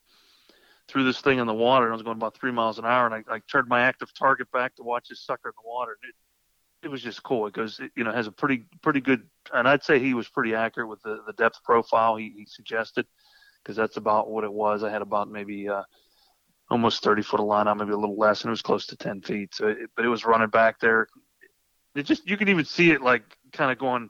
threw 0.88 1.04
this 1.04 1.20
thing 1.20 1.38
in 1.38 1.46
the 1.46 1.54
water 1.54 1.86
and 1.86 1.92
I 1.92 1.96
was 1.96 2.02
going 2.02 2.16
about 2.16 2.36
three 2.36 2.52
miles 2.52 2.78
an 2.78 2.84
hour. 2.84 3.06
And 3.06 3.14
I, 3.14 3.34
I 3.34 3.40
turned 3.50 3.68
my 3.68 3.82
active 3.82 4.12
target 4.14 4.50
back 4.52 4.76
to 4.76 4.82
watch 4.82 5.08
this 5.08 5.24
sucker 5.24 5.48
in 5.48 5.54
the 5.62 5.68
water. 5.68 5.96
And 6.02 6.10
it, 6.10 6.86
it 6.86 6.90
was 6.90 7.02
just 7.02 7.22
cool. 7.22 7.46
It 7.46 7.54
goes, 7.54 7.80
it, 7.80 7.92
you 7.96 8.04
know, 8.04 8.12
has 8.12 8.26
a 8.26 8.32
pretty, 8.32 8.66
pretty 8.82 9.00
good, 9.00 9.26
and 9.54 9.68
I'd 9.68 9.84
say 9.84 9.98
he 9.98 10.14
was 10.14 10.28
pretty 10.28 10.54
accurate 10.54 10.88
with 10.88 11.00
the, 11.02 11.20
the 11.26 11.32
depth 11.34 11.62
profile 11.64 12.16
he, 12.16 12.34
he 12.36 12.46
suggested 12.46 13.06
because 13.62 13.76
that's 13.76 13.96
about 13.96 14.28
what 14.28 14.44
it 14.44 14.52
was. 14.52 14.82
I 14.82 14.90
had 14.90 15.02
about 15.02 15.30
maybe, 15.30 15.68
uh, 15.68 15.84
almost 16.72 17.02
30 17.02 17.22
foot 17.22 17.40
of 17.40 17.46
line 17.46 17.68
on, 17.68 17.78
maybe 17.78 17.92
a 17.92 17.96
little 17.96 18.18
less, 18.18 18.42
and 18.42 18.48
it 18.48 18.50
was 18.50 18.62
close 18.62 18.86
to 18.86 18.96
10 18.96 19.20
feet. 19.22 19.54
So, 19.54 19.68
it, 19.68 19.90
but 19.94 20.04
it 20.04 20.08
was 20.08 20.24
running 20.24 20.48
back 20.48 20.80
there. 20.80 21.06
It 21.94 22.04
just 22.04 22.26
you 22.26 22.36
could 22.36 22.48
even 22.48 22.64
see 22.64 22.90
it 22.90 23.02
like 23.02 23.22
kind 23.52 23.70
of 23.70 23.78
going 23.78 24.08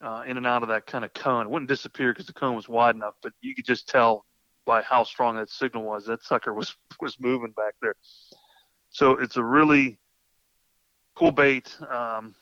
uh, 0.00 0.22
in 0.26 0.36
and 0.36 0.46
out 0.46 0.62
of 0.62 0.70
that 0.70 0.86
kind 0.86 1.04
of 1.04 1.12
cone. 1.12 1.46
It 1.46 1.50
wouldn't 1.50 1.68
disappear 1.68 2.12
because 2.12 2.26
the 2.26 2.32
cone 2.32 2.56
was 2.56 2.68
wide 2.68 2.94
enough, 2.94 3.14
but 3.22 3.32
you 3.40 3.54
could 3.54 3.66
just 3.66 3.88
tell 3.88 4.24
by 4.64 4.82
how 4.82 5.04
strong 5.04 5.36
that 5.36 5.50
signal 5.50 5.84
was. 5.84 6.06
That 6.06 6.22
sucker 6.22 6.54
was 6.54 6.74
was 7.00 7.20
moving 7.20 7.52
back 7.52 7.74
there. 7.82 7.94
So 8.90 9.12
it's 9.12 9.36
a 9.36 9.44
really 9.44 9.98
cool 11.14 11.32
bait. 11.32 11.76
Um, 11.90 12.34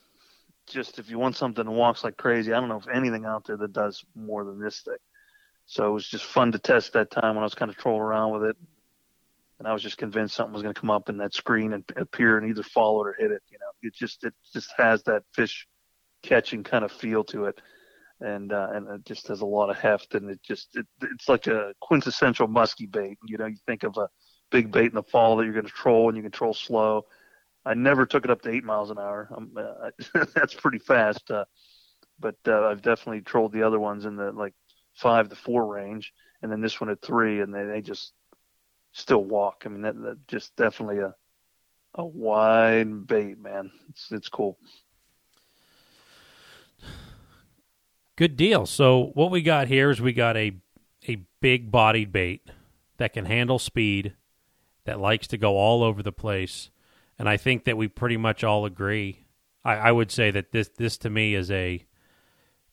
just 0.68 0.98
if 0.98 1.08
you 1.08 1.18
want 1.18 1.36
something 1.36 1.64
that 1.64 1.70
walks 1.70 2.04
like 2.04 2.16
crazy, 2.16 2.52
I 2.52 2.60
don't 2.60 2.68
know 2.68 2.78
if 2.78 2.88
anything 2.88 3.24
out 3.24 3.46
there 3.46 3.56
that 3.56 3.72
does 3.72 4.04
more 4.14 4.44
than 4.44 4.60
this 4.60 4.80
thing. 4.80 4.96
So 5.66 5.86
it 5.88 5.90
was 5.90 6.08
just 6.08 6.24
fun 6.24 6.52
to 6.52 6.58
test 6.58 6.92
that 6.92 7.10
time 7.10 7.34
when 7.34 7.42
I 7.42 7.44
was 7.44 7.54
kind 7.54 7.70
of 7.70 7.76
trolling 7.76 8.02
around 8.02 8.32
with 8.32 8.50
it. 8.50 8.56
And 9.58 9.66
I 9.66 9.72
was 9.72 9.82
just 9.82 9.98
convinced 9.98 10.34
something 10.34 10.52
was 10.52 10.62
going 10.62 10.74
to 10.74 10.80
come 10.80 10.90
up 10.90 11.08
in 11.08 11.16
that 11.18 11.34
screen 11.34 11.72
and 11.72 11.84
appear 11.96 12.36
and 12.36 12.48
either 12.48 12.62
follow 12.62 13.02
it 13.02 13.08
or 13.08 13.16
hit 13.18 13.30
it. 13.30 13.42
You 13.50 13.58
know, 13.58 13.70
it 13.82 13.94
just 13.94 14.24
it 14.24 14.34
just 14.52 14.70
has 14.76 15.02
that 15.04 15.22
fish 15.34 15.66
catching 16.22 16.62
kind 16.62 16.84
of 16.84 16.92
feel 16.92 17.24
to 17.24 17.46
it, 17.46 17.60
and 18.20 18.52
uh, 18.52 18.68
and 18.72 18.88
it 18.88 19.04
just 19.06 19.28
has 19.28 19.40
a 19.40 19.46
lot 19.46 19.70
of 19.70 19.78
heft, 19.78 20.14
and 20.14 20.30
it 20.30 20.42
just 20.42 20.76
it, 20.76 20.86
it's 21.02 21.28
like 21.28 21.46
a 21.46 21.72
quintessential 21.80 22.48
musky 22.48 22.86
bait. 22.86 23.18
You 23.26 23.38
know, 23.38 23.46
you 23.46 23.56
think 23.66 23.82
of 23.82 23.96
a 23.96 24.08
big 24.50 24.70
bait 24.70 24.86
in 24.86 24.94
the 24.94 25.02
fall 25.02 25.36
that 25.36 25.44
you're 25.44 25.52
going 25.52 25.66
to 25.66 25.72
troll 25.72 26.08
and 26.08 26.16
you 26.16 26.22
can 26.22 26.32
troll 26.32 26.54
slow. 26.54 27.04
I 27.64 27.74
never 27.74 28.06
took 28.06 28.24
it 28.24 28.30
up 28.30 28.42
to 28.42 28.50
eight 28.50 28.64
miles 28.64 28.90
an 28.90 28.98
hour. 28.98 29.28
Uh, 29.56 30.24
that's 30.34 30.54
pretty 30.54 30.78
fast. 30.78 31.30
Uh, 31.30 31.44
but 32.18 32.36
uh, 32.46 32.68
I've 32.68 32.82
definitely 32.82 33.22
trolled 33.22 33.52
the 33.52 33.64
other 33.64 33.80
ones 33.80 34.04
in 34.04 34.16
the 34.16 34.32
like 34.32 34.54
five 34.94 35.28
to 35.28 35.36
four 35.36 35.66
range, 35.66 36.12
and 36.42 36.50
then 36.50 36.60
this 36.60 36.80
one 36.80 36.90
at 36.90 37.02
three, 37.02 37.40
and 37.40 37.52
they, 37.52 37.64
they 37.64 37.80
just 37.80 38.12
still 38.96 39.24
walk. 39.24 39.62
I 39.64 39.68
mean, 39.68 39.82
that, 39.82 40.00
that 40.02 40.26
just 40.26 40.56
definitely 40.56 40.98
a 40.98 41.14
a 41.94 42.04
wide 42.04 43.06
bait, 43.06 43.38
man. 43.38 43.70
It's 43.90 44.10
it's 44.10 44.28
cool. 44.28 44.58
Good 48.16 48.36
deal. 48.36 48.66
So 48.66 49.10
what 49.14 49.30
we 49.30 49.42
got 49.42 49.68
here 49.68 49.90
is 49.90 50.00
we 50.00 50.12
got 50.12 50.36
a 50.36 50.56
a 51.08 51.16
big 51.40 51.70
bodied 51.70 52.12
bait 52.12 52.48
that 52.96 53.12
can 53.12 53.26
handle 53.26 53.58
speed, 53.58 54.14
that 54.84 54.98
likes 54.98 55.26
to 55.28 55.38
go 55.38 55.56
all 55.56 55.82
over 55.82 56.02
the 56.02 56.12
place, 56.12 56.70
and 57.18 57.28
I 57.28 57.36
think 57.36 57.64
that 57.64 57.76
we 57.76 57.88
pretty 57.88 58.16
much 58.16 58.42
all 58.42 58.64
agree. 58.64 59.26
I, 59.64 59.74
I 59.74 59.92
would 59.92 60.10
say 60.10 60.30
that 60.30 60.52
this 60.52 60.68
this 60.76 60.96
to 60.98 61.10
me 61.10 61.34
is 61.34 61.50
a 61.50 61.84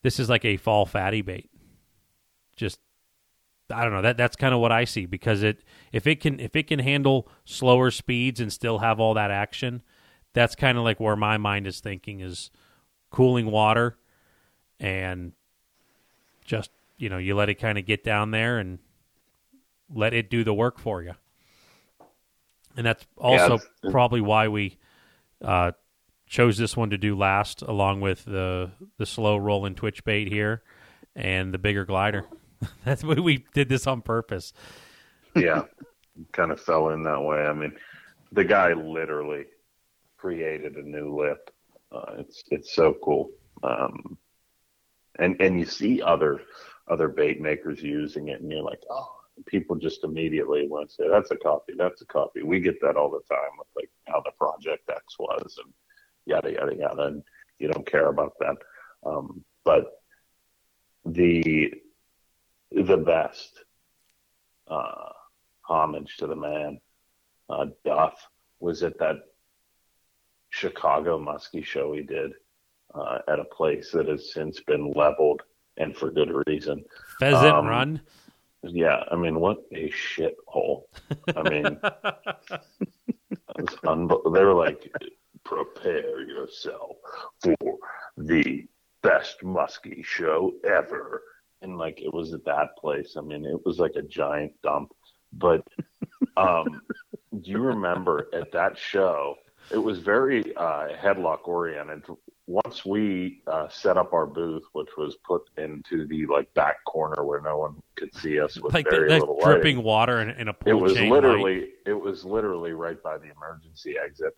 this 0.01 0.19
is 0.19 0.29
like 0.29 0.45
a 0.45 0.57
fall 0.57 0.85
fatty 0.85 1.21
bait. 1.21 1.49
Just 2.55 2.79
I 3.69 3.83
don't 3.83 3.93
know 3.93 4.01
that 4.01 4.17
that's 4.17 4.35
kind 4.35 4.53
of 4.53 4.59
what 4.59 4.71
I 4.71 4.83
see 4.83 5.05
because 5.05 5.41
it 5.43 5.63
if 5.91 6.05
it 6.05 6.19
can 6.19 6.39
if 6.39 6.55
it 6.55 6.67
can 6.67 6.79
handle 6.79 7.27
slower 7.45 7.91
speeds 7.91 8.39
and 8.39 8.51
still 8.51 8.79
have 8.79 8.99
all 8.99 9.13
that 9.13 9.31
action, 9.31 9.81
that's 10.33 10.55
kind 10.55 10.77
of 10.77 10.83
like 10.83 10.99
where 10.99 11.15
my 11.15 11.37
mind 11.37 11.67
is 11.67 11.79
thinking 11.79 12.19
is 12.19 12.51
cooling 13.09 13.49
water 13.49 13.97
and 14.79 15.33
just 16.45 16.71
you 16.97 17.09
know 17.09 17.17
you 17.17 17.35
let 17.35 17.49
it 17.49 17.55
kind 17.55 17.77
of 17.77 17.85
get 17.85 18.03
down 18.03 18.31
there 18.31 18.59
and 18.59 18.79
let 19.93 20.13
it 20.13 20.29
do 20.29 20.43
the 20.43 20.53
work 20.53 20.79
for 20.79 21.01
you. 21.01 21.13
And 22.75 22.85
that's 22.85 23.05
also 23.17 23.59
yeah, 23.83 23.91
probably 23.91 24.21
why 24.21 24.47
we 24.47 24.77
uh, 25.43 25.73
chose 26.25 26.57
this 26.57 26.75
one 26.75 26.89
to 26.89 26.97
do 26.97 27.15
last, 27.15 27.61
along 27.61 28.01
with 28.01 28.25
the 28.25 28.71
the 28.97 29.05
slow 29.05 29.37
rolling 29.37 29.75
twitch 29.75 30.03
bait 30.03 30.27
here 30.27 30.63
and 31.15 31.53
the 31.53 31.59
bigger 31.59 31.85
glider. 31.85 32.25
That's 32.85 33.03
why 33.03 33.15
we 33.15 33.45
did 33.53 33.69
this 33.69 33.87
on 33.87 34.01
purpose. 34.01 34.53
yeah, 35.35 35.63
kind 36.31 36.51
of 36.51 36.59
fell 36.59 36.89
in 36.89 37.03
that 37.03 37.21
way. 37.21 37.45
I 37.45 37.53
mean, 37.53 37.73
the 38.31 38.43
guy 38.43 38.73
literally 38.73 39.45
created 40.17 40.75
a 40.75 40.81
new 40.81 41.15
lip. 41.15 41.49
Uh, 41.91 42.15
it's 42.19 42.43
it's 42.49 42.73
so 42.75 42.95
cool. 43.03 43.29
Um, 43.63 44.17
and 45.19 45.39
and 45.41 45.59
you 45.59 45.65
see 45.65 46.01
other 46.01 46.41
other 46.87 47.07
bait 47.07 47.39
makers 47.39 47.81
using 47.81 48.27
it, 48.29 48.41
and 48.41 48.51
you're 48.51 48.63
like, 48.63 48.81
oh, 48.89 49.15
people 49.45 49.75
just 49.75 50.03
immediately 50.03 50.67
want 50.67 50.89
to 50.89 50.95
say 50.95 51.09
that's 51.09 51.31
a 51.31 51.37
copy, 51.37 51.73
that's 51.77 52.01
a 52.01 52.05
copy. 52.05 52.43
We 52.43 52.59
get 52.59 52.79
that 52.81 52.95
all 52.95 53.09
the 53.09 53.21
time 53.33 53.51
with 53.57 53.67
like 53.75 53.89
how 54.05 54.21
the 54.21 54.31
Project 54.37 54.89
X 54.89 55.17
was 55.19 55.57
and 55.63 55.73
yada 56.25 56.51
yada 56.51 56.75
yada, 56.75 57.03
and 57.03 57.23
you 57.59 57.67
don't 57.67 57.89
care 57.89 58.07
about 58.07 58.33
that. 58.39 58.55
Um, 59.05 59.43
but 59.63 60.03
the 61.05 61.73
the 62.73 62.97
best 62.97 63.63
uh, 64.67 65.09
homage 65.61 66.17
to 66.17 66.27
the 66.27 66.35
man. 66.35 66.79
Uh, 67.49 67.67
Duff 67.85 68.27
was 68.59 68.83
at 68.83 68.97
that 68.99 69.17
Chicago 70.49 71.19
Muskie 71.19 71.65
show 71.65 71.93
he 71.93 72.01
did 72.01 72.31
uh, 72.93 73.19
at 73.27 73.39
a 73.39 73.45
place 73.45 73.91
that 73.91 74.07
has 74.07 74.33
since 74.33 74.59
been 74.61 74.91
leveled 74.91 75.41
and 75.77 75.95
for 75.95 76.11
good 76.11 76.31
reason. 76.47 76.83
Pheasant 77.19 77.53
um, 77.55 77.65
Run. 77.65 78.01
Yeah, 78.63 79.03
I 79.11 79.15
mean, 79.15 79.39
what 79.39 79.57
a 79.73 79.91
shithole. 79.91 80.83
I 81.35 81.49
mean, 81.49 81.79
they 84.33 84.43
were 84.43 84.53
like, 84.53 84.89
prepare 85.43 86.21
yourself 86.21 86.95
for 87.41 87.55
the 88.17 88.65
best 89.01 89.41
muskie 89.41 90.05
show 90.05 90.53
ever 90.63 91.23
and 91.63 91.77
like 91.77 92.01
it 92.01 92.13
was 92.13 92.33
at 92.33 92.45
that 92.45 92.77
place. 92.77 93.15
I 93.17 93.21
mean, 93.21 93.45
it 93.45 93.65
was 93.65 93.79
like 93.79 93.95
a 93.95 94.01
giant 94.03 94.53
dump. 94.61 94.93
But 95.31 95.65
um, 96.37 96.81
do 97.31 97.49
you 97.49 97.59
remember 97.59 98.27
at 98.33 98.51
that 98.51 98.77
show? 98.77 99.35
It 99.71 99.77
was 99.77 99.99
very 99.99 100.55
uh, 100.57 100.89
headlock 101.01 101.47
oriented. 101.47 102.03
Once 102.45 102.85
we 102.85 103.41
uh, 103.47 103.69
set 103.69 103.97
up 103.97 104.11
our 104.11 104.25
booth, 104.25 104.63
which 104.73 104.89
was 104.97 105.15
put 105.25 105.43
into 105.57 106.05
the 106.07 106.25
like 106.25 106.53
back 106.53 106.83
corner 106.83 107.23
where 107.23 107.41
no 107.41 107.57
one 107.57 107.81
could 107.95 108.13
see 108.13 108.39
us 108.39 108.59
with 108.59 108.73
like 108.73 108.85
very 108.89 109.07
the, 109.07 109.19
little 109.19 109.39
dripping 109.41 109.77
lighting, 109.77 109.83
water 109.83 110.21
in, 110.21 110.29
in 110.31 110.49
a 110.49 110.53
pool. 110.53 110.69
It 110.69 110.73
was 110.73 110.99
literally 110.99 111.61
light. 111.61 111.69
it 111.85 111.93
was 111.93 112.25
literally 112.25 112.73
right 112.73 113.01
by 113.01 113.17
the 113.17 113.31
emergency 113.31 113.95
exit 113.97 114.35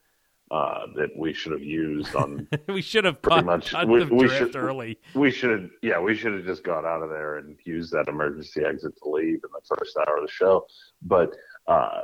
uh, 0.51 0.85
that 0.95 1.09
we 1.17 1.33
should 1.33 1.51
have 1.51 1.63
used 1.63 2.15
on. 2.15 2.47
we 2.67 2.81
should 2.81 3.05
have 3.05 3.21
pretty 3.21 3.43
much 3.43 3.73
we, 3.85 4.05
we 4.05 4.29
should, 4.29 4.55
early. 4.55 4.99
We 5.13 5.31
should 5.31 5.49
have, 5.51 5.69
yeah, 5.81 5.99
we 5.99 6.15
should 6.15 6.33
have 6.33 6.45
just 6.45 6.63
got 6.63 6.85
out 6.85 7.01
of 7.01 7.09
there 7.09 7.37
and 7.37 7.57
used 7.65 7.91
that 7.93 8.07
emergency 8.07 8.63
exit 8.63 8.93
to 9.01 9.09
leave 9.09 9.35
in 9.35 9.49
the 9.53 9.75
first 9.75 9.97
hour 9.97 10.17
of 10.17 10.25
the 10.25 10.31
show. 10.31 10.65
But 11.01 11.35
uh, 11.67 12.01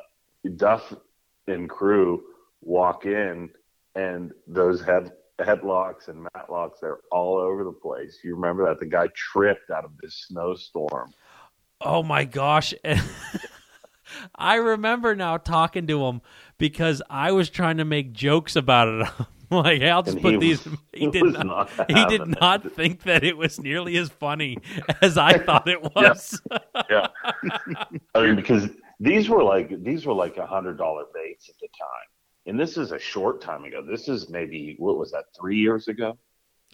Duff 0.55 0.93
and 1.47 1.69
crew 1.69 2.23
walk 2.61 3.05
in, 3.05 3.49
and 3.95 4.31
those 4.47 4.81
head 4.81 5.11
headlocks 5.39 6.07
and 6.07 6.27
matlocks 6.35 6.79
they're 6.81 6.99
all 7.11 7.37
over 7.37 7.63
the 7.63 7.71
place. 7.71 8.19
You 8.23 8.35
remember 8.35 8.65
that 8.65 8.79
the 8.79 8.85
guy 8.85 9.07
tripped 9.15 9.69
out 9.71 9.85
of 9.85 9.91
this 10.01 10.25
snowstorm. 10.27 11.13
Oh 11.79 12.03
my 12.03 12.25
gosh. 12.25 12.73
I 14.35 14.55
remember 14.55 15.15
now 15.15 15.37
talking 15.37 15.87
to 15.87 16.05
him 16.05 16.21
because 16.61 17.01
I 17.09 17.31
was 17.31 17.49
trying 17.49 17.77
to 17.77 17.85
make 17.85 18.13
jokes 18.13 18.55
about 18.55 18.87
it. 18.87 19.27
like, 19.51 19.81
hey, 19.81 19.89
I'll 19.89 20.03
just 20.03 20.17
and 20.17 20.23
put 20.23 20.33
he 20.33 20.39
these. 20.39 20.63
Was, 20.63 20.79
he 20.93 21.07
did 21.07 21.25
not. 21.25 21.45
not 21.45 21.69
he 21.89 22.05
did 22.05 22.39
not 22.39 22.65
it. 22.65 22.71
think 22.73 23.03
that 23.03 23.23
it 23.23 23.35
was 23.35 23.59
nearly 23.59 23.97
as 23.97 24.09
funny 24.09 24.59
as 25.01 25.17
I 25.17 25.39
thought 25.39 25.67
it 25.67 25.81
was. 25.83 26.39
yeah. 26.89 27.07
yeah. 27.27 27.83
I 28.15 28.21
mean, 28.21 28.35
because 28.35 28.69
these 28.99 29.27
were 29.27 29.43
like 29.43 29.83
these 29.83 30.05
were 30.05 30.13
like 30.13 30.37
a 30.37 30.45
hundred 30.45 30.77
dollar 30.77 31.05
baits 31.13 31.49
at 31.49 31.55
the 31.59 31.67
time, 31.67 32.07
and 32.45 32.59
this 32.59 32.77
is 32.77 32.91
a 32.91 32.99
short 32.99 33.41
time 33.41 33.65
ago. 33.65 33.83
This 33.85 34.07
is 34.07 34.29
maybe 34.29 34.75
what 34.77 34.97
was 34.97 35.11
that? 35.11 35.25
Three 35.37 35.57
years 35.57 35.87
ago. 35.87 36.17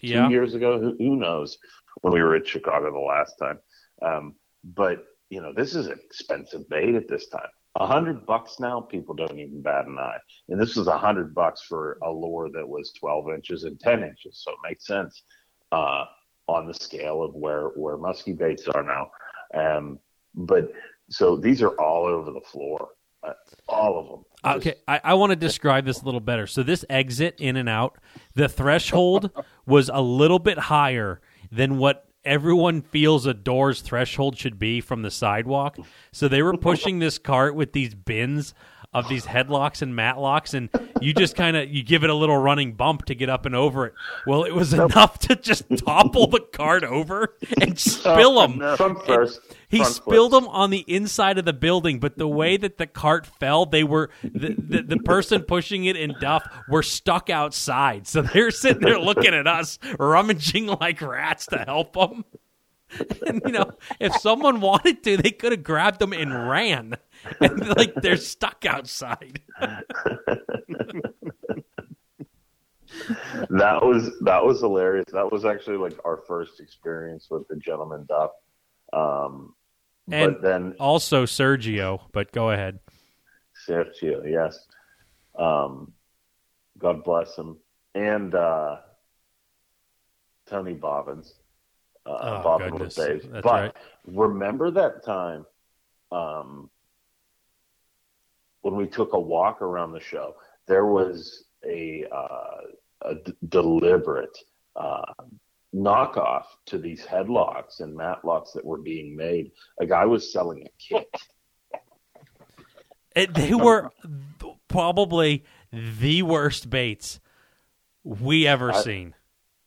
Yeah. 0.00 0.26
Two 0.26 0.34
years 0.34 0.54
ago. 0.54 0.78
Who, 0.78 0.94
who 0.98 1.16
knows? 1.16 1.58
When 2.02 2.12
we 2.12 2.22
were 2.22 2.36
at 2.36 2.46
Chicago 2.46 2.92
the 2.92 2.98
last 2.98 3.34
time. 3.40 3.58
Um, 4.02 4.34
but 4.62 5.04
you 5.30 5.40
know, 5.40 5.52
this 5.52 5.74
is 5.74 5.86
an 5.86 5.98
expensive 6.04 6.68
bait 6.68 6.94
at 6.94 7.08
this 7.08 7.26
time. 7.28 7.48
A 7.76 7.86
hundred 7.86 8.26
bucks 8.26 8.58
now, 8.58 8.80
people 8.80 9.14
don't 9.14 9.38
even 9.38 9.62
bat 9.62 9.86
an 9.86 9.98
eye. 9.98 10.18
And 10.48 10.60
this 10.60 10.74
was 10.74 10.88
a 10.88 10.98
hundred 10.98 11.34
bucks 11.34 11.62
for 11.62 11.98
a 12.02 12.10
lure 12.10 12.50
that 12.50 12.68
was 12.68 12.92
12 12.92 13.30
inches 13.30 13.64
and 13.64 13.78
10 13.78 14.02
inches. 14.02 14.42
So 14.44 14.52
it 14.52 14.58
makes 14.68 14.86
sense, 14.86 15.22
uh, 15.70 16.06
on 16.48 16.66
the 16.66 16.74
scale 16.74 17.22
of 17.22 17.34
where, 17.34 17.68
where 17.76 17.96
musky 17.96 18.32
baits 18.32 18.66
are 18.68 18.82
now. 18.82 19.10
Um, 19.54 19.98
but 20.34 20.72
so 21.10 21.36
these 21.36 21.62
are 21.62 21.78
all 21.80 22.06
over 22.06 22.32
the 22.32 22.40
floor, 22.40 22.88
uh, 23.22 23.34
all 23.68 23.98
of 23.98 24.08
them. 24.08 24.56
Okay, 24.56 24.74
I, 24.86 25.00
I 25.04 25.14
want 25.14 25.30
to 25.30 25.36
describe 25.36 25.84
this 25.84 26.02
a 26.02 26.04
little 26.04 26.20
better. 26.20 26.46
So 26.46 26.62
this 26.62 26.84
exit 26.88 27.36
in 27.38 27.56
and 27.56 27.68
out, 27.68 27.98
the 28.34 28.48
threshold 28.48 29.30
was 29.66 29.90
a 29.92 30.00
little 30.00 30.38
bit 30.38 30.58
higher 30.58 31.20
than 31.50 31.78
what 31.78 32.07
everyone 32.28 32.82
feels 32.82 33.26
a 33.26 33.34
door's 33.34 33.80
threshold 33.80 34.36
should 34.36 34.58
be 34.58 34.80
from 34.80 35.02
the 35.02 35.10
sidewalk. 35.10 35.78
So 36.12 36.28
they 36.28 36.42
were 36.42 36.56
pushing 36.58 36.98
this 36.98 37.18
cart 37.18 37.54
with 37.54 37.72
these 37.72 37.94
bins 37.94 38.54
of 38.94 39.06
these 39.08 39.26
headlocks 39.26 39.82
and 39.82 39.92
matlocks 39.94 40.54
and 40.54 40.70
you 41.02 41.12
just 41.12 41.36
kind 41.36 41.56
of 41.56 41.68
you 41.68 41.82
give 41.82 42.04
it 42.04 42.10
a 42.10 42.14
little 42.14 42.38
running 42.38 42.72
bump 42.72 43.04
to 43.04 43.14
get 43.14 43.28
up 43.28 43.44
and 43.44 43.54
over 43.54 43.86
it. 43.86 43.94
Well 44.26 44.44
it 44.44 44.54
was 44.54 44.72
enough 44.72 45.18
to 45.20 45.36
just 45.36 45.64
topple 45.84 46.26
the 46.26 46.40
cart 46.40 46.84
over 46.84 47.36
and 47.60 47.78
spill 47.78 48.40
them 48.40 48.58
first, 49.04 49.40
he 49.68 49.84
spilled 49.84 50.32
them 50.32 50.48
on 50.48 50.70
the 50.70 50.84
inside 50.88 51.36
of 51.36 51.44
the 51.44 51.52
building 51.52 52.00
but 52.00 52.16
the 52.16 52.28
way 52.28 52.56
that 52.56 52.78
the 52.78 52.86
cart 52.86 53.26
fell 53.26 53.66
they 53.66 53.84
were 53.84 54.08
the, 54.22 54.54
the, 54.56 54.82
the 54.82 54.96
person 54.98 55.42
pushing 55.42 55.84
it 55.84 55.96
in 55.96 56.14
duff 56.20 56.48
were 56.68 56.82
stuck 56.82 57.28
outside. 57.28 58.06
So 58.06 58.22
they're 58.22 58.50
sitting 58.50 58.82
there 58.82 58.98
looking 58.98 59.34
at 59.34 59.46
us 59.46 59.78
rummaging 59.98 60.66
like 60.66 61.02
rats 61.02 61.46
to 61.46 61.58
help 61.58 61.92
them 61.92 62.24
and 63.26 63.42
you 63.44 63.52
know 63.52 63.70
if 64.00 64.14
someone 64.16 64.60
wanted 64.60 65.02
to 65.04 65.16
they 65.18 65.30
could 65.30 65.52
have 65.52 65.62
grabbed 65.62 65.98
them 65.98 66.12
and 66.12 66.48
ran 66.48 66.94
and 67.40 67.68
like 67.76 67.94
they're 67.96 68.16
stuck 68.16 68.64
outside. 68.66 69.40
that 73.50 73.78
was 73.82 74.10
that 74.22 74.44
was 74.44 74.60
hilarious. 74.60 75.06
That 75.12 75.30
was 75.30 75.44
actually 75.44 75.76
like 75.76 75.98
our 76.04 76.22
first 76.26 76.60
experience 76.60 77.28
with 77.30 77.46
the 77.48 77.56
gentleman 77.56 78.06
Duff. 78.08 78.30
Um, 78.92 79.54
And- 80.10 80.34
but 80.34 80.42
then 80.42 80.74
Also 80.80 81.24
Sergio, 81.24 82.00
but 82.12 82.32
go 82.32 82.50
ahead. 82.50 82.78
Sergio, 83.68 84.28
yes. 84.30 84.66
Um, 85.38 85.92
God 86.78 87.04
bless 87.04 87.36
him. 87.36 87.58
And 87.94 88.34
uh, 88.34 88.76
Tony 90.48 90.74
Bobbins. 90.74 91.34
Uh, 92.06 92.16
Oh, 92.20 92.42
Bobbin 92.42 92.70
goodness. 92.70 92.94
That's 92.94 93.24
but 93.42 93.44
right. 93.44 93.76
remember 94.06 94.70
that 94.70 95.04
time 95.04 95.44
um, 96.10 96.70
when 98.70 98.76
we 98.76 98.86
took 98.86 99.12
a 99.14 99.20
walk 99.20 99.62
around 99.62 99.92
the 99.92 100.00
show? 100.00 100.34
There 100.66 100.86
was 100.86 101.44
a, 101.64 102.04
uh, 102.12 102.60
a 103.02 103.14
d- 103.14 103.32
deliberate 103.48 104.36
uh, 104.76 105.12
knockoff 105.74 106.44
to 106.66 106.78
these 106.78 107.02
headlocks 107.04 107.80
and 107.80 107.96
matlocks 107.96 108.52
that 108.54 108.64
were 108.64 108.78
being 108.78 109.16
made. 109.16 109.52
A 109.80 109.86
guy 109.86 110.04
was 110.04 110.30
selling 110.32 110.66
a 110.66 110.70
kit. 110.78 111.14
It, 113.16 113.34
they 113.34 113.54
were 113.54 113.90
probably 114.68 115.44
the 115.72 116.22
worst 116.22 116.70
baits 116.70 117.20
we 118.04 118.46
ever 118.46 118.72
I- 118.72 118.82
seen. 118.82 119.14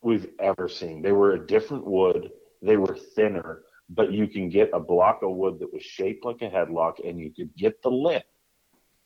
we've 0.01 0.29
ever 0.39 0.69
seen. 0.69 1.01
They 1.01 1.11
were 1.11 1.33
a 1.33 1.47
different 1.47 1.85
wood. 1.85 2.31
They 2.61 2.77
were 2.77 2.95
thinner, 3.15 3.63
but 3.89 4.11
you 4.11 4.27
can 4.27 4.49
get 4.49 4.69
a 4.73 4.79
block 4.79 5.21
of 5.23 5.31
wood 5.31 5.59
that 5.59 5.73
was 5.73 5.81
shaped 5.83 6.23
like 6.23 6.41
a 6.41 6.49
headlock, 6.49 7.05
and 7.07 7.19
you 7.19 7.31
could 7.31 7.49
get 7.57 7.81
the 7.81 7.89
lip, 7.89 8.23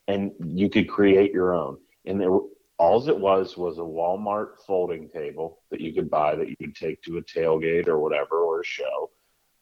and 0.07 0.31
you 0.43 0.69
could 0.69 0.89
create 0.89 1.31
your 1.31 1.53
own. 1.53 1.77
And 2.05 2.19
there, 2.19 2.37
all 2.77 3.07
it 3.09 3.19
was 3.19 3.57
was 3.57 3.77
a 3.77 3.81
Walmart 3.81 4.59
folding 4.65 5.09
table 5.09 5.59
that 5.71 5.81
you 5.81 5.93
could 5.93 6.09
buy 6.09 6.35
that 6.35 6.49
you 6.49 6.55
could 6.57 6.75
take 6.75 7.01
to 7.03 7.17
a 7.17 7.23
tailgate 7.23 7.87
or 7.87 7.99
whatever 7.99 8.39
or 8.39 8.61
a 8.61 8.65
show. 8.65 9.09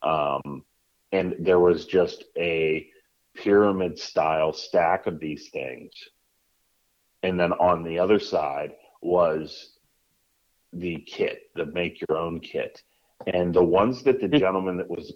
Um, 0.02 0.64
and 1.12 1.36
there 1.38 1.60
was 1.60 1.86
just 1.86 2.24
a 2.36 2.88
pyramid 3.34 3.98
style 3.98 4.52
stack 4.52 5.06
of 5.06 5.20
these 5.20 5.48
things. 5.50 5.92
And 7.22 7.38
then 7.38 7.52
on 7.52 7.84
the 7.84 7.98
other 7.98 8.18
side 8.18 8.72
was 9.00 9.78
the 10.72 10.98
kit, 11.06 11.42
the 11.54 11.66
make 11.66 12.02
your 12.06 12.18
own 12.18 12.40
kit. 12.40 12.82
And 13.26 13.54
the 13.54 13.62
ones 13.62 14.02
that 14.02 14.20
the 14.20 14.28
gentleman 14.28 14.76
that 14.78 14.90
was 14.90 15.12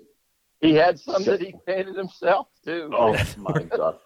He 0.61 0.75
had 0.75 0.99
some 0.99 1.25
that 1.25 1.41
he 1.41 1.55
painted 1.67 1.97
himself 1.97 2.49
too. 2.69 2.91
oh 2.93 3.17
my 3.39 3.63
god. 3.63 3.99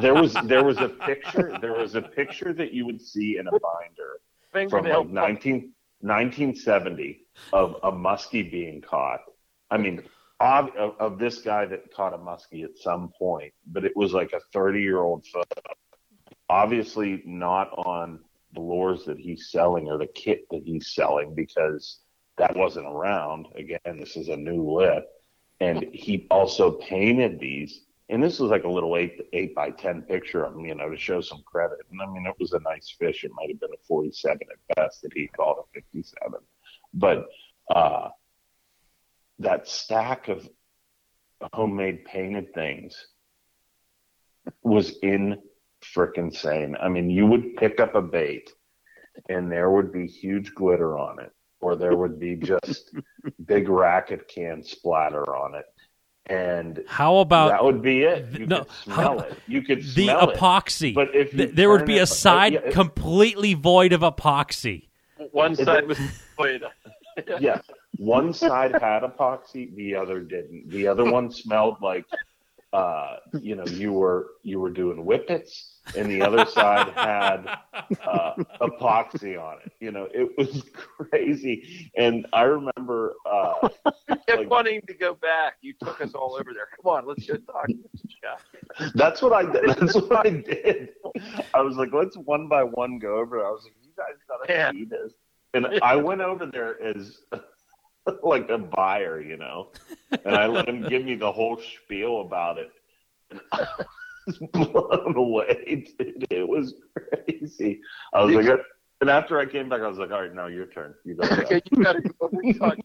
There 0.00 0.14
was 0.14 0.34
there 0.44 0.64
was 0.64 0.78
a 0.78 0.88
picture 0.88 1.56
there 1.60 1.74
was 1.74 1.94
a 1.94 2.02
picture 2.02 2.52
that 2.52 2.72
you 2.72 2.86
would 2.86 3.00
see 3.00 3.38
in 3.38 3.46
a 3.48 3.52
binder 3.52 4.68
from 4.68 4.84
like 4.84 5.08
19, 5.08 5.72
1970 6.00 7.26
of 7.52 7.76
a 7.82 7.90
muskie 7.90 8.50
being 8.50 8.80
caught. 8.80 9.20
I 9.70 9.78
mean, 9.78 10.02
of, 10.40 10.70
of 10.98 11.18
this 11.18 11.38
guy 11.40 11.64
that 11.66 11.92
caught 11.92 12.14
a 12.14 12.18
muskie 12.18 12.64
at 12.64 12.76
some 12.76 13.10
point, 13.18 13.52
but 13.66 13.84
it 13.84 13.96
was 13.96 14.12
like 14.12 14.32
a 14.32 14.40
30 14.52 14.80
year 14.80 14.98
old 14.98 15.26
photo. 15.26 15.46
Obviously, 16.48 17.22
not 17.24 17.70
on 17.72 18.20
the 18.52 18.60
lures 18.60 19.04
that 19.06 19.18
he's 19.18 19.50
selling 19.50 19.88
or 19.88 19.98
the 19.98 20.06
kit 20.06 20.46
that 20.50 20.62
he's 20.64 20.94
selling 20.94 21.34
because 21.34 22.00
that 22.36 22.54
wasn't 22.56 22.86
around. 22.86 23.46
Again, 23.56 23.98
this 23.98 24.16
is 24.16 24.28
a 24.28 24.36
new 24.36 24.62
lip. 24.70 25.08
And 25.60 25.84
he 25.92 26.26
also 26.30 26.72
painted 26.72 27.40
these. 27.40 27.83
And 28.10 28.22
this 28.22 28.38
was 28.38 28.50
like 28.50 28.64
a 28.64 28.70
little 28.70 28.96
eight 28.96 29.18
eight 29.32 29.54
by 29.54 29.70
ten 29.70 30.02
picture 30.02 30.44
of 30.44 30.54
him, 30.54 30.66
you 30.66 30.74
know, 30.74 30.90
to 30.90 30.96
show 30.96 31.20
some 31.20 31.42
credit. 31.46 31.78
And 31.90 32.02
I 32.02 32.06
mean, 32.06 32.26
it 32.26 32.34
was 32.38 32.52
a 32.52 32.60
nice 32.60 32.94
fish. 32.98 33.24
It 33.24 33.30
might 33.34 33.48
have 33.48 33.60
been 33.60 33.72
a 33.72 33.86
forty-seven 33.88 34.40
at 34.42 34.76
best 34.76 35.02
that 35.02 35.12
he 35.14 35.28
called 35.28 35.58
a 35.60 35.72
fifty-seven. 35.72 36.40
But 36.92 37.26
uh, 37.74 38.08
that 39.38 39.66
stack 39.68 40.28
of 40.28 40.46
homemade 41.52 42.04
painted 42.04 42.52
things 42.54 43.06
was 44.62 44.98
in 45.02 45.38
frickin' 45.82 46.34
sane. 46.34 46.76
I 46.80 46.88
mean, 46.88 47.10
you 47.10 47.26
would 47.26 47.56
pick 47.56 47.80
up 47.80 47.94
a 47.94 48.02
bait, 48.02 48.50
and 49.28 49.50
there 49.50 49.70
would 49.70 49.92
be 49.92 50.06
huge 50.06 50.54
glitter 50.54 50.98
on 50.98 51.20
it, 51.20 51.32
or 51.60 51.76
there 51.76 51.96
would 51.96 52.18
be 52.18 52.36
just 52.36 52.94
big 53.46 53.68
racket 53.68 54.28
can 54.28 54.62
splatter 54.62 55.34
on 55.34 55.54
it. 55.54 55.64
And 56.26 56.82
How 56.86 57.18
about 57.18 57.48
that 57.50 57.62
would 57.64 57.82
be 57.82 58.00
it. 58.02 58.26
You 58.38 58.46
no, 58.46 58.60
could 58.64 58.72
smell 58.84 58.96
how- 58.96 59.18
it. 59.18 59.38
You 59.46 59.60
could 59.62 59.80
the 59.82 60.06
smell 60.06 60.30
it. 60.30 60.36
epoxy? 60.38 60.94
But 60.94 61.14
if 61.14 61.32
you 61.32 61.38
Th- 61.40 61.50
there 61.54 61.68
would 61.68 61.84
be 61.84 61.98
it- 61.98 62.02
a 62.02 62.06
side 62.06 62.54
yeah, 62.54 62.70
completely 62.70 63.52
void 63.54 63.92
of 63.92 64.00
epoxy. 64.00 64.88
One 65.32 65.54
side 65.54 65.86
was 65.86 65.98
void. 66.36 66.64
yeah, 67.40 67.60
one 67.98 68.32
side 68.32 68.72
had 68.72 69.02
epoxy, 69.02 69.74
the 69.76 69.94
other 69.96 70.20
didn't. 70.20 70.70
The 70.70 70.86
other 70.88 71.04
one 71.10 71.30
smelled 71.30 71.76
like, 71.82 72.06
uh, 72.74 73.16
you 73.40 73.54
know, 73.54 73.64
you 73.66 73.92
were 73.92 74.30
you 74.42 74.58
were 74.58 74.70
doing 74.70 74.98
whippets, 75.04 75.76
and 75.96 76.10
the 76.10 76.20
other 76.20 76.44
side 76.44 76.88
had 76.94 77.46
uh, 78.04 78.34
epoxy 78.60 79.40
on 79.40 79.58
it. 79.64 79.72
You 79.80 79.92
know, 79.92 80.08
it 80.12 80.36
was 80.36 80.62
crazy. 80.98 81.90
And 81.96 82.26
I 82.32 82.42
remember, 82.42 83.14
uh, 83.30 83.68
kept 84.26 84.28
Like- 84.40 84.50
wanting 84.50 84.80
to 84.88 84.94
go 84.94 85.14
back. 85.14 85.54
You 85.62 85.74
took 85.80 86.00
us 86.00 86.14
all 86.14 86.34
over 86.34 86.52
there. 86.52 86.66
Come 86.76 86.92
on, 86.92 87.06
let's 87.06 87.24
go 87.26 87.36
talk 87.36 87.68
to 87.68 87.74
this 87.92 88.02
guy. 88.20 88.90
that's 88.96 89.22
what 89.22 89.32
I 89.32 89.50
did. 89.50 89.64
That's 89.78 89.94
what 89.94 90.26
I 90.26 90.30
did. 90.30 90.88
I 91.54 91.60
was 91.60 91.76
like, 91.76 91.90
let's 91.92 92.16
one 92.16 92.48
by 92.48 92.64
one 92.64 92.98
go 92.98 93.18
over. 93.18 93.46
I 93.46 93.50
was 93.50 93.62
like, 93.64 93.74
you 93.82 93.90
guys 93.96 94.16
gotta 94.28 94.52
Yeah. 94.52 94.70
see 94.72 94.84
this. 94.84 95.12
And 95.54 95.66
I 95.82 95.94
went 95.94 96.20
over 96.20 96.46
there 96.46 96.82
as 96.82 97.18
like 98.22 98.48
a 98.50 98.58
buyer, 98.58 99.20
you 99.20 99.36
know, 99.36 99.68
and 100.24 100.36
I 100.36 100.46
let 100.46 100.68
him 100.68 100.86
give 100.88 101.04
me 101.04 101.14
the 101.14 101.30
whole 101.30 101.58
spiel 101.84 102.20
about 102.22 102.58
it. 102.58 102.70
And 103.30 103.40
I 103.52 103.66
was 104.26 104.38
blown 104.52 105.16
away. 105.16 105.86
Dude. 105.98 106.26
It 106.30 106.48
was 106.48 106.74
crazy. 106.96 107.80
I 108.12 108.24
was 108.24 108.34
like, 108.34 108.46
uh, 108.46 108.56
and 109.00 109.10
after 109.10 109.38
I 109.38 109.46
came 109.46 109.68
back, 109.68 109.80
I 109.82 109.88
was 109.88 109.98
like, 109.98 110.10
all 110.10 110.22
right, 110.22 110.34
now 110.34 110.46
your 110.46 110.66
turn. 110.66 110.94
You 111.04 111.14
go. 111.16 111.28
Okay, 111.28 111.60
you 111.70 111.82
gotta 111.82 112.00
go 112.00 112.12
over 112.20 112.40
and 112.42 112.58
talk 112.58 112.76
to 112.76 112.82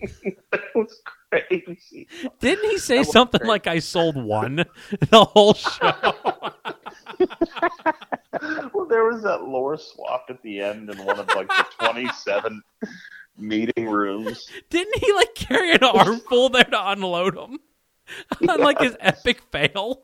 this 0.00 0.20
it 0.24 0.38
was 0.74 1.02
crazy. 1.30 2.08
Didn't 2.40 2.70
he 2.70 2.78
say 2.78 2.98
That 2.98 3.06
something 3.06 3.38
great. 3.40 3.48
like 3.48 3.66
I 3.66 3.80
sold 3.80 4.16
one 4.16 4.56
the 5.10 5.24
whole 5.24 5.54
show? 5.54 5.92
well, 8.72 8.86
there 8.86 9.04
was 9.04 9.22
that 9.22 9.42
lore 9.42 9.76
swap 9.76 10.26
at 10.30 10.40
the 10.42 10.60
end 10.60 10.90
in 10.90 11.04
one 11.04 11.18
of 11.18 11.28
like 11.34 11.48
the 11.48 11.66
27 11.80 12.62
meeting 13.38 13.86
rooms. 13.88 14.48
Didn't 14.70 14.98
he 14.98 15.12
like 15.12 15.34
carry 15.34 15.72
an 15.72 15.84
armful 15.84 16.48
there 16.50 16.64
to 16.64 16.90
unload 16.90 17.36
them? 17.36 17.58
On 18.48 18.60
like 18.60 18.80
his 18.80 18.96
epic 19.00 19.42
fail. 19.52 20.02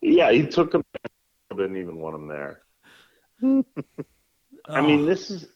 Yeah, 0.00 0.32
he 0.32 0.46
took 0.46 0.74
him. 0.74 0.82
Didn't 1.50 1.76
even 1.76 1.96
want 1.96 2.16
him 2.16 2.28
there. 2.28 2.62
I 4.66 4.80
mean, 4.80 5.06
this 5.06 5.30
is 5.30 5.46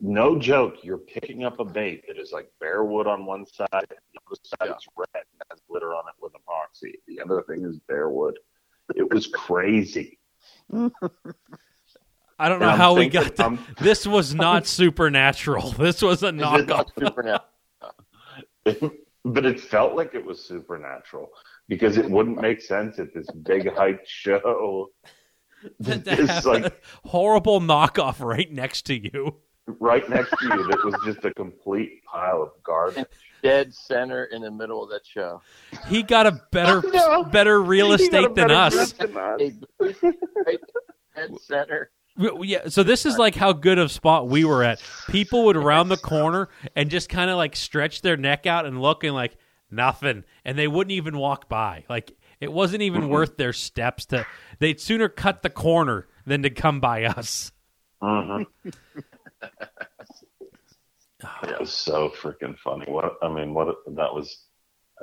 no 0.00 0.38
joke. 0.38 0.82
You're 0.82 0.98
picking 0.98 1.44
up 1.44 1.60
a 1.60 1.64
bait 1.64 2.04
that 2.08 2.18
is 2.18 2.32
like 2.32 2.50
bare 2.60 2.82
wood 2.82 3.06
on 3.06 3.24
one 3.26 3.46
side, 3.46 3.68
the 3.70 3.86
other 3.86 4.36
side 4.42 4.76
is 4.76 4.86
red, 4.96 5.08
and 5.14 5.42
has 5.50 5.60
glitter 5.68 5.94
on 5.94 6.04
it 6.08 6.14
with 6.20 6.32
epoxy. 6.32 6.94
The 7.06 7.20
other 7.20 7.42
thing 7.42 7.64
is 7.64 7.78
bare 7.86 8.08
wood. 8.08 8.36
It 8.96 9.12
was 9.12 9.28
crazy. 9.28 10.18
I 12.40 12.48
don't 12.48 12.58
know 12.60 12.68
I'm 12.68 12.78
how 12.78 12.94
we 12.94 13.08
got 13.08 13.36
to. 13.36 13.42
I'm- 13.44 13.58
This 13.80 14.06
was 14.06 14.34
not 14.34 14.66
supernatural. 14.66 15.72
This 15.78 16.00
was 16.02 16.22
a 16.22 16.30
knockoff. 16.30 16.66
not 16.68 16.90
supernatural? 16.98 17.44
but 19.24 19.44
it 19.44 19.60
felt 19.60 19.94
like 19.94 20.14
it 20.14 20.24
was 20.24 20.42
supernatural 20.44 21.28
because 21.68 21.96
it 21.98 22.08
wouldn't 22.10 22.40
make 22.40 22.60
sense 22.62 22.98
at 22.98 23.12
this 23.14 23.26
big 23.42 23.72
hype 23.74 24.00
show. 24.06 24.88
To 25.84 25.92
It's 25.92 26.08
have 26.30 26.46
like 26.46 26.64
a 26.66 26.72
horrible 27.06 27.60
knockoff 27.60 28.20
right 28.24 28.50
next 28.50 28.82
to 28.86 28.94
you. 28.94 29.36
right 29.66 30.08
next 30.08 30.30
to 30.30 30.44
you 30.46 30.66
that 30.68 30.82
was 30.84 30.94
just 31.04 31.22
a 31.26 31.34
complete 31.34 32.02
pile 32.04 32.42
of 32.42 32.50
garbage. 32.62 33.04
Dead 33.42 33.72
center 33.74 34.24
in 34.24 34.40
the 34.42 34.50
middle 34.50 34.82
of 34.82 34.88
that 34.90 35.06
show. 35.06 35.42
He 35.88 36.02
got 36.02 36.26
a 36.26 36.40
better 36.50 36.82
No. 36.92 37.24
better 37.24 37.62
real 37.62 37.90
He 37.90 37.92
got 37.92 38.00
a 38.00 38.04
estate 38.04 38.34
than 38.34 38.48
better 38.48 38.54
us. 38.54 38.92
grip 38.94 39.12
than 39.12 39.22
us. 39.22 40.14
Dead 41.16 41.40
center. 41.40 41.90
We- 42.20 42.48
Yeah, 42.48 42.68
so 42.68 42.82
this 42.82 43.06
is 43.06 43.16
like 43.18 43.34
how 43.34 43.52
good 43.52 43.78
of 43.78 43.90
spot 43.90 44.28
we 44.28 44.44
were 44.44 44.62
at. 44.62 44.82
People 45.08 45.44
would 45.46 45.56
round 45.56 45.90
the 45.90 45.96
corner 45.96 46.48
and 46.76 46.90
just 46.90 47.08
kind 47.08 47.30
of 47.30 47.36
like 47.36 47.56
stretch 47.56 48.02
their 48.02 48.16
neck 48.16 48.46
out 48.46 48.66
and 48.66 48.80
look 48.82 49.02
and 49.04 49.14
like 49.14 49.36
nothing, 49.70 50.24
and 50.44 50.58
they 50.58 50.68
wouldn't 50.68 50.92
even 50.92 51.16
walk 51.16 51.48
by. 51.48 51.84
Like 51.88 52.12
it 52.40 52.52
wasn't 52.52 52.82
even 52.82 53.08
worth 53.08 53.36
their 53.36 53.52
steps 53.52 54.06
to. 54.06 54.26
They'd 54.58 54.80
sooner 54.80 55.08
cut 55.08 55.42
the 55.42 55.50
corner 55.50 56.08
than 56.26 56.42
to 56.42 56.50
come 56.50 56.80
by 56.80 57.04
us. 57.04 57.52
Mhm. 58.02 58.46
It 61.42 61.60
was 61.60 61.70
so 61.72 62.08
freaking 62.08 62.56
funny. 62.58 62.86
What 62.90 63.16
I 63.22 63.28
mean, 63.28 63.52
what 63.52 63.76
that 63.88 64.14
was 64.14 64.44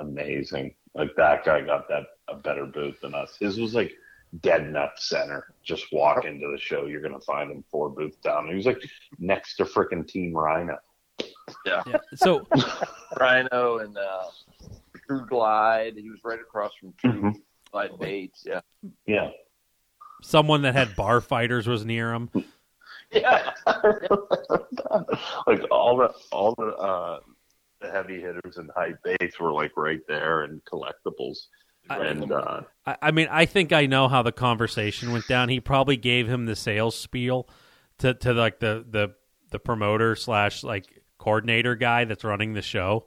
amazing. 0.00 0.74
Like 0.94 1.14
that 1.16 1.44
guy 1.44 1.60
got 1.60 1.88
that 1.88 2.04
a 2.28 2.34
better 2.34 2.66
boot 2.66 3.00
than 3.00 3.14
us. 3.14 3.36
His 3.38 3.58
was 3.60 3.74
like 3.74 3.92
dead 4.40 4.70
nut 4.70 4.92
center. 4.96 5.54
Just 5.62 5.86
walk 5.92 6.24
into 6.24 6.50
the 6.50 6.58
show, 6.58 6.86
you're 6.86 7.00
gonna 7.00 7.20
find 7.20 7.50
him 7.50 7.64
four 7.70 7.88
booths 7.90 8.18
down. 8.18 8.48
He 8.48 8.54
was 8.54 8.66
like 8.66 8.82
next 9.18 9.56
to 9.56 9.64
freaking 9.64 10.06
Team 10.06 10.32
Rhino. 10.36 10.76
Yeah. 11.64 11.82
Yeah. 11.86 11.96
So 12.14 12.46
Rhino 13.20 13.78
and 13.78 13.96
uh, 13.96 14.24
True 15.06 15.26
Glide. 15.26 15.94
He 15.96 16.10
was 16.10 16.20
right 16.24 16.40
across 16.40 16.72
from 16.80 16.92
True 16.98 17.12
Mhm. 17.22 17.34
Glide 17.72 17.98
Baits. 17.98 18.44
Yeah. 18.46 18.60
Yeah. 19.06 19.30
someone 20.22 20.62
that 20.62 20.74
had 20.74 20.94
bar 20.96 21.20
fighters 21.20 21.66
was 21.66 21.84
near 21.84 22.12
him. 22.12 22.30
Yeah. 23.10 23.52
like 25.46 25.62
all 25.70 25.96
the 25.96 26.12
all 26.32 26.54
the 26.56 26.66
uh 26.76 27.20
the 27.80 27.90
heavy 27.90 28.20
hitters 28.20 28.56
and 28.58 28.70
high 28.76 28.92
baits 29.04 29.38
were 29.38 29.52
like 29.52 29.76
right 29.76 30.00
there 30.08 30.42
and 30.42 30.60
collectibles. 30.64 31.46
I- 31.90 32.06
and 32.06 32.32
uh 32.32 32.60
I, 32.86 32.96
I 33.02 33.10
mean, 33.10 33.28
I 33.30 33.44
think 33.46 33.72
I 33.72 33.86
know 33.86 34.08
how 34.08 34.22
the 34.22 34.32
conversation 34.32 35.12
went 35.12 35.28
down. 35.28 35.48
He 35.48 35.60
probably 35.60 35.96
gave 35.96 36.28
him 36.28 36.46
the 36.46 36.56
sales 36.56 36.98
spiel 36.98 37.48
to, 37.98 38.14
to 38.14 38.32
like 38.32 38.60
the, 38.60 38.84
the 38.88 39.14
the 39.50 39.58
promoter 39.58 40.14
slash 40.16 40.62
like 40.64 41.02
coordinator 41.18 41.74
guy 41.74 42.04
that's 42.04 42.24
running 42.24 42.54
the 42.54 42.62
show, 42.62 43.06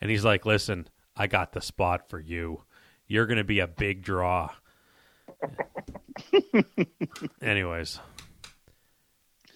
and 0.00 0.10
he's 0.10 0.24
like, 0.24 0.46
"Listen, 0.46 0.88
I 1.16 1.26
got 1.26 1.52
the 1.52 1.60
spot 1.60 2.08
for 2.08 2.20
you. 2.20 2.62
You're 3.06 3.26
going 3.26 3.38
to 3.38 3.44
be 3.44 3.60
a 3.60 3.66
big 3.66 4.02
draw." 4.02 4.50
Anyways, 7.42 8.00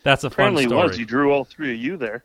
that's 0.04 0.24
a 0.24 0.30
fun 0.30 0.34
Apparently, 0.54 0.64
it 0.64 0.68
story. 0.68 0.88
was. 0.88 0.96
He 0.96 1.04
drew 1.04 1.32
all 1.32 1.44
three 1.44 1.74
of 1.74 1.80
you 1.80 1.96
there. 1.96 2.24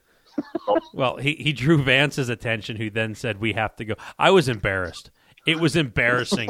Well, 0.94 1.18
he, 1.18 1.34
he 1.36 1.52
drew 1.54 1.82
Vance's 1.82 2.30
attention, 2.30 2.78
who 2.78 2.90
then 2.92 3.16
said, 3.16 3.40
We 3.42 3.54
have 3.54 3.76
to 3.78 3.86
go. 3.86 3.96
I 4.20 4.30
was 4.32 4.48
embarrassed. 4.48 5.10
It 5.48 5.60
was 5.60 5.76
embarrassing 5.78 6.50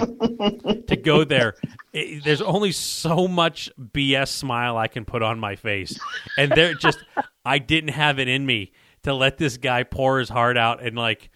to 0.88 0.96
go 1.02 1.24
there. 1.24 1.54
It- 1.94 2.24
there's 2.24 2.42
only 2.42 2.72
so 2.72 3.28
much 3.28 3.70
BS 3.80 4.30
smile 4.30 4.76
I 4.76 4.88
can 4.88 5.06
put 5.06 5.22
on 5.24 5.40
my 5.40 5.56
face. 5.56 5.98
And 6.38 6.52
there 6.52 6.74
just, 6.74 7.00
I 7.46 7.60
didn't 7.60 7.92
have 7.92 8.20
it 8.20 8.28
in 8.28 8.46
me 8.46 8.74
to 9.04 9.14
let 9.14 9.38
this 9.38 9.58
guy 9.58 9.84
pour 9.84 10.20
his 10.20 10.30
heart 10.30 10.58
out 10.58 10.82
and 10.84 10.98
like, 10.98 11.30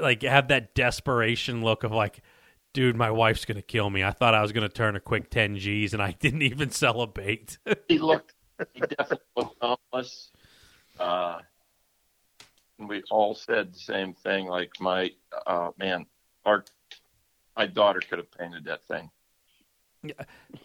like 0.00 0.22
have 0.22 0.48
that 0.48 0.74
desperation 0.74 1.62
look 1.62 1.84
of 1.84 1.92
like, 1.92 2.20
dude, 2.74 2.96
my 2.96 3.10
wife's 3.10 3.44
going 3.44 3.56
to 3.56 3.62
kill 3.62 3.88
me. 3.88 4.02
I 4.04 4.10
thought 4.10 4.34
I 4.34 4.42
was 4.42 4.52
going 4.52 4.68
to 4.68 4.74
turn 4.74 4.96
a 4.96 5.00
quick 5.00 5.30
10 5.30 5.56
G's 5.58 5.94
and 5.94 6.02
I 6.02 6.12
didn't 6.18 6.42
even 6.42 6.70
bait. 7.14 7.58
he 7.88 7.98
looked. 7.98 8.34
He 8.72 8.80
definitely 8.80 9.24
looked 9.36 9.56
homeless. 9.62 10.30
Uh, 10.98 11.38
we 12.78 13.02
all 13.10 13.34
said 13.34 13.72
the 13.72 13.78
same 13.78 14.14
thing. 14.14 14.46
Like 14.46 14.72
my 14.80 15.10
uh, 15.46 15.70
man, 15.78 16.06
our 16.46 16.64
my 17.56 17.66
daughter 17.66 18.00
could 18.08 18.18
have 18.18 18.30
painted 18.32 18.64
that 18.64 18.84
thing. 18.84 19.10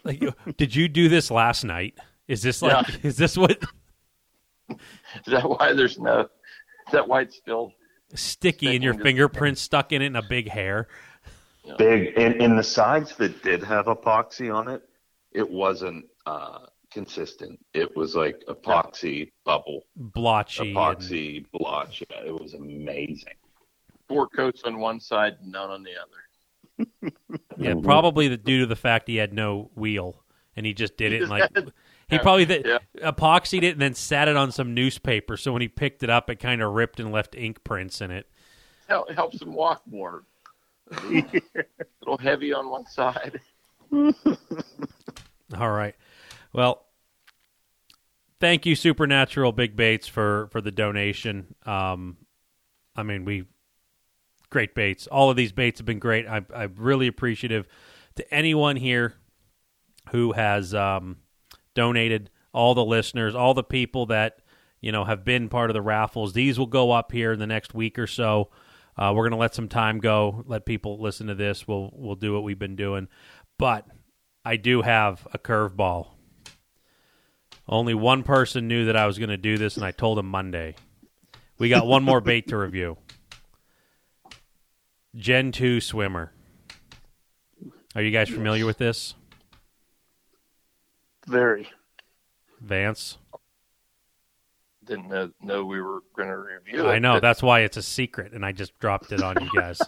like, 0.04 0.22
did 0.56 0.74
you 0.74 0.88
do 0.88 1.08
this 1.08 1.30
last 1.30 1.64
night? 1.64 1.98
Is 2.28 2.42
this 2.42 2.62
like, 2.62 2.88
Yeah. 2.88 2.96
is 3.02 3.16
this 3.16 3.36
what 3.36 3.58
Is 4.70 4.76
that 5.26 5.48
why 5.48 5.72
there's 5.74 5.98
no? 5.98 6.20
Is 6.20 6.92
that 6.92 7.06
why 7.08 7.22
it's 7.22 7.36
still? 7.36 7.72
sticky 8.14 8.74
and 8.74 8.84
your 8.84 8.92
fingerprints 8.92 9.62
to- 9.62 9.64
stuck 9.64 9.90
in 9.92 10.02
it 10.02 10.06
and 10.06 10.16
a 10.18 10.22
big 10.22 10.46
hair? 10.48 10.86
big 11.78 12.14
in, 12.18 12.32
in 12.42 12.56
the 12.56 12.62
sides 12.62 13.16
that 13.16 13.42
did 13.42 13.62
have 13.62 13.86
epoxy 13.86 14.54
on 14.54 14.68
it, 14.68 14.82
it 15.32 15.48
wasn't 15.50 16.04
uh 16.26 16.58
consistent. 16.92 17.58
It 17.72 17.96
was 17.96 18.14
like 18.14 18.42
epoxy 18.48 19.32
bubble, 19.44 19.84
blotchy. 19.96 20.68
and- 20.68 20.76
epoxy 20.76 21.46
blotch. 21.52 22.02
Yeah, 22.10 22.26
it 22.26 22.38
was 22.40 22.52
amazing. 22.54 23.34
Four 24.08 24.28
coats 24.28 24.62
on 24.64 24.78
one 24.78 25.00
side, 25.00 25.36
and 25.42 25.52
none 25.52 25.70
on 25.70 25.82
the 25.82 25.90
other. 26.00 27.12
yeah, 27.58 27.74
probably 27.82 28.28
the, 28.28 28.36
due 28.36 28.60
to 28.60 28.66
the 28.66 28.76
fact 28.76 29.06
he 29.08 29.16
had 29.16 29.32
no 29.32 29.70
wheel 29.74 30.22
and 30.56 30.66
he 30.66 30.72
just 30.74 30.96
did 30.96 31.12
it 31.12 31.22
and 31.22 31.30
like 31.30 31.50
he 31.54 32.16
Yeah, 32.16 32.22
probably 32.22 32.46
th- 32.46 32.66
yeah. 32.66 32.78
epoxied 33.10 33.62
it 33.62 33.72
and 33.72 33.80
then 33.80 33.94
sat 33.94 34.26
it 34.28 34.36
on 34.36 34.50
some 34.52 34.74
newspaper. 34.74 35.36
So 35.36 35.52
when 35.52 35.62
he 35.62 35.68
picked 35.68 36.02
it 36.02 36.10
up, 36.10 36.28
it 36.28 36.36
kind 36.36 36.60
of 36.62 36.72
ripped 36.72 36.98
and 37.00 37.12
left 37.12 37.34
ink 37.36 37.62
prints 37.64 38.00
in 38.00 38.10
it. 38.10 38.28
Hel- 38.88 39.06
helps 39.14 39.40
him 39.40 39.54
walk 39.54 39.82
more. 39.86 40.24
a 40.92 41.24
little 42.00 42.18
heavy 42.18 42.52
on 42.52 42.68
one 42.68 42.84
side. 42.86 43.40
All 43.92 45.70
right. 45.70 45.94
Well, 46.52 46.84
thank 48.40 48.66
you, 48.66 48.74
Supernatural 48.74 49.52
Big 49.52 49.76
Baits, 49.76 50.06
for 50.06 50.48
for 50.50 50.60
the 50.60 50.70
donation. 50.72 51.54
Um, 51.64 52.16
I 52.96 53.02
mean, 53.04 53.24
we 53.24 53.44
great 54.52 54.74
baits. 54.74 55.08
All 55.08 55.30
of 55.30 55.36
these 55.36 55.50
baits 55.50 55.80
have 55.80 55.86
been 55.86 55.98
great. 55.98 56.28
I, 56.28 56.42
I'm 56.54 56.74
really 56.76 57.08
appreciative 57.08 57.66
to 58.16 58.34
anyone 58.34 58.76
here 58.76 59.14
who 60.10 60.32
has 60.32 60.74
um, 60.74 61.16
donated. 61.74 62.30
All 62.52 62.74
the 62.74 62.84
listeners, 62.84 63.34
all 63.34 63.54
the 63.54 63.64
people 63.64 64.06
that 64.06 64.40
you 64.82 64.92
know 64.92 65.04
have 65.04 65.24
been 65.24 65.48
part 65.48 65.70
of 65.70 65.74
the 65.74 65.80
raffles. 65.80 66.34
These 66.34 66.58
will 66.58 66.66
go 66.66 66.90
up 66.90 67.10
here 67.10 67.32
in 67.32 67.38
the 67.38 67.46
next 67.46 67.72
week 67.72 67.98
or 67.98 68.06
so. 68.06 68.50
Uh, 68.94 69.10
we're 69.16 69.22
going 69.22 69.32
to 69.32 69.38
let 69.38 69.54
some 69.54 69.68
time 69.68 70.00
go, 70.00 70.44
let 70.46 70.66
people 70.66 71.00
listen 71.00 71.28
to 71.28 71.34
this. 71.34 71.66
We'll 71.66 71.90
we'll 71.94 72.14
do 72.14 72.34
what 72.34 72.42
we've 72.42 72.58
been 72.58 72.76
doing, 72.76 73.08
but 73.58 73.86
I 74.44 74.56
do 74.56 74.82
have 74.82 75.26
a 75.32 75.38
curveball. 75.38 76.08
Only 77.66 77.94
one 77.94 78.22
person 78.22 78.68
knew 78.68 78.84
that 78.84 78.96
I 78.96 79.06
was 79.06 79.18
going 79.18 79.30
to 79.30 79.38
do 79.38 79.56
this, 79.56 79.76
and 79.76 79.86
I 79.86 79.92
told 79.92 80.18
him 80.18 80.26
Monday. 80.26 80.74
We 81.58 81.70
got 81.70 81.86
one 81.86 82.02
more 82.02 82.20
bait 82.20 82.48
to 82.48 82.58
review. 82.58 82.98
Gen 85.16 85.52
2 85.52 85.80
swimmer. 85.80 86.32
Are 87.94 88.02
you 88.02 88.10
guys 88.10 88.28
familiar 88.30 88.64
with 88.64 88.78
this? 88.78 89.14
Very. 91.26 91.68
Vance? 92.60 93.18
Didn't 94.84 95.08
know, 95.08 95.30
know 95.40 95.64
we 95.64 95.80
were 95.80 96.00
going 96.16 96.28
to 96.28 96.36
review 96.36 96.86
it. 96.86 96.88
I 96.88 96.98
know 96.98 97.14
but 97.14 97.20
that's 97.22 97.42
why 97.42 97.60
it's 97.60 97.76
a 97.76 97.82
secret, 97.82 98.32
and 98.32 98.44
I 98.44 98.52
just 98.52 98.76
dropped 98.78 99.12
it 99.12 99.22
on 99.22 99.36
you 99.40 99.50
guys. 99.54 99.80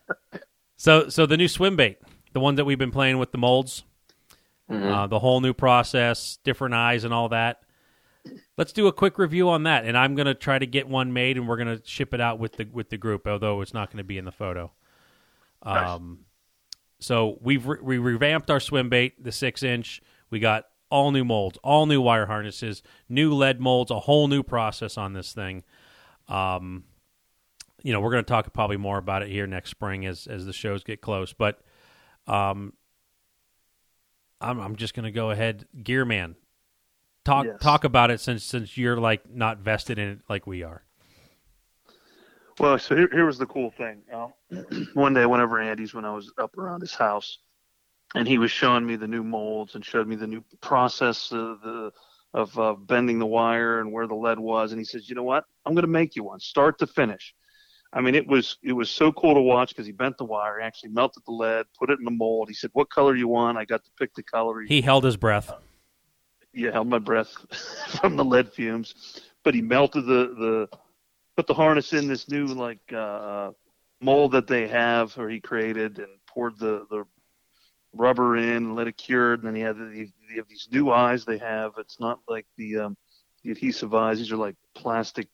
so, 0.76 1.08
so 1.08 1.26
the 1.26 1.36
new 1.36 1.48
swim 1.48 1.76
bait, 1.76 1.98
the 2.32 2.40
one 2.40 2.56
that 2.56 2.64
we've 2.64 2.78
been 2.78 2.90
playing 2.90 3.18
with 3.18 3.32
the 3.32 3.38
molds, 3.38 3.84
Mhm. 4.68 4.90
uh, 4.92 5.06
the 5.06 5.20
whole 5.20 5.40
new 5.40 5.54
process, 5.54 6.38
different 6.42 6.74
eyes, 6.74 7.04
and 7.04 7.14
all 7.14 7.28
that. 7.28 7.60
Let's 8.56 8.72
do 8.72 8.86
a 8.86 8.92
quick 8.92 9.18
review 9.18 9.50
on 9.50 9.64
that, 9.64 9.84
and 9.84 9.96
I'm 9.98 10.14
gonna 10.14 10.34
try 10.34 10.58
to 10.58 10.66
get 10.66 10.88
one 10.88 11.12
made, 11.12 11.36
and 11.36 11.46
we're 11.46 11.58
gonna 11.58 11.80
ship 11.84 12.14
it 12.14 12.20
out 12.20 12.38
with 12.38 12.52
the 12.52 12.64
with 12.72 12.90
the 12.90 12.96
group, 12.96 13.26
although 13.26 13.60
it's 13.60 13.74
not 13.74 13.90
gonna 13.90 14.04
be 14.04 14.18
in 14.18 14.24
the 14.24 14.32
photo. 14.32 14.72
Um, 15.62 16.20
so 16.98 17.38
we've 17.40 17.66
re- 17.66 17.80
we 17.82 17.98
revamped 17.98 18.50
our 18.50 18.60
swim 18.60 18.88
bait, 18.88 19.22
the 19.22 19.32
six 19.32 19.62
inch. 19.62 20.00
We 20.30 20.38
got 20.38 20.64
all 20.90 21.10
new 21.10 21.24
molds, 21.24 21.58
all 21.62 21.86
new 21.86 22.00
wire 22.00 22.26
harnesses, 22.26 22.82
new 23.08 23.34
lead 23.34 23.60
molds, 23.60 23.90
a 23.90 24.00
whole 24.00 24.28
new 24.28 24.42
process 24.42 24.96
on 24.96 25.12
this 25.12 25.32
thing. 25.32 25.64
Um, 26.28 26.84
you 27.82 27.92
know, 27.92 28.00
we're 28.00 28.10
going 28.10 28.24
to 28.24 28.28
talk 28.28 28.52
probably 28.52 28.76
more 28.76 28.98
about 28.98 29.22
it 29.22 29.28
here 29.28 29.46
next 29.46 29.70
spring 29.70 30.06
as 30.06 30.26
as 30.26 30.46
the 30.46 30.52
shows 30.52 30.82
get 30.84 31.00
close. 31.00 31.32
But 31.32 31.60
um, 32.26 32.72
I'm 34.40 34.58
I'm 34.58 34.76
just 34.76 34.94
going 34.94 35.04
to 35.04 35.12
go 35.12 35.30
ahead, 35.30 35.66
Gearman. 35.82 36.36
Talk 37.26 37.46
Yes. 37.46 37.56
talk 37.60 37.82
about 37.82 38.12
it 38.12 38.20
since 38.20 38.44
since 38.44 38.78
you're 38.78 38.98
like 38.98 39.28
not 39.28 39.58
vested 39.58 39.98
in 39.98 40.10
it 40.10 40.18
like 40.28 40.46
we 40.46 40.62
are. 40.62 40.84
Well, 42.60 42.78
so 42.78 42.94
here, 42.94 43.08
here 43.10 43.26
was 43.26 43.36
the 43.36 43.46
cool 43.46 43.72
thing. 43.72 44.02
Um, 44.14 44.32
one 44.94 45.12
day, 45.12 45.26
whenever 45.26 45.60
Andy's, 45.60 45.92
when 45.92 46.04
I 46.04 46.14
was 46.14 46.32
up 46.38 46.56
around 46.56 46.82
his 46.82 46.94
house, 46.94 47.38
and 48.14 48.28
he 48.28 48.38
was 48.38 48.52
showing 48.52 48.86
me 48.86 48.94
the 48.94 49.08
new 49.08 49.24
molds 49.24 49.74
and 49.74 49.84
showed 49.84 50.06
me 50.06 50.14
the 50.14 50.28
new 50.28 50.44
process 50.60 51.32
of 51.32 51.60
the 51.62 51.90
of 52.32 52.56
uh, 52.60 52.74
bending 52.74 53.18
the 53.18 53.26
wire 53.26 53.80
and 53.80 53.92
where 53.92 54.06
the 54.06 54.14
lead 54.14 54.38
was, 54.38 54.70
and 54.70 54.80
he 54.80 54.84
says, 54.84 55.08
"You 55.08 55.16
know 55.16 55.24
what? 55.24 55.46
I'm 55.64 55.74
going 55.74 55.82
to 55.82 55.88
make 55.88 56.14
you 56.14 56.22
one, 56.22 56.38
start 56.38 56.78
to 56.78 56.86
finish." 56.86 57.34
I 57.92 58.02
mean, 58.02 58.14
it 58.14 58.28
was 58.28 58.56
it 58.62 58.72
was 58.72 58.88
so 58.88 59.10
cool 59.10 59.34
to 59.34 59.40
watch 59.40 59.70
because 59.70 59.86
he 59.86 59.90
bent 59.90 60.16
the 60.16 60.24
wire, 60.24 60.60
he 60.60 60.64
actually 60.64 60.90
melted 60.90 61.24
the 61.26 61.32
lead, 61.32 61.66
put 61.76 61.90
it 61.90 61.98
in 61.98 62.04
the 62.04 62.12
mold. 62.12 62.46
He 62.46 62.54
said, 62.54 62.70
"What 62.72 62.88
color 62.88 63.16
you 63.16 63.26
want?" 63.26 63.58
I 63.58 63.64
got 63.64 63.82
to 63.82 63.90
pick 63.98 64.14
the 64.14 64.22
color. 64.22 64.60
He 64.60 64.82
held 64.82 65.02
his 65.02 65.16
breath. 65.16 65.52
Yeah, 66.56 66.72
held 66.72 66.88
my 66.88 66.98
breath 66.98 67.36
from 68.00 68.16
the 68.16 68.24
lead 68.24 68.52
fumes. 68.52 69.20
But 69.44 69.54
he 69.54 69.62
melted 69.62 70.06
the 70.06 70.34
the 70.34 70.78
put 71.36 71.46
the 71.46 71.54
harness 71.54 71.92
in 71.92 72.08
this 72.08 72.28
new 72.28 72.46
like 72.46 72.92
uh 72.92 73.50
mold 74.00 74.32
that 74.32 74.46
they 74.46 74.66
have 74.66 75.16
or 75.18 75.28
he 75.28 75.38
created 75.38 75.98
and 75.98 76.08
poured 76.26 76.58
the 76.58 76.86
the 76.90 77.04
rubber 77.92 78.36
in 78.36 78.56
and 78.56 78.76
let 78.76 78.88
it 78.88 78.96
cure 78.96 79.34
and 79.34 79.42
then 79.42 79.54
he 79.54 79.60
had 79.60 79.76
the, 79.76 80.10
they 80.28 80.36
have 80.36 80.48
these 80.48 80.68
new 80.72 80.90
eyes 80.90 81.24
they 81.24 81.38
have. 81.38 81.72
It's 81.78 82.00
not 82.00 82.20
like 82.26 82.46
the 82.56 82.78
um 82.78 82.96
the 83.44 83.50
adhesive 83.50 83.94
eyes. 83.94 84.18
These 84.18 84.32
are 84.32 84.36
like 84.36 84.56
plastic 84.74 85.28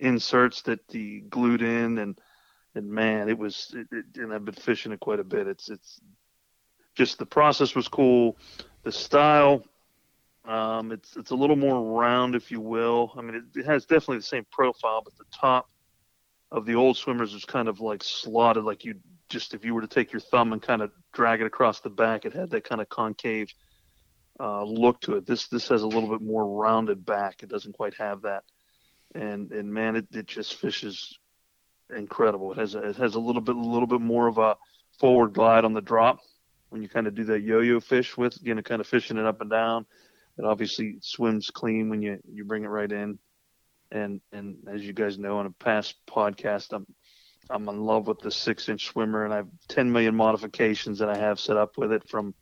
inserts 0.00 0.62
that 0.62 0.80
he 0.88 1.20
glued 1.20 1.62
in 1.62 1.98
and 1.98 2.18
and 2.74 2.90
man 2.90 3.28
it 3.28 3.38
was 3.38 3.72
it, 3.76 3.86
it, 3.92 4.20
and 4.20 4.34
I've 4.34 4.44
been 4.44 4.54
fishing 4.54 4.90
it 4.90 5.00
quite 5.00 5.20
a 5.20 5.24
bit. 5.24 5.46
It's 5.46 5.70
it's 5.70 6.00
just 6.96 7.18
the 7.18 7.26
process 7.26 7.76
was 7.76 7.86
cool. 7.86 8.36
The 8.82 8.92
style 8.92 9.64
um, 10.46 10.92
it's 10.92 11.16
it's 11.16 11.30
a 11.30 11.34
little 11.34 11.56
more 11.56 11.98
round, 11.98 12.34
if 12.34 12.50
you 12.50 12.60
will. 12.60 13.12
I 13.16 13.22
mean, 13.22 13.36
it, 13.36 13.60
it 13.60 13.66
has 13.66 13.84
definitely 13.84 14.18
the 14.18 14.24
same 14.24 14.46
profile, 14.50 15.02
but 15.02 15.16
the 15.16 15.24
top 15.32 15.70
of 16.50 16.66
the 16.66 16.74
old 16.74 16.96
swimmers 16.96 17.32
was 17.32 17.44
kind 17.44 17.68
of 17.68 17.80
like 17.80 18.02
slotted, 18.02 18.64
like 18.64 18.84
you'd 18.84 19.00
just 19.28 19.54
if 19.54 19.64
you 19.64 19.74
were 19.74 19.80
to 19.80 19.86
take 19.86 20.12
your 20.12 20.20
thumb 20.20 20.52
and 20.52 20.62
kind 20.62 20.82
of 20.82 20.92
drag 21.12 21.40
it 21.40 21.46
across 21.46 21.80
the 21.80 21.90
back, 21.90 22.24
it 22.24 22.32
had 22.32 22.50
that 22.50 22.64
kind 22.64 22.80
of 22.80 22.88
concave 22.88 23.48
uh, 24.38 24.62
look 24.62 25.00
to 25.00 25.16
it. 25.16 25.26
This 25.26 25.48
this 25.48 25.68
has 25.68 25.82
a 25.82 25.86
little 25.86 26.08
bit 26.08 26.20
more 26.20 26.46
rounded 26.46 27.04
back. 27.04 27.42
It 27.42 27.48
doesn't 27.48 27.72
quite 27.72 27.94
have 27.94 28.22
that, 28.22 28.44
and 29.14 29.50
and 29.50 29.72
man, 29.72 29.96
it, 29.96 30.06
it 30.12 30.26
just 30.26 30.54
fishes 30.54 31.18
incredible. 31.94 32.52
It 32.52 32.58
has 32.58 32.74
a, 32.74 32.90
it 32.90 32.96
has 32.96 33.14
a 33.14 33.20
little 33.20 33.42
bit 33.42 33.56
a 33.56 33.60
little 33.60 33.88
bit 33.88 34.00
more 34.00 34.26
of 34.26 34.38
a 34.38 34.56
forward 34.98 35.32
glide 35.32 35.64
on 35.64 35.72
the 35.72 35.80
drop 35.80 36.20
when 36.68 36.82
you 36.82 36.88
kind 36.88 37.06
of 37.06 37.14
do 37.14 37.24
that 37.24 37.42
yo-yo 37.42 37.78
fish 37.78 38.16
with, 38.16 38.36
you 38.42 38.54
know, 38.54 38.62
kind 38.62 38.80
of 38.80 38.86
fishing 38.86 39.16
it 39.16 39.24
up 39.24 39.40
and 39.40 39.50
down. 39.50 39.86
It 40.38 40.44
obviously 40.44 40.96
swims 41.00 41.50
clean 41.50 41.88
when 41.88 42.02
you 42.02 42.18
you 42.30 42.44
bring 42.44 42.64
it 42.64 42.68
right 42.68 42.90
in, 42.90 43.18
and 43.90 44.20
and 44.32 44.56
as 44.68 44.82
you 44.82 44.92
guys 44.92 45.18
know 45.18 45.38
on 45.38 45.46
a 45.46 45.50
past 45.50 45.94
podcast, 46.06 46.72
I'm 46.72 46.86
I'm 47.50 47.68
in 47.68 47.80
love 47.80 48.06
with 48.06 48.20
the 48.20 48.30
six 48.30 48.68
inch 48.68 48.86
swimmer, 48.86 49.24
and 49.24 49.32
I 49.32 49.38
have 49.38 49.48
10 49.68 49.92
million 49.92 50.14
modifications 50.14 50.98
that 50.98 51.10
I 51.10 51.16
have 51.16 51.38
set 51.38 51.56
up 51.56 51.76
with 51.76 51.92
it 51.92 52.08
from 52.08 52.34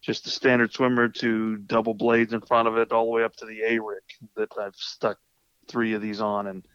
just 0.00 0.24
the 0.24 0.30
standard 0.30 0.72
swimmer 0.72 1.08
to 1.08 1.56
double 1.58 1.94
blades 1.94 2.32
in 2.32 2.40
front 2.40 2.68
of 2.68 2.76
it, 2.76 2.92
all 2.92 3.04
the 3.04 3.10
way 3.10 3.24
up 3.24 3.36
to 3.36 3.46
the 3.46 3.62
A 3.62 3.78
rig 3.78 4.02
that 4.36 4.50
I've 4.58 4.74
stuck 4.74 5.18
three 5.68 5.92
of 5.94 6.02
these 6.02 6.20
on, 6.20 6.46
and 6.46 6.66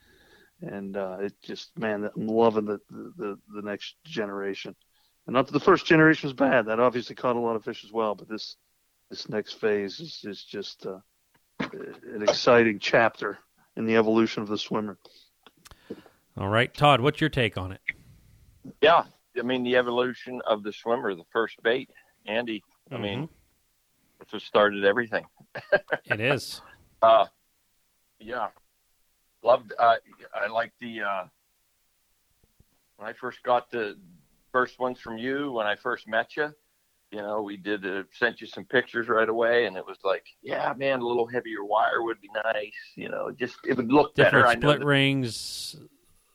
and 0.61 0.95
uh, 0.95 1.17
it 1.19 1.33
just 1.41 1.77
man, 1.77 2.09
I'm 2.15 2.27
loving 2.27 2.65
the, 2.65 2.79
the 2.89 3.37
the 3.53 3.61
next 3.61 3.95
generation. 4.05 4.75
And 5.25 5.33
not 5.33 5.47
that 5.47 5.53
the 5.53 5.59
first 5.59 5.85
generation 5.85 6.27
was 6.27 6.33
bad; 6.33 6.67
that 6.67 6.79
obviously 6.79 7.15
caught 7.15 7.35
a 7.35 7.39
lot 7.39 7.55
of 7.55 7.63
fish 7.63 7.83
as 7.83 7.91
well. 7.91 8.15
But 8.15 8.29
this 8.29 8.55
this 9.13 9.29
next 9.29 9.59
phase 9.61 9.99
is, 9.99 10.21
is 10.23 10.43
just 10.43 10.87
uh, 10.87 10.97
an 11.61 12.23
exciting 12.23 12.79
chapter 12.79 13.37
in 13.77 13.85
the 13.85 13.95
evolution 13.95 14.41
of 14.41 14.49
the 14.49 14.57
swimmer. 14.57 14.97
All 16.35 16.49
right, 16.49 16.73
Todd, 16.73 16.99
what's 16.99 17.21
your 17.21 17.29
take 17.29 17.55
on 17.55 17.73
it? 17.73 17.81
Yeah, 18.81 19.03
I 19.37 19.43
mean 19.43 19.61
the 19.61 19.75
evolution 19.77 20.41
of 20.47 20.63
the 20.63 20.73
swimmer, 20.73 21.13
the 21.13 21.25
first 21.31 21.61
bait, 21.61 21.91
Andy. 22.25 22.63
I 22.89 22.95
Mm-hmm. 22.95 23.03
mean, 23.03 23.29
that's 24.17 24.33
what 24.33 24.41
started 24.41 24.83
everything. 24.83 25.25
It 26.05 26.19
is. 26.19 26.61
Uh, 27.03 27.25
yeah, 28.19 28.47
loved. 29.43 29.73
Uh, 29.77 29.95
I 30.33 30.47
like 30.47 30.73
the 30.81 31.01
uh, 31.01 31.23
when 32.97 33.07
I 33.07 33.13
first 33.13 33.43
got 33.43 33.69
the 33.69 33.95
first 34.51 34.79
ones 34.79 34.99
from 34.99 35.19
you 35.19 35.51
when 35.51 35.67
I 35.67 35.75
first 35.75 36.07
met 36.07 36.35
you. 36.35 36.51
You 37.13 37.21
know, 37.21 37.43
we 37.43 37.57
did 37.57 37.85
uh, 37.85 38.03
sent 38.11 38.41
you 38.41 38.47
some 38.47 38.65
pictures 38.65 39.07
right 39.07 39.29
away, 39.29 39.67
and 39.67 39.77
it 39.77 39.85
was 39.85 39.97
like, 40.03 40.25
yeah, 40.41 40.73
man, 40.75 40.99
a 40.99 41.05
little 41.05 41.27
heavier 41.27 41.63
wire 41.63 42.01
would 42.01 42.19
be 42.19 42.29
nice. 42.43 42.71
You 42.95 43.09
know, 43.09 43.29
just 43.31 43.57
it 43.67 43.77
would 43.77 43.91
look 43.91 44.15
better. 44.15 44.37
Different 44.37 44.47
I 44.47 44.53
know 44.55 44.59
split 44.61 44.79
that- 44.79 44.85
rings. 44.87 45.75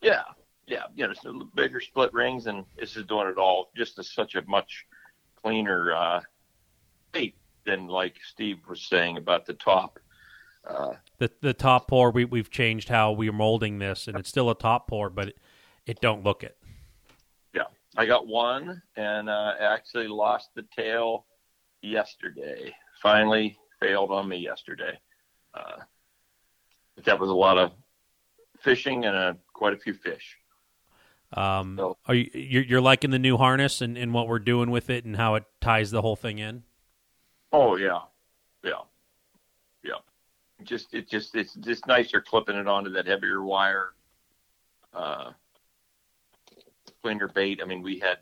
yeah, 0.00 0.22
yeah, 0.68 0.84
you 0.94 1.04
know, 1.08 1.12
so 1.14 1.48
bigger 1.56 1.80
split 1.80 2.12
rings, 2.14 2.46
and 2.46 2.64
this 2.78 2.96
is 2.96 3.04
doing 3.06 3.26
it 3.26 3.38
all 3.38 3.70
just 3.76 3.98
as 3.98 4.12
such 4.12 4.36
a 4.36 4.42
much 4.46 4.86
cleaner 5.42 5.92
uh, 5.92 6.20
bait 7.10 7.34
than 7.66 7.88
like 7.88 8.14
Steve 8.24 8.58
was 8.68 8.80
saying 8.82 9.16
about 9.16 9.46
the 9.46 9.54
top. 9.54 9.98
Uh, 10.64 10.92
The 11.18 11.28
the 11.40 11.54
top 11.54 11.88
pour 11.88 12.12
we 12.12 12.24
we've 12.24 12.50
changed 12.50 12.88
how 12.88 13.10
we're 13.10 13.32
molding 13.32 13.80
this, 13.80 14.06
and 14.06 14.16
it's 14.16 14.28
still 14.28 14.48
a 14.48 14.54
top 14.54 14.86
pour, 14.86 15.10
but 15.10 15.28
it, 15.30 15.38
it 15.86 16.00
don't 16.00 16.22
look 16.22 16.44
it. 16.44 16.56
I 17.96 18.06
got 18.06 18.26
one, 18.26 18.82
and 18.96 19.28
uh, 19.28 19.54
actually 19.60 20.08
lost 20.08 20.50
the 20.54 20.64
tail 20.76 21.26
yesterday. 21.82 22.74
Finally 23.02 23.56
failed 23.80 24.10
on 24.10 24.28
me 24.28 24.38
yesterday. 24.38 24.98
Uh, 25.54 25.78
but 26.96 27.04
that 27.04 27.18
was 27.18 27.30
a 27.30 27.34
lot 27.34 27.58
of 27.58 27.72
fishing 28.60 29.04
and 29.04 29.16
uh, 29.16 29.34
quite 29.52 29.72
a 29.72 29.78
few 29.78 29.94
fish. 29.94 30.36
Um, 31.32 31.76
No. 31.76 31.96
are 32.06 32.14
you 32.14 32.30
you're, 32.32 32.62
you're 32.62 32.80
liking 32.80 33.10
the 33.10 33.18
new 33.18 33.36
harness 33.36 33.80
and, 33.80 33.98
and 33.98 34.14
what 34.14 34.28
we're 34.28 34.38
doing 34.38 34.70
with 34.70 34.88
it 34.90 35.04
and 35.04 35.16
how 35.16 35.34
it 35.34 35.44
ties 35.60 35.90
the 35.90 36.02
whole 36.02 36.16
thing 36.16 36.38
in? 36.38 36.62
Oh 37.52 37.76
yeah, 37.76 38.00
yeah, 38.64 38.82
yeah. 39.82 39.98
Just 40.62 40.94
it 40.94 41.08
just 41.08 41.34
it's 41.34 41.54
just 41.54 41.86
nicer 41.86 42.20
clipping 42.20 42.56
it 42.56 42.66
onto 42.66 42.90
that 42.90 43.06
heavier 43.06 43.42
wire. 43.42 43.90
Uh, 44.92 45.32
cleaner 47.02 47.28
bait. 47.28 47.60
I 47.62 47.66
mean, 47.66 47.82
we 47.82 47.98
had 47.98 48.18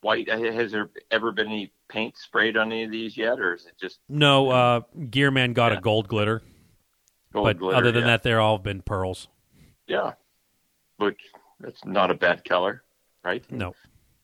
white. 0.00 0.28
Has 0.28 0.72
there 0.72 0.90
ever 1.10 1.32
been 1.32 1.46
any 1.48 1.72
paint 1.88 2.16
sprayed 2.16 2.56
on 2.56 2.72
any 2.72 2.84
of 2.84 2.90
these 2.90 3.16
yet, 3.16 3.38
or 3.38 3.54
is 3.54 3.66
it 3.66 3.74
just 3.80 4.00
No, 4.08 4.50
uh, 4.50 4.80
Gearman 4.96 5.54
got 5.54 5.72
Yeah. 5.72 5.78
a 5.78 5.80
gold 5.80 6.08
glitter, 6.08 6.42
gold 7.32 7.44
but 7.44 7.58
glitter? 7.58 7.76
other 7.76 7.92
than 7.92 8.02
yeah. 8.02 8.06
that, 8.08 8.22
they're 8.22 8.40
all 8.40 8.58
been 8.58 8.82
pearls. 8.82 9.28
yeah, 9.86 10.12
which 10.96 11.20
that's 11.60 11.84
not 11.84 12.10
a 12.10 12.14
bad 12.14 12.44
color, 12.44 12.82
right? 13.24 13.44
No, 13.50 13.74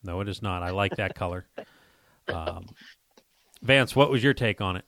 no, 0.02 0.20
it 0.20 0.28
is 0.28 0.42
not. 0.42 0.62
I 0.62 0.70
like 0.70 0.96
that 0.96 1.14
color. 1.14 1.46
Um, 2.28 2.66
Vance, 3.62 3.96
what 3.96 4.10
was 4.10 4.22
your 4.22 4.34
take 4.34 4.60
on 4.60 4.76
it? 4.76 4.84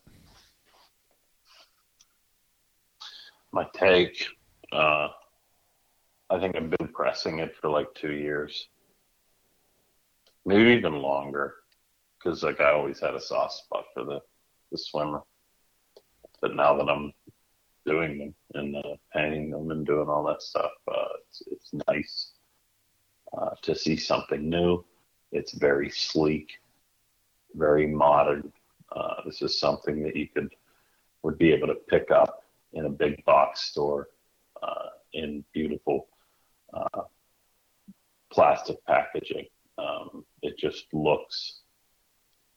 my 3.51 3.65
take. 3.73 4.27
Uh, 4.71 5.07
I 6.31 6.39
think 6.39 6.55
I've 6.55 6.69
been 6.69 6.87
pressing 6.87 7.39
it 7.39 7.57
for 7.57 7.69
like 7.69 7.93
two 7.93 8.13
years, 8.13 8.69
maybe 10.45 10.71
even 10.71 11.01
longer, 11.01 11.55
because 12.17 12.41
like 12.41 12.61
I 12.61 12.71
always 12.71 13.01
had 13.01 13.15
a 13.15 13.19
soft 13.19 13.55
spot 13.55 13.83
for 13.93 14.05
the 14.05 14.21
the 14.71 14.77
swimmer. 14.77 15.23
But 16.41 16.55
now 16.55 16.77
that 16.77 16.89
I'm 16.89 17.11
doing 17.85 18.17
them 18.17 18.35
and 18.53 18.75
uh, 18.77 18.95
painting 19.13 19.51
them 19.51 19.71
and 19.71 19.85
doing 19.85 20.07
all 20.07 20.23
that 20.23 20.41
stuff, 20.41 20.71
uh, 20.87 21.07
it's 21.27 21.43
it's 21.51 21.73
nice 21.89 22.31
uh, 23.37 23.49
to 23.63 23.75
see 23.75 23.97
something 23.97 24.49
new. 24.49 24.85
It's 25.33 25.51
very 25.51 25.89
sleek, 25.89 26.61
very 27.55 27.87
modern. 27.87 28.53
Uh, 28.89 29.15
this 29.25 29.41
is 29.41 29.59
something 29.59 30.01
that 30.03 30.15
you 30.15 30.29
could 30.29 30.55
would 31.23 31.37
be 31.37 31.51
able 31.51 31.67
to 31.67 31.75
pick 31.89 32.09
up 32.09 32.45
in 32.71 32.85
a 32.85 32.89
big 32.89 33.21
box 33.25 33.63
store 33.63 34.07
uh, 34.63 34.91
in 35.11 35.43
beautiful 35.51 36.07
uh, 36.73 37.01
plastic 38.31 38.77
packaging. 38.85 39.45
Um, 39.77 40.25
it 40.41 40.57
just 40.57 40.85
looks 40.93 41.61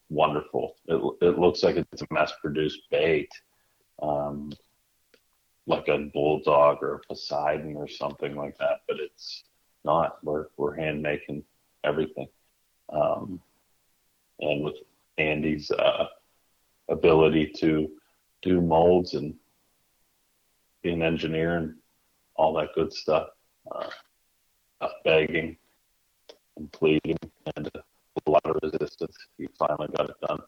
wonderful. 0.08 0.76
It, 0.86 1.00
it 1.22 1.38
looks 1.38 1.62
like 1.62 1.76
it's 1.76 2.02
a 2.02 2.06
mass 2.10 2.32
produced 2.40 2.82
bait, 2.90 3.30
um, 4.02 4.52
like 5.66 5.88
a 5.88 6.10
Bulldawg 6.14 6.82
or 6.82 6.96
a 6.96 7.06
Poseidon 7.06 7.76
or 7.76 7.88
something 7.88 8.36
like 8.36 8.56
that, 8.58 8.80
but 8.86 8.98
it's 9.00 9.44
not. 9.84 10.18
We're, 10.22 10.46
we're 10.56 10.76
hand 10.76 11.02
making 11.02 11.42
everything. 11.84 12.28
Um, 12.90 13.40
and 14.40 14.64
with 14.64 14.76
Andy's 15.18 15.70
uh, 15.70 16.06
ability 16.88 17.52
to 17.60 17.90
do 18.42 18.60
molds 18.60 19.14
and 19.14 19.34
be 20.82 20.92
an 20.92 21.02
engineer 21.02 21.56
and 21.56 21.74
all 22.36 22.52
that 22.54 22.74
good 22.74 22.92
stuff. 22.92 23.28
Uh, 23.70 24.88
begging 25.04 25.56
and 26.56 26.70
pleading 26.72 27.16
and 27.56 27.70
a 28.26 28.30
lot 28.30 28.44
of 28.44 28.56
resistance. 28.62 29.16
He 29.38 29.48
finally 29.58 29.88
got 29.96 30.10
it 30.10 30.16
done. 30.26 30.40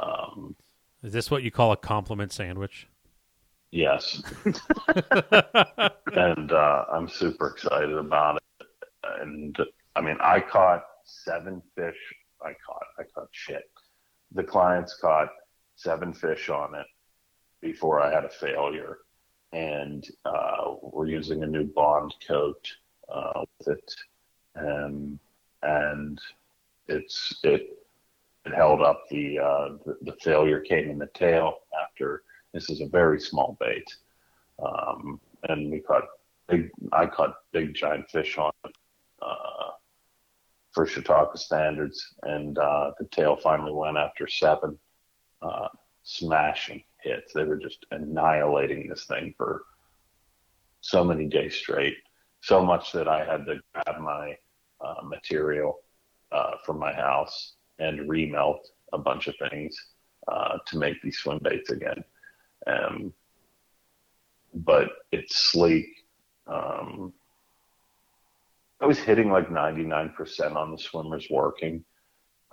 Um, 0.00 0.56
Is 1.02 1.12
this 1.12 1.30
what 1.30 1.42
you 1.42 1.50
call 1.50 1.72
a 1.72 1.76
compliment 1.76 2.32
sandwich? 2.32 2.88
yes, 3.70 4.22
and 6.14 6.52
uh, 6.52 6.84
I'm 6.90 7.06
super 7.08 7.48
excited 7.48 7.92
about 7.92 8.36
it. 8.36 8.66
And 9.20 9.56
I 9.94 10.00
mean, 10.00 10.16
I 10.20 10.40
caught 10.40 10.84
seven 11.04 11.62
fish. 11.76 11.96
I 12.42 12.52
caught. 12.66 12.86
I 12.98 13.02
caught 13.14 13.28
shit. 13.32 13.64
The 14.32 14.44
clients 14.44 14.96
caught 15.00 15.28
seven 15.76 16.12
fish 16.12 16.48
on 16.48 16.74
it 16.74 16.86
before 17.60 18.00
I 18.00 18.12
had 18.12 18.24
a 18.24 18.30
failure, 18.30 18.98
and 19.52 20.06
uh, 20.24 20.74
we're 20.82 21.06
using 21.06 21.42
a 21.42 21.46
new 21.46 21.64
bond 21.64 22.14
coat 22.26 22.70
uh, 23.12 23.44
with 23.58 23.78
it, 23.78 23.94
um, 24.56 25.18
and 25.62 26.20
it's 26.88 27.38
it 27.42 27.78
it 28.44 28.54
held 28.54 28.82
up. 28.82 29.04
The, 29.10 29.38
uh, 29.38 29.68
the 29.84 29.96
the 30.02 30.16
failure 30.20 30.60
came 30.60 30.90
in 30.90 30.98
the 30.98 31.08
tail 31.14 31.58
after. 31.82 32.22
This 32.52 32.70
is 32.70 32.80
a 32.80 32.86
very 32.86 33.20
small 33.20 33.56
bait, 33.60 33.84
um, 34.62 35.20
and 35.48 35.70
we 35.70 35.80
caught 35.80 36.04
big. 36.48 36.70
I 36.92 37.06
caught 37.06 37.34
big 37.52 37.74
giant 37.74 38.10
fish 38.10 38.38
on 38.38 38.52
it. 38.64 38.74
Uh, 39.20 39.70
for 40.72 40.86
Chautauqua 40.86 41.36
standards, 41.36 42.14
and 42.22 42.56
uh, 42.56 42.92
the 42.98 43.06
tail 43.06 43.36
finally 43.36 43.72
went 43.72 43.96
after 43.96 44.28
seven 44.28 44.78
uh, 45.42 45.68
smashing 46.04 46.84
hits. 47.02 47.32
They 47.32 47.44
were 47.44 47.56
just 47.56 47.86
annihilating 47.90 48.88
this 48.88 49.04
thing 49.04 49.34
for 49.36 49.62
so 50.80 51.04
many 51.04 51.26
days 51.26 51.54
straight, 51.54 51.96
so 52.42 52.64
much 52.64 52.92
that 52.92 53.08
I 53.08 53.24
had 53.24 53.46
to 53.46 53.60
grab 53.72 54.00
my 54.00 54.36
uh, 54.80 55.02
material 55.04 55.80
uh, 56.32 56.52
from 56.64 56.78
my 56.78 56.92
house 56.92 57.54
and 57.78 58.08
remelt 58.08 58.60
a 58.92 58.98
bunch 58.98 59.28
of 59.28 59.34
things 59.50 59.76
uh, 60.28 60.58
to 60.66 60.78
make 60.78 61.00
these 61.02 61.18
swim 61.18 61.40
baits 61.42 61.70
again. 61.70 62.04
Um, 62.66 63.12
but 64.54 64.88
it's 65.12 65.36
sleek. 65.36 65.86
Um, 66.46 67.12
I 68.80 68.86
was 68.86 68.98
hitting 68.98 69.30
like 69.30 69.48
99% 69.48 70.56
on 70.56 70.70
the 70.70 70.78
swimmers 70.78 71.26
working. 71.30 71.84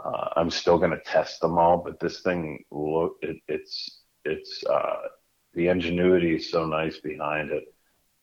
Uh, 0.04 0.30
I'm 0.36 0.50
still 0.50 0.78
going 0.78 0.92
to 0.92 1.02
test 1.06 1.40
them 1.40 1.58
all, 1.58 1.78
but 1.78 2.00
this 2.00 2.22
thing 2.22 2.64
look 2.72 3.18
it, 3.22 3.38
it's 3.48 4.02
it's 4.26 4.64
uh, 4.66 5.08
the 5.54 5.68
ingenuity 5.68 6.36
is 6.36 6.50
so 6.50 6.66
nice 6.66 6.98
behind 6.98 7.52
it 7.52 7.74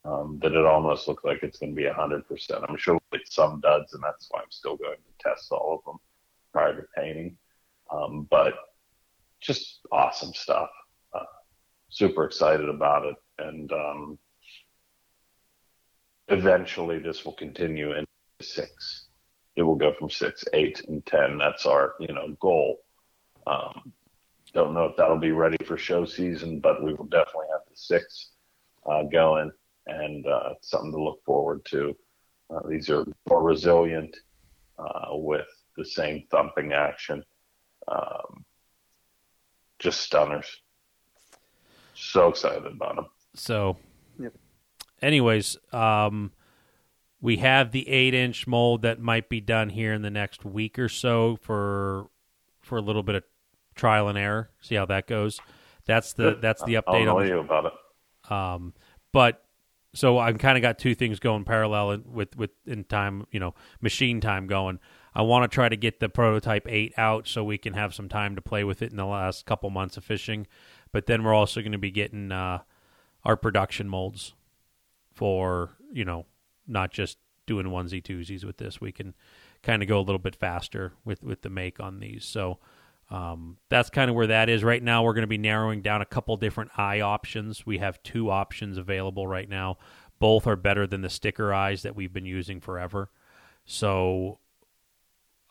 um, 0.05 0.39
that 0.43 0.53
it 0.53 0.65
almost 0.65 1.09
looks 1.09 1.25
like 1.25 1.43
it's 1.43 1.59
going 1.59 1.75
to 1.75 1.77
be 1.77 1.89
100%. 1.89 2.69
I'm 2.69 2.77
sure 2.77 2.99
with 3.11 3.23
some 3.25 3.61
duds, 3.61 3.95
and 3.95 4.03
that's 4.03 4.29
why 4.31 4.41
I'm 4.41 4.51
still 4.51 4.77
going 4.77 4.97
to 4.97 5.29
test 5.29 5.51
all 5.53 5.79
of 5.79 5.85
them 5.85 6.01
prior 6.53 6.77
to 6.77 6.87
painting. 6.97 7.37
Um, 7.91 8.27
but 8.31 8.55
just 9.41 9.81
awesome 9.93 10.33
stuff. 10.35 10.71
Uh, 11.15 11.25
super 11.89 12.25
excited 12.25 12.69
about 12.69 13.07
it, 13.07 13.17
and 13.39 13.73
um, 13.73 14.19
eventually 16.29 16.99
this 16.99 17.25
will 17.25 17.35
continue 17.35 17.93
into 17.93 18.09
six. 18.41 19.07
It 19.55 19.63
will 19.63 19.77
go 19.77 19.93
from 19.99 20.11
six, 20.11 20.45
eight, 20.55 20.83
and 20.89 21.05
ten. 21.05 21.39
That's 21.39 21.67
our 21.67 21.95
you 22.01 22.09
know 22.09 22.35
goal. 22.41 22.79
Um, 23.47 23.93
don't 24.55 24.75
know 24.75 24.85
if 24.85 24.97
that'll 24.97 25.19
be 25.19 25.33
ready 25.33 25.57
for 25.65 25.77
show 25.77 26.05
season, 26.05 26.61
but 26.61 26.83
we 26.83 26.95
will 26.95 27.07
definitely 27.07 27.47
have 27.53 27.63
the 27.69 27.77
six 27.77 28.31
uh, 28.87 29.05
going, 29.05 29.51
and 29.87 30.27
uh, 30.27 30.55
something 30.61 30.93
to 30.93 31.03
look 31.03 31.25
forward 31.25 31.65
to. 31.67 31.97
Uh, 32.51 32.61
these 32.69 32.91
are 32.91 33.05
more 33.29 33.43
resilient 33.43 34.17
uh, 34.79 35.09
with 35.13 35.47
the 35.77 35.85
same 35.85 36.25
thumping 36.31 36.73
action. 36.73 37.25
Um, 37.89 38.45
just 39.79 40.01
stunners. 40.01 40.61
So 41.95 42.29
excited 42.29 42.67
about 42.67 42.97
them. 42.97 43.07
So, 43.35 43.77
Yep. 44.19 44.35
anyways, 45.01 45.57
um, 45.73 46.33
we 47.21 47.39
have 47.39 47.73
the 47.73 47.89
eight 47.89 48.15
inch 48.15 48.47
mold 48.47 48.83
that 48.83 49.01
might 49.01 49.29
be 49.29 49.41
done 49.41 49.71
here 49.71 49.93
in 49.93 50.03
the 50.03 50.11
next 50.11 50.45
week 50.45 50.79
or 50.79 50.89
so 50.89 51.37
for 51.37 52.09
for 52.61 52.79
a 52.79 52.81
little 52.81 53.03
bit 53.03 53.17
of 53.17 53.25
trial 53.75 54.09
and 54.09 54.19
error. 54.19 54.51
See 54.61 54.75
how 54.75 54.87
that 54.87 55.07
goes. 55.07 55.41
That's 55.87 56.13
the 56.13 56.39
that's 56.41 56.63
the 56.63 56.75
update. 56.75 57.09
I'll 57.09 57.17
on 57.17 57.27
you 57.27 57.39
about 57.39 57.67
it. 57.67 58.33
um, 58.33 58.75
but 59.13 59.43
so 59.95 60.19
I've 60.19 60.39
kind 60.39 60.57
of 60.57 60.63
got 60.63 60.79
two 60.79 60.95
things 60.95 61.19
going 61.21 61.45
parallel 61.45 61.93
in, 61.93 62.05
with 62.13 62.37
with 62.37 62.51
in 62.67 62.85
time, 62.85 63.27
you 63.31 63.41
know, 63.41 63.55
machine 63.81 64.21
time 64.21 64.47
going. 64.47 64.79
I 65.15 65.23
want 65.23 65.51
to 65.51 65.55
try 65.55 65.69
to 65.69 65.77
get 65.77 66.01
the 66.01 66.09
prototype 66.09 66.67
eight 66.67 66.95
out 66.97 67.29
so 67.29 67.45
we 67.45 67.59
can 67.59 67.75
have 67.75 67.95
some 67.95 68.09
time 68.09 68.35
to 68.37 68.41
play 68.41 68.65
with 68.65 68.81
it 68.81 68.91
in 68.91 68.97
the 68.97 69.05
last 69.05 69.45
couple 69.45 69.69
months 69.69 69.99
of 69.99 70.05
fishing. 70.05 70.47
But 70.91 71.07
then 71.07 71.23
we're 71.23 71.35
also 71.35 71.61
going 71.61 71.73
to 71.73 71.79
be 71.79 71.91
getting 71.91 72.33
uh, 72.33 72.61
our 73.25 73.37
production 73.37 73.89
molds 73.89 74.33
for 75.13 75.77
you 75.93 76.05
know 76.05 76.27
not 76.67 76.91
just 76.91 77.19
doing 77.47 77.67
onesie 77.67 78.03
twosies 78.03 78.45
with 78.45 78.57
this. 78.57 78.81
We 78.81 78.93
can 78.93 79.15
kind 79.63 79.83
of 79.83 79.89
go 79.89 79.99
a 79.99 80.03
little 80.03 80.19
bit 80.19 80.37
faster 80.37 80.93
with 81.05 81.23
with 81.23 81.43
the 81.43 81.51
make 81.51 81.81
on 81.81 82.01
these. 82.01 82.25
So 82.25 82.59
um, 83.13 83.59
that's 83.69 83.91
kind 83.91 84.09
of 84.09 84.17
where 84.17 84.29
that 84.29 84.49
is 84.49 84.65
right 84.65 84.83
now. 84.83 85.05
We're 85.05 85.13
going 85.13 85.21
to 85.23 85.29
be 85.29 85.37
narrowing 85.37 85.83
down 85.83 86.01
a 86.01 86.07
couple 86.07 86.35
different 86.39 86.71
eye 86.79 87.03
options. 87.03 87.67
We 87.67 87.77
have 87.77 88.03
two 88.03 88.31
options 88.31 88.79
available 88.79 89.27
right 89.27 89.49
now. 89.49 89.77
Both 90.19 90.47
are 90.47 90.57
better 90.57 90.87
than 90.87 91.03
the 91.03 91.11
sticker 91.11 91.53
eyes 91.53 91.83
that 91.83 91.95
we've 91.95 92.13
been 92.13 92.25
using 92.25 92.59
forever. 92.59 93.11
So 93.67 94.39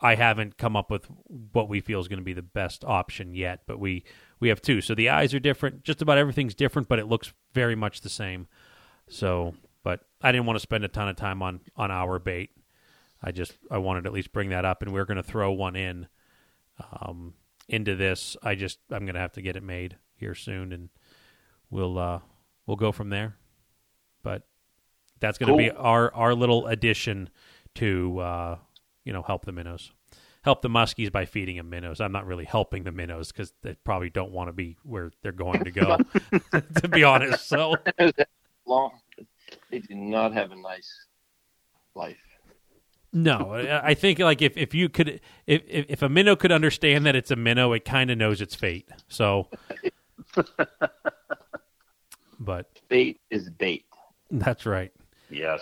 I 0.00 0.16
haven't 0.16 0.58
come 0.58 0.74
up 0.74 0.90
with 0.90 1.06
what 1.52 1.68
we 1.68 1.80
feel 1.80 2.00
is 2.00 2.08
going 2.08 2.18
to 2.18 2.24
be 2.24 2.32
the 2.32 2.42
best 2.42 2.84
option 2.84 3.32
yet, 3.32 3.60
but 3.68 3.78
we 3.78 4.02
we 4.40 4.48
have 4.48 4.60
two. 4.60 4.80
So 4.80 4.96
the 4.96 5.10
eyes 5.10 5.32
are 5.32 5.38
different. 5.38 5.84
Just 5.84 6.02
about 6.02 6.18
everything's 6.18 6.56
different, 6.56 6.88
but 6.88 6.98
it 6.98 7.06
looks 7.06 7.32
very 7.54 7.76
much 7.76 8.00
the 8.00 8.08
same. 8.08 8.48
So, 9.08 9.54
but 9.84 10.00
I 10.20 10.32
didn't 10.32 10.46
want 10.46 10.56
to 10.56 10.60
spend 10.60 10.82
a 10.82 10.88
ton 10.88 11.08
of 11.08 11.14
time 11.14 11.42
on 11.42 11.60
on 11.76 11.92
our 11.92 12.18
bait. 12.18 12.50
I 13.22 13.30
just 13.30 13.52
I 13.70 13.78
wanted 13.78 14.02
to 14.02 14.08
at 14.08 14.14
least 14.14 14.32
bring 14.32 14.48
that 14.48 14.64
up, 14.64 14.82
and 14.82 14.92
we're 14.92 15.04
going 15.04 15.16
to 15.16 15.22
throw 15.22 15.52
one 15.52 15.76
in 15.76 16.08
um, 17.00 17.34
into 17.68 17.96
this. 17.96 18.36
I 18.42 18.54
just 18.54 18.78
I'm 18.90 19.06
to 19.06 19.18
have 19.18 19.32
to 19.32 19.42
get 19.42 19.56
it 19.56 19.62
made 19.62 19.96
here 20.16 20.34
soon, 20.34 20.72
and 20.72 20.88
we'll 21.70 21.98
uh, 21.98 22.20
we'll 22.66 22.76
go 22.76 22.92
from 22.92 23.10
there. 23.10 23.36
But 24.22 24.42
that's 25.20 25.38
going 25.38 25.52
to 25.52 25.58
be 25.58 25.70
our 25.70 26.12
our 26.14 26.34
little 26.34 26.66
addition 26.66 27.30
to 27.76 28.18
uh, 28.18 28.58
you 29.04 29.12
know 29.12 29.22
help 29.22 29.44
the 29.44 29.52
minnows, 29.52 29.92
help 30.42 30.62
the 30.62 30.68
muskies 30.68 31.10
by 31.10 31.24
feeding 31.24 31.56
them 31.56 31.70
minnows. 31.70 32.00
I'm 32.00 32.12
not 32.12 32.26
really 32.26 32.44
helping 32.44 32.84
the 32.84 32.92
minnows 32.92 33.32
because 33.32 33.52
they 33.62 33.76
probably 33.84 34.10
don't 34.10 34.32
want 34.32 34.48
to 34.48 34.52
be 34.52 34.76
where 34.82 35.10
they're 35.22 35.32
going 35.32 35.64
to 35.64 35.70
go. 35.70 35.96
to 36.80 36.88
be 36.88 37.04
honest, 37.04 37.48
so 37.48 37.76
Long, 38.66 38.92
they 39.70 39.80
do 39.80 39.94
not 39.94 40.32
have 40.32 40.52
a 40.52 40.56
nice 40.56 41.06
life. 41.94 42.16
No, 43.12 43.52
I 43.52 43.88
I 43.90 43.94
think 43.94 44.18
like 44.18 44.40
if, 44.40 44.56
if 44.56 44.74
you 44.74 44.88
could 44.88 45.20
if, 45.46 45.62
if 45.68 45.86
if 45.88 46.02
a 46.02 46.08
minnow 46.08 46.34
could 46.34 46.52
understand 46.52 47.04
that 47.06 47.14
it's 47.14 47.30
a 47.30 47.36
minnow, 47.36 47.72
it 47.72 47.84
kind 47.84 48.10
of 48.10 48.16
knows 48.18 48.40
its 48.40 48.54
fate. 48.54 48.88
So, 49.08 49.48
but 52.40 52.70
Bait 52.88 53.20
is 53.30 53.50
bait. 53.50 53.84
that's 54.30 54.64
right. 54.66 54.92
Yes. 55.30 55.60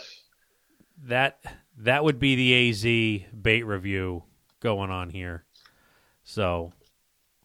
That 1.05 1.40
that 1.78 2.05
would 2.05 2.18
be 2.18 2.36
the 2.36 2.70
AZ 2.70 3.43
bait 3.43 3.62
review 3.64 4.24
going 4.60 4.90
on 4.90 5.10
here. 5.10 5.44
So, 6.22 6.72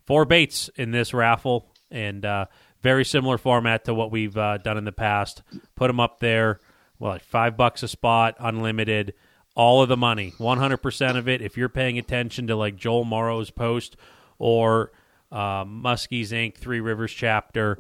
four 0.06 0.26
baits 0.26 0.70
in 0.76 0.92
this 0.92 1.14
raffle, 1.14 1.72
and 1.90 2.24
uh, 2.26 2.46
very 2.82 3.06
similar 3.06 3.38
format 3.38 3.86
to 3.86 3.94
what 3.94 4.12
we've 4.12 4.38
uh, 4.38 4.58
done 4.58 4.78
in 4.78 4.84
the 4.84 4.92
past. 4.92 5.42
Put 5.76 5.88
them 5.88 6.00
up 6.00 6.20
there. 6.20 6.60
Well, 7.00 7.14
like 7.14 7.24
five 7.24 7.58
bucks 7.58 7.82
a 7.84 7.88
spot, 7.88 8.36
unlimited. 8.40 9.14
All 9.56 9.82
of 9.82 9.88
the 9.88 9.96
money, 9.96 10.34
one 10.38 10.58
hundred 10.58 10.80
percent 10.80 11.18
of 11.18 11.30
it. 11.30 11.42
If 11.42 11.56
you're 11.56 11.70
paying 11.70 11.98
attention 11.98 12.48
to 12.48 12.58
like 12.58 12.76
Joel 12.76 13.06
Morrow's 13.06 13.52
post 13.52 13.96
or 14.38 14.92
uh, 15.32 15.64
Muskies 15.64 16.32
Inc. 16.32 16.58
Three 16.58 16.82
Rivers 16.82 17.14
chapter, 17.14 17.80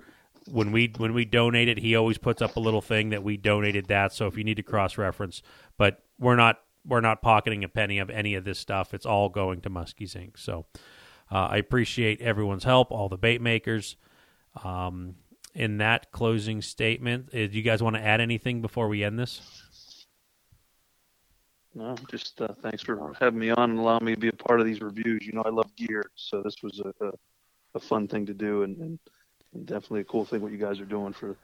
when 0.49 0.71
we 0.71 0.93
when 0.95 1.13
we 1.13 1.25
donate 1.25 1.67
it, 1.67 1.79
he 1.79 1.93
always 1.93 2.17
puts 2.17 2.41
up 2.41 2.55
a 2.55 2.61
little 2.61 2.81
thing 2.81 3.09
that 3.09 3.23
we 3.23 3.35
donated 3.35 3.87
that. 3.87 4.13
So 4.13 4.25
if 4.27 4.37
you 4.37 4.45
need 4.45 4.55
to 4.55 4.63
cross 4.63 4.97
reference, 4.97 5.43
but 5.77 6.01
we're 6.17 6.37
not 6.37 6.61
we're 6.85 7.01
not 7.01 7.21
pocketing 7.21 7.65
a 7.65 7.67
penny 7.67 7.99
of 7.99 8.09
any 8.09 8.35
of 8.35 8.45
this 8.45 8.57
stuff. 8.57 8.93
It's 8.93 9.05
all 9.05 9.27
going 9.27 9.59
to 9.61 9.69
Muskies 9.69 10.15
Inc. 10.15 10.39
So 10.39 10.67
uh, 11.29 11.47
I 11.47 11.57
appreciate 11.57 12.21
everyone's 12.21 12.63
help, 12.63 12.89
all 12.89 13.09
the 13.09 13.17
bait 13.17 13.41
makers. 13.41 13.97
Um, 14.63 15.15
in 15.53 15.79
that 15.79 16.11
closing 16.11 16.61
statement, 16.61 17.29
uh, 17.33 17.47
do 17.47 17.51
you 17.51 17.63
guys 17.63 17.83
want 17.83 17.97
to 17.97 18.01
add 18.01 18.21
anything 18.21 18.61
before 18.61 18.87
we 18.87 19.03
end 19.03 19.19
this? 19.19 19.63
No, 21.77 21.95
just 22.09 22.39
uh, 22.41 22.47
thanks 22.61 22.81
for 22.81 23.13
having 23.19 23.37
me 23.39 23.49
on 23.51 23.71
and 23.71 23.79
allowing 23.79 24.05
me 24.05 24.13
to 24.15 24.19
be 24.19 24.29
a 24.29 24.33
part 24.33 24.61
of 24.61 24.65
these 24.65 24.79
reviews. 24.81 25.25
You 25.25 25.33
know, 25.33 25.43
I 25.45 25.49
love 25.49 25.75
gear, 25.75 26.09
so 26.15 26.41
this 26.41 26.55
was 26.63 26.79
a, 26.79 27.05
a, 27.05 27.11
a 27.75 27.79
fun 27.79 28.07
thing 28.07 28.25
to 28.27 28.33
do, 28.33 28.63
and, 28.63 28.77
and, 28.77 28.99
and 29.53 29.65
definitely 29.65 29.99
a 30.01 30.05
cool 30.05 30.23
thing 30.23 30.41
what 30.41 30.53
you 30.53 30.57
guys 30.57 30.79
are 30.79 30.85
doing 30.85 31.11
for 31.13 31.35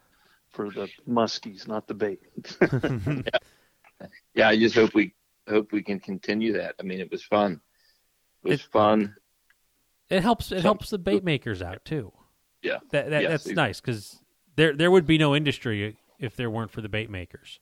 for 0.51 0.69
the 0.69 0.89
muskies, 1.07 1.67
not 1.67 1.87
the 1.87 1.93
bait. 1.93 2.19
Yeah, 4.33 4.47
I 4.49 4.57
just 4.57 4.73
hope 4.73 4.95
we 4.95 5.13
hope 5.47 5.71
we 5.71 5.83
can 5.83 5.99
continue 5.99 6.53
that. 6.53 6.73
I 6.79 6.83
mean, 6.83 6.99
it 6.99 7.11
was 7.11 7.23
fun. 7.23 7.61
It 8.43 8.49
was 8.49 8.59
It- 8.61 8.65
fun. 8.71 9.15
It 10.09 10.23
helps. 10.23 10.51
It 10.51 10.55
Some- 10.57 10.63
helps 10.63 10.89
the 10.89 10.97
bait 10.97 11.23
makers 11.23 11.61
out 11.61 11.85
too. 11.85 12.11
Yeah. 12.63 12.79
That, 12.89 13.11
that 13.11 13.21
Yes, 13.21 13.31
that's 13.31 13.47
it- 13.47 13.55
nice 13.55 13.79
because 13.79 14.17
there 14.55 14.75
there 14.75 14.89
would 14.89 15.05
be 15.05 15.19
no 15.19 15.35
industry 15.35 15.97
if 16.17 16.35
there 16.35 16.49
weren't 16.49 16.71
for 16.71 16.81
the 16.81 16.89
bait 16.89 17.11
makers. 17.11 17.59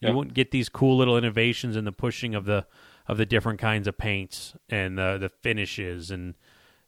You 0.00 0.14
wouldn't 0.14 0.34
get 0.34 0.50
these 0.50 0.68
cool 0.68 0.96
little 0.96 1.18
innovations 1.18 1.76
in 1.76 1.84
the 1.84 1.92
pushing 1.92 2.34
of 2.34 2.44
the 2.46 2.66
of 3.06 3.18
the 3.18 3.26
different 3.26 3.58
kinds 3.58 3.86
of 3.86 3.98
paints 3.98 4.54
and 4.68 4.96
the 4.96 5.18
the 5.18 5.28
finishes 5.28 6.10
and 6.10 6.34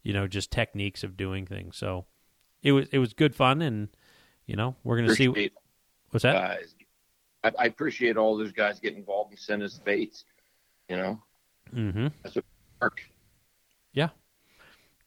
you 0.02 0.12
know 0.12 0.26
just 0.26 0.51
techniques 0.51 1.05
of 1.05 1.16
doing 1.16 1.44
things. 1.47 1.76
So 1.76 2.06
it 2.62 2.72
was 2.72 2.89
it 2.90 2.98
was 2.98 3.12
good 3.12 3.34
fun 3.34 3.60
and 3.60 3.89
you 4.47 4.56
know 4.56 4.76
we're 4.82 4.97
gonna 4.97 5.14
see 5.14 5.28
what's 6.10 6.22
that. 6.22 6.32
guys. 6.34 6.74
I, 7.44 7.52
I 7.59 7.64
appreciate 7.66 8.16
all 8.16 8.36
those 8.36 8.52
guys 8.52 8.80
getting 8.80 8.98
involved 8.98 9.30
and 9.32 9.39
sending 9.39 9.66
us 9.66 9.78
baits. 9.78 10.24
You 10.89 10.97
know, 10.97 11.22
Mm-hmm. 11.74 12.09
Mark. 12.80 13.02
Yeah. 13.93 14.09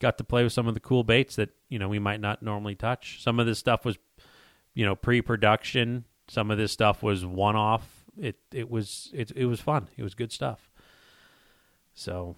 Got 0.00 0.18
to 0.18 0.24
play 0.24 0.42
with 0.42 0.52
some 0.52 0.66
of 0.66 0.74
the 0.74 0.80
cool 0.80 1.04
baits 1.04 1.36
that 1.36 1.50
you 1.68 1.78
know 1.78 1.88
we 1.88 1.98
might 1.98 2.20
not 2.20 2.42
normally 2.42 2.74
touch. 2.74 3.22
Some 3.22 3.40
of 3.40 3.46
this 3.46 3.58
stuff 3.58 3.84
was, 3.84 3.96
you 4.74 4.84
know, 4.84 4.94
pre-production. 4.94 6.04
Some 6.28 6.50
of 6.50 6.58
this 6.58 6.72
stuff 6.72 7.02
was 7.02 7.24
one-off. 7.24 7.95
It 8.18 8.38
it 8.52 8.70
was 8.70 9.10
it 9.12 9.30
it 9.34 9.46
was 9.46 9.60
fun. 9.60 9.88
It 9.96 10.02
was 10.02 10.14
good 10.14 10.32
stuff. 10.32 10.70
So, 11.94 12.36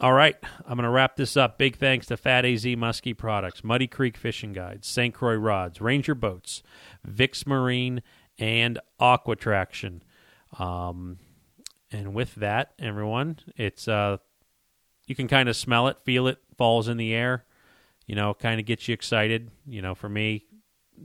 all 0.00 0.12
right, 0.12 0.36
I'm 0.66 0.76
going 0.76 0.84
to 0.84 0.90
wrap 0.90 1.16
this 1.16 1.36
up. 1.36 1.58
Big 1.58 1.76
thanks 1.76 2.06
to 2.06 2.16
Fat 2.16 2.44
AZ 2.44 2.64
Muskie 2.64 3.16
Products, 3.16 3.64
Muddy 3.64 3.88
Creek 3.88 4.16
Fishing 4.16 4.52
Guides, 4.52 4.86
St. 4.86 5.12
Croix 5.12 5.34
Rods, 5.34 5.80
Ranger 5.80 6.14
Boats, 6.14 6.62
Vic's 7.04 7.44
Marine, 7.44 8.02
and 8.38 8.78
Aqua 9.00 9.34
Traction. 9.34 10.04
Um, 10.58 11.18
and 11.90 12.14
with 12.14 12.36
that, 12.36 12.72
everyone, 12.78 13.38
it's 13.56 13.88
uh, 13.88 14.18
you 15.06 15.14
can 15.14 15.28
kind 15.28 15.48
of 15.48 15.56
smell 15.56 15.88
it, 15.88 15.98
feel 16.04 16.28
it, 16.28 16.38
falls 16.56 16.88
in 16.88 16.96
the 16.96 17.12
air. 17.12 17.44
You 18.06 18.14
know, 18.14 18.34
kind 18.34 18.60
of 18.60 18.66
gets 18.66 18.86
you 18.88 18.94
excited. 18.94 19.50
You 19.66 19.82
know, 19.82 19.94
for 19.94 20.08
me, 20.08 20.46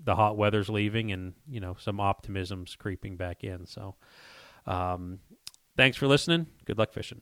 the 0.04 0.16
hot 0.16 0.38
weather's 0.38 0.70
leaving, 0.70 1.12
and 1.12 1.34
you 1.50 1.60
know, 1.60 1.76
some 1.80 2.00
optimism's 2.00 2.76
creeping 2.76 3.18
back 3.18 3.44
in. 3.44 3.66
So, 3.66 3.96
um, 4.66 5.20
Thanks 5.78 5.96
for 5.96 6.08
listening. 6.08 6.48
Good 6.66 6.80
luck 6.80 6.92
fishing. 6.92 7.22